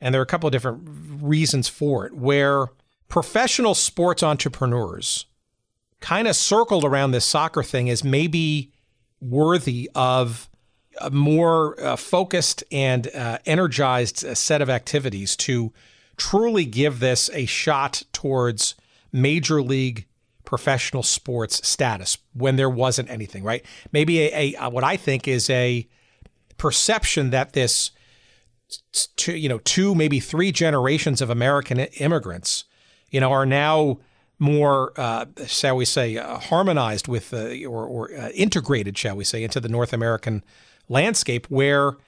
and 0.00 0.14
there 0.14 0.20
are 0.20 0.24
a 0.24 0.26
couple 0.26 0.46
of 0.46 0.52
different 0.52 0.88
reasons 1.20 1.68
for 1.68 2.06
it, 2.06 2.14
where 2.14 2.68
professional 3.08 3.74
sports 3.74 4.22
entrepreneurs 4.22 5.26
kind 6.00 6.28
of 6.28 6.36
circled 6.36 6.84
around 6.84 7.10
this 7.10 7.24
soccer 7.24 7.62
thing 7.62 7.90
as 7.90 8.04
maybe 8.04 8.72
worthy 9.20 9.90
of 9.94 10.48
a 11.00 11.10
more 11.10 11.80
uh, 11.82 11.96
focused 11.96 12.62
and 12.70 13.08
uh, 13.14 13.38
energized 13.44 14.24
uh, 14.24 14.34
set 14.34 14.62
of 14.62 14.70
activities 14.70 15.34
to 15.34 15.72
truly 16.16 16.64
give 16.64 17.00
this 17.00 17.28
a 17.32 17.46
shot 17.46 18.04
towards 18.12 18.76
major 19.12 19.62
league 19.62 20.06
professional 20.48 21.02
sports 21.02 21.68
status 21.68 22.16
when 22.32 22.56
there 22.56 22.70
wasn't 22.70 23.10
anything, 23.10 23.44
right? 23.44 23.62
Maybe 23.92 24.22
a, 24.32 24.54
a 24.58 24.70
what 24.70 24.82
I 24.82 24.96
think 24.96 25.28
is 25.28 25.50
a 25.50 25.86
perception 26.56 27.28
that 27.30 27.52
this 27.52 27.90
two, 29.16 29.36
you 29.36 29.46
know, 29.46 29.58
two 29.58 29.94
maybe 29.94 30.20
three 30.20 30.50
generations 30.50 31.20
of 31.20 31.28
American 31.28 31.80
immigrants, 31.80 32.64
you 33.10 33.20
know, 33.20 33.30
are 33.30 33.44
now 33.44 33.98
more, 34.38 34.98
uh, 34.98 35.26
shall 35.46 35.76
we 35.76 35.84
say, 35.84 36.16
uh, 36.16 36.38
harmonized 36.38 37.08
with 37.08 37.34
uh, 37.34 37.66
or, 37.66 37.84
or 37.84 38.14
uh, 38.14 38.30
integrated, 38.30 38.96
shall 38.96 39.16
we 39.16 39.24
say, 39.24 39.44
into 39.44 39.60
the 39.60 39.68
North 39.68 39.92
American 39.92 40.42
landscape, 40.88 41.46
where 41.50 41.98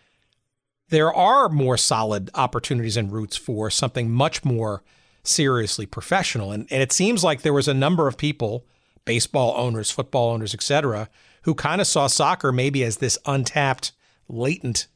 there 0.88 1.12
are 1.12 1.50
more 1.50 1.76
solid 1.76 2.30
opportunities 2.34 2.96
and 2.96 3.12
routes 3.12 3.36
for 3.36 3.68
something 3.68 4.10
much 4.10 4.46
more 4.46 4.82
seriously 5.22 5.86
professional. 5.86 6.52
And, 6.52 6.66
and 6.70 6.82
it 6.82 6.92
seems 6.92 7.22
like 7.24 7.42
there 7.42 7.52
was 7.52 7.68
a 7.68 7.74
number 7.74 8.08
of 8.08 8.16
people, 8.16 8.66
baseball 9.04 9.54
owners, 9.56 9.90
football 9.90 10.30
owners, 10.30 10.54
etc., 10.54 11.08
who 11.42 11.54
kind 11.54 11.80
of 11.80 11.86
saw 11.86 12.06
soccer 12.06 12.52
maybe 12.52 12.84
as 12.84 12.98
this 12.98 13.18
untapped, 13.26 13.92
latent 14.28 14.86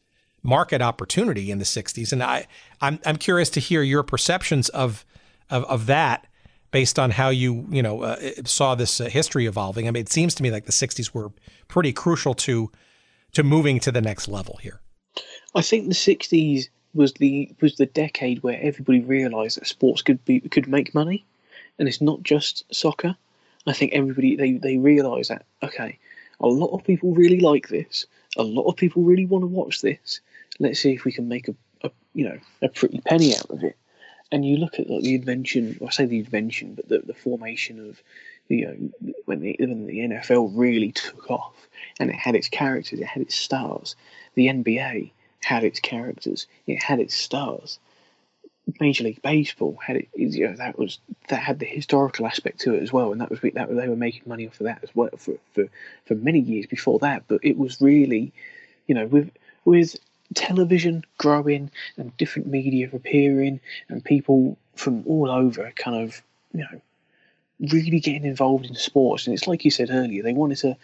market 0.42 0.82
opportunity 0.82 1.50
in 1.50 1.58
the 1.58 1.64
60s. 1.64 2.12
And 2.12 2.22
I, 2.22 2.46
I'm, 2.80 3.00
I'm 3.06 3.16
curious 3.16 3.48
to 3.50 3.60
hear 3.60 3.82
your 3.82 4.02
perceptions 4.02 4.68
of, 4.68 5.04
of, 5.50 5.64
of 5.64 5.86
that 5.86 6.26
based 6.70 6.98
on 6.98 7.12
how 7.12 7.30
you, 7.30 7.66
you 7.70 7.82
know, 7.82 8.02
uh, 8.02 8.16
saw 8.44 8.74
this 8.74 9.00
uh, 9.00 9.04
history 9.04 9.46
evolving. 9.46 9.88
I 9.88 9.90
mean, 9.90 10.02
it 10.02 10.12
seems 10.12 10.34
to 10.34 10.42
me 10.42 10.50
like 10.50 10.66
the 10.66 10.72
60s 10.72 11.14
were 11.14 11.30
pretty 11.68 11.92
crucial 11.92 12.34
to, 12.34 12.70
to 13.32 13.42
moving 13.42 13.80
to 13.80 13.92
the 13.92 14.02
next 14.02 14.28
level 14.28 14.58
here. 14.60 14.80
I 15.54 15.62
think 15.62 15.86
the 15.86 15.94
60s 15.94 16.68
was 16.95 17.12
the 17.14 17.51
was 17.61 17.76
the 17.76 17.86
decade 17.86 18.42
where 18.42 18.59
everybody 18.61 19.01
realised 19.01 19.61
that 19.61 19.66
sports 19.66 20.03
could 20.03 20.24
be 20.24 20.40
could 20.40 20.68
make 20.68 20.95
money, 20.95 21.24
and 21.78 21.88
it's 21.88 22.01
not 22.01 22.22
just 22.22 22.64
soccer. 22.74 23.16
I 23.66 23.72
think 23.72 23.92
everybody 23.92 24.36
they 24.36 24.53
they 24.53 24.78
realise 24.78 25.28
that 25.28 25.45
okay, 25.62 25.99
a 26.40 26.47
lot 26.47 26.74
of 26.74 26.84
people 26.84 27.12
really 27.12 27.40
like 27.40 27.68
this. 27.68 28.07
A 28.36 28.42
lot 28.42 28.66
of 28.66 28.76
people 28.76 29.03
really 29.03 29.26
want 29.26 29.42
to 29.42 29.47
watch 29.47 29.80
this. 29.80 30.20
Let's 30.59 30.80
see 30.80 30.92
if 30.92 31.05
we 31.05 31.12
can 31.12 31.28
make 31.28 31.49
a, 31.49 31.55
a 31.82 31.90
you 32.14 32.28
know 32.28 32.38
a 32.62 32.68
pretty 32.68 33.01
penny 33.01 33.36
out 33.36 33.51
of 33.51 33.62
it. 33.62 33.76
And 34.32 34.45
you 34.45 34.57
look 34.57 34.80
at 34.80 34.90
like, 34.90 35.03
the 35.03 35.14
invention, 35.14 35.78
I 35.86 35.90
say 35.90 36.07
the 36.07 36.18
invention, 36.18 36.74
but 36.74 36.88
the, 36.88 36.99
the 37.01 37.14
formation 37.14 37.88
of 37.88 38.03
you 38.49 38.66
know 38.66 39.14
when 39.24 39.40
the 39.40 39.57
when 39.59 39.86
the 39.86 39.99
NFL 39.99 40.53
really 40.55 40.92
took 40.92 41.30
off 41.30 41.55
and 41.99 42.11
it 42.11 42.16
had 42.16 42.34
its 42.34 42.49
characters, 42.49 43.01
it 43.01 43.07
had 43.07 43.22
its 43.22 43.34
stars. 43.34 43.97
The 44.34 44.49
NBA 44.49 45.12
had 45.45 45.64
its 45.64 45.80
characters, 45.80 46.47
it 46.66 46.82
had 46.82 47.01
its 47.01 47.14
stars. 47.14 47.78
Major 48.80 49.05
League 49.05 49.20
Baseball 49.20 49.76
had 49.84 49.97
it. 49.97 50.09
You 50.14 50.49
know, 50.49 50.57
that 50.57 50.78
was 50.78 50.99
that 51.28 51.42
had 51.42 51.59
the 51.59 51.66
historical 51.66 52.26
aspect 52.26 52.61
to 52.61 52.74
it 52.74 52.82
as 52.82 52.92
well, 52.92 53.12
and 53.12 53.20
that 53.20 53.30
was 53.30 53.40
that 53.40 53.68
they 53.68 53.88
were 53.88 53.97
making 53.97 54.22
money 54.26 54.47
off 54.47 54.59
of 54.61 54.64
that 54.64 54.82
as 54.82 54.90
well 54.95 55.11
for 55.18 55.34
for 55.53 55.68
for 56.07 56.14
many 56.14 56.40
years 56.40 56.66
before 56.66 56.99
that. 57.01 57.24
But 57.28 57.40
it 57.42 57.59
was 57.59 57.80
really, 57.80 58.32
you 58.86 58.95
know, 58.95 59.07
with 59.07 59.30
with 59.66 59.97
television 60.34 61.05
growing 61.18 61.70
and 61.97 62.16
different 62.16 62.49
media 62.49 62.88
appearing 62.92 63.61
and 63.88 64.05
people 64.05 64.57
from 64.74 65.05
all 65.07 65.30
over 65.30 65.70
kind 65.76 66.03
of 66.03 66.22
you 66.53 66.61
know 66.61 66.80
really 67.72 68.01
getting 68.01 68.24
involved 68.24 68.66
in 68.66 68.74
sports 68.74 69.26
and 69.26 69.34
it's 69.34 69.47
like 69.47 69.64
you 69.64 69.70
said 69.70 69.90
earlier 69.90 70.22
they 70.22 70.32
wanted 70.32 70.57
to 70.59 70.76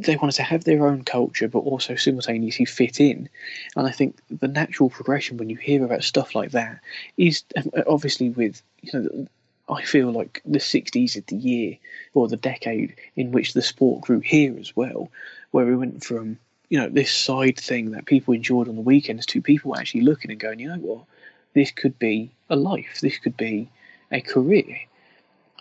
they 0.00 0.16
wanted 0.16 0.36
to 0.36 0.42
have 0.42 0.64
their 0.64 0.86
own 0.86 1.04
culture, 1.04 1.48
but 1.48 1.60
also 1.60 1.94
simultaneously 1.94 2.64
fit 2.64 3.00
in. 3.00 3.28
And 3.76 3.86
I 3.86 3.90
think 3.90 4.18
the 4.30 4.48
natural 4.48 4.90
progression 4.90 5.36
when 5.36 5.50
you 5.50 5.56
hear 5.56 5.84
about 5.84 6.04
stuff 6.04 6.34
like 6.34 6.52
that 6.52 6.80
is 7.16 7.44
um, 7.56 7.70
obviously 7.86 8.30
with 8.30 8.62
you 8.80 9.00
know. 9.00 9.26
I 9.68 9.84
feel 9.84 10.10
like 10.10 10.42
the 10.44 10.58
60s 10.58 11.16
is 11.16 11.22
the 11.28 11.36
year 11.36 11.78
or 12.14 12.28
the 12.28 12.36
decade 12.36 12.94
in 13.16 13.30
which 13.30 13.54
the 13.54 13.62
sport 13.62 14.02
grew 14.02 14.18
here 14.18 14.58
as 14.58 14.76
well, 14.76 15.08
where 15.52 15.64
we 15.64 15.76
went 15.76 16.04
from 16.04 16.36
you 16.68 16.78
know 16.78 16.88
this 16.88 17.12
side 17.12 17.58
thing 17.58 17.90
that 17.90 18.06
people 18.06 18.32
enjoyed 18.32 18.66
on 18.66 18.76
the 18.76 18.80
weekends 18.82 19.26
to 19.26 19.42
people 19.42 19.76
actually 19.76 20.00
looking 20.00 20.30
and 20.30 20.40
going, 20.40 20.58
you 20.58 20.68
know 20.68 20.78
what, 20.78 21.04
this 21.52 21.70
could 21.70 21.98
be 21.98 22.30
a 22.48 22.56
life, 22.56 23.00
this 23.02 23.18
could 23.18 23.36
be 23.36 23.68
a 24.10 24.22
career, 24.22 24.80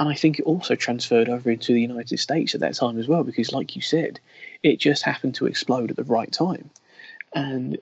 and 0.01 0.09
I 0.09 0.15
think 0.15 0.39
it 0.39 0.47
also 0.47 0.73
transferred 0.73 1.29
over 1.29 1.51
into 1.51 1.73
the 1.73 1.81
United 1.81 2.17
States 2.17 2.55
at 2.55 2.61
that 2.61 2.73
time 2.73 2.97
as 2.97 3.07
well, 3.07 3.23
because, 3.23 3.51
like 3.51 3.75
you 3.75 3.83
said, 3.83 4.19
it 4.63 4.79
just 4.79 5.03
happened 5.03 5.35
to 5.35 5.45
explode 5.45 5.91
at 5.91 5.95
the 5.95 6.03
right 6.03 6.31
time. 6.31 6.71
And 7.33 7.77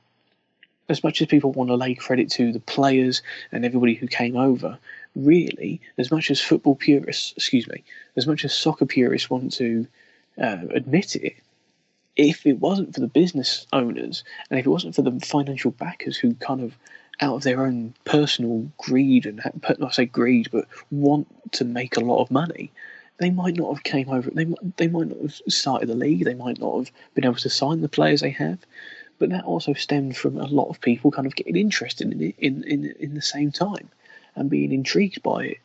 as 0.89 1.01
much 1.01 1.21
as 1.21 1.29
people 1.29 1.53
want 1.53 1.69
to 1.69 1.77
lay 1.77 1.95
credit 1.95 2.29
to 2.31 2.51
the 2.51 2.59
players 2.59 3.21
and 3.53 3.63
everybody 3.63 3.93
who 3.93 4.05
came 4.05 4.35
over, 4.35 4.77
really, 5.15 5.79
as 5.97 6.11
much 6.11 6.29
as 6.29 6.41
football 6.41 6.75
purists, 6.75 7.31
excuse 7.37 7.69
me, 7.69 7.85
as 8.17 8.27
much 8.27 8.43
as 8.43 8.53
soccer 8.53 8.85
purists 8.85 9.29
want 9.29 9.53
to 9.53 9.87
uh, 10.41 10.65
admit 10.71 11.15
it, 11.15 11.37
if 12.17 12.45
it 12.45 12.59
wasn't 12.59 12.93
for 12.93 12.99
the 12.99 13.07
business 13.07 13.65
owners 13.71 14.25
and 14.49 14.59
if 14.59 14.65
it 14.65 14.69
wasn't 14.69 14.93
for 14.93 15.03
the 15.03 15.17
financial 15.21 15.71
backers 15.71 16.17
who 16.17 16.33
kind 16.33 16.59
of 16.59 16.75
out 17.21 17.35
of 17.35 17.43
their 17.43 17.65
own 17.65 17.93
personal 18.05 18.69
greed 18.77 19.25
and 19.25 19.41
not 19.79 19.93
say 19.93 20.05
greed 20.05 20.49
but 20.51 20.65
want 20.91 21.27
to 21.51 21.65
make 21.65 21.97
a 21.97 22.01
lot 22.01 22.21
of 22.21 22.31
money 22.31 22.71
they 23.17 23.29
might 23.29 23.55
not 23.55 23.73
have 23.73 23.83
came 23.83 24.09
over 24.09 24.29
they, 24.31 24.45
they 24.77 24.87
might 24.87 25.07
not 25.07 25.21
have 25.21 25.41
started 25.47 25.89
the 25.89 25.95
league 25.95 26.23
they 26.23 26.33
might 26.33 26.59
not 26.59 26.77
have 26.77 26.91
been 27.13 27.25
able 27.25 27.35
to 27.35 27.49
sign 27.49 27.81
the 27.81 27.89
players 27.89 28.21
they 28.21 28.29
have 28.29 28.59
but 29.17 29.29
that 29.29 29.43
also 29.43 29.73
stemmed 29.73 30.15
from 30.15 30.37
a 30.37 30.45
lot 30.47 30.69
of 30.69 30.79
people 30.79 31.11
kind 31.11 31.27
of 31.27 31.35
getting 31.35 31.57
interested 31.57 32.11
in 32.11 32.21
it 32.21 32.35
in, 32.37 32.63
in, 32.63 32.93
in 32.99 33.13
the 33.15 33.21
same 33.21 33.51
time 33.51 33.89
and 34.35 34.49
being 34.49 34.71
intrigued 34.71 35.21
by 35.21 35.43
it 35.43 35.57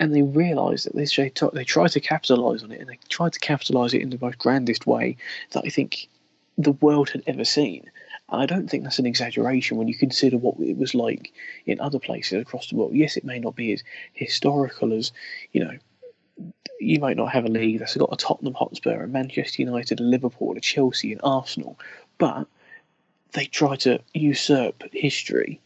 and 0.00 0.14
they 0.14 0.22
realised 0.22 0.86
that 0.86 0.96
they 0.96 1.04
they 1.52 1.64
tried 1.64 1.90
to 1.92 2.00
capitalise 2.00 2.64
on 2.64 2.72
it, 2.72 2.80
and 2.80 2.88
they 2.88 2.98
tried 3.10 3.34
to 3.34 3.38
capitalise 3.38 3.92
it 3.92 4.00
in 4.00 4.08
the 4.08 4.18
most 4.20 4.38
grandest 4.38 4.86
way 4.86 5.16
that 5.50 5.62
I 5.64 5.68
think 5.68 6.08
the 6.56 6.72
world 6.72 7.10
had 7.10 7.22
ever 7.26 7.44
seen. 7.44 7.88
And 8.30 8.40
I 8.40 8.46
don't 8.46 8.68
think 8.68 8.84
that's 8.84 8.98
an 8.98 9.06
exaggeration 9.06 9.76
when 9.76 9.88
you 9.88 9.94
consider 9.94 10.36
what 10.36 10.58
it 10.60 10.76
was 10.76 10.94
like 10.94 11.32
in 11.66 11.80
other 11.80 11.98
places 11.98 12.40
across 12.40 12.68
the 12.68 12.76
world. 12.76 12.94
Yes, 12.94 13.16
it 13.16 13.24
may 13.24 13.38
not 13.38 13.56
be 13.56 13.72
as 13.72 13.82
historical 14.12 14.92
as 14.92 15.12
you 15.52 15.64
know. 15.64 15.76
You 16.78 16.98
might 17.00 17.18
not 17.18 17.32
have 17.32 17.44
a 17.44 17.48
league 17.48 17.80
that's 17.80 17.96
got 17.96 18.12
a 18.12 18.16
Tottenham 18.16 18.54
Hotspur, 18.54 19.02
a 19.02 19.08
Manchester 19.08 19.60
United, 19.60 20.00
a 20.00 20.02
Liverpool, 20.02 20.56
a 20.56 20.60
Chelsea, 20.60 21.12
and 21.12 21.20
Arsenal, 21.22 21.78
but 22.16 22.46
they 23.32 23.44
try 23.44 23.76
to 23.76 24.00
usurp 24.14 24.82
history 24.92 25.60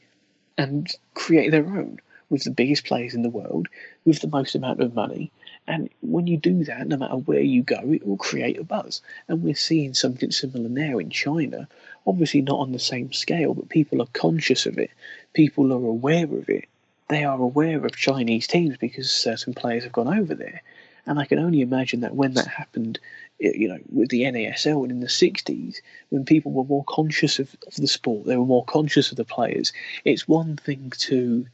and 0.58 0.90
create 1.14 1.50
their 1.50 1.66
own 1.66 2.00
with 2.30 2.42
the 2.42 2.50
biggest 2.50 2.84
players 2.84 3.14
in 3.14 3.22
the 3.22 3.30
world, 3.30 3.68
with 4.04 4.20
the 4.20 4.28
most 4.28 4.54
amount 4.54 4.80
of 4.80 4.94
money. 4.94 5.30
And 5.66 5.88
when 6.02 6.26
you 6.26 6.36
do 6.36 6.64
that, 6.64 6.86
no 6.86 6.96
matter 6.96 7.16
where 7.16 7.40
you 7.40 7.62
go, 7.62 7.80
it 7.92 8.06
will 8.06 8.18
create 8.18 8.58
a 8.58 8.64
buzz. 8.64 9.00
And 9.28 9.42
we're 9.42 9.54
seeing 9.54 9.94
something 9.94 10.30
similar 10.30 10.68
now 10.68 10.98
in 10.98 11.10
China. 11.10 11.68
Obviously, 12.06 12.42
not 12.42 12.58
on 12.58 12.72
the 12.72 12.78
same 12.78 13.12
scale, 13.12 13.54
but 13.54 13.70
people 13.70 14.02
are 14.02 14.08
conscious 14.12 14.66
of 14.66 14.78
it. 14.78 14.90
People 15.32 15.72
are 15.72 15.86
aware 15.86 16.24
of 16.24 16.48
it. 16.48 16.68
They 17.08 17.24
are 17.24 17.38
aware 17.38 17.84
of 17.84 17.96
Chinese 17.96 18.46
teams 18.46 18.76
because 18.76 19.10
certain 19.10 19.54
players 19.54 19.84
have 19.84 19.92
gone 19.92 20.18
over 20.18 20.34
there. 20.34 20.62
And 21.06 21.18
I 21.18 21.24
can 21.26 21.38
only 21.38 21.60
imagine 21.60 22.00
that 22.00 22.14
when 22.14 22.34
that 22.34 22.46
happened, 22.46 22.98
you 23.38 23.68
know, 23.68 23.78
with 23.90 24.08
the 24.08 24.22
NASL 24.22 24.82
and 24.82 24.90
in 24.90 25.00
the 25.00 25.06
60s, 25.06 25.76
when 26.08 26.24
people 26.24 26.52
were 26.52 26.64
more 26.64 26.84
conscious 26.84 27.38
of, 27.38 27.54
of 27.66 27.74
the 27.74 27.86
sport, 27.86 28.26
they 28.26 28.36
were 28.36 28.46
more 28.46 28.64
conscious 28.64 29.10
of 29.10 29.16
the 29.16 29.24
players. 29.24 29.72
It's 30.04 30.26
one 30.26 30.56
thing 30.56 30.92
to 30.98 31.46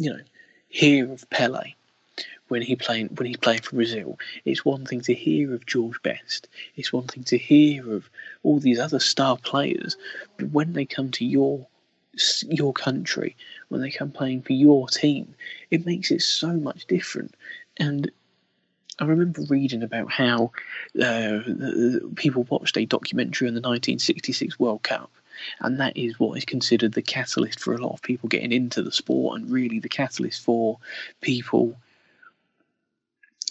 you 0.00 0.10
know, 0.10 0.20
hear 0.68 1.12
of 1.12 1.28
Pele 1.28 1.74
when 2.50 2.62
he 2.62 2.76
playing 2.76 3.08
when 3.08 3.26
he's 3.26 3.36
playing 3.36 3.62
for 3.62 3.76
Brazil. 3.76 4.18
It's 4.44 4.64
one 4.64 4.84
thing 4.84 5.00
to 5.02 5.14
hear 5.14 5.54
of 5.54 5.66
George 5.66 6.02
Best. 6.02 6.48
It's 6.76 6.92
one 6.92 7.06
thing 7.06 7.24
to 7.24 7.38
hear 7.38 7.92
of 7.92 8.10
all 8.42 8.58
these 8.58 8.78
other 8.78 9.00
star 9.00 9.36
players, 9.36 9.96
but 10.36 10.50
when 10.50 10.72
they 10.72 10.84
come 10.84 11.10
to 11.12 11.24
your 11.24 11.66
your 12.48 12.72
country, 12.72 13.36
when 13.68 13.80
they 13.80 13.90
come 13.90 14.10
playing 14.10 14.42
for 14.42 14.52
your 14.52 14.88
team, 14.88 15.34
it 15.70 15.86
makes 15.86 16.10
it 16.10 16.22
so 16.22 16.48
much 16.48 16.86
different. 16.86 17.34
And 17.76 18.10
I 18.98 19.04
remember 19.04 19.42
reading 19.48 19.82
about 19.82 20.10
how 20.10 20.50
uh, 21.02 21.40
people 22.16 22.46
watched 22.50 22.76
a 22.76 22.84
documentary 22.84 23.48
on 23.48 23.54
the 23.54 23.60
1966 23.60 24.58
World 24.58 24.82
Cup 24.82 25.10
and 25.60 25.80
that 25.80 25.96
is 25.96 26.18
what 26.18 26.36
is 26.36 26.44
considered 26.44 26.92
the 26.92 27.02
catalyst 27.02 27.60
for 27.60 27.74
a 27.74 27.78
lot 27.78 27.92
of 27.92 28.02
people 28.02 28.28
getting 28.28 28.52
into 28.52 28.82
the 28.82 28.92
sport, 28.92 29.38
and 29.40 29.50
really 29.50 29.78
the 29.78 29.88
catalyst 29.88 30.42
for 30.42 30.78
people, 31.20 31.76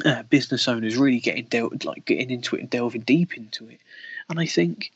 uh, 0.06 0.24
business 0.24 0.68
owners, 0.68 0.97
really 0.97 1.20
getting 1.20 1.45
dealt 1.45 1.86
like 1.86 2.06
getting 2.06 2.30
into 2.30 2.56
it 2.56 2.62
and 2.62 2.70
delving 2.70 3.02
deep 3.02 3.36
into 3.38 3.68
it. 3.68 3.80
And 4.30 4.39
I 4.39 4.45
think 4.45 4.91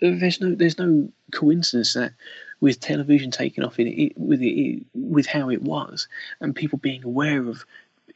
there's 0.00 0.40
no 0.40 0.54
there's 0.54 0.78
no 0.78 1.08
coincidence 1.32 1.94
that 1.94 2.12
with 2.60 2.80
television 2.80 3.30
taking 3.30 3.62
off 3.64 3.78
in 3.78 3.86
it, 3.86 4.18
with 4.18 4.42
it 4.42 4.84
with 4.94 5.26
how 5.26 5.50
it 5.50 5.62
was, 5.62 6.08
and 6.40 6.54
people 6.54 6.78
being 6.78 7.04
aware 7.04 7.46
of 7.46 7.64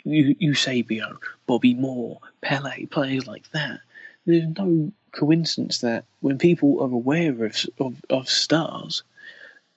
Eusebio, 0.04 1.18
Bobby 1.46 1.74
Moore, 1.74 2.18
Pele, 2.40 2.86
players 2.86 3.26
like 3.26 3.50
that. 3.52 3.80
There's 4.26 4.48
no 4.56 4.92
coincidence 5.12 5.78
that 5.78 6.04
when 6.20 6.38
people 6.38 6.80
are 6.80 6.92
aware 6.92 7.44
of, 7.44 7.66
of, 7.78 7.96
of 8.10 8.28
stars, 8.28 9.02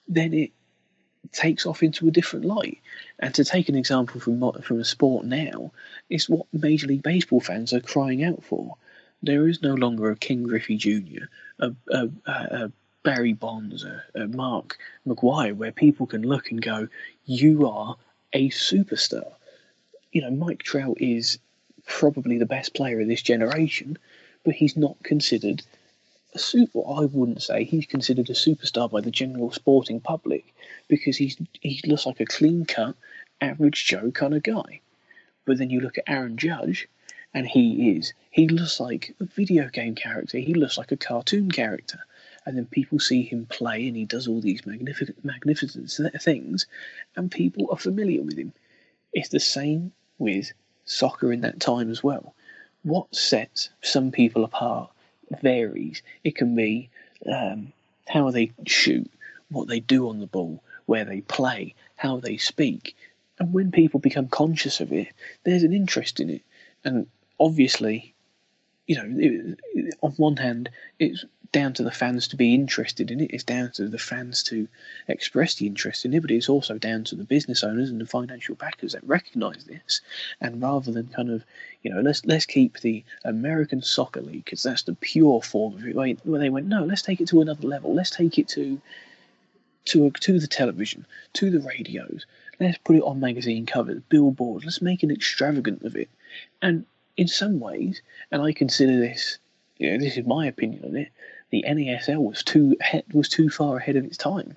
then 0.08 0.32
it 0.32 0.50
takes 1.32 1.66
off 1.66 1.82
into 1.82 2.08
a 2.08 2.12
different 2.12 2.44
light. 2.44 2.78
And 3.18 3.34
to 3.34 3.44
take 3.44 3.68
an 3.68 3.76
example 3.76 4.20
from 4.20 4.52
from 4.62 4.80
a 4.80 4.84
sport 4.84 5.24
now, 5.24 5.72
it's 6.10 6.28
what 6.28 6.46
Major 6.52 6.86
League 6.86 7.02
Baseball 7.02 7.40
fans 7.40 7.72
are 7.72 7.80
crying 7.80 8.22
out 8.22 8.44
for. 8.44 8.76
There 9.22 9.48
is 9.48 9.62
no 9.62 9.74
longer 9.74 10.10
a 10.10 10.16
Ken 10.16 10.42
Griffey 10.42 10.76
Jr., 10.76 11.24
a, 11.58 11.72
a, 11.90 12.10
a 12.26 12.72
Barry 13.02 13.32
Bonds, 13.32 13.84
a, 13.84 14.02
a 14.14 14.26
Mark 14.26 14.78
McGwire, 15.06 15.56
where 15.56 15.72
people 15.72 16.06
can 16.06 16.22
look 16.22 16.50
and 16.50 16.60
go, 16.60 16.88
"You 17.24 17.66
are 17.66 17.96
a 18.32 18.50
superstar." 18.50 19.32
You 20.12 20.20
know, 20.22 20.30
Mike 20.30 20.62
Trout 20.62 20.98
is 21.00 21.38
probably 21.86 22.36
the 22.36 22.46
best 22.46 22.74
player 22.74 23.00
of 23.00 23.08
this 23.08 23.22
generation, 23.22 23.96
but 24.44 24.54
he's 24.54 24.76
not 24.76 25.02
considered 25.02 25.62
a 26.36 26.38
super. 26.38 26.80
I 26.86 27.06
wouldn't 27.06 27.42
say 27.42 27.64
he's 27.64 27.86
considered 27.86 28.28
a 28.30 28.34
superstar 28.34 28.90
by 28.90 29.00
the 29.00 29.10
general 29.10 29.50
sporting 29.50 30.00
public 30.00 30.54
because 30.86 31.16
he's 31.16 31.36
he 31.60 31.80
looks 31.86 32.06
like 32.06 32.20
a 32.20 32.26
clean 32.26 32.66
cut, 32.66 32.94
average 33.40 33.86
Joe 33.86 34.10
kind 34.10 34.34
of 34.34 34.42
guy. 34.42 34.80
But 35.46 35.58
then 35.58 35.70
you 35.70 35.80
look 35.80 35.96
at 35.98 36.04
Aaron 36.06 36.36
Judge, 36.36 36.88
and 37.32 37.46
he 37.46 37.96
is 37.96 38.12
he 38.30 38.48
looks 38.48 38.78
like 38.78 39.14
a 39.18 39.24
video 39.24 39.68
game 39.68 39.94
character. 39.94 40.38
He 40.38 40.54
looks 40.54 40.76
like 40.78 40.92
a 40.92 40.96
cartoon 40.96 41.50
character. 41.50 42.00
And 42.44 42.56
then 42.56 42.66
people 42.66 43.00
see 43.00 43.22
him 43.24 43.46
play, 43.46 43.88
and 43.88 43.96
he 43.96 44.04
does 44.04 44.28
all 44.28 44.40
these 44.40 44.64
magnificent, 44.64 45.24
magnificent 45.24 45.90
things, 46.22 46.66
and 47.16 47.28
people 47.28 47.66
are 47.72 47.78
familiar 47.78 48.22
with 48.22 48.38
him. 48.38 48.52
It's 49.12 49.30
the 49.30 49.40
same 49.40 49.92
with 50.18 50.52
soccer 50.84 51.32
in 51.32 51.40
that 51.40 51.58
time 51.58 51.90
as 51.90 52.04
well 52.04 52.34
what 52.86 53.12
sets 53.12 53.70
some 53.82 54.12
people 54.12 54.44
apart 54.44 54.88
varies. 55.42 56.02
It 56.24 56.36
can 56.36 56.54
be 56.54 56.90
um, 57.30 57.72
how 58.08 58.30
they 58.30 58.52
shoot, 58.66 59.10
what 59.50 59.68
they 59.68 59.80
do 59.80 60.08
on 60.08 60.20
the 60.20 60.26
ball, 60.26 60.62
where 60.86 61.04
they 61.04 61.20
play, 61.20 61.74
how 61.96 62.18
they 62.18 62.36
speak. 62.36 62.96
And 63.38 63.52
when 63.52 63.70
people 63.70 64.00
become 64.00 64.28
conscious 64.28 64.80
of 64.80 64.92
it, 64.92 65.08
there's 65.44 65.62
an 65.62 65.72
interest 65.72 66.20
in 66.20 66.30
it. 66.30 66.42
And 66.84 67.06
obviously, 67.38 68.14
you 68.86 68.96
know, 68.96 69.58
it, 69.74 69.94
on 70.00 70.12
one 70.12 70.36
hand, 70.36 70.70
it's 70.98 71.24
down 71.56 71.72
to 71.72 71.82
the 71.82 71.90
fans 71.90 72.28
to 72.28 72.36
be 72.36 72.54
interested 72.54 73.10
in 73.10 73.18
it. 73.18 73.30
It's 73.32 73.42
down 73.42 73.70
to 73.76 73.88
the 73.88 73.96
fans 73.96 74.42
to 74.42 74.68
express 75.08 75.54
the 75.54 75.66
interest 75.66 76.04
in 76.04 76.12
it, 76.12 76.20
but 76.20 76.30
it's 76.30 76.50
also 76.50 76.76
down 76.76 77.04
to 77.04 77.14
the 77.14 77.24
business 77.24 77.64
owners 77.64 77.88
and 77.88 77.98
the 77.98 78.04
financial 78.04 78.54
backers 78.56 78.92
that 78.92 79.02
recognise 79.08 79.64
this. 79.64 80.02
And 80.38 80.60
rather 80.60 80.92
than 80.92 81.06
kind 81.08 81.30
of, 81.30 81.46
you 81.82 81.90
know, 81.90 82.02
let's 82.02 82.26
let's 82.26 82.44
keep 82.44 82.80
the 82.80 83.02
American 83.24 83.80
Soccer 83.80 84.20
League 84.20 84.44
because 84.44 84.62
that's 84.62 84.82
the 84.82 84.96
pure 84.96 85.40
form 85.40 85.76
of 85.76 85.86
it. 85.86 85.96
Where 86.26 86.38
they 86.38 86.50
went, 86.50 86.66
no, 86.66 86.84
let's 86.84 87.00
take 87.00 87.22
it 87.22 87.28
to 87.28 87.40
another 87.40 87.66
level. 87.66 87.94
Let's 87.94 88.10
take 88.10 88.38
it 88.38 88.48
to 88.48 88.78
to 89.86 90.10
to 90.10 90.38
the 90.38 90.46
television, 90.46 91.06
to 91.32 91.48
the 91.48 91.60
radios. 91.60 92.26
Let's 92.60 92.76
put 92.76 92.96
it 92.96 93.02
on 93.02 93.18
magazine 93.18 93.64
covers, 93.64 94.02
billboards. 94.10 94.66
Let's 94.66 94.82
make 94.82 95.02
an 95.02 95.10
extravagant 95.10 95.84
of 95.84 95.96
it. 95.96 96.10
And 96.60 96.84
in 97.16 97.28
some 97.28 97.60
ways, 97.60 98.02
and 98.30 98.42
I 98.42 98.52
consider 98.52 98.98
this, 99.00 99.38
you 99.78 99.90
know, 99.90 99.98
this 99.98 100.18
is 100.18 100.26
my 100.26 100.46
opinion 100.46 100.84
on 100.84 100.96
it 100.96 101.08
the 101.50 101.64
NASL 101.66 102.22
was 102.22 102.42
too 102.42 102.76
was 103.12 103.28
too 103.28 103.48
far 103.48 103.76
ahead 103.76 103.96
of 103.96 104.04
its 104.04 104.16
time. 104.16 104.56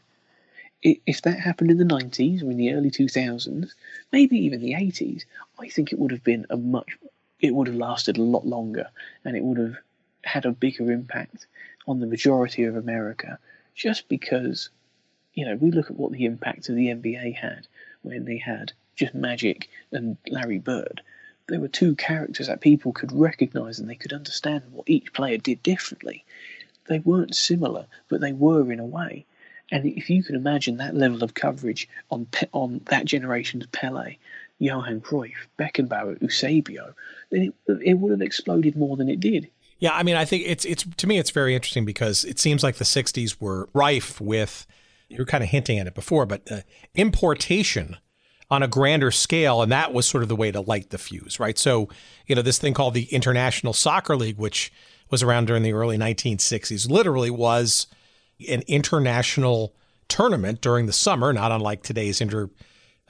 If 0.82 1.22
that 1.24 1.40
happened 1.40 1.72
in 1.72 1.78
the 1.78 1.84
90s 1.84 2.42
or 2.42 2.52
in 2.52 2.58
the 2.58 2.74
early 2.74 2.90
2000s, 2.90 3.74
maybe 4.14 4.38
even 4.38 4.62
the 4.62 4.74
80s, 4.74 5.26
I 5.60 5.68
think 5.68 5.92
it 5.92 6.00
would 6.00 6.12
have 6.12 6.24
been 6.24 6.46
a 6.50 6.58
much 6.58 6.98
it 7.42 7.54
would 7.54 7.68
have 7.68 7.76
lasted 7.76 8.18
a 8.18 8.24
lot 8.24 8.46
longer 8.46 8.88
and 9.24 9.36
it 9.36 9.44
would 9.44 9.58
have 9.58 9.78
had 10.24 10.46
a 10.46 10.52
bigger 10.52 10.92
impact 10.92 11.48
on 11.88 12.00
the 12.00 12.08
majority 12.08 12.64
of 12.64 12.76
America 12.76 13.40
just 13.76 14.10
because 14.10 14.70
you 15.34 15.46
know 15.46 15.56
we 15.56 15.72
look 15.72 15.90
at 15.90 15.98
what 15.98 16.12
the 16.12 16.26
impact 16.26 16.70
of 16.70 16.76
the 16.76 16.88
NBA 16.88 17.36
had 17.36 17.68
when 18.02 18.26
they 18.26 18.38
had 18.38 18.74
just 18.96 19.14
Magic 19.14 19.70
and 19.92 20.18
Larry 20.28 20.60
Bird 20.60 21.02
there 21.48 21.60
were 21.60 21.68
two 21.68 21.96
characters 21.96 22.48
that 22.48 22.62
people 22.62 22.94
could 22.94 23.12
recognize 23.12 23.80
and 23.80 23.90
they 23.90 23.96
could 23.96 24.14
understand 24.14 24.64
what 24.72 24.90
each 24.90 25.14
player 25.14 25.38
did 25.38 25.64
differently 25.64 26.24
they 26.90 27.00
weren't 27.00 27.36
similar, 27.36 27.86
but 28.10 28.20
they 28.20 28.34
were 28.34 28.72
in 28.72 28.80
a 28.80 28.86
way. 28.86 29.26
And 29.72 29.86
if 29.86 30.10
you 30.10 30.24
can 30.24 30.36
imagine 30.36 30.78
that 30.78 30.96
level 30.96 31.24
of 31.24 31.36
coverage 31.36 31.88
on 32.10 32.28
on 32.52 32.82
that 32.86 33.06
generation's 33.06 33.68
Pele, 33.68 34.18
Johan 34.58 35.00
Cruyff, 35.00 35.48
Beckenbauer, 35.58 36.22
Eusebio, 36.22 36.94
then 37.30 37.54
it, 37.68 37.80
it 37.86 37.94
would 37.94 38.12
have 38.12 38.22
exploded 38.22 38.76
more 38.76 38.98
than 38.98 39.10
it 39.10 39.20
did. 39.20 39.50
Yeah, 39.78 39.92
I 39.94 40.04
mean, 40.04 40.16
I 40.16 40.26
think 40.26 40.44
it's 40.46 40.66
it's 40.66 40.84
to 40.98 41.08
me 41.08 41.20
it's 41.20 41.30
very 41.30 41.56
interesting 41.56 41.86
because 41.86 42.26
it 42.26 42.40
seems 42.40 42.64
like 42.64 42.76
the 42.76 42.86
'60s 42.86 43.40
were 43.40 43.70
rife 43.74 44.20
with. 44.20 44.68
You're 45.08 45.26
kind 45.26 45.44
of 45.44 45.50
hinting 45.50 45.80
at 45.80 45.88
it 45.88 45.96
before, 45.96 46.28
but 46.28 46.52
uh, 46.52 46.62
importation 46.94 47.98
on 48.52 48.62
a 48.64 48.68
grander 48.68 49.12
scale, 49.12 49.62
and 49.62 49.72
that 49.72 49.94
was 49.94 50.08
sort 50.08 50.24
of 50.24 50.30
the 50.30 50.36
way 50.36 50.52
to 50.52 50.62
light 50.62 50.90
the 50.90 50.98
fuse, 50.98 51.40
right? 51.40 51.58
So, 51.58 51.90
you 52.28 52.36
know, 52.36 52.42
this 52.42 52.58
thing 52.58 52.74
called 52.74 52.94
the 52.94 53.06
International 53.06 53.74
Soccer 53.74 54.16
League, 54.16 54.38
which 54.38 54.72
was 55.10 55.24
around 55.24 55.48
during 55.48 55.64
the 55.64 55.74
early 55.74 55.98
1960s, 55.98 56.90
literally 56.90 57.30
was 57.30 57.88
an 58.48 58.64
international 58.68 59.74
tournament 60.08 60.62
during 60.62 60.86
the 60.86 60.94
summer, 60.94 61.32
not 61.34 61.52
unlike 61.52 61.84
today's 61.84 62.22
inter 62.22 62.50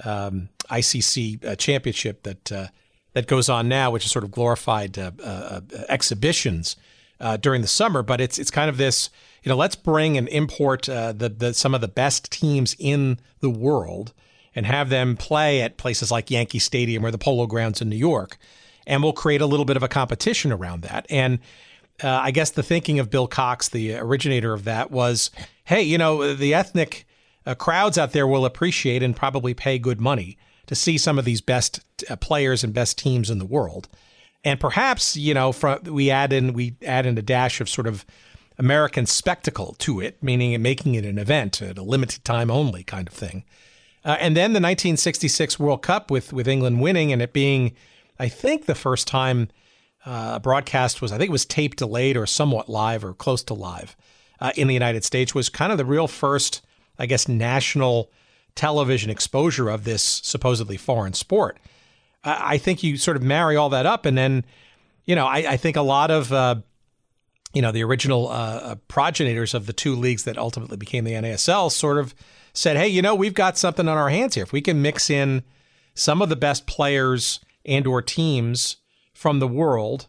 um, 0.03 0.49
ICC 0.69 1.45
uh, 1.45 1.55
championship 1.55 2.23
that 2.23 2.51
uh, 2.51 2.67
that 3.13 3.27
goes 3.27 3.49
on 3.49 3.67
now, 3.67 3.91
which 3.91 4.05
is 4.05 4.11
sort 4.11 4.23
of 4.23 4.31
glorified 4.31 4.97
uh, 4.97 5.11
uh, 5.23 5.23
uh 5.25 5.61
exhibitions 5.89 6.75
uh, 7.19 7.37
during 7.37 7.61
the 7.61 7.67
summer. 7.67 8.03
But 8.03 8.21
it's 8.21 8.37
it's 8.37 8.51
kind 8.51 8.69
of 8.69 8.77
this, 8.77 9.09
you 9.43 9.49
know, 9.49 9.55
let's 9.55 9.75
bring 9.75 10.17
and 10.17 10.27
import 10.29 10.83
the, 10.83 11.33
the 11.35 11.53
some 11.53 11.73
of 11.73 11.81
the 11.81 11.87
best 11.87 12.31
teams 12.31 12.75
in 12.79 13.19
the 13.39 13.49
world 13.49 14.13
and 14.55 14.65
have 14.65 14.89
them 14.89 15.15
play 15.15 15.61
at 15.61 15.77
places 15.77 16.11
like 16.11 16.31
Yankee 16.31 16.59
Stadium 16.59 17.05
or 17.05 17.11
the 17.11 17.17
Polo 17.17 17.45
Grounds 17.45 17.81
in 17.81 17.89
New 17.89 17.95
York, 17.95 18.37
and 18.87 19.03
we'll 19.03 19.13
create 19.13 19.41
a 19.41 19.45
little 19.45 19.65
bit 19.65 19.77
of 19.77 19.83
a 19.83 19.87
competition 19.87 20.51
around 20.51 20.81
that. 20.83 21.05
And 21.09 21.39
I 22.03 22.31
guess 22.31 22.51
the 22.51 22.63
thinking 22.63 22.99
of 22.99 23.09
Bill 23.09 23.27
Cox, 23.27 23.69
the 23.69 23.95
originator 23.95 24.53
of 24.53 24.63
that, 24.65 24.91
was, 24.91 25.31
hey, 25.65 25.81
you 25.81 25.97
know, 25.97 26.33
the 26.33 26.53
ethnic 26.53 27.05
crowds 27.57 27.97
out 27.97 28.11
there 28.11 28.27
will 28.27 28.45
appreciate 28.45 29.01
and 29.01 29.15
probably 29.15 29.53
pay 29.53 29.79
good 29.79 29.99
money 29.99 30.37
to 30.69 30.75
see 30.75 30.99
some 30.99 31.17
of 31.17 31.25
these 31.25 31.41
best 31.41 31.79
uh, 32.09 32.15
players 32.15 32.63
and 32.63 32.75
best 32.75 32.95
teams 32.97 33.31
in 33.31 33.39
the 33.39 33.45
world. 33.45 33.87
And 34.43 34.59
perhaps, 34.59 35.17
you 35.17 35.33
know, 35.33 35.51
from, 35.51 35.81
we 35.83 36.11
add 36.11 36.31
in 36.31 36.53
we 36.53 36.75
add 36.85 37.07
in 37.07 37.17
a 37.17 37.23
dash 37.23 37.59
of 37.59 37.67
sort 37.67 37.87
of 37.87 38.05
American 38.59 39.07
spectacle 39.07 39.75
to 39.79 39.99
it, 39.99 40.21
meaning 40.21 40.61
making 40.61 40.93
it 40.93 41.05
an 41.05 41.17
event 41.17 41.59
at 41.61 41.79
a 41.79 41.81
limited 41.81 42.23
time 42.23 42.51
only 42.51 42.83
kind 42.83 43.07
of 43.07 43.13
thing. 43.15 43.43
Uh, 44.05 44.17
and 44.19 44.37
then 44.37 44.51
the 44.53 44.61
1966 44.61 45.59
World 45.59 45.81
Cup 45.81 46.11
with 46.11 46.31
with 46.31 46.47
England 46.47 46.81
winning 46.81 47.11
and 47.11 47.21
it 47.21 47.33
being, 47.33 47.73
I 48.19 48.29
think, 48.29 48.65
the 48.65 48.75
first 48.75 49.07
time 49.07 49.49
uh, 50.05 50.39
broadcast 50.39 51.01
was, 51.01 51.11
I 51.11 51.17
think 51.17 51.29
it 51.29 51.31
was 51.31 51.45
tape 51.45 51.75
delayed 51.75 52.17
or 52.17 52.25
somewhat 52.25 52.69
live 52.69 53.03
or 53.03 53.13
close 53.13 53.43
to 53.43 53.53
live 53.53 53.95
uh, 54.39 54.51
in 54.55 54.67
the 54.67 54.73
United 54.73 55.03
States 55.03 55.35
was 55.35 55.49
kind 55.49 55.71
of 55.71 55.77
the 55.77 55.85
real 55.85 56.07
first, 56.07 56.65
I 56.97 57.05
guess, 57.05 57.27
national 57.27 58.11
television 58.55 59.09
exposure 59.09 59.69
of 59.69 59.83
this 59.83 60.03
supposedly 60.03 60.77
foreign 60.77 61.13
sport. 61.13 61.59
I 62.23 62.57
think 62.57 62.83
you 62.83 62.97
sort 62.97 63.15
of 63.15 63.23
marry 63.23 63.55
all 63.55 63.69
that 63.69 63.85
up, 63.85 64.05
and 64.05 64.17
then, 64.17 64.43
you 65.05 65.15
know, 65.15 65.25
I, 65.25 65.37
I 65.37 65.57
think 65.57 65.77
a 65.77 65.81
lot 65.81 66.11
of, 66.11 66.33
uh, 66.33 66.55
you 67.53 67.61
know, 67.61 67.71
the 67.71 67.83
original 67.83 68.27
uh, 68.27 68.31
uh 68.31 68.75
progenitors 68.89 69.53
of 69.53 69.67
the 69.67 69.73
two 69.73 69.95
leagues 69.95 70.25
that 70.25 70.37
ultimately 70.37 70.75
became 70.75 71.05
the 71.05 71.13
NASL 71.13 71.71
sort 71.71 71.97
of 71.97 72.13
said, 72.53 72.75
hey, 72.75 72.89
you 72.89 73.01
know, 73.01 73.15
we've 73.15 73.33
got 73.33 73.57
something 73.57 73.87
on 73.87 73.97
our 73.97 74.09
hands 74.09 74.35
here. 74.35 74.43
If 74.43 74.51
we 74.51 74.59
can 74.59 74.81
mix 74.81 75.09
in 75.09 75.43
some 75.93 76.21
of 76.21 76.27
the 76.27 76.35
best 76.35 76.67
players 76.67 77.39
and 77.65 77.87
or 77.87 78.01
teams 78.01 78.77
from 79.19 79.39
the 79.39 79.47
world 79.47 80.07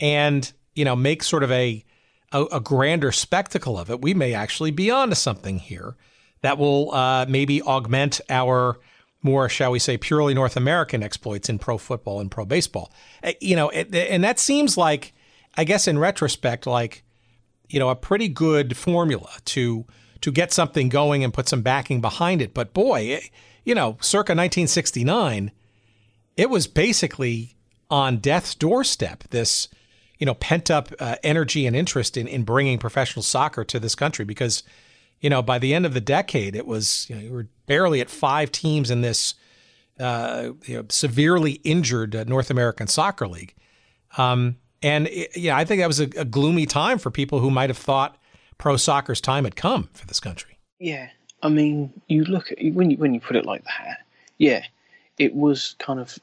and, 0.00 0.50
you 0.74 0.82
know, 0.82 0.96
make 0.96 1.22
sort 1.22 1.42
of 1.42 1.52
a, 1.52 1.84
a, 2.32 2.44
a 2.44 2.58
grander 2.58 3.12
spectacle 3.12 3.78
of 3.78 3.90
it, 3.90 4.00
we 4.00 4.14
may 4.14 4.32
actually 4.32 4.70
be 4.70 4.90
onto 4.90 5.14
something 5.14 5.58
here 5.58 5.94
that 6.40 6.56
will 6.56 6.90
uh, 6.94 7.26
maybe 7.28 7.60
augment 7.60 8.18
our 8.30 8.78
more, 9.20 9.50
shall 9.50 9.72
we 9.72 9.78
say, 9.78 9.98
purely 9.98 10.32
North 10.32 10.56
American 10.56 11.02
exploits 11.02 11.50
in 11.50 11.58
pro 11.58 11.76
football 11.76 12.18
and 12.18 12.30
pro 12.30 12.46
baseball. 12.46 12.90
Uh, 13.22 13.32
you 13.42 13.56
know, 13.56 13.68
and 13.68 14.24
that 14.24 14.38
seems 14.38 14.78
like, 14.78 15.12
I 15.54 15.64
guess, 15.64 15.86
in 15.86 15.98
retrospect, 15.98 16.66
like 16.66 17.04
you 17.68 17.78
know, 17.78 17.90
a 17.90 17.96
pretty 17.96 18.28
good 18.28 18.74
formula 18.74 19.28
to 19.44 19.84
to 20.22 20.32
get 20.32 20.50
something 20.50 20.88
going 20.88 21.22
and 21.22 21.34
put 21.34 21.46
some 21.46 21.60
backing 21.60 22.00
behind 22.00 22.40
it. 22.40 22.54
But 22.54 22.72
boy, 22.72 23.00
it, 23.00 23.30
you 23.64 23.74
know, 23.74 23.98
circa 24.00 24.32
1969, 24.32 25.50
it 26.38 26.48
was 26.48 26.66
basically 26.66 27.55
on 27.90 28.18
death's 28.18 28.54
doorstep. 28.54 29.24
This 29.30 29.68
you 30.18 30.26
know 30.26 30.34
pent 30.34 30.70
up 30.70 30.90
uh, 30.98 31.16
energy 31.22 31.66
and 31.66 31.76
interest 31.76 32.16
in 32.16 32.26
in 32.26 32.44
bringing 32.44 32.78
professional 32.78 33.22
soccer 33.22 33.64
to 33.64 33.78
this 33.78 33.94
country 33.94 34.24
because 34.24 34.62
you 35.20 35.30
know, 35.30 35.42
by 35.42 35.58
the 35.58 35.74
end 35.74 35.86
of 35.86 35.94
the 35.94 36.00
decade, 36.00 36.54
it 36.54 36.66
was, 36.66 37.08
you 37.08 37.16
know, 37.16 37.22
we 37.22 37.30
were 37.30 37.48
barely 37.66 38.00
at 38.00 38.10
five 38.10 38.52
teams 38.52 38.90
in 38.90 39.00
this 39.00 39.34
uh, 39.98 40.50
you 40.64 40.76
know, 40.76 40.84
severely 40.90 41.52
injured 41.64 42.14
uh, 42.14 42.24
North 42.24 42.50
American 42.50 42.86
Soccer 42.86 43.26
League. 43.26 43.54
Um, 44.18 44.56
and 44.82 45.06
it, 45.08 45.34
yeah, 45.36 45.56
I 45.56 45.64
think 45.64 45.80
that 45.80 45.86
was 45.86 46.00
a, 46.00 46.08
a, 46.16 46.24
gloomy 46.24 46.66
time 46.66 46.98
for 46.98 47.10
people 47.10 47.40
who 47.40 47.50
might 47.50 47.70
have 47.70 47.78
thought 47.78 48.18
pro 48.58 48.76
soccer's 48.76 49.22
time 49.22 49.44
had 49.44 49.56
come 49.56 49.88
for 49.94 50.06
this 50.06 50.20
country. 50.20 50.58
Yeah, 50.78 51.08
I 51.42 51.48
mean, 51.48 51.92
you 52.08 52.24
look 52.24 52.52
at 52.52 52.58
when 52.74 52.90
you 52.90 52.98
when 52.98 53.14
you 53.14 53.20
put 53.20 53.36
it 53.36 53.46
like 53.46 53.64
that. 53.64 54.04
Yeah, 54.36 54.62
it 55.18 55.34
was 55.34 55.76
kind 55.78 55.98
of 55.98 56.18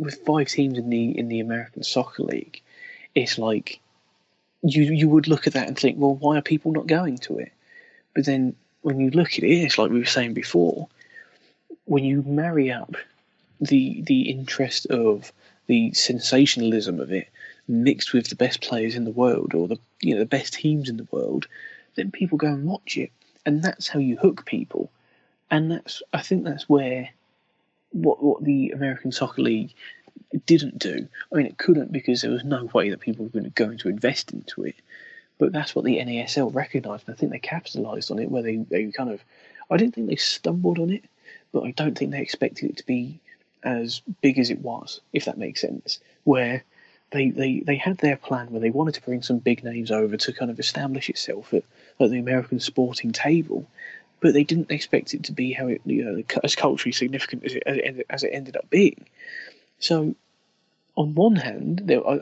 with 0.00 0.24
five 0.26 0.48
teams 0.48 0.78
in 0.78 0.90
the 0.90 1.18
in 1.18 1.28
the 1.28 1.40
American 1.40 1.82
Soccer 1.82 2.22
League. 2.22 2.60
It's 3.14 3.38
like 3.38 3.80
you 4.62 4.82
you 4.82 5.08
would 5.08 5.28
look 5.28 5.46
at 5.46 5.52
that 5.54 5.68
and 5.68 5.78
think, 5.78 5.98
well, 5.98 6.14
why 6.14 6.38
are 6.38 6.42
people 6.42 6.72
not 6.72 6.86
going 6.86 7.18
to 7.18 7.38
it? 7.38 7.52
But 8.14 8.26
then 8.26 8.56
when 8.82 9.00
you 9.00 9.10
look 9.10 9.32
at 9.32 9.44
it, 9.44 9.50
it's 9.50 9.78
like 9.78 9.90
we 9.90 9.98
were 9.98 10.04
saying 10.04 10.34
before, 10.34 10.88
when 11.84 12.04
you 12.04 12.22
marry 12.22 12.70
up 12.70 12.96
the 13.60 14.02
the 14.02 14.22
interest 14.30 14.86
of 14.86 15.32
the 15.66 15.92
sensationalism 15.92 17.00
of 17.00 17.12
it 17.12 17.28
mixed 17.66 18.12
with 18.12 18.28
the 18.28 18.36
best 18.36 18.60
players 18.60 18.94
in 18.94 19.04
the 19.04 19.10
world 19.10 19.54
or 19.54 19.66
the 19.66 19.78
you 20.00 20.14
know 20.14 20.20
the 20.20 20.26
best 20.26 20.54
teams 20.54 20.88
in 20.88 20.96
the 20.96 21.08
world, 21.10 21.46
then 21.94 22.10
people 22.10 22.38
go 22.38 22.48
and 22.48 22.66
watch 22.66 22.96
it, 22.96 23.10
and 23.46 23.62
that's 23.62 23.88
how 23.88 23.98
you 23.98 24.16
hook 24.16 24.44
people, 24.44 24.90
and 25.50 25.70
that's 25.70 26.02
I 26.12 26.20
think 26.22 26.44
that's 26.44 26.68
where 26.68 27.10
what 27.94 28.22
what 28.22 28.44
the 28.44 28.70
American 28.70 29.12
Soccer 29.12 29.42
League 29.42 29.72
didn't 30.46 30.78
do. 30.78 31.08
I 31.32 31.36
mean, 31.36 31.46
it 31.46 31.58
couldn't 31.58 31.92
because 31.92 32.22
there 32.22 32.30
was 32.30 32.44
no 32.44 32.64
way 32.74 32.90
that 32.90 33.00
people 33.00 33.28
were 33.32 33.40
going 33.40 33.78
to 33.78 33.88
invest 33.88 34.32
into 34.32 34.64
it. 34.64 34.74
But 35.38 35.52
that's 35.52 35.74
what 35.74 35.84
the 35.84 35.98
NASL 35.98 36.54
recognised, 36.54 37.04
and 37.06 37.14
I 37.14 37.18
think 37.18 37.32
they 37.32 37.38
capitalised 37.38 38.10
on 38.10 38.18
it. 38.18 38.30
Where 38.30 38.42
they, 38.42 38.56
they 38.56 38.90
kind 38.90 39.10
of, 39.10 39.22
I 39.70 39.76
didn't 39.76 39.94
think 39.94 40.08
they 40.08 40.16
stumbled 40.16 40.78
on 40.78 40.90
it, 40.90 41.04
but 41.52 41.64
I 41.64 41.72
don't 41.72 41.96
think 41.96 42.10
they 42.10 42.20
expected 42.20 42.70
it 42.70 42.76
to 42.78 42.86
be 42.86 43.20
as 43.62 44.00
big 44.20 44.38
as 44.38 44.50
it 44.50 44.60
was, 44.60 45.00
if 45.12 45.24
that 45.24 45.38
makes 45.38 45.60
sense. 45.60 45.98
Where 46.24 46.62
they, 47.10 47.30
they, 47.30 47.60
they 47.60 47.76
had 47.76 47.98
their 47.98 48.16
plan 48.16 48.50
where 48.50 48.60
they 48.60 48.70
wanted 48.70 48.94
to 48.94 49.02
bring 49.02 49.22
some 49.22 49.38
big 49.38 49.64
names 49.64 49.90
over 49.90 50.16
to 50.16 50.32
kind 50.32 50.50
of 50.50 50.60
establish 50.60 51.08
itself 51.08 51.52
at, 51.54 51.64
at 52.00 52.10
the 52.10 52.18
American 52.18 52.60
sporting 52.60 53.12
table, 53.12 53.66
but 54.24 54.32
they 54.32 54.42
didn't 54.42 54.70
expect 54.70 55.12
it 55.12 55.24
to 55.24 55.32
be 55.32 55.52
how 55.52 55.66
it 55.66 55.82
you 55.84 56.02
know 56.02 56.22
as 56.42 56.56
culturally 56.56 56.92
significant 56.92 57.44
as 57.44 57.54
it, 57.56 57.62
as 57.66 57.76
it, 57.76 58.06
as 58.08 58.22
it 58.22 58.30
ended 58.32 58.56
up 58.56 58.70
being. 58.70 59.04
So, 59.78 60.14
on 60.96 61.14
one 61.14 61.36
hand, 61.36 61.82
there, 61.84 62.00
I, 62.08 62.14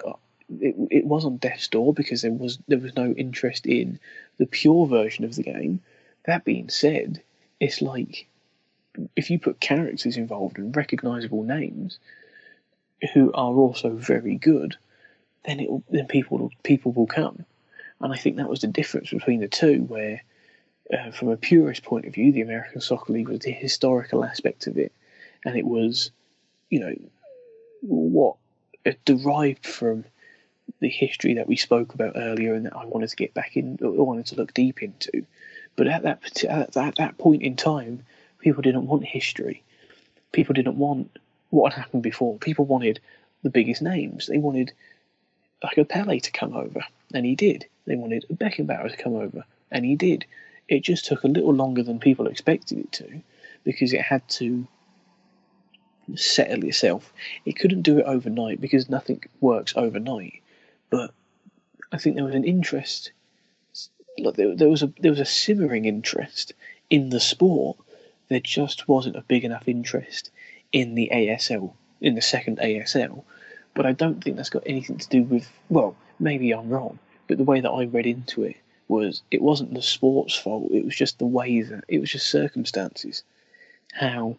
it, 0.61 0.75
it 0.91 1.07
was 1.07 1.25
on 1.25 1.37
death's 1.37 1.69
door 1.69 1.95
because 1.95 2.23
there 2.23 2.33
was 2.33 2.59
there 2.67 2.81
was 2.81 2.97
no 2.97 3.13
interest 3.13 3.67
in 3.67 4.01
the 4.37 4.47
pure 4.47 4.85
version 4.89 5.25
of 5.25 5.37
the 5.37 5.45
game. 5.45 5.81
That 6.25 6.45
being 6.45 6.71
said, 6.71 7.23
it's 7.61 7.81
like 7.81 8.27
if 9.15 9.31
you 9.31 9.39
put 9.39 9.61
characters 9.61 10.17
involved 10.17 10.59
and 10.59 10.75
recognizable 10.75 11.45
names 11.45 12.01
who 13.15 13.31
are 13.33 13.55
also 13.55 13.91
very 13.91 14.35
good, 14.35 14.77
then 15.45 15.61
it 15.61 15.71
then 15.89 16.09
people 16.09 16.51
people 16.65 16.91
will 16.91 17.07
come. 17.07 17.45
And 18.01 18.13
I 18.13 18.17
think 18.17 18.39
that 18.39 18.51
was 18.51 18.63
the 18.63 18.67
difference 18.67 19.11
between 19.11 19.39
the 19.39 19.47
two, 19.47 19.83
where 19.83 20.23
uh, 20.93 21.11
from 21.11 21.29
a 21.29 21.37
purist 21.37 21.83
point 21.83 22.07
of 22.07 22.15
view, 22.15 22.33
the 22.33 22.43
American 22.43 22.81
Soccer 22.81 23.13
League 23.13 23.29
was 23.29 23.41
the 23.41 23.53
historical 23.53 24.25
aspect 24.25 24.67
of 24.67 24.77
it, 24.77 24.93
and 25.45 25.57
it 25.57 25.67
was, 25.67 26.11
you 26.71 26.81
know, 26.81 26.95
what 27.83 28.37
derived 29.05 29.67
from 29.67 30.05
the 30.81 30.89
history 30.89 31.35
that 31.35 31.47
we 31.47 31.57
spoke 31.57 31.95
about 31.95 32.17
earlier 32.17 32.55
and 32.55 32.67
that 32.67 32.77
I 32.77 32.85
wanted 32.85 33.09
to 33.11 33.17
get 33.17 33.35
back 33.35 33.57
in, 33.57 33.79
I 33.83 33.87
wanted 33.87 34.27
to 34.27 34.37
look 34.37 34.55
deep 34.55 34.83
into. 34.83 35.25
But 35.77 35.87
at 35.87 36.03
that 36.03 36.45
at 36.45 36.73
that, 36.73 36.97
that 36.97 37.19
point 37.19 37.43
in 37.43 37.57
time, 37.57 38.05
people 38.39 38.63
didn't 38.63 38.87
want 38.87 39.05
history. 39.05 39.63
People 40.33 40.55
didn't 40.55 40.77
want 40.77 41.19
what 41.51 41.73
had 41.73 41.83
happened 41.83 42.03
before. 42.03 42.39
People 42.39 42.65
wanted 42.65 43.01
the 43.43 43.51
biggest 43.51 43.83
names. 43.83 44.27
They 44.27 44.39
wanted 44.39 44.73
like 45.63 45.79
a 45.79 45.85
Pele 45.85 46.19
to 46.21 46.31
come 46.33 46.55
over, 46.55 46.85
and 47.15 47.25
he 47.25 47.35
did. 47.35 47.67
They 47.87 47.97
wanted 47.97 48.27
a 48.29 48.35
Beckenbauer 48.35 48.91
to 48.91 48.97
come 48.97 49.15
over, 49.15 49.45
and 49.71 49.85
he 49.85 49.97
did. 49.97 50.25
It 50.69 50.81
just 50.81 51.05
took 51.05 51.25
a 51.25 51.29
little 51.29 51.55
longer 51.55 51.83
than 51.83 51.99
people 51.99 52.27
expected 52.27 52.79
it 52.79 52.93
to, 52.93 53.23
because 53.65 53.93
it 53.93 54.03
had 54.03 54.27
to 54.31 54.67
settle 56.15 56.65
itself. 56.65 57.13
It 57.45 57.59
couldn't 57.59 57.83
do 57.83 57.99
it 57.99 58.05
overnight 58.05 58.61
because 58.61 58.89
nothing 58.89 59.23
works 59.41 59.75
overnight 59.77 60.43
but 60.93 61.15
I 61.91 61.97
think 61.97 62.17
there 62.17 62.25
was 62.25 62.35
an 62.35 62.45
interest. 62.45 63.13
Like 64.19 64.35
there, 64.35 64.55
there 64.55 64.69
was 64.69 64.83
a 64.83 64.93
there 65.01 65.11
was 65.11 65.21
a 65.21 65.25
simmering 65.25 65.87
interest 65.87 66.53
in 66.91 67.09
the 67.09 67.19
sport. 67.19 67.79
There 68.29 68.41
just 68.41 68.87
wasn't 68.89 69.17
a 69.17 69.23
big 69.23 69.43
enough 69.43 69.67
interest 69.67 70.31
in 70.71 70.95
the 70.95 71.09
ASL, 71.13 71.73
in 72.01 72.15
the 72.15 72.21
second 72.21 72.59
ASL. 72.59 73.25
But 73.75 73.87
I 73.87 73.93
don't 73.93 74.23
think 74.23 74.37
that's 74.37 74.51
got 74.51 74.65
anything 74.67 74.99
to 74.99 75.09
do 75.09 75.23
with. 75.23 75.51
Well, 75.71 75.97
maybe 76.19 76.53
I'm 76.53 76.69
wrong, 76.69 76.99
but 77.27 77.39
the 77.39 77.45
way 77.45 77.61
that 77.61 77.71
I 77.71 77.85
read 77.85 78.07
into 78.07 78.43
it 78.43 78.57
was 78.93 79.23
it 79.31 79.43
wasn't 79.43 79.75
the 79.75 79.83
sport's 79.83 80.37
fault. 80.37 80.71
It 80.71 80.85
was 80.85 80.95
just 80.95 81.19
the 81.19 81.27
way 81.27 81.63
that 81.63 81.85
it 81.89 81.99
was 81.99 82.13
just 82.13 82.31
circumstances, 82.31 83.25
how 83.93 84.37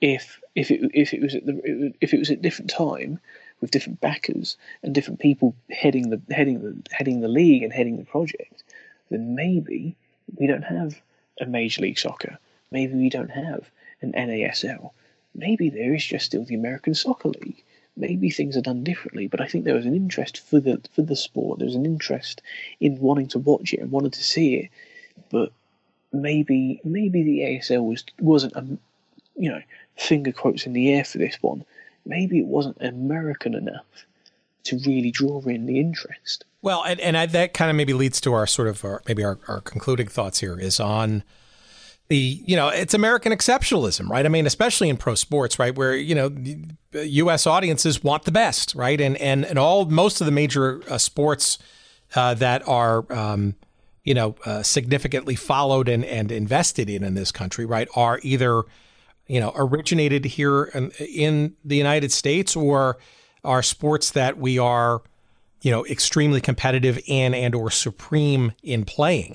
if 0.00 0.40
if 0.54 0.70
it 0.70 0.90
if 0.94 1.14
it 1.14 1.22
was 1.22 1.34
at 1.34 1.46
the 1.46 1.92
if 2.00 2.12
it 2.12 2.18
was 2.18 2.30
at 2.30 2.42
different 2.42 2.70
time 2.70 3.18
with 3.60 3.70
different 3.70 4.00
backers 4.00 4.58
and 4.82 4.94
different 4.94 5.20
people 5.20 5.54
heading 5.70 6.10
the 6.10 6.20
heading 6.30 6.60
the 6.60 6.76
heading 6.90 7.20
the 7.20 7.28
league 7.28 7.62
and 7.62 7.72
heading 7.72 7.96
the 7.96 8.04
project, 8.04 8.62
then 9.10 9.34
maybe 9.34 9.96
we 10.38 10.46
don't 10.46 10.62
have 10.76 11.00
a 11.40 11.46
Major 11.46 11.82
League 11.82 11.98
Soccer. 11.98 12.38
Maybe 12.70 12.94
we 12.94 13.08
don't 13.08 13.30
have 13.30 13.70
an 14.02 14.12
NASL. 14.12 14.90
Maybe 15.34 15.70
there 15.70 15.94
is 15.94 16.04
just 16.04 16.26
still 16.26 16.44
the 16.44 16.54
American 16.54 16.94
Soccer 16.94 17.28
League. 17.28 17.62
Maybe 17.96 18.30
things 18.30 18.56
are 18.56 18.62
done 18.62 18.84
differently, 18.84 19.26
but 19.26 19.40
I 19.40 19.46
think 19.46 19.64
there 19.64 19.74
was 19.74 19.86
an 19.86 19.94
interest 19.94 20.38
for 20.38 20.60
the 20.60 20.80
for 20.94 21.02
the 21.02 21.16
sport. 21.16 21.58
There 21.58 21.66
was 21.66 21.74
an 21.74 21.86
interest 21.86 22.42
in 22.80 23.00
wanting 23.00 23.28
to 23.28 23.38
watch 23.38 23.72
it 23.72 23.80
and 23.80 23.90
wanting 23.90 24.10
to 24.10 24.22
see 24.22 24.56
it, 24.56 24.70
but 25.30 25.52
maybe 26.12 26.80
maybe 26.84 27.22
the 27.22 27.40
ASL 27.40 27.86
was 27.86 28.04
wasn't 28.20 28.54
a 28.54 28.66
you 29.36 29.50
know 29.50 29.62
finger 29.96 30.32
quotes 30.32 30.66
in 30.66 30.72
the 30.72 30.92
air 30.92 31.04
for 31.04 31.18
this 31.18 31.38
one. 31.40 31.64
Maybe 32.04 32.38
it 32.38 32.46
wasn't 32.46 32.76
American 32.80 33.54
enough 33.54 34.06
to 34.64 34.78
really 34.86 35.10
draw 35.10 35.40
in 35.42 35.66
the 35.66 35.80
interest. 35.80 36.44
Well, 36.60 36.82
and, 36.84 37.00
and 37.00 37.16
I, 37.16 37.26
that 37.26 37.54
kind 37.54 37.70
of 37.70 37.76
maybe 37.76 37.92
leads 37.92 38.20
to 38.22 38.32
our 38.32 38.46
sort 38.46 38.68
of 38.68 38.84
our, 38.84 39.02
maybe 39.06 39.24
our, 39.24 39.38
our 39.48 39.60
concluding 39.60 40.08
thoughts 40.08 40.40
here 40.40 40.58
is 40.58 40.80
on 40.80 41.22
the 42.08 42.40
you 42.44 42.56
know 42.56 42.68
it's 42.68 42.94
American 42.94 43.32
exceptionalism, 43.32 44.08
right? 44.08 44.24
I 44.24 44.28
mean, 44.28 44.46
especially 44.46 44.88
in 44.88 44.96
pro 44.96 45.14
sports, 45.14 45.58
right, 45.58 45.74
where 45.74 45.94
you 45.94 46.14
know 46.14 46.30
U.S. 46.92 47.46
audiences 47.46 48.02
want 48.02 48.24
the 48.24 48.32
best, 48.32 48.74
right, 48.74 49.00
and 49.00 49.16
and 49.16 49.44
and 49.44 49.58
all 49.58 49.84
most 49.86 50.20
of 50.20 50.26
the 50.26 50.32
major 50.32 50.82
uh, 50.88 50.98
sports 50.98 51.58
uh, 52.14 52.34
that 52.34 52.66
are 52.68 53.10
um, 53.12 53.54
you 54.04 54.14
know 54.14 54.36
uh, 54.44 54.62
significantly 54.62 55.34
followed 55.34 55.88
and 55.88 56.04
and 56.04 56.30
invested 56.30 56.88
in 56.88 57.02
in 57.02 57.14
this 57.14 57.32
country, 57.32 57.64
right, 57.64 57.88
are 57.96 58.20
either 58.22 58.62
you 59.26 59.40
know 59.40 59.52
originated 59.56 60.24
here 60.24 60.64
in, 60.64 60.90
in 61.00 61.56
the 61.64 61.76
United 61.76 62.12
States 62.12 62.54
or 62.54 62.98
are 63.44 63.62
sports 63.62 64.10
that 64.10 64.38
we 64.38 64.58
are 64.58 65.02
you 65.62 65.72
know, 65.72 65.84
extremely 65.86 66.40
competitive 66.40 66.96
in 67.06 67.34
and 67.34 67.52
or 67.54 67.72
supreme 67.72 68.52
in 68.62 68.84
playing. 68.84 69.34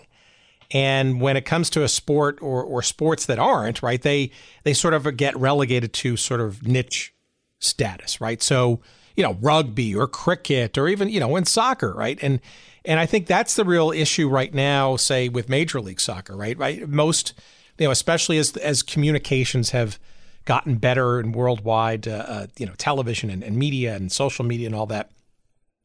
And 0.74 1.20
when 1.20 1.36
it 1.38 1.46
comes 1.46 1.70
to 1.72 1.84
a 1.84 1.88
sport 1.88 2.40
or, 2.42 2.64
or 2.64 2.82
sports 2.82 3.26
that 3.26 3.40
aren't, 3.40 3.82
right, 3.84 4.02
they 4.02 4.32
they 4.64 4.74
sort 4.74 4.94
of 4.94 5.18
get 5.18 5.36
relegated 5.38 5.94
to 5.94 6.18
sort 6.18 6.42
of 6.42 6.66
niche 6.66 7.14
status, 7.60 8.22
right? 8.22 8.42
So, 8.42 8.82
you 9.16 9.24
know, 9.24 9.38
rugby 9.42 9.94
or 9.96 10.08
cricket 10.08 10.78
or 10.78 10.88
even, 10.88 11.10
you 11.10 11.20
know, 11.20 11.36
in 11.36 11.46
soccer, 11.46 11.94
right? 11.94 12.18
And 12.22 12.40
and 12.86 13.00
I 13.00 13.06
think 13.06 13.28
that's 13.28 13.56
the 13.56 13.66
real 13.66 13.92
issue 13.92 14.30
right 14.30 14.54
now, 14.54 14.96
say 14.96 15.30
with 15.30 15.50
Major 15.50 15.82
League 15.82 16.00
Soccer, 16.00 16.36
right? 16.36 16.58
Right. 16.58 16.88
Most, 16.88 17.34
you 17.78 17.86
know, 17.86 17.92
especially 17.92 18.38
as 18.38 18.56
as 18.58 18.82
communications 18.82 19.72
have 19.72 20.00
gotten 20.46 20.78
better 20.78 21.20
and 21.20 21.36
worldwide, 21.36 22.08
uh, 22.08 22.26
uh, 22.28 22.48
you 22.58 22.66
know, 22.66 22.74
television 22.78 23.30
and, 23.30 23.44
and 23.44 23.58
media 23.58 23.96
and 23.96 24.12
social 24.12 24.44
media 24.44 24.66
and 24.66 24.76
all 24.76 24.88
that 24.88 25.12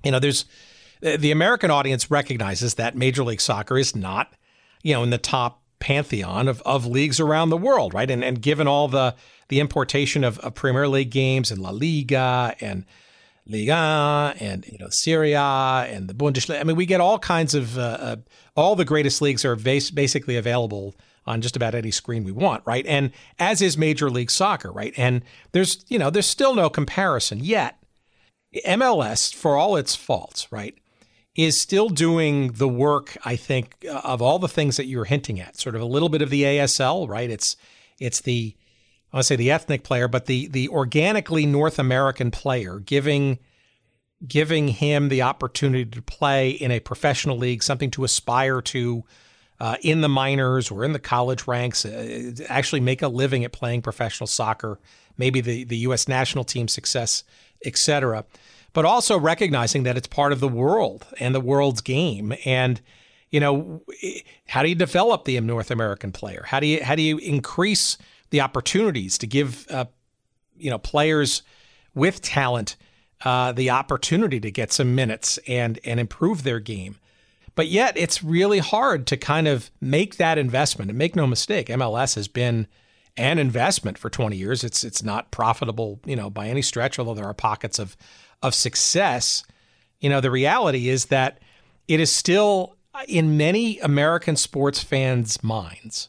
you 0.07 0.13
know, 0.13 0.19
there's 0.21 0.45
the 1.01 1.31
American 1.31 1.71
audience 1.71 2.11
recognizes 2.11 2.75
that 2.75 2.97
Major 2.97 3.25
League 3.25 3.41
Soccer 3.41 3.77
is 3.77 3.95
not, 3.95 4.33
you 4.87 4.95
know, 4.95 5.03
in 5.03 5.11
the 5.11 5.19
top 5.19 5.63
pantheon 5.81 6.47
of, 6.47 6.63
of 6.63 6.87
leagues 6.87 7.19
around 7.19 7.51
the 7.51 7.57
world, 7.57 7.93
right? 7.93 8.09
And 8.09 8.23
and 8.23 8.41
given 8.41 8.69
all 8.69 8.87
the 8.87 9.17
the 9.49 9.59
importation 9.59 10.23
of, 10.23 10.39
of 10.39 10.55
Premier 10.55 10.87
League 10.87 11.11
games 11.11 11.51
and 11.51 11.61
La 11.61 11.71
Liga 11.71 12.55
and 12.61 12.85
Liga 13.47 14.35
and 14.39 14.65
you 14.67 14.79
know 14.79 14.89
Serie 14.91 15.33
A 15.33 15.89
and 15.89 16.09
the 16.09 16.15
Bundesliga. 16.15 16.61
I 16.61 16.63
mean, 16.63 16.77
we 16.77 16.87
get 16.87 17.01
all 17.01 17.19
kinds 17.19 17.53
of 17.53 17.77
uh, 17.77 17.99
uh, 18.01 18.17
all 18.55 18.77
the 18.77 18.85
greatest 18.85 19.21
leagues 19.21 19.45
are 19.45 19.57
bas- 19.57 19.91
basically 19.91 20.37
available 20.37 20.95
on 21.27 21.41
just 21.41 21.57
about 21.57 21.75
any 21.75 21.91
screen 21.91 22.23
we 22.23 22.31
want, 22.31 22.63
right? 22.65 22.87
And 22.87 23.11
as 23.41 23.61
is 23.61 23.77
Major 23.77 24.09
League 24.09 24.31
Soccer, 24.31 24.71
right? 24.71 24.95
And 24.97 25.23
there's 25.51 25.85
you 25.89 25.99
know 25.99 26.11
there's 26.11 26.27
still 26.27 26.55
no 26.55 26.71
comparison 26.71 27.41
yet 27.43 27.83
MLS, 28.65 29.35
for 29.35 29.57
all 29.57 29.77
its 29.77 29.95
faults, 29.95 30.51
right, 30.51 30.79
is 31.37 31.61
still 31.61 31.89
doing 31.89 32.53
the 32.53 32.69
work. 32.69 33.17
I 33.25 33.37
think 33.37 33.85
of 33.89 34.23
all 34.23 34.39
the 34.39 34.49
things 34.49 34.77
that 34.79 34.87
you're 34.87 35.05
hinting 35.05 35.41
at, 35.41 35.57
sort 35.57 35.75
of 35.75 35.83
a 35.83 35.87
little 35.87 36.09
bit 36.09 36.23
of 36.23 36.31
the 36.31 36.43
ASL, 36.43 37.09
right? 37.09 37.31
It's 37.31 37.57
it's 37.99 38.21
the 38.21 38.55
I 39.13 39.17
want 39.17 39.25
to 39.25 39.27
say 39.29 39.37
the 39.37 39.51
ethnic 39.51 39.85
player, 39.85 40.09
but 40.09 40.27
the 40.27 40.49
the 40.49 40.69
organically 40.69 41.47
North 41.47 41.79
American 41.79 42.31
player, 42.31 42.79
giving 42.79 43.39
giving 44.27 44.69
him 44.69 45.09
the 45.09 45.23
opportunity 45.23 45.85
to 45.85 46.03
play 46.03 46.51
in 46.51 46.71
a 46.71 46.81
professional 46.81 47.37
league, 47.37 47.63
something 47.63 47.91
to 47.93 48.05
aspire 48.05 48.61
to. 48.63 49.05
Uh, 49.59 49.75
in 49.81 50.03
the 50.03 50.09
minors 50.09 50.71
or 50.71 50.85
in 50.85 50.93
the 50.93 50.99
college 50.99 51.47
ranks, 51.47 51.87
uh, 51.87 52.31
actually 52.51 52.79
make 52.79 53.01
a 53.01 53.09
living 53.09 53.43
at 53.43 53.53
playing 53.53 53.81
professional 53.81 54.27
soccer, 54.27 54.79
maybe 55.17 55.41
the, 55.41 55.65
the 55.65 55.79
U.S. 55.79 56.07
national 56.07 56.45
team 56.45 56.69
success 56.69 57.25
etc. 57.65 58.25
But 58.73 58.85
also 58.85 59.19
recognizing 59.19 59.85
that 59.85 59.97
it's 59.97 60.07
part 60.07 60.33
of 60.33 60.41
the 60.41 60.49
world 60.49 61.07
and 61.19 61.35
the 61.35 61.41
world's 61.41 61.81
game. 61.81 62.35
And 62.45 62.81
you 63.31 63.41
know, 63.41 63.83
how 64.47 64.63
do 64.63 64.69
you 64.69 64.75
develop 64.75 65.25
the 65.25 65.41
North 65.41 65.71
American 65.71 66.13
player? 66.13 66.45
How 66.47 66.61
do 66.61 66.67
you 66.67 66.83
how 66.85 66.95
do 66.95 67.03
you 67.03 67.19
increase 67.19 67.99
the 68.31 68.41
opportunities 68.41 69.19
to 69.19 69.27
give 69.27 69.67
uh, 69.71 69.87
you 70.57 70.71
know 70.71 70.79
players 70.79 71.43
with 71.95 72.23
talent 72.23 72.77
uh, 73.25 73.53
the 73.53 73.71
opportunity 73.71 74.41
to 74.41 74.51
get 74.51 74.73
some 74.73 74.95
minutes 74.95 75.39
and 75.49 75.81
and 75.85 75.99
improve 75.99 76.43
their 76.43 76.61
game? 76.61 76.97
But 77.55 77.69
yet, 77.69 77.97
it's 77.97 78.23
really 78.23 78.59
hard 78.59 79.07
to 79.09 79.17
kind 79.17 79.49
of 79.49 79.71
make 79.81 80.17
that 80.17 80.39
investment. 80.39 80.91
And 80.91 80.99
make 80.99 81.17
no 81.17 81.27
mistake, 81.27 81.69
MLS 81.69 82.15
has 82.15 82.29
been 82.29 82.67
an 83.17 83.39
investment 83.39 83.97
for 83.97 84.11
20 84.11 84.37
years. 84.37 84.63
It's 84.63 84.85
it's 84.85 85.03
not 85.03 85.31
profitable, 85.31 86.01
you 86.05 86.15
know, 86.15 86.31
by 86.31 86.49
any 86.49 86.63
stretch, 86.63 86.99
although 86.99 87.15
there 87.15 87.25
are 87.25 87.35
pockets 87.35 87.79
of 87.79 87.97
of 88.43 88.55
success. 88.55 89.45
You 90.01 90.11
know, 90.11 90.21
the 90.21 90.31
reality 90.31 90.89
is 90.89 91.07
that 91.07 91.39
it 91.89 92.01
is 92.01 92.11
still 92.13 92.77
uh, 92.95 93.03
in 93.09 93.37
many 93.37 93.79
American 93.81 94.37
sports 94.37 94.83
fans' 94.83 95.43
minds 95.43 96.09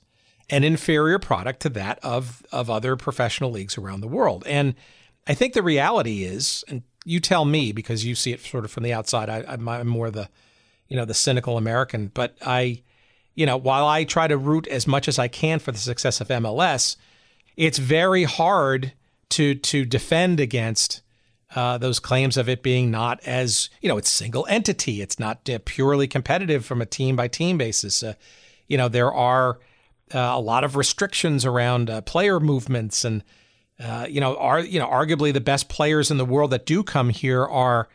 an 0.50 0.64
inferior 0.64 1.20
product 1.20 1.60
to 1.62 1.70
that 1.70 2.00
of 2.04 2.46
of 2.52 2.70
other 2.70 2.96
professional 2.96 3.52
leagues 3.52 3.78
around 3.78 4.02
the 4.02 4.08
world. 4.08 4.44
And 4.46 4.76
I 5.28 5.34
think 5.34 5.54
the 5.54 5.64
reality 5.64 6.24
is, 6.24 6.64
and 6.70 6.84
you 7.04 7.20
tell 7.20 7.44
me 7.44 7.72
because 7.72 8.06
you 8.06 8.16
see 8.16 8.32
it 8.32 8.42
sort 8.42 8.64
of 8.64 8.72
from 8.72 8.84
the 8.84 8.94
outside. 8.94 9.30
I, 9.30 9.44
I'm 9.48 9.88
more 9.88 10.10
the, 10.10 10.30
you 10.88 10.96
know, 10.96 11.06
the 11.06 11.14
cynical 11.14 11.58
American, 11.58 12.08
but 12.14 12.38
I 12.46 12.84
you 13.38 13.46
know, 13.46 13.56
while 13.56 13.86
I 13.86 14.04
try 14.04 14.28
to 14.28 14.36
root 14.36 14.68
as 14.68 14.88
much 14.88 15.08
as 15.08 15.20
I 15.20 15.28
can 15.28 15.60
for 15.60 15.72
the 15.72 15.78
success 15.78 16.20
of 16.20 16.28
MLS, 16.30 16.98
it's 17.56 17.78
very 17.78 18.24
hard 18.24 18.94
to 19.30 19.54
to 19.56 19.86
defend 19.86 20.40
against 20.40 21.02
uh, 21.56 21.78
those 21.78 22.00
claims 22.00 22.38
of 22.38 22.50
it 22.50 22.62
being 22.62 22.92
not 22.92 23.20
as 23.26 23.70
you 23.82 23.90
know 23.90 23.98
it's 23.98 24.10
single 24.10 24.46
entity. 24.50 25.02
It's 25.02 25.20
not 25.20 25.50
uh, 25.50 25.60
purely 25.66 26.08
competitive 26.08 26.66
from 26.66 26.82
a 26.82 26.86
team 26.86 27.16
by 27.16 27.28
team 27.28 27.58
basis. 27.58 28.04
Uh, 28.04 28.14
you 28.68 28.78
know 28.78 28.90
there 28.90 29.14
are 29.14 29.60
uh, 30.14 30.20
a 30.20 30.40
lot 30.40 30.64
of 30.64 30.76
restrictions 30.76 31.46
around 31.46 31.90
uh, 31.90 32.02
player 32.02 32.40
movements, 32.40 33.06
and 33.06 33.24
you 34.10 34.20
know 34.20 34.36
are 34.38 34.60
you 34.60 34.80
know 34.80 34.88
arguably 34.88 35.32
the 35.32 35.42
best 35.42 35.70
players 35.70 36.12
in 36.12 36.18
the 36.18 36.26
world 36.26 36.52
that 36.52 36.66
do 36.66 36.84
come 36.84 37.10
here 37.10 37.46
are 37.46 37.88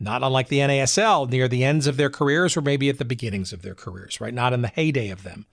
not 0.00 0.22
unlike 0.22 0.48
the 0.48 0.60
NASL, 0.60 1.28
near 1.28 1.46
the 1.46 1.62
ends 1.62 1.86
of 1.86 1.98
their 1.98 2.08
careers 2.08 2.56
or 2.56 2.62
maybe 2.62 2.88
at 2.88 2.98
the 2.98 3.04
beginnings 3.04 3.52
of 3.52 3.60
their 3.60 3.74
careers, 3.74 4.20
right? 4.20 4.32
Not 4.32 4.54
in 4.54 4.62
the 4.62 4.68
heyday 4.68 5.10
of 5.10 5.24
them. 5.24 5.46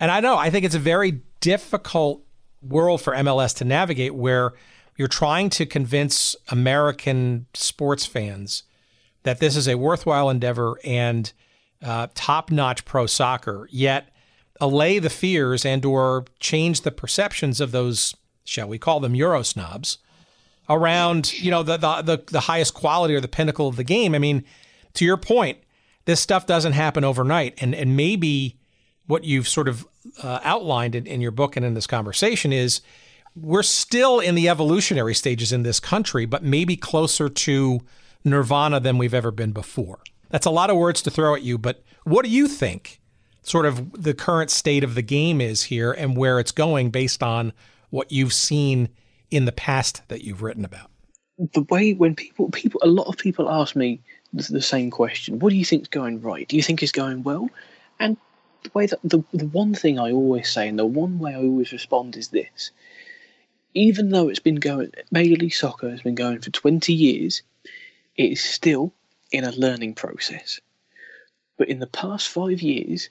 And 0.00 0.10
I 0.10 0.18
know, 0.18 0.36
I 0.36 0.50
think 0.50 0.64
it's 0.64 0.74
a 0.74 0.80
very 0.80 1.20
difficult 1.40 2.22
world 2.60 3.00
for 3.00 3.14
MLS 3.14 3.56
to 3.58 3.64
navigate 3.64 4.14
where 4.14 4.52
you're 4.96 5.08
trying 5.08 5.50
to 5.50 5.66
convince 5.66 6.36
American 6.48 7.46
sports 7.54 8.06
fans 8.06 8.62
that 9.24 9.40
this 9.40 9.56
is 9.56 9.66
a 9.66 9.76
worthwhile 9.76 10.30
endeavor 10.30 10.78
and 10.84 11.32
uh, 11.82 12.08
top-notch 12.14 12.84
pro 12.84 13.06
soccer, 13.06 13.68
yet 13.70 14.08
allay 14.60 14.98
the 14.98 15.10
fears 15.10 15.64
and 15.64 15.84
or 15.84 16.24
change 16.38 16.82
the 16.82 16.90
perceptions 16.90 17.60
of 17.60 17.72
those, 17.72 18.14
shall 18.44 18.68
we 18.68 18.78
call 18.78 19.00
them 19.00 19.14
Euro 19.14 19.42
snobs, 19.42 19.98
around 20.68 21.32
you 21.34 21.50
know 21.50 21.62
the, 21.62 21.76
the 21.76 22.02
the 22.02 22.22
the 22.30 22.40
highest 22.40 22.74
quality 22.74 23.14
or 23.14 23.20
the 23.20 23.28
pinnacle 23.28 23.68
of 23.68 23.76
the 23.76 23.84
game. 23.84 24.14
I 24.14 24.18
mean, 24.18 24.44
to 24.94 25.04
your 25.04 25.16
point, 25.16 25.58
this 26.04 26.20
stuff 26.20 26.46
doesn't 26.46 26.72
happen 26.72 27.04
overnight, 27.04 27.54
and 27.60 27.74
and 27.74 27.96
maybe 27.96 28.56
what 29.06 29.24
you've 29.24 29.48
sort 29.48 29.68
of 29.68 29.86
uh, 30.22 30.40
outlined 30.42 30.94
in, 30.94 31.06
in 31.06 31.20
your 31.20 31.30
book 31.30 31.56
and 31.56 31.66
in 31.66 31.74
this 31.74 31.86
conversation 31.86 32.52
is 32.52 32.80
we're 33.36 33.62
still 33.62 34.20
in 34.20 34.34
the 34.34 34.48
evolutionary 34.48 35.14
stages 35.14 35.52
in 35.52 35.62
this 35.62 35.80
country, 35.80 36.24
but 36.24 36.42
maybe 36.42 36.76
closer 36.76 37.28
to 37.28 37.80
nirvana 38.24 38.80
than 38.80 38.98
we've 38.98 39.14
ever 39.14 39.30
been 39.30 39.52
before. 39.52 39.98
That's 40.30 40.46
a 40.46 40.50
lot 40.50 40.70
of 40.70 40.76
words 40.76 41.02
to 41.02 41.10
throw 41.10 41.34
at 41.34 41.42
you, 41.42 41.58
but 41.58 41.82
what 42.04 42.24
do 42.24 42.30
you 42.30 42.48
think? 42.48 43.00
Sort 43.42 43.66
of 43.66 44.02
the 44.02 44.14
current 44.14 44.50
state 44.50 44.84
of 44.84 44.94
the 44.94 45.02
game 45.02 45.40
is 45.40 45.64
here 45.64 45.92
and 45.92 46.16
where 46.16 46.40
it's 46.40 46.52
going 46.52 46.90
based 46.90 47.22
on 47.22 47.52
what 47.90 48.10
you've 48.10 48.32
seen 48.32 48.88
in 49.30 49.44
the 49.44 49.52
past 49.52 50.02
that 50.08 50.22
you've 50.22 50.42
written 50.42 50.64
about? 50.64 50.90
The 51.52 51.62
way 51.62 51.94
when 51.94 52.14
people 52.14 52.48
people 52.50 52.80
a 52.82 52.86
lot 52.86 53.08
of 53.08 53.16
people 53.16 53.50
ask 53.50 53.74
me 53.74 54.00
the, 54.32 54.62
same 54.62 54.90
question: 54.90 55.40
What 55.40 55.50
do 55.50 55.56
you 55.56 55.64
think's 55.64 55.88
going 55.88 56.20
right? 56.20 56.46
Do 56.46 56.56
you 56.56 56.62
think 56.62 56.82
it's 56.82 56.92
going 56.92 57.22
well? 57.24 57.50
And 57.98 58.16
the 58.62 58.70
way 58.72 58.86
that 58.86 59.00
the 59.02 59.22
the 59.32 59.46
one 59.46 59.74
thing 59.74 59.98
I 59.98 60.12
always 60.12 60.48
say, 60.48 60.68
and 60.68 60.78
the 60.78 60.86
one 60.86 61.18
way 61.18 61.34
I 61.34 61.38
always 61.38 61.72
respond 61.72 62.16
is 62.16 62.28
this: 62.28 62.70
even 63.74 64.10
though 64.10 64.28
it's 64.28 64.38
been 64.38 64.56
going, 64.56 64.92
Major 65.10 65.36
League 65.36 65.54
Soccer 65.54 65.90
has 65.90 66.02
been 66.02 66.14
going 66.14 66.40
for 66.40 66.50
20 66.50 66.92
years, 66.92 67.42
it 68.16 68.32
is 68.32 68.42
still 68.42 68.92
in 69.32 69.44
a 69.44 69.50
learning 69.52 69.94
process. 69.94 70.60
But 71.56 71.68
in 71.68 71.80
the 71.80 71.86
past 71.86 72.28
five 72.28 72.62
years, 72.62 73.10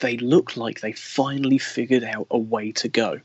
they 0.00 0.18
look 0.18 0.56
like 0.56 0.80
they 0.80 0.92
finally 0.92 1.58
figured 1.58 2.04
out 2.04 2.26
a 2.30 2.38
way 2.38 2.72
to 2.72 2.88
go. 2.88 3.20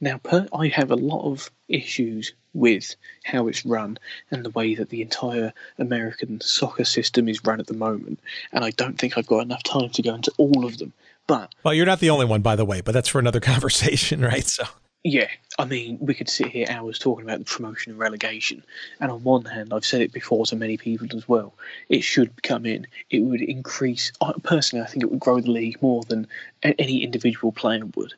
Now, 0.00 0.18
per, 0.18 0.48
I 0.52 0.68
have 0.68 0.90
a 0.90 0.96
lot 0.96 1.30
of 1.30 1.50
issues 1.68 2.32
with 2.54 2.96
how 3.24 3.46
it's 3.46 3.66
run 3.66 3.98
and 4.30 4.44
the 4.44 4.50
way 4.50 4.74
that 4.74 4.88
the 4.88 5.02
entire 5.02 5.52
American 5.78 6.40
soccer 6.40 6.84
system 6.84 7.28
is 7.28 7.44
run 7.44 7.60
at 7.60 7.66
the 7.66 7.74
moment, 7.74 8.20
and 8.52 8.64
I 8.64 8.70
don't 8.70 8.98
think 8.98 9.16
I've 9.16 9.26
got 9.26 9.40
enough 9.40 9.62
time 9.62 9.90
to 9.90 10.02
go 10.02 10.14
into 10.14 10.32
all 10.38 10.64
of 10.64 10.78
them. 10.78 10.92
But 11.26 11.54
well, 11.62 11.74
you're 11.74 11.86
not 11.86 12.00
the 12.00 12.10
only 12.10 12.24
one, 12.24 12.40
by 12.40 12.56
the 12.56 12.64
way, 12.64 12.80
but 12.80 12.92
that's 12.92 13.08
for 13.08 13.18
another 13.18 13.40
conversation, 13.54 14.22
right? 14.22 14.46
So 14.46 14.64
yeah, 15.08 15.28
I 15.58 15.64
mean, 15.64 15.96
we 16.02 16.12
could 16.12 16.28
sit 16.28 16.48
here 16.48 16.66
hours 16.68 16.98
talking 16.98 17.24
about 17.24 17.38
the 17.38 17.46
promotion 17.46 17.92
and 17.92 17.98
relegation. 17.98 18.62
And 19.00 19.10
on 19.10 19.22
one 19.22 19.46
hand, 19.46 19.72
I've 19.72 19.86
said 19.86 20.02
it 20.02 20.12
before 20.12 20.44
to 20.46 20.56
many 20.56 20.76
people 20.76 21.08
as 21.16 21.26
well, 21.26 21.54
it 21.88 22.02
should 22.02 22.42
come 22.42 22.66
in. 22.66 22.86
It 23.08 23.20
would 23.20 23.40
increase, 23.40 24.12
personally, 24.42 24.84
I 24.84 24.86
think 24.86 25.02
it 25.02 25.10
would 25.10 25.18
grow 25.18 25.40
the 25.40 25.50
league 25.50 25.80
more 25.80 26.02
than 26.02 26.26
any 26.62 27.02
individual 27.02 27.52
player 27.52 27.86
would. 27.96 28.12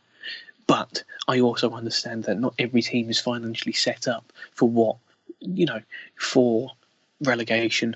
But 0.66 1.04
I 1.28 1.38
also 1.38 1.70
understand 1.70 2.24
that 2.24 2.40
not 2.40 2.54
every 2.58 2.82
team 2.82 3.08
is 3.08 3.20
financially 3.20 3.72
set 3.72 4.08
up 4.08 4.32
for 4.50 4.68
what, 4.68 4.96
you 5.38 5.66
know, 5.66 5.82
for 6.16 6.72
relegation 7.20 7.94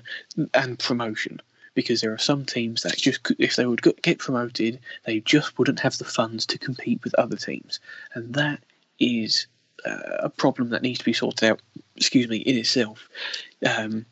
and 0.53 0.79
promotion 0.79 1.41
because 1.73 1.99
there 1.99 2.13
are 2.13 2.17
some 2.17 2.45
teams 2.45 2.83
that 2.83 2.95
just 2.95 3.29
if 3.39 3.57
they 3.57 3.65
would 3.65 3.81
get 4.03 4.19
promoted 4.19 4.79
they 5.03 5.19
just 5.21 5.57
wouldn't 5.57 5.79
have 5.79 5.97
the 5.97 6.05
funds 6.05 6.45
to 6.45 6.59
compete 6.59 7.03
with 7.03 7.15
other 7.15 7.35
teams 7.35 7.79
and 8.13 8.35
that 8.35 8.61
is 8.99 9.47
uh, 9.85 10.17
a 10.19 10.29
problem 10.29 10.69
that 10.69 10.81
needs 10.81 10.99
to 10.99 11.05
be 11.05 11.13
sorted 11.13 11.49
out. 11.49 11.61
Excuse 11.95 12.27
me, 12.27 12.37
in 12.37 12.57
itself. 12.57 13.07
Um, 13.65 14.05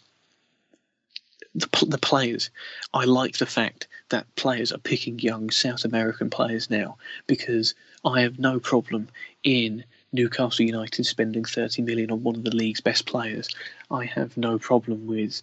the, 1.55 1.85
the 1.87 1.97
players, 1.97 2.49
I 2.93 3.05
like 3.05 3.37
the 3.37 3.45
fact 3.45 3.87
that 4.09 4.33
players 4.35 4.71
are 4.71 4.79
picking 4.79 5.19
young 5.19 5.49
South 5.49 5.85
American 5.85 6.29
players 6.29 6.69
now 6.69 6.97
because 7.27 7.75
I 8.05 8.21
have 8.21 8.39
no 8.39 8.59
problem 8.59 9.09
in 9.43 9.83
Newcastle 10.11 10.65
United 10.65 11.05
spending 11.05 11.43
30 11.43 11.81
million 11.81 12.11
on 12.11 12.23
one 12.23 12.35
of 12.35 12.43
the 12.43 12.55
league's 12.55 12.81
best 12.81 13.05
players. 13.05 13.49
I 13.89 14.05
have 14.05 14.37
no 14.37 14.59
problem 14.59 15.07
with 15.07 15.41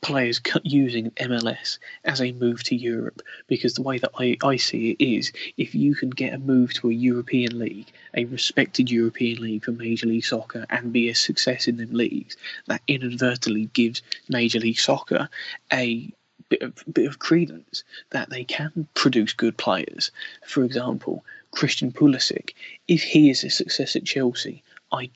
players 0.00 0.40
using 0.62 1.10
MLS 1.12 1.78
as 2.04 2.20
a 2.20 2.32
move 2.32 2.62
to 2.64 2.76
Europe 2.76 3.22
because 3.46 3.74
the 3.74 3.82
way 3.82 3.98
that 3.98 4.10
I, 4.18 4.36
I 4.42 4.56
see 4.56 4.90
it 4.90 5.04
is 5.04 5.32
if 5.56 5.74
you 5.74 5.94
can 5.94 6.10
get 6.10 6.34
a 6.34 6.38
move 6.38 6.72
to 6.74 6.90
a 6.90 6.94
European 6.94 7.58
league, 7.58 7.90
a 8.14 8.24
respected 8.26 8.90
European 8.90 9.40
league 9.40 9.64
for 9.64 9.72
Major 9.72 10.06
League 10.06 10.24
Soccer, 10.24 10.66
and 10.70 10.92
be 10.92 11.08
a 11.08 11.14
success 11.14 11.66
in 11.66 11.76
them 11.78 11.92
leagues, 11.92 12.36
that 12.66 12.82
inadvertently 12.86 13.66
gives 13.72 14.02
Major 14.28 14.60
League 14.60 14.78
Soccer 14.78 15.28
a 15.72 16.12
bit 16.48 16.62
of, 16.62 16.84
bit 16.92 17.06
of 17.06 17.18
credence 17.18 17.82
that 18.10 18.30
they 18.30 18.44
can 18.44 18.86
produce 18.94 19.32
good 19.32 19.56
players. 19.56 20.10
For 20.46 20.62
example, 20.64 21.24
Christian 21.50 21.90
Pulisic, 21.90 22.50
if 22.86 23.02
he 23.02 23.30
is 23.30 23.42
a 23.42 23.50
success 23.50 23.96
at 23.96 24.04
Chelsea, 24.04 24.62
I 24.92 25.10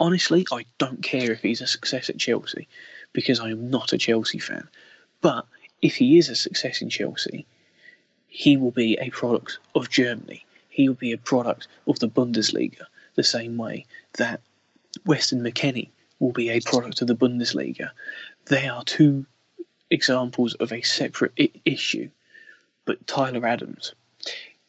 honestly 0.00 0.46
I 0.50 0.64
don't 0.78 1.02
care 1.02 1.30
if 1.32 1.42
he's 1.42 1.60
a 1.60 1.66
success 1.66 2.08
at 2.08 2.18
Chelsea 2.18 2.66
because 3.12 3.40
I 3.40 3.50
am 3.50 3.70
not 3.70 3.92
a 3.92 3.98
Chelsea 3.98 4.38
fan. 4.38 4.68
But 5.20 5.46
if 5.82 5.96
he 5.96 6.18
is 6.18 6.28
a 6.28 6.36
success 6.36 6.82
in 6.82 6.90
Chelsea, 6.90 7.46
he 8.28 8.56
will 8.56 8.70
be 8.70 8.96
a 8.98 9.10
product 9.10 9.58
of 9.74 9.90
Germany. 9.90 10.44
He 10.68 10.88
will 10.88 10.96
be 10.96 11.12
a 11.12 11.18
product 11.18 11.66
of 11.86 11.98
the 11.98 12.08
Bundesliga, 12.08 12.82
the 13.14 13.24
same 13.24 13.56
way 13.56 13.86
that 14.16 14.40
Weston 15.06 15.42
McKennie 15.42 15.88
will 16.20 16.32
be 16.32 16.50
a 16.50 16.60
product 16.60 17.00
of 17.00 17.08
the 17.08 17.16
Bundesliga. 17.16 17.90
They 18.46 18.68
are 18.68 18.84
two 18.84 19.26
examples 19.90 20.54
of 20.54 20.72
a 20.72 20.82
separate 20.82 21.32
I- 21.38 21.50
issue. 21.64 22.10
But 22.84 23.06
Tyler 23.06 23.46
Adams, 23.46 23.94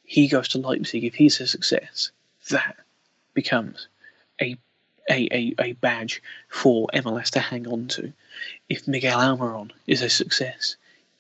he 0.04 0.28
goes 0.28 0.48
to 0.50 0.58
Leipzig. 0.58 1.04
If 1.04 1.16
he's 1.16 1.40
a 1.40 1.48
success, 1.48 2.12
that 2.50 2.76
becomes 3.34 3.88
a 4.42 4.58
a, 5.10 5.28
a, 5.32 5.56
a 5.60 5.74
badge 5.74 6.22
for 6.48 6.88
MLS 6.94 7.32
to 7.32 7.40
hang 7.40 7.68
on 7.68 7.88
to. 7.90 8.14
If 8.70 8.88
Miguel 8.88 9.20
Almiron 9.20 9.72
is 9.88 10.02
a 10.02 10.10
success, 10.10 10.76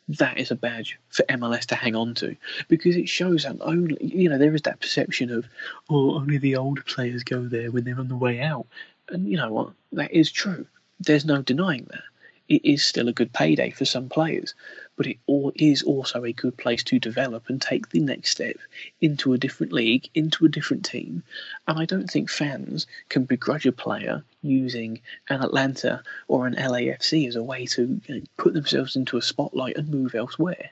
that 0.09 0.37
is 0.37 0.51
a 0.51 0.55
badge 0.55 0.99
for 1.09 1.23
MLS 1.23 1.65
to 1.67 1.75
hang 1.75 1.95
on 1.95 2.15
to 2.15 2.35
because 2.67 2.95
it 2.95 3.07
shows 3.07 3.43
that 3.43 3.57
only 3.61 3.97
you 4.01 4.27
know 4.27 4.39
there 4.39 4.55
is 4.55 4.63
that 4.63 4.79
perception 4.79 5.29
of 5.29 5.45
oh 5.89 6.15
only 6.15 6.37
the 6.39 6.55
old 6.55 6.83
players 6.85 7.23
go 7.23 7.43
there 7.43 7.71
when 7.71 7.83
they're 7.83 7.99
on 7.99 8.07
the 8.07 8.15
way 8.15 8.41
out, 8.41 8.65
and 9.09 9.27
you 9.27 9.37
know 9.37 9.51
what 9.51 9.71
that 9.91 10.11
is 10.11 10.31
true. 10.31 10.65
There's 10.99 11.25
no 11.25 11.41
denying 11.41 11.87
that 11.91 12.03
it 12.49 12.65
is 12.65 12.83
still 12.83 13.07
a 13.07 13.13
good 13.13 13.31
payday 13.31 13.69
for 13.69 13.85
some 13.85 14.09
players, 14.09 14.55
but 14.99 15.07
it 15.07 15.17
is 15.55 15.81
also 15.83 16.25
a 16.25 16.33
good 16.33 16.57
place 16.57 16.83
to 16.83 16.99
develop 16.99 17.47
and 17.47 17.61
take 17.61 17.87
the 17.87 18.01
next 18.01 18.31
step 18.31 18.57
into 18.99 19.31
a 19.31 19.37
different 19.37 19.71
league, 19.71 20.09
into 20.13 20.45
a 20.45 20.49
different 20.49 20.83
team. 20.83 21.23
And 21.69 21.79
I 21.79 21.85
don't 21.85 22.09
think 22.09 22.29
fans 22.29 22.85
can 23.07 23.23
begrudge 23.23 23.65
a 23.65 23.71
player 23.71 24.25
using 24.41 24.99
an 25.29 25.41
Atlanta 25.41 26.03
or 26.27 26.47
an 26.47 26.55
LAFC 26.55 27.29
as 27.29 27.37
a 27.37 27.43
way 27.43 27.65
to 27.67 28.01
put 28.35 28.53
themselves 28.53 28.97
into 28.97 29.15
a 29.15 29.21
spotlight 29.21 29.77
and 29.77 29.87
move 29.87 30.15
elsewhere. 30.15 30.71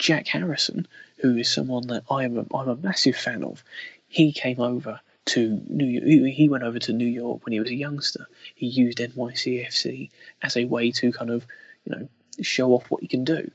Jack 0.00 0.26
Harrison, 0.26 0.88
who 1.18 1.36
is 1.36 1.48
someone 1.48 1.86
that 1.86 2.02
I 2.10 2.24
am 2.24 2.38
a, 2.38 2.46
I'm 2.52 2.68
a 2.70 2.74
massive 2.74 3.14
fan 3.14 3.44
of, 3.44 3.62
he 4.08 4.32
came 4.32 4.58
over 4.58 4.98
to 5.26 5.62
New 5.68 5.86
York. 5.86 6.32
He 6.34 6.48
went 6.48 6.64
over 6.64 6.80
to 6.80 6.92
New 6.92 7.06
York 7.06 7.44
when 7.44 7.52
he 7.52 7.60
was 7.60 7.70
a 7.70 7.74
youngster. 7.76 8.26
He 8.56 8.66
used 8.66 8.98
NYCFC 8.98 10.10
as 10.42 10.56
a 10.56 10.64
way 10.64 10.90
to 10.90 11.12
kind 11.12 11.30
of, 11.30 11.46
you 11.84 11.94
know, 11.94 12.08
show 12.42 12.72
off 12.72 12.90
what 12.90 13.02
he 13.02 13.06
can 13.06 13.22
do. 13.22 13.48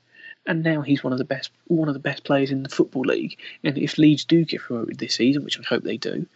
And 0.48 0.64
now 0.64 0.82
he's 0.82 1.04
one 1.04 1.14
of 1.14 1.20
the 1.20 1.26
best, 1.26 1.52
one 1.68 1.88
of 1.88 1.94
the 1.94 2.00
best 2.00 2.24
players 2.24 2.52
in 2.52 2.64
the 2.64 2.70
football 2.70 3.04
league. 3.04 3.38
And 3.64 3.78
if 3.78 3.98
Leeds 3.98 4.26
do 4.26 4.46
get 4.46 4.62
promoted 4.62 5.00
this 5.00 5.16
season, 5.16 5.44
which 5.44 5.60
I 5.60 5.64
hope 5.64 5.84
they 5.84 5.98
do, 5.98 6.28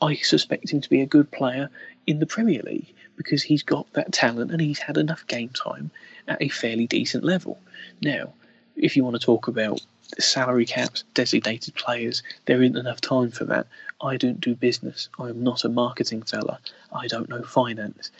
I 0.00 0.16
suspect 0.16 0.72
him 0.72 0.80
to 0.80 0.90
be 0.90 1.00
a 1.00 1.06
good 1.06 1.30
player 1.30 1.70
in 2.06 2.18
the 2.18 2.26
Premier 2.26 2.62
League 2.62 2.92
because 3.16 3.42
he's 3.42 3.62
got 3.62 3.92
that 3.92 4.12
talent 4.12 4.50
and 4.50 4.60
he's 4.60 4.80
had 4.80 4.96
enough 4.96 5.26
game 5.28 5.50
time 5.50 5.92
at 6.26 6.42
a 6.42 6.48
fairly 6.48 6.88
decent 6.88 7.22
level. 7.22 7.60
Now, 8.00 8.32
if 8.74 8.96
you 8.96 9.04
want 9.04 9.14
to 9.14 9.24
talk 9.24 9.46
about 9.46 9.80
salary 10.18 10.66
caps, 10.66 11.04
designated 11.14 11.74
players. 11.74 12.22
There 12.46 12.62
isn't 12.62 12.76
enough 12.76 13.00
time 13.00 13.30
for 13.30 13.44
that. 13.46 13.66
I 14.00 14.16
don't 14.16 14.40
do 14.40 14.54
business. 14.54 15.08
I 15.18 15.28
am 15.28 15.42
not 15.42 15.64
a 15.64 15.68
marketing 15.68 16.22
fella. 16.22 16.58
I 16.92 17.06
don't 17.06 17.28
know 17.28 17.42
finance. 17.42 18.10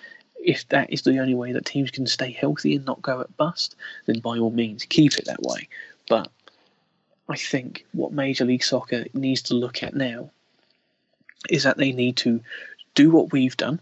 If 0.44 0.68
that 0.68 0.92
is 0.92 1.02
the 1.02 1.18
only 1.18 1.34
way 1.34 1.52
that 1.52 1.64
teams 1.64 1.90
can 1.90 2.06
stay 2.06 2.32
healthy 2.32 2.76
and 2.76 2.84
not 2.84 3.02
go 3.02 3.20
at 3.20 3.36
bust, 3.36 3.76
then 4.06 4.18
by 4.20 4.38
all 4.38 4.50
means 4.50 4.84
keep 4.84 5.16
it 5.16 5.26
that 5.26 5.42
way. 5.42 5.68
But 6.08 6.30
I 7.28 7.36
think 7.36 7.86
what 7.92 8.12
Major 8.12 8.44
League 8.44 8.64
Soccer 8.64 9.04
needs 9.14 9.42
to 9.42 9.54
look 9.54 9.82
at 9.82 9.94
now 9.94 10.30
is 11.48 11.62
that 11.62 11.76
they 11.76 11.92
need 11.92 12.16
to 12.18 12.40
do 12.94 13.10
what 13.10 13.32
we've 13.32 13.56
done. 13.56 13.80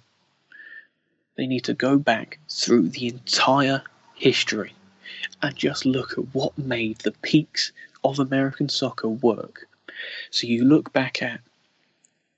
They 1.36 1.46
need 1.46 1.64
to 1.64 1.74
go 1.74 1.98
back 1.98 2.38
through 2.48 2.90
the 2.90 3.08
entire 3.08 3.82
history 4.14 4.74
and 5.42 5.56
just 5.56 5.86
look 5.86 6.12
at 6.12 6.34
what 6.34 6.56
made 6.58 6.98
the 6.98 7.12
peaks 7.12 7.72
of 8.04 8.18
American 8.18 8.68
soccer 8.68 9.08
work. 9.08 9.66
So 10.30 10.46
you 10.46 10.64
look 10.64 10.92
back 10.92 11.22
at 11.22 11.40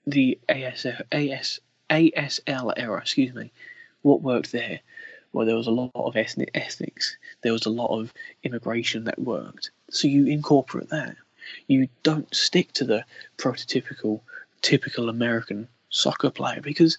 the 0.07 0.39
ASF, 0.49 1.03
AS, 1.13 1.61
ASL 1.91 2.73
era, 2.77 3.01
excuse 3.01 3.35
me, 3.35 3.53
what 4.03 4.23
worked 4.23 4.53
there? 4.53 4.81
Well, 5.33 5.47
there 5.47 5.57
was 5.57 5.67
a 5.67 5.71
lot 5.71 5.91
of 5.95 6.17
ethnic 6.17 6.51
ethnics. 6.55 7.17
There 7.43 7.53
was 7.53 7.65
a 7.65 7.71
lot 7.71 7.99
of 7.99 8.13
immigration 8.43 9.05
that 9.05 9.19
worked. 9.19 9.71
So 9.91 10.07
you 10.09 10.27
incorporate 10.27 10.91
that. 10.91 11.17
You 11.69 11.89
don't 12.03 12.33
stick 12.35 12.73
to 12.73 12.85
the 12.85 13.05
prototypical, 13.39 14.21
typical 14.61 15.09
American 15.09 15.69
soccer 15.89 16.31
player 16.31 16.61
because 16.61 16.99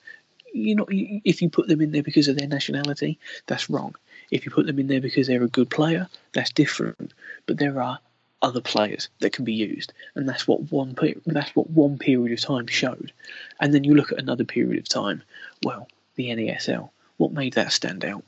you 0.53 0.75
know 0.75 0.85
if 0.89 1.41
you 1.41 1.49
put 1.49 1.67
them 1.67 1.81
in 1.81 1.91
there 1.91 2.03
because 2.03 2.27
of 2.27 2.37
their 2.37 2.47
nationality, 2.47 3.19
that's 3.47 3.69
wrong. 3.69 3.95
If 4.31 4.45
you 4.45 4.51
put 4.51 4.65
them 4.65 4.79
in 4.79 4.87
there 4.87 5.01
because 5.01 5.27
they're 5.27 5.43
a 5.43 5.47
good 5.47 5.69
player, 5.69 6.07
that's 6.33 6.51
different. 6.51 7.13
But 7.45 7.57
there 7.57 7.81
are 7.81 7.99
other 8.41 8.61
players 8.61 9.09
that 9.19 9.33
can 9.33 9.45
be 9.45 9.53
used, 9.53 9.93
and 10.15 10.27
that's 10.27 10.47
what 10.47 10.71
one 10.71 10.95
that's 11.25 11.55
what 11.55 11.69
one 11.69 11.97
period 11.97 12.33
of 12.33 12.41
time 12.41 12.67
showed. 12.67 13.11
And 13.59 13.73
then 13.73 13.83
you 13.83 13.95
look 13.95 14.11
at 14.11 14.19
another 14.19 14.43
period 14.43 14.79
of 14.79 14.89
time. 14.89 15.23
Well, 15.63 15.87
the 16.15 16.29
NASL. 16.29 16.89
What 17.17 17.31
made 17.31 17.53
that 17.53 17.71
stand 17.71 18.03
out? 18.05 18.23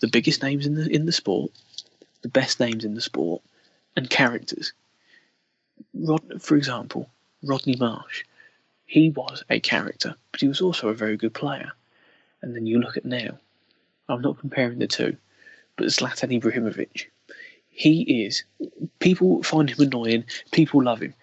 The 0.00 0.08
biggest 0.08 0.42
names 0.42 0.66
in 0.66 0.74
the 0.74 0.88
in 0.88 1.06
the 1.06 1.12
sport, 1.12 1.50
the 2.22 2.28
best 2.28 2.60
names 2.60 2.84
in 2.84 2.94
the 2.94 3.00
sport, 3.00 3.42
and 3.96 4.10
characters. 4.10 4.72
Rod, 5.94 6.42
for 6.42 6.56
example, 6.56 7.08
Rodney 7.42 7.76
Marsh. 7.76 8.24
He 8.84 9.10
was 9.10 9.42
a 9.50 9.58
character, 9.58 10.14
but 10.30 10.40
he 10.40 10.48
was 10.48 10.60
also 10.60 10.88
a 10.88 10.94
very 10.94 11.16
good 11.16 11.34
player. 11.34 11.72
And 12.42 12.54
then 12.54 12.66
you 12.66 12.78
look 12.78 12.96
at 12.96 13.04
now. 13.04 13.38
I'm 14.08 14.22
not 14.22 14.38
comparing 14.38 14.78
the 14.78 14.86
two, 14.86 15.16
but 15.76 15.86
Zlatan 15.86 16.40
Ibrahimovic 16.40 17.06
he 17.76 18.24
is. 18.24 18.42
People 19.00 19.42
find 19.42 19.68
him 19.68 19.86
annoying. 19.86 20.24
People 20.50 20.82
love 20.82 21.02
him. 21.02 21.14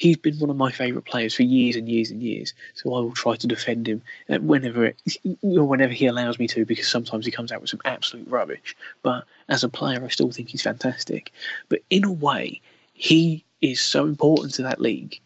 He's 0.00 0.16
been 0.16 0.38
one 0.38 0.48
of 0.48 0.56
my 0.56 0.70
favourite 0.70 1.04
players 1.04 1.34
for 1.34 1.42
years 1.42 1.76
and 1.76 1.86
years 1.86 2.10
and 2.10 2.22
years. 2.22 2.54
So 2.72 2.94
I 2.94 3.00
will 3.00 3.12
try 3.12 3.36
to 3.36 3.46
defend 3.46 3.86
him 3.86 4.00
uh, 4.30 4.38
whenever 4.38 4.94
whenever 5.42 5.92
he 5.92 6.06
allows 6.06 6.38
me 6.38 6.48
to, 6.48 6.64
because 6.64 6.88
sometimes 6.88 7.26
he 7.26 7.30
comes 7.30 7.52
out 7.52 7.60
with 7.60 7.68
some 7.68 7.82
absolute 7.84 8.26
rubbish. 8.26 8.74
But 9.02 9.24
as 9.50 9.62
a 9.62 9.68
player, 9.68 10.02
I 10.02 10.08
still 10.08 10.30
think 10.32 10.48
he's 10.48 10.62
fantastic. 10.62 11.32
But 11.68 11.82
in 11.90 12.04
a 12.04 12.12
way, 12.12 12.62
he 12.94 13.44
is 13.60 13.82
so 13.82 14.06
important 14.06 14.54
to 14.54 14.62
that 14.62 14.80
league. 14.80 15.20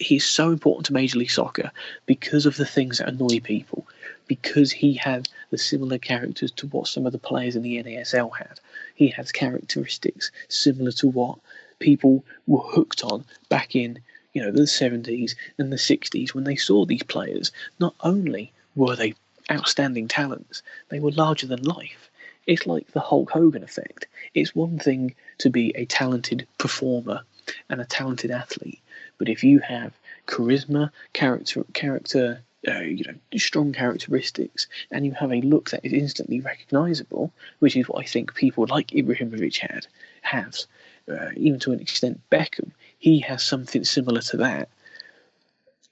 He's 0.00 0.26
so 0.26 0.50
important 0.50 0.86
to 0.86 0.92
Major 0.92 1.20
League 1.20 1.30
Soccer 1.30 1.70
because 2.06 2.46
of 2.46 2.56
the 2.56 2.66
things 2.66 2.98
that 2.98 3.08
annoy 3.08 3.38
people. 3.38 3.86
Because 4.26 4.72
he 4.72 4.94
had 4.94 5.28
the 5.50 5.58
similar 5.58 5.98
characters 5.98 6.50
to 6.50 6.66
what 6.66 6.88
some 6.88 7.06
of 7.06 7.12
the 7.12 7.18
players 7.18 7.54
in 7.54 7.62
the 7.62 7.76
NASL 7.76 8.36
had. 8.36 8.58
He 8.96 9.06
has 9.10 9.30
characteristics 9.30 10.32
similar 10.48 10.90
to 10.92 11.06
what 11.06 11.38
people 11.78 12.24
were 12.48 12.62
hooked 12.62 13.04
on 13.04 13.24
back 13.48 13.76
in 13.76 14.00
you 14.36 14.42
know, 14.42 14.50
the 14.50 14.64
70s 14.64 15.34
and 15.56 15.72
the 15.72 15.76
60s 15.76 16.34
when 16.34 16.44
they 16.44 16.56
saw 16.56 16.84
these 16.84 17.02
players, 17.02 17.52
not 17.80 17.94
only 18.00 18.52
were 18.74 18.94
they 18.94 19.14
outstanding 19.50 20.08
talents, 20.08 20.62
they 20.90 21.00
were 21.00 21.10
larger 21.12 21.46
than 21.46 21.62
life. 21.62 22.10
It's 22.46 22.66
like 22.66 22.88
the 22.88 23.00
Hulk 23.00 23.30
Hogan 23.30 23.62
effect. 23.62 24.06
It's 24.34 24.54
one 24.54 24.78
thing 24.78 25.14
to 25.38 25.48
be 25.48 25.74
a 25.74 25.86
talented 25.86 26.46
performer 26.58 27.22
and 27.70 27.80
a 27.80 27.86
talented 27.86 28.30
athlete, 28.30 28.82
but 29.16 29.30
if 29.30 29.42
you 29.42 29.60
have 29.60 29.94
charisma, 30.26 30.90
character, 31.14 31.64
character, 31.72 32.42
uh, 32.68 32.80
you 32.80 33.04
know, 33.04 33.38
strong 33.38 33.72
characteristics, 33.72 34.66
and 34.90 35.06
you 35.06 35.12
have 35.12 35.32
a 35.32 35.40
look 35.40 35.70
that 35.70 35.82
is 35.82 35.94
instantly 35.94 36.40
recognisable, 36.40 37.32
which 37.60 37.74
is 37.74 37.88
what 37.88 38.04
I 38.04 38.06
think 38.06 38.34
people 38.34 38.66
like 38.68 38.88
Ibrahimovic 38.88 39.56
had, 39.56 39.86
has, 40.20 40.66
uh, 41.10 41.30
even 41.36 41.58
to 41.60 41.72
an 41.72 41.80
extent 41.80 42.20
Beckham, 42.30 42.72
he 43.06 43.20
has 43.20 43.40
something 43.40 43.84
similar 43.84 44.20
to 44.20 44.36
that, 44.36 44.68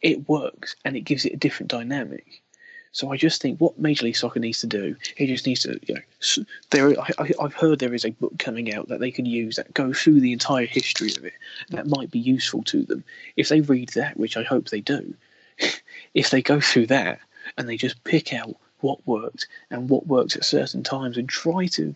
it 0.02 0.28
works 0.28 0.74
and 0.84 0.96
it 0.96 1.02
gives 1.02 1.24
it 1.24 1.32
a 1.32 1.36
different 1.36 1.70
dynamic. 1.70 2.42
So 2.90 3.12
I 3.12 3.16
just 3.16 3.40
think 3.40 3.60
what 3.60 3.78
Major 3.78 4.06
League 4.06 4.16
Soccer 4.16 4.40
needs 4.40 4.58
to 4.62 4.66
do, 4.66 4.96
it 5.16 5.28
just 5.28 5.46
needs 5.46 5.62
to, 5.62 5.78
you 5.86 5.94
know, 5.94 6.44
there. 6.70 6.92
I, 7.00 7.30
have 7.40 7.54
heard 7.54 7.78
there 7.78 7.94
is 7.94 8.04
a 8.04 8.10
book 8.10 8.36
coming 8.40 8.74
out 8.74 8.88
that 8.88 8.98
they 8.98 9.12
can 9.12 9.26
use 9.26 9.54
that 9.54 9.72
goes 9.74 10.02
through 10.02 10.18
the 10.18 10.32
entire 10.32 10.66
history 10.66 11.12
of 11.16 11.24
it. 11.24 11.34
That 11.70 11.86
might 11.86 12.10
be 12.10 12.18
useful 12.18 12.64
to 12.64 12.82
them 12.82 13.04
if 13.36 13.48
they 13.48 13.60
read 13.60 13.90
that, 13.90 14.16
which 14.16 14.36
I 14.36 14.42
hope 14.42 14.70
they 14.70 14.80
do. 14.80 15.14
if 16.14 16.30
they 16.30 16.42
go 16.42 16.60
through 16.60 16.88
that 16.88 17.20
and 17.56 17.68
they 17.68 17.76
just 17.76 18.02
pick 18.02 18.34
out 18.34 18.56
what 18.80 19.06
worked 19.06 19.46
and 19.70 19.88
what 19.88 20.08
works 20.08 20.34
at 20.34 20.44
certain 20.44 20.82
times 20.82 21.16
and 21.16 21.28
try 21.28 21.66
to 21.66 21.94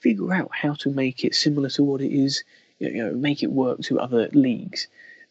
figure 0.00 0.32
out 0.32 0.48
how 0.54 0.72
to 0.76 0.88
make 0.88 1.22
it 1.22 1.34
similar 1.34 1.68
to 1.68 1.84
what 1.84 2.00
it 2.00 2.14
is 2.14 2.42
you 2.78 3.04
know, 3.04 3.12
make 3.12 3.42
it 3.42 3.50
work 3.50 3.80
to 3.82 4.00
other 4.00 4.28
leagues, 4.32 4.88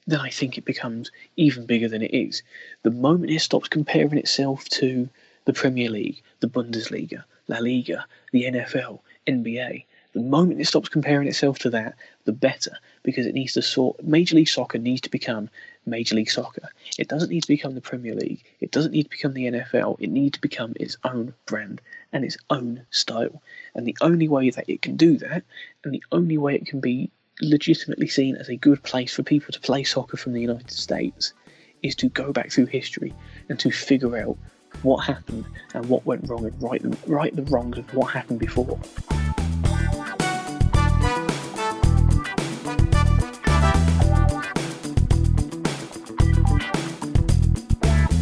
then 0.07 0.19
I 0.19 0.29
think 0.29 0.57
it 0.57 0.65
becomes 0.65 1.11
even 1.37 1.65
bigger 1.65 1.87
than 1.87 2.01
it 2.01 2.13
is. 2.13 2.43
The 2.83 2.91
moment 2.91 3.31
it 3.31 3.39
stops 3.39 3.69
comparing 3.69 4.17
itself 4.17 4.65
to 4.69 5.09
the 5.45 5.53
Premier 5.53 5.89
League, 5.89 6.21
the 6.39 6.47
Bundesliga, 6.47 7.23
La 7.47 7.57
Liga, 7.59 8.05
the 8.31 8.43
NFL, 8.43 8.99
NBA, 9.27 9.85
the 10.13 10.21
moment 10.21 10.61
it 10.61 10.67
stops 10.67 10.89
comparing 10.89 11.27
itself 11.27 11.57
to 11.59 11.69
that, 11.71 11.95
the 12.25 12.31
better, 12.31 12.77
because 13.01 13.25
it 13.25 13.33
needs 13.33 13.53
to 13.53 13.61
sort. 13.61 14.01
Major 14.03 14.35
League 14.35 14.47
Soccer 14.47 14.77
needs 14.77 15.01
to 15.01 15.09
become 15.09 15.49
Major 15.85 16.15
League 16.15 16.29
Soccer. 16.29 16.69
It 16.99 17.07
doesn't 17.07 17.29
need 17.29 17.41
to 17.41 17.47
become 17.47 17.73
the 17.73 17.81
Premier 17.81 18.13
League. 18.13 18.43
It 18.61 18.71
doesn't 18.71 18.91
need 18.91 19.03
to 19.03 19.09
become 19.09 19.33
the 19.33 19.45
NFL. 19.45 19.97
It 19.99 20.11
needs 20.11 20.35
to 20.35 20.41
become 20.41 20.73
its 20.79 20.97
own 21.03 21.33
brand 21.47 21.81
and 22.11 22.23
its 22.23 22.37
own 22.49 22.85
style. 22.91 23.41
And 23.73 23.87
the 23.87 23.97
only 24.01 24.27
way 24.27 24.51
that 24.51 24.69
it 24.69 24.81
can 24.83 24.95
do 24.95 25.17
that, 25.17 25.43
and 25.83 25.93
the 25.93 26.03
only 26.11 26.37
way 26.37 26.55
it 26.55 26.67
can 26.67 26.79
be 26.79 27.09
legitimately 27.41 28.07
seen 28.07 28.35
as 28.35 28.49
a 28.49 28.55
good 28.55 28.81
place 28.83 29.13
for 29.13 29.23
people 29.23 29.51
to 29.51 29.59
play 29.59 29.83
soccer 29.83 30.17
from 30.17 30.33
the 30.33 30.41
United 30.41 30.71
States 30.71 31.33
is 31.81 31.95
to 31.95 32.09
go 32.09 32.31
back 32.31 32.51
through 32.51 32.67
history 32.67 33.13
and 33.49 33.59
to 33.59 33.71
figure 33.71 34.17
out 34.17 34.37
what 34.81 35.05
happened 35.05 35.45
and 35.73 35.85
what 35.87 36.05
went 36.05 36.27
wrong 36.29 36.45
and 36.45 36.61
right 36.61 36.81
the, 36.81 36.97
right 37.07 37.35
the 37.35 37.43
wrongs 37.43 37.77
of 37.77 37.93
what 37.93 38.11
happened 38.13 38.39
before. 38.39 38.79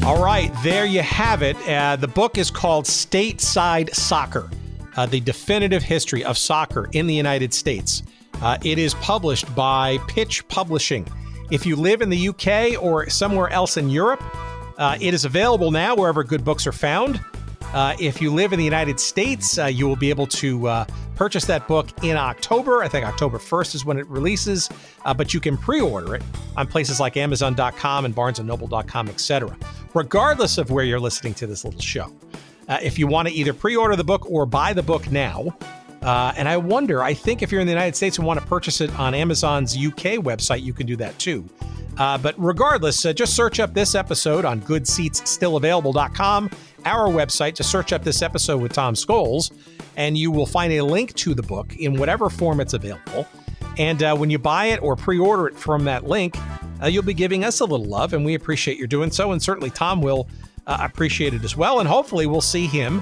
All 0.03 0.21
right, 0.21 0.51
there 0.63 0.85
you 0.85 1.01
have 1.01 1.41
it. 1.41 1.55
Uh, 1.67 1.95
the 1.95 2.07
book 2.07 2.37
is 2.37 2.49
called 2.49 2.85
Stateside 2.85 3.93
Soccer 3.93 4.49
uh, 4.95 5.05
The 5.05 5.19
Definitive 5.19 5.83
History 5.83 6.23
of 6.23 6.37
Soccer 6.37 6.89
in 6.91 7.07
the 7.07 7.13
United 7.13 7.53
States. 7.53 8.03
Uh, 8.41 8.57
it 8.63 8.79
is 8.79 8.93
published 8.95 9.53
by 9.55 9.97
Pitch 10.07 10.47
Publishing. 10.47 11.07
If 11.51 11.65
you 11.65 11.75
live 11.75 12.01
in 12.01 12.09
the 12.09 12.29
UK 12.29 12.81
or 12.81 13.09
somewhere 13.09 13.49
else 13.49 13.77
in 13.77 13.89
Europe, 13.89 14.23
uh, 14.77 14.97
it 14.99 15.13
is 15.13 15.25
available 15.25 15.69
now 15.69 15.95
wherever 15.95 16.23
good 16.23 16.43
books 16.43 16.65
are 16.65 16.71
found. 16.71 17.19
Uh, 17.73 17.95
if 17.99 18.21
you 18.21 18.33
live 18.33 18.51
in 18.51 18.59
the 18.59 18.65
United 18.65 18.99
States, 18.99 19.57
uh, 19.57 19.65
you 19.65 19.87
will 19.87 19.95
be 19.95 20.09
able 20.09 20.27
to 20.27 20.67
uh, 20.67 20.85
purchase 21.15 21.45
that 21.45 21.67
book 21.67 21.87
in 22.03 22.17
October. 22.17 22.83
I 22.83 22.89
think 22.89 23.05
October 23.05 23.37
1st 23.37 23.75
is 23.75 23.85
when 23.85 23.97
it 23.97 24.07
releases, 24.07 24.69
uh, 25.05 25.13
but 25.13 25.33
you 25.33 25.39
can 25.39 25.55
pre 25.55 25.79
order 25.79 26.15
it 26.15 26.23
on 26.57 26.67
places 26.67 26.99
like 26.99 27.15
Amazon.com 27.15 28.05
and 28.05 28.15
BarnesandNoble.com, 28.15 29.07
etc. 29.07 29.57
Regardless 29.93 30.57
of 30.57 30.69
where 30.69 30.83
you're 30.83 30.99
listening 30.99 31.33
to 31.35 31.47
this 31.47 31.63
little 31.63 31.79
show, 31.79 32.11
uh, 32.67 32.77
if 32.81 32.99
you 32.99 33.07
want 33.07 33.27
to 33.27 33.33
either 33.33 33.53
pre 33.53 33.75
order 33.75 33.95
the 33.95 34.03
book 34.03 34.29
or 34.29 34.45
buy 34.45 34.73
the 34.73 34.83
book 34.83 35.09
now, 35.09 35.55
uh, 36.01 36.33
and 36.35 36.49
I 36.49 36.57
wonder, 36.57 37.03
I 37.03 37.13
think 37.13 37.41
if 37.41 37.51
you're 37.51 37.61
in 37.61 37.67
the 37.67 37.73
United 37.73 37.95
States 37.95 38.17
and 38.17 38.25
want 38.25 38.39
to 38.39 38.45
purchase 38.45 38.81
it 38.81 38.97
on 38.99 39.13
Amazon's 39.13 39.75
UK 39.75 40.17
website, 40.17 40.63
you 40.63 40.73
can 40.73 40.87
do 40.87 40.95
that 40.97 41.17
too. 41.19 41.47
Uh, 41.97 42.17
but 42.17 42.33
regardless, 42.37 43.05
uh, 43.05 43.13
just 43.13 43.35
search 43.35 43.59
up 43.59 43.73
this 43.73 43.93
episode 43.93 44.45
on 44.45 44.61
goodseatsstillavailable.com, 44.61 46.49
our 46.85 47.07
website, 47.09 47.53
to 47.55 47.63
search 47.63 47.93
up 47.93 48.03
this 48.03 48.21
episode 48.21 48.61
with 48.61 48.73
Tom 48.73 48.95
Scholes, 48.95 49.51
and 49.97 50.17
you 50.17 50.31
will 50.31 50.45
find 50.45 50.73
a 50.73 50.81
link 50.81 51.13
to 51.15 51.35
the 51.35 51.43
book 51.43 51.75
in 51.75 51.97
whatever 51.97 52.29
form 52.29 52.59
it's 52.59 52.73
available. 52.73 53.27
And 53.77 54.01
uh, 54.01 54.15
when 54.15 54.29
you 54.29 54.39
buy 54.39 54.67
it 54.67 54.81
or 54.81 54.95
pre 54.95 55.19
order 55.19 55.47
it 55.47 55.55
from 55.55 55.83
that 55.85 56.05
link, 56.07 56.35
uh, 56.81 56.87
you'll 56.87 57.03
be 57.03 57.13
giving 57.13 57.43
us 57.43 57.59
a 57.59 57.65
little 57.65 57.85
love, 57.85 58.13
and 58.13 58.25
we 58.25 58.33
appreciate 58.33 58.77
your 58.77 58.87
doing 58.87 59.11
so. 59.11 59.31
And 59.31 59.41
certainly 59.41 59.69
Tom 59.69 60.01
will 60.01 60.27
uh, 60.65 60.77
appreciate 60.81 61.33
it 61.33 61.43
as 61.43 61.55
well. 61.55 61.79
And 61.79 61.87
hopefully, 61.87 62.25
we'll 62.25 62.41
see 62.41 62.67
him 62.67 63.01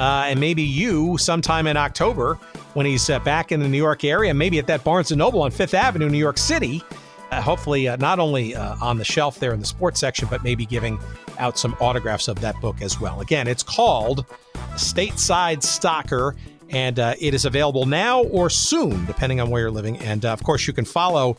uh, 0.00 0.24
and 0.28 0.40
maybe 0.40 0.62
you 0.62 1.18
sometime 1.18 1.66
in 1.66 1.76
October 1.76 2.38
when 2.72 2.86
he's 2.86 3.10
uh, 3.10 3.18
back 3.18 3.52
in 3.52 3.60
the 3.60 3.68
New 3.68 3.76
York 3.76 4.02
area, 4.02 4.32
maybe 4.32 4.58
at 4.58 4.66
that 4.66 4.82
Barnes 4.82 5.12
& 5.12 5.16
Noble 5.16 5.42
on 5.42 5.50
Fifth 5.50 5.74
Avenue, 5.74 6.08
New 6.08 6.16
York 6.18 6.38
City. 6.38 6.82
Uh, 7.30 7.42
hopefully, 7.42 7.86
uh, 7.86 7.96
not 7.96 8.18
only 8.18 8.56
uh, 8.56 8.76
on 8.80 8.96
the 8.96 9.04
shelf 9.04 9.38
there 9.38 9.52
in 9.52 9.60
the 9.60 9.66
sports 9.66 10.00
section, 10.00 10.26
but 10.30 10.42
maybe 10.42 10.64
giving 10.64 10.98
out 11.38 11.58
some 11.58 11.76
autographs 11.80 12.28
of 12.28 12.40
that 12.40 12.58
book 12.62 12.80
as 12.80 12.98
well. 12.98 13.20
Again, 13.20 13.46
it's 13.46 13.62
called 13.62 14.24
Stateside 14.70 15.62
Soccer, 15.62 16.34
and 16.70 16.98
uh, 16.98 17.14
it 17.20 17.34
is 17.34 17.44
available 17.44 17.84
now 17.84 18.22
or 18.24 18.48
soon, 18.48 19.04
depending 19.04 19.38
on 19.38 19.50
where 19.50 19.60
you're 19.60 19.70
living. 19.70 19.98
And 19.98 20.24
of 20.24 20.42
course, 20.42 20.66
you 20.66 20.72
can 20.72 20.86
follow 20.86 21.36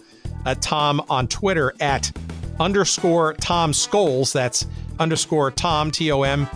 Tom 0.60 1.04
on 1.10 1.28
Twitter 1.28 1.74
at 1.80 2.16
underscore 2.60 3.34
Tom 3.34 3.72
Scholes. 3.72 4.32
That's 4.32 4.68
underscore 5.00 5.50
Tom, 5.50 5.90
T 5.90 6.12
O 6.12 6.22
M 6.22 6.48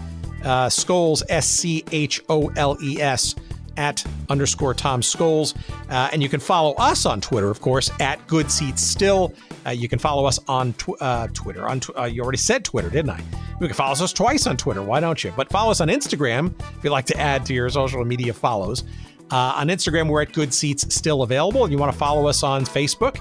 uh, 0.46 0.68
Scholes, 0.68 1.24
S 1.28 1.48
C 1.48 1.84
H 1.92 2.22
O 2.30 2.48
L 2.56 2.78
E 2.82 3.02
S, 3.02 3.36
at 3.78 4.06
underscore 4.30 4.74
Tom 4.74 5.02
Scholes. 5.02 5.56
Uh, 5.90 6.10
and 6.14 6.22
you 6.22 6.30
can 6.30 6.40
follow 6.40 6.74
us 6.76 7.06
on 7.06 7.22
Twitter, 7.22 7.50
of 7.50 7.62
course, 7.62 7.92
at 8.00 8.26
Good 8.28 8.50
Seats 8.50 8.82
Still. 8.82 9.34
Uh, 9.66 9.72
you 9.72 9.88
can 9.88 10.00
follow 10.00 10.26
us 10.26 10.40
on 10.48 10.74
tw- 10.74 11.02
uh, 11.02 11.28
Twitter. 11.34 11.68
On 11.68 11.80
tw- 11.80 11.98
uh, 11.98 12.04
you 12.04 12.22
already 12.22 12.38
said 12.38 12.64
Twitter, 12.64 12.90
didn't 12.90 13.12
I? 13.12 13.22
You 13.60 13.68
can 13.68 13.74
follow 13.74 13.92
us 13.92 14.14
twice 14.14 14.48
on 14.48 14.58
Twitter. 14.58 14.82
Why 14.82 15.00
don't 15.00 15.24
you? 15.24 15.34
But 15.36 15.50
follow 15.50 15.72
us 15.72 15.82
on 15.82 15.88
Instagram 15.88 16.54
if 16.78 16.84
you'd 16.84 16.92
like 16.92 17.06
to 17.08 17.20
add 17.20 17.46
to 17.48 17.54
your 17.54 17.70
social 17.70 18.04
media 18.06 18.34
follows. 18.34 18.84
Uh, 19.32 19.54
on 19.56 19.68
Instagram, 19.70 20.08
we're 20.08 20.22
at 20.22 20.34
Good 20.34 20.54
Seats 20.54 20.94
Still 20.94 21.24
Available. 21.24 21.64
And 21.64 21.72
you 21.72 21.80
want 21.80 21.92
to 21.92 21.98
follow 21.98 22.28
us 22.28 22.44
on 22.44 22.64
Facebook, 22.64 23.18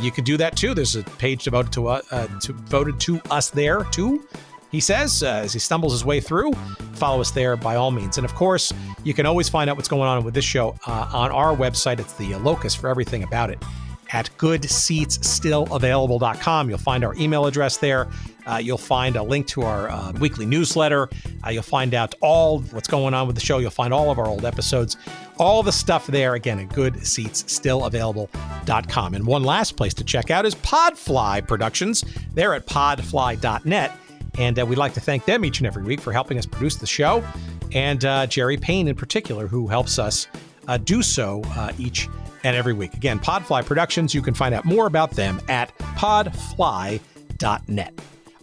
you 0.00 0.10
can 0.10 0.24
do 0.24 0.36
that 0.36 0.56
too. 0.56 0.74
There's 0.74 0.96
a 0.96 1.04
page 1.04 1.44
devoted 1.44 1.72
to, 1.74 1.88
uh, 1.88 2.26
to 2.40 2.92
to 2.98 3.20
us 3.30 3.50
there 3.50 3.84
too 3.84 4.26
he 4.74 4.80
says 4.80 5.22
uh, 5.22 5.42
as 5.44 5.52
he 5.52 5.58
stumbles 5.58 5.92
his 5.92 6.04
way 6.04 6.20
through. 6.20 6.52
Follow 6.94 7.20
us 7.20 7.30
there 7.30 7.56
by 7.56 7.76
all 7.76 7.90
means. 7.90 8.18
And 8.18 8.24
of 8.24 8.34
course, 8.34 8.72
you 9.04 9.14
can 9.14 9.24
always 9.24 9.48
find 9.48 9.70
out 9.70 9.76
what's 9.76 9.88
going 9.88 10.08
on 10.08 10.24
with 10.24 10.34
this 10.34 10.44
show 10.44 10.76
uh, 10.86 11.10
on 11.12 11.30
our 11.30 11.56
website. 11.56 12.00
It's 12.00 12.14
the 12.14 12.34
locus 12.36 12.74
for 12.74 12.88
everything 12.88 13.22
about 13.22 13.50
it 13.50 13.62
at 14.12 14.28
goodseatsstillavailable.com. 14.38 16.68
You'll 16.68 16.78
find 16.78 17.04
our 17.04 17.14
email 17.14 17.46
address 17.46 17.76
there. 17.78 18.08
Uh, 18.46 18.56
you'll 18.56 18.76
find 18.76 19.16
a 19.16 19.22
link 19.22 19.46
to 19.46 19.62
our 19.62 19.88
uh, 19.88 20.12
weekly 20.20 20.44
newsletter. 20.44 21.08
Uh, 21.44 21.50
you'll 21.50 21.62
find 21.62 21.94
out 21.94 22.14
all 22.20 22.58
what's 22.60 22.88
going 22.88 23.14
on 23.14 23.26
with 23.26 23.36
the 23.36 23.42
show. 23.42 23.56
You'll 23.58 23.70
find 23.70 23.94
all 23.94 24.10
of 24.10 24.18
our 24.18 24.26
old 24.26 24.44
episodes, 24.44 24.98
all 25.38 25.62
the 25.62 25.72
stuff 25.72 26.06
there 26.06 26.34
again 26.34 26.58
at 26.58 26.68
goodseatsstillavailable.com. 26.68 29.14
And 29.14 29.26
one 29.26 29.44
last 29.44 29.76
place 29.76 29.94
to 29.94 30.04
check 30.04 30.30
out 30.30 30.44
is 30.46 30.54
Podfly 30.56 31.46
Productions. 31.46 32.04
They're 32.34 32.54
at 32.54 32.66
podfly.net. 32.66 33.92
And 34.38 34.58
uh, 34.58 34.66
we'd 34.66 34.78
like 34.78 34.94
to 34.94 35.00
thank 35.00 35.24
them 35.24 35.44
each 35.44 35.58
and 35.58 35.66
every 35.66 35.84
week 35.84 36.00
for 36.00 36.12
helping 36.12 36.38
us 36.38 36.46
produce 36.46 36.76
the 36.76 36.86
show, 36.86 37.24
and 37.72 38.04
uh, 38.04 38.26
Jerry 38.26 38.56
Payne 38.56 38.88
in 38.88 38.94
particular, 38.94 39.46
who 39.46 39.66
helps 39.66 39.98
us 39.98 40.26
uh, 40.68 40.76
do 40.78 41.02
so 41.02 41.42
uh, 41.56 41.72
each 41.78 42.08
and 42.42 42.56
every 42.56 42.72
week. 42.72 42.94
Again, 42.94 43.18
Podfly 43.18 43.64
Productions, 43.64 44.14
you 44.14 44.22
can 44.22 44.34
find 44.34 44.54
out 44.54 44.64
more 44.64 44.86
about 44.86 45.10
them 45.12 45.40
at 45.48 45.76
podfly.net. 45.78 47.00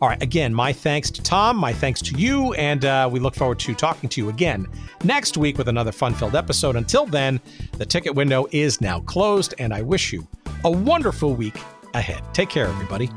All 0.02 0.10
right, 0.10 0.22
again, 0.24 0.52
my 0.52 0.74
thanks 0.74 1.12
to 1.12 1.22
Tom, 1.22 1.56
my 1.56 1.72
thanks 1.72 2.02
to 2.02 2.18
you, 2.18 2.54
and 2.54 2.84
uh, 2.86 3.08
we 3.12 3.20
look 3.20 3.36
forward 3.36 3.60
to 3.60 3.76
talking 3.76 4.10
to 4.10 4.20
you 4.20 4.30
again 4.30 4.66
next 5.04 5.38
week 5.38 5.60
with 5.60 5.68
another 5.68 5.92
fun 5.92 6.16
filled 6.16 6.36
episode. 6.36 6.76
Until 6.76 7.06
then, 7.06 7.40
the 7.78 7.86
ticket 7.86 8.16
window 8.16 8.48
is 8.52 8.82
now 8.82 9.02
closed, 9.02 9.54
and 9.60 9.72
I 9.72 9.84
wish 9.84 10.12
you 10.12 10.28
a 10.66 10.72
wonderful 10.72 11.36
week 11.36 11.60
ahead. 11.94 12.24
Take 12.34 12.50
care, 12.50 12.66
everybody. 12.66 13.12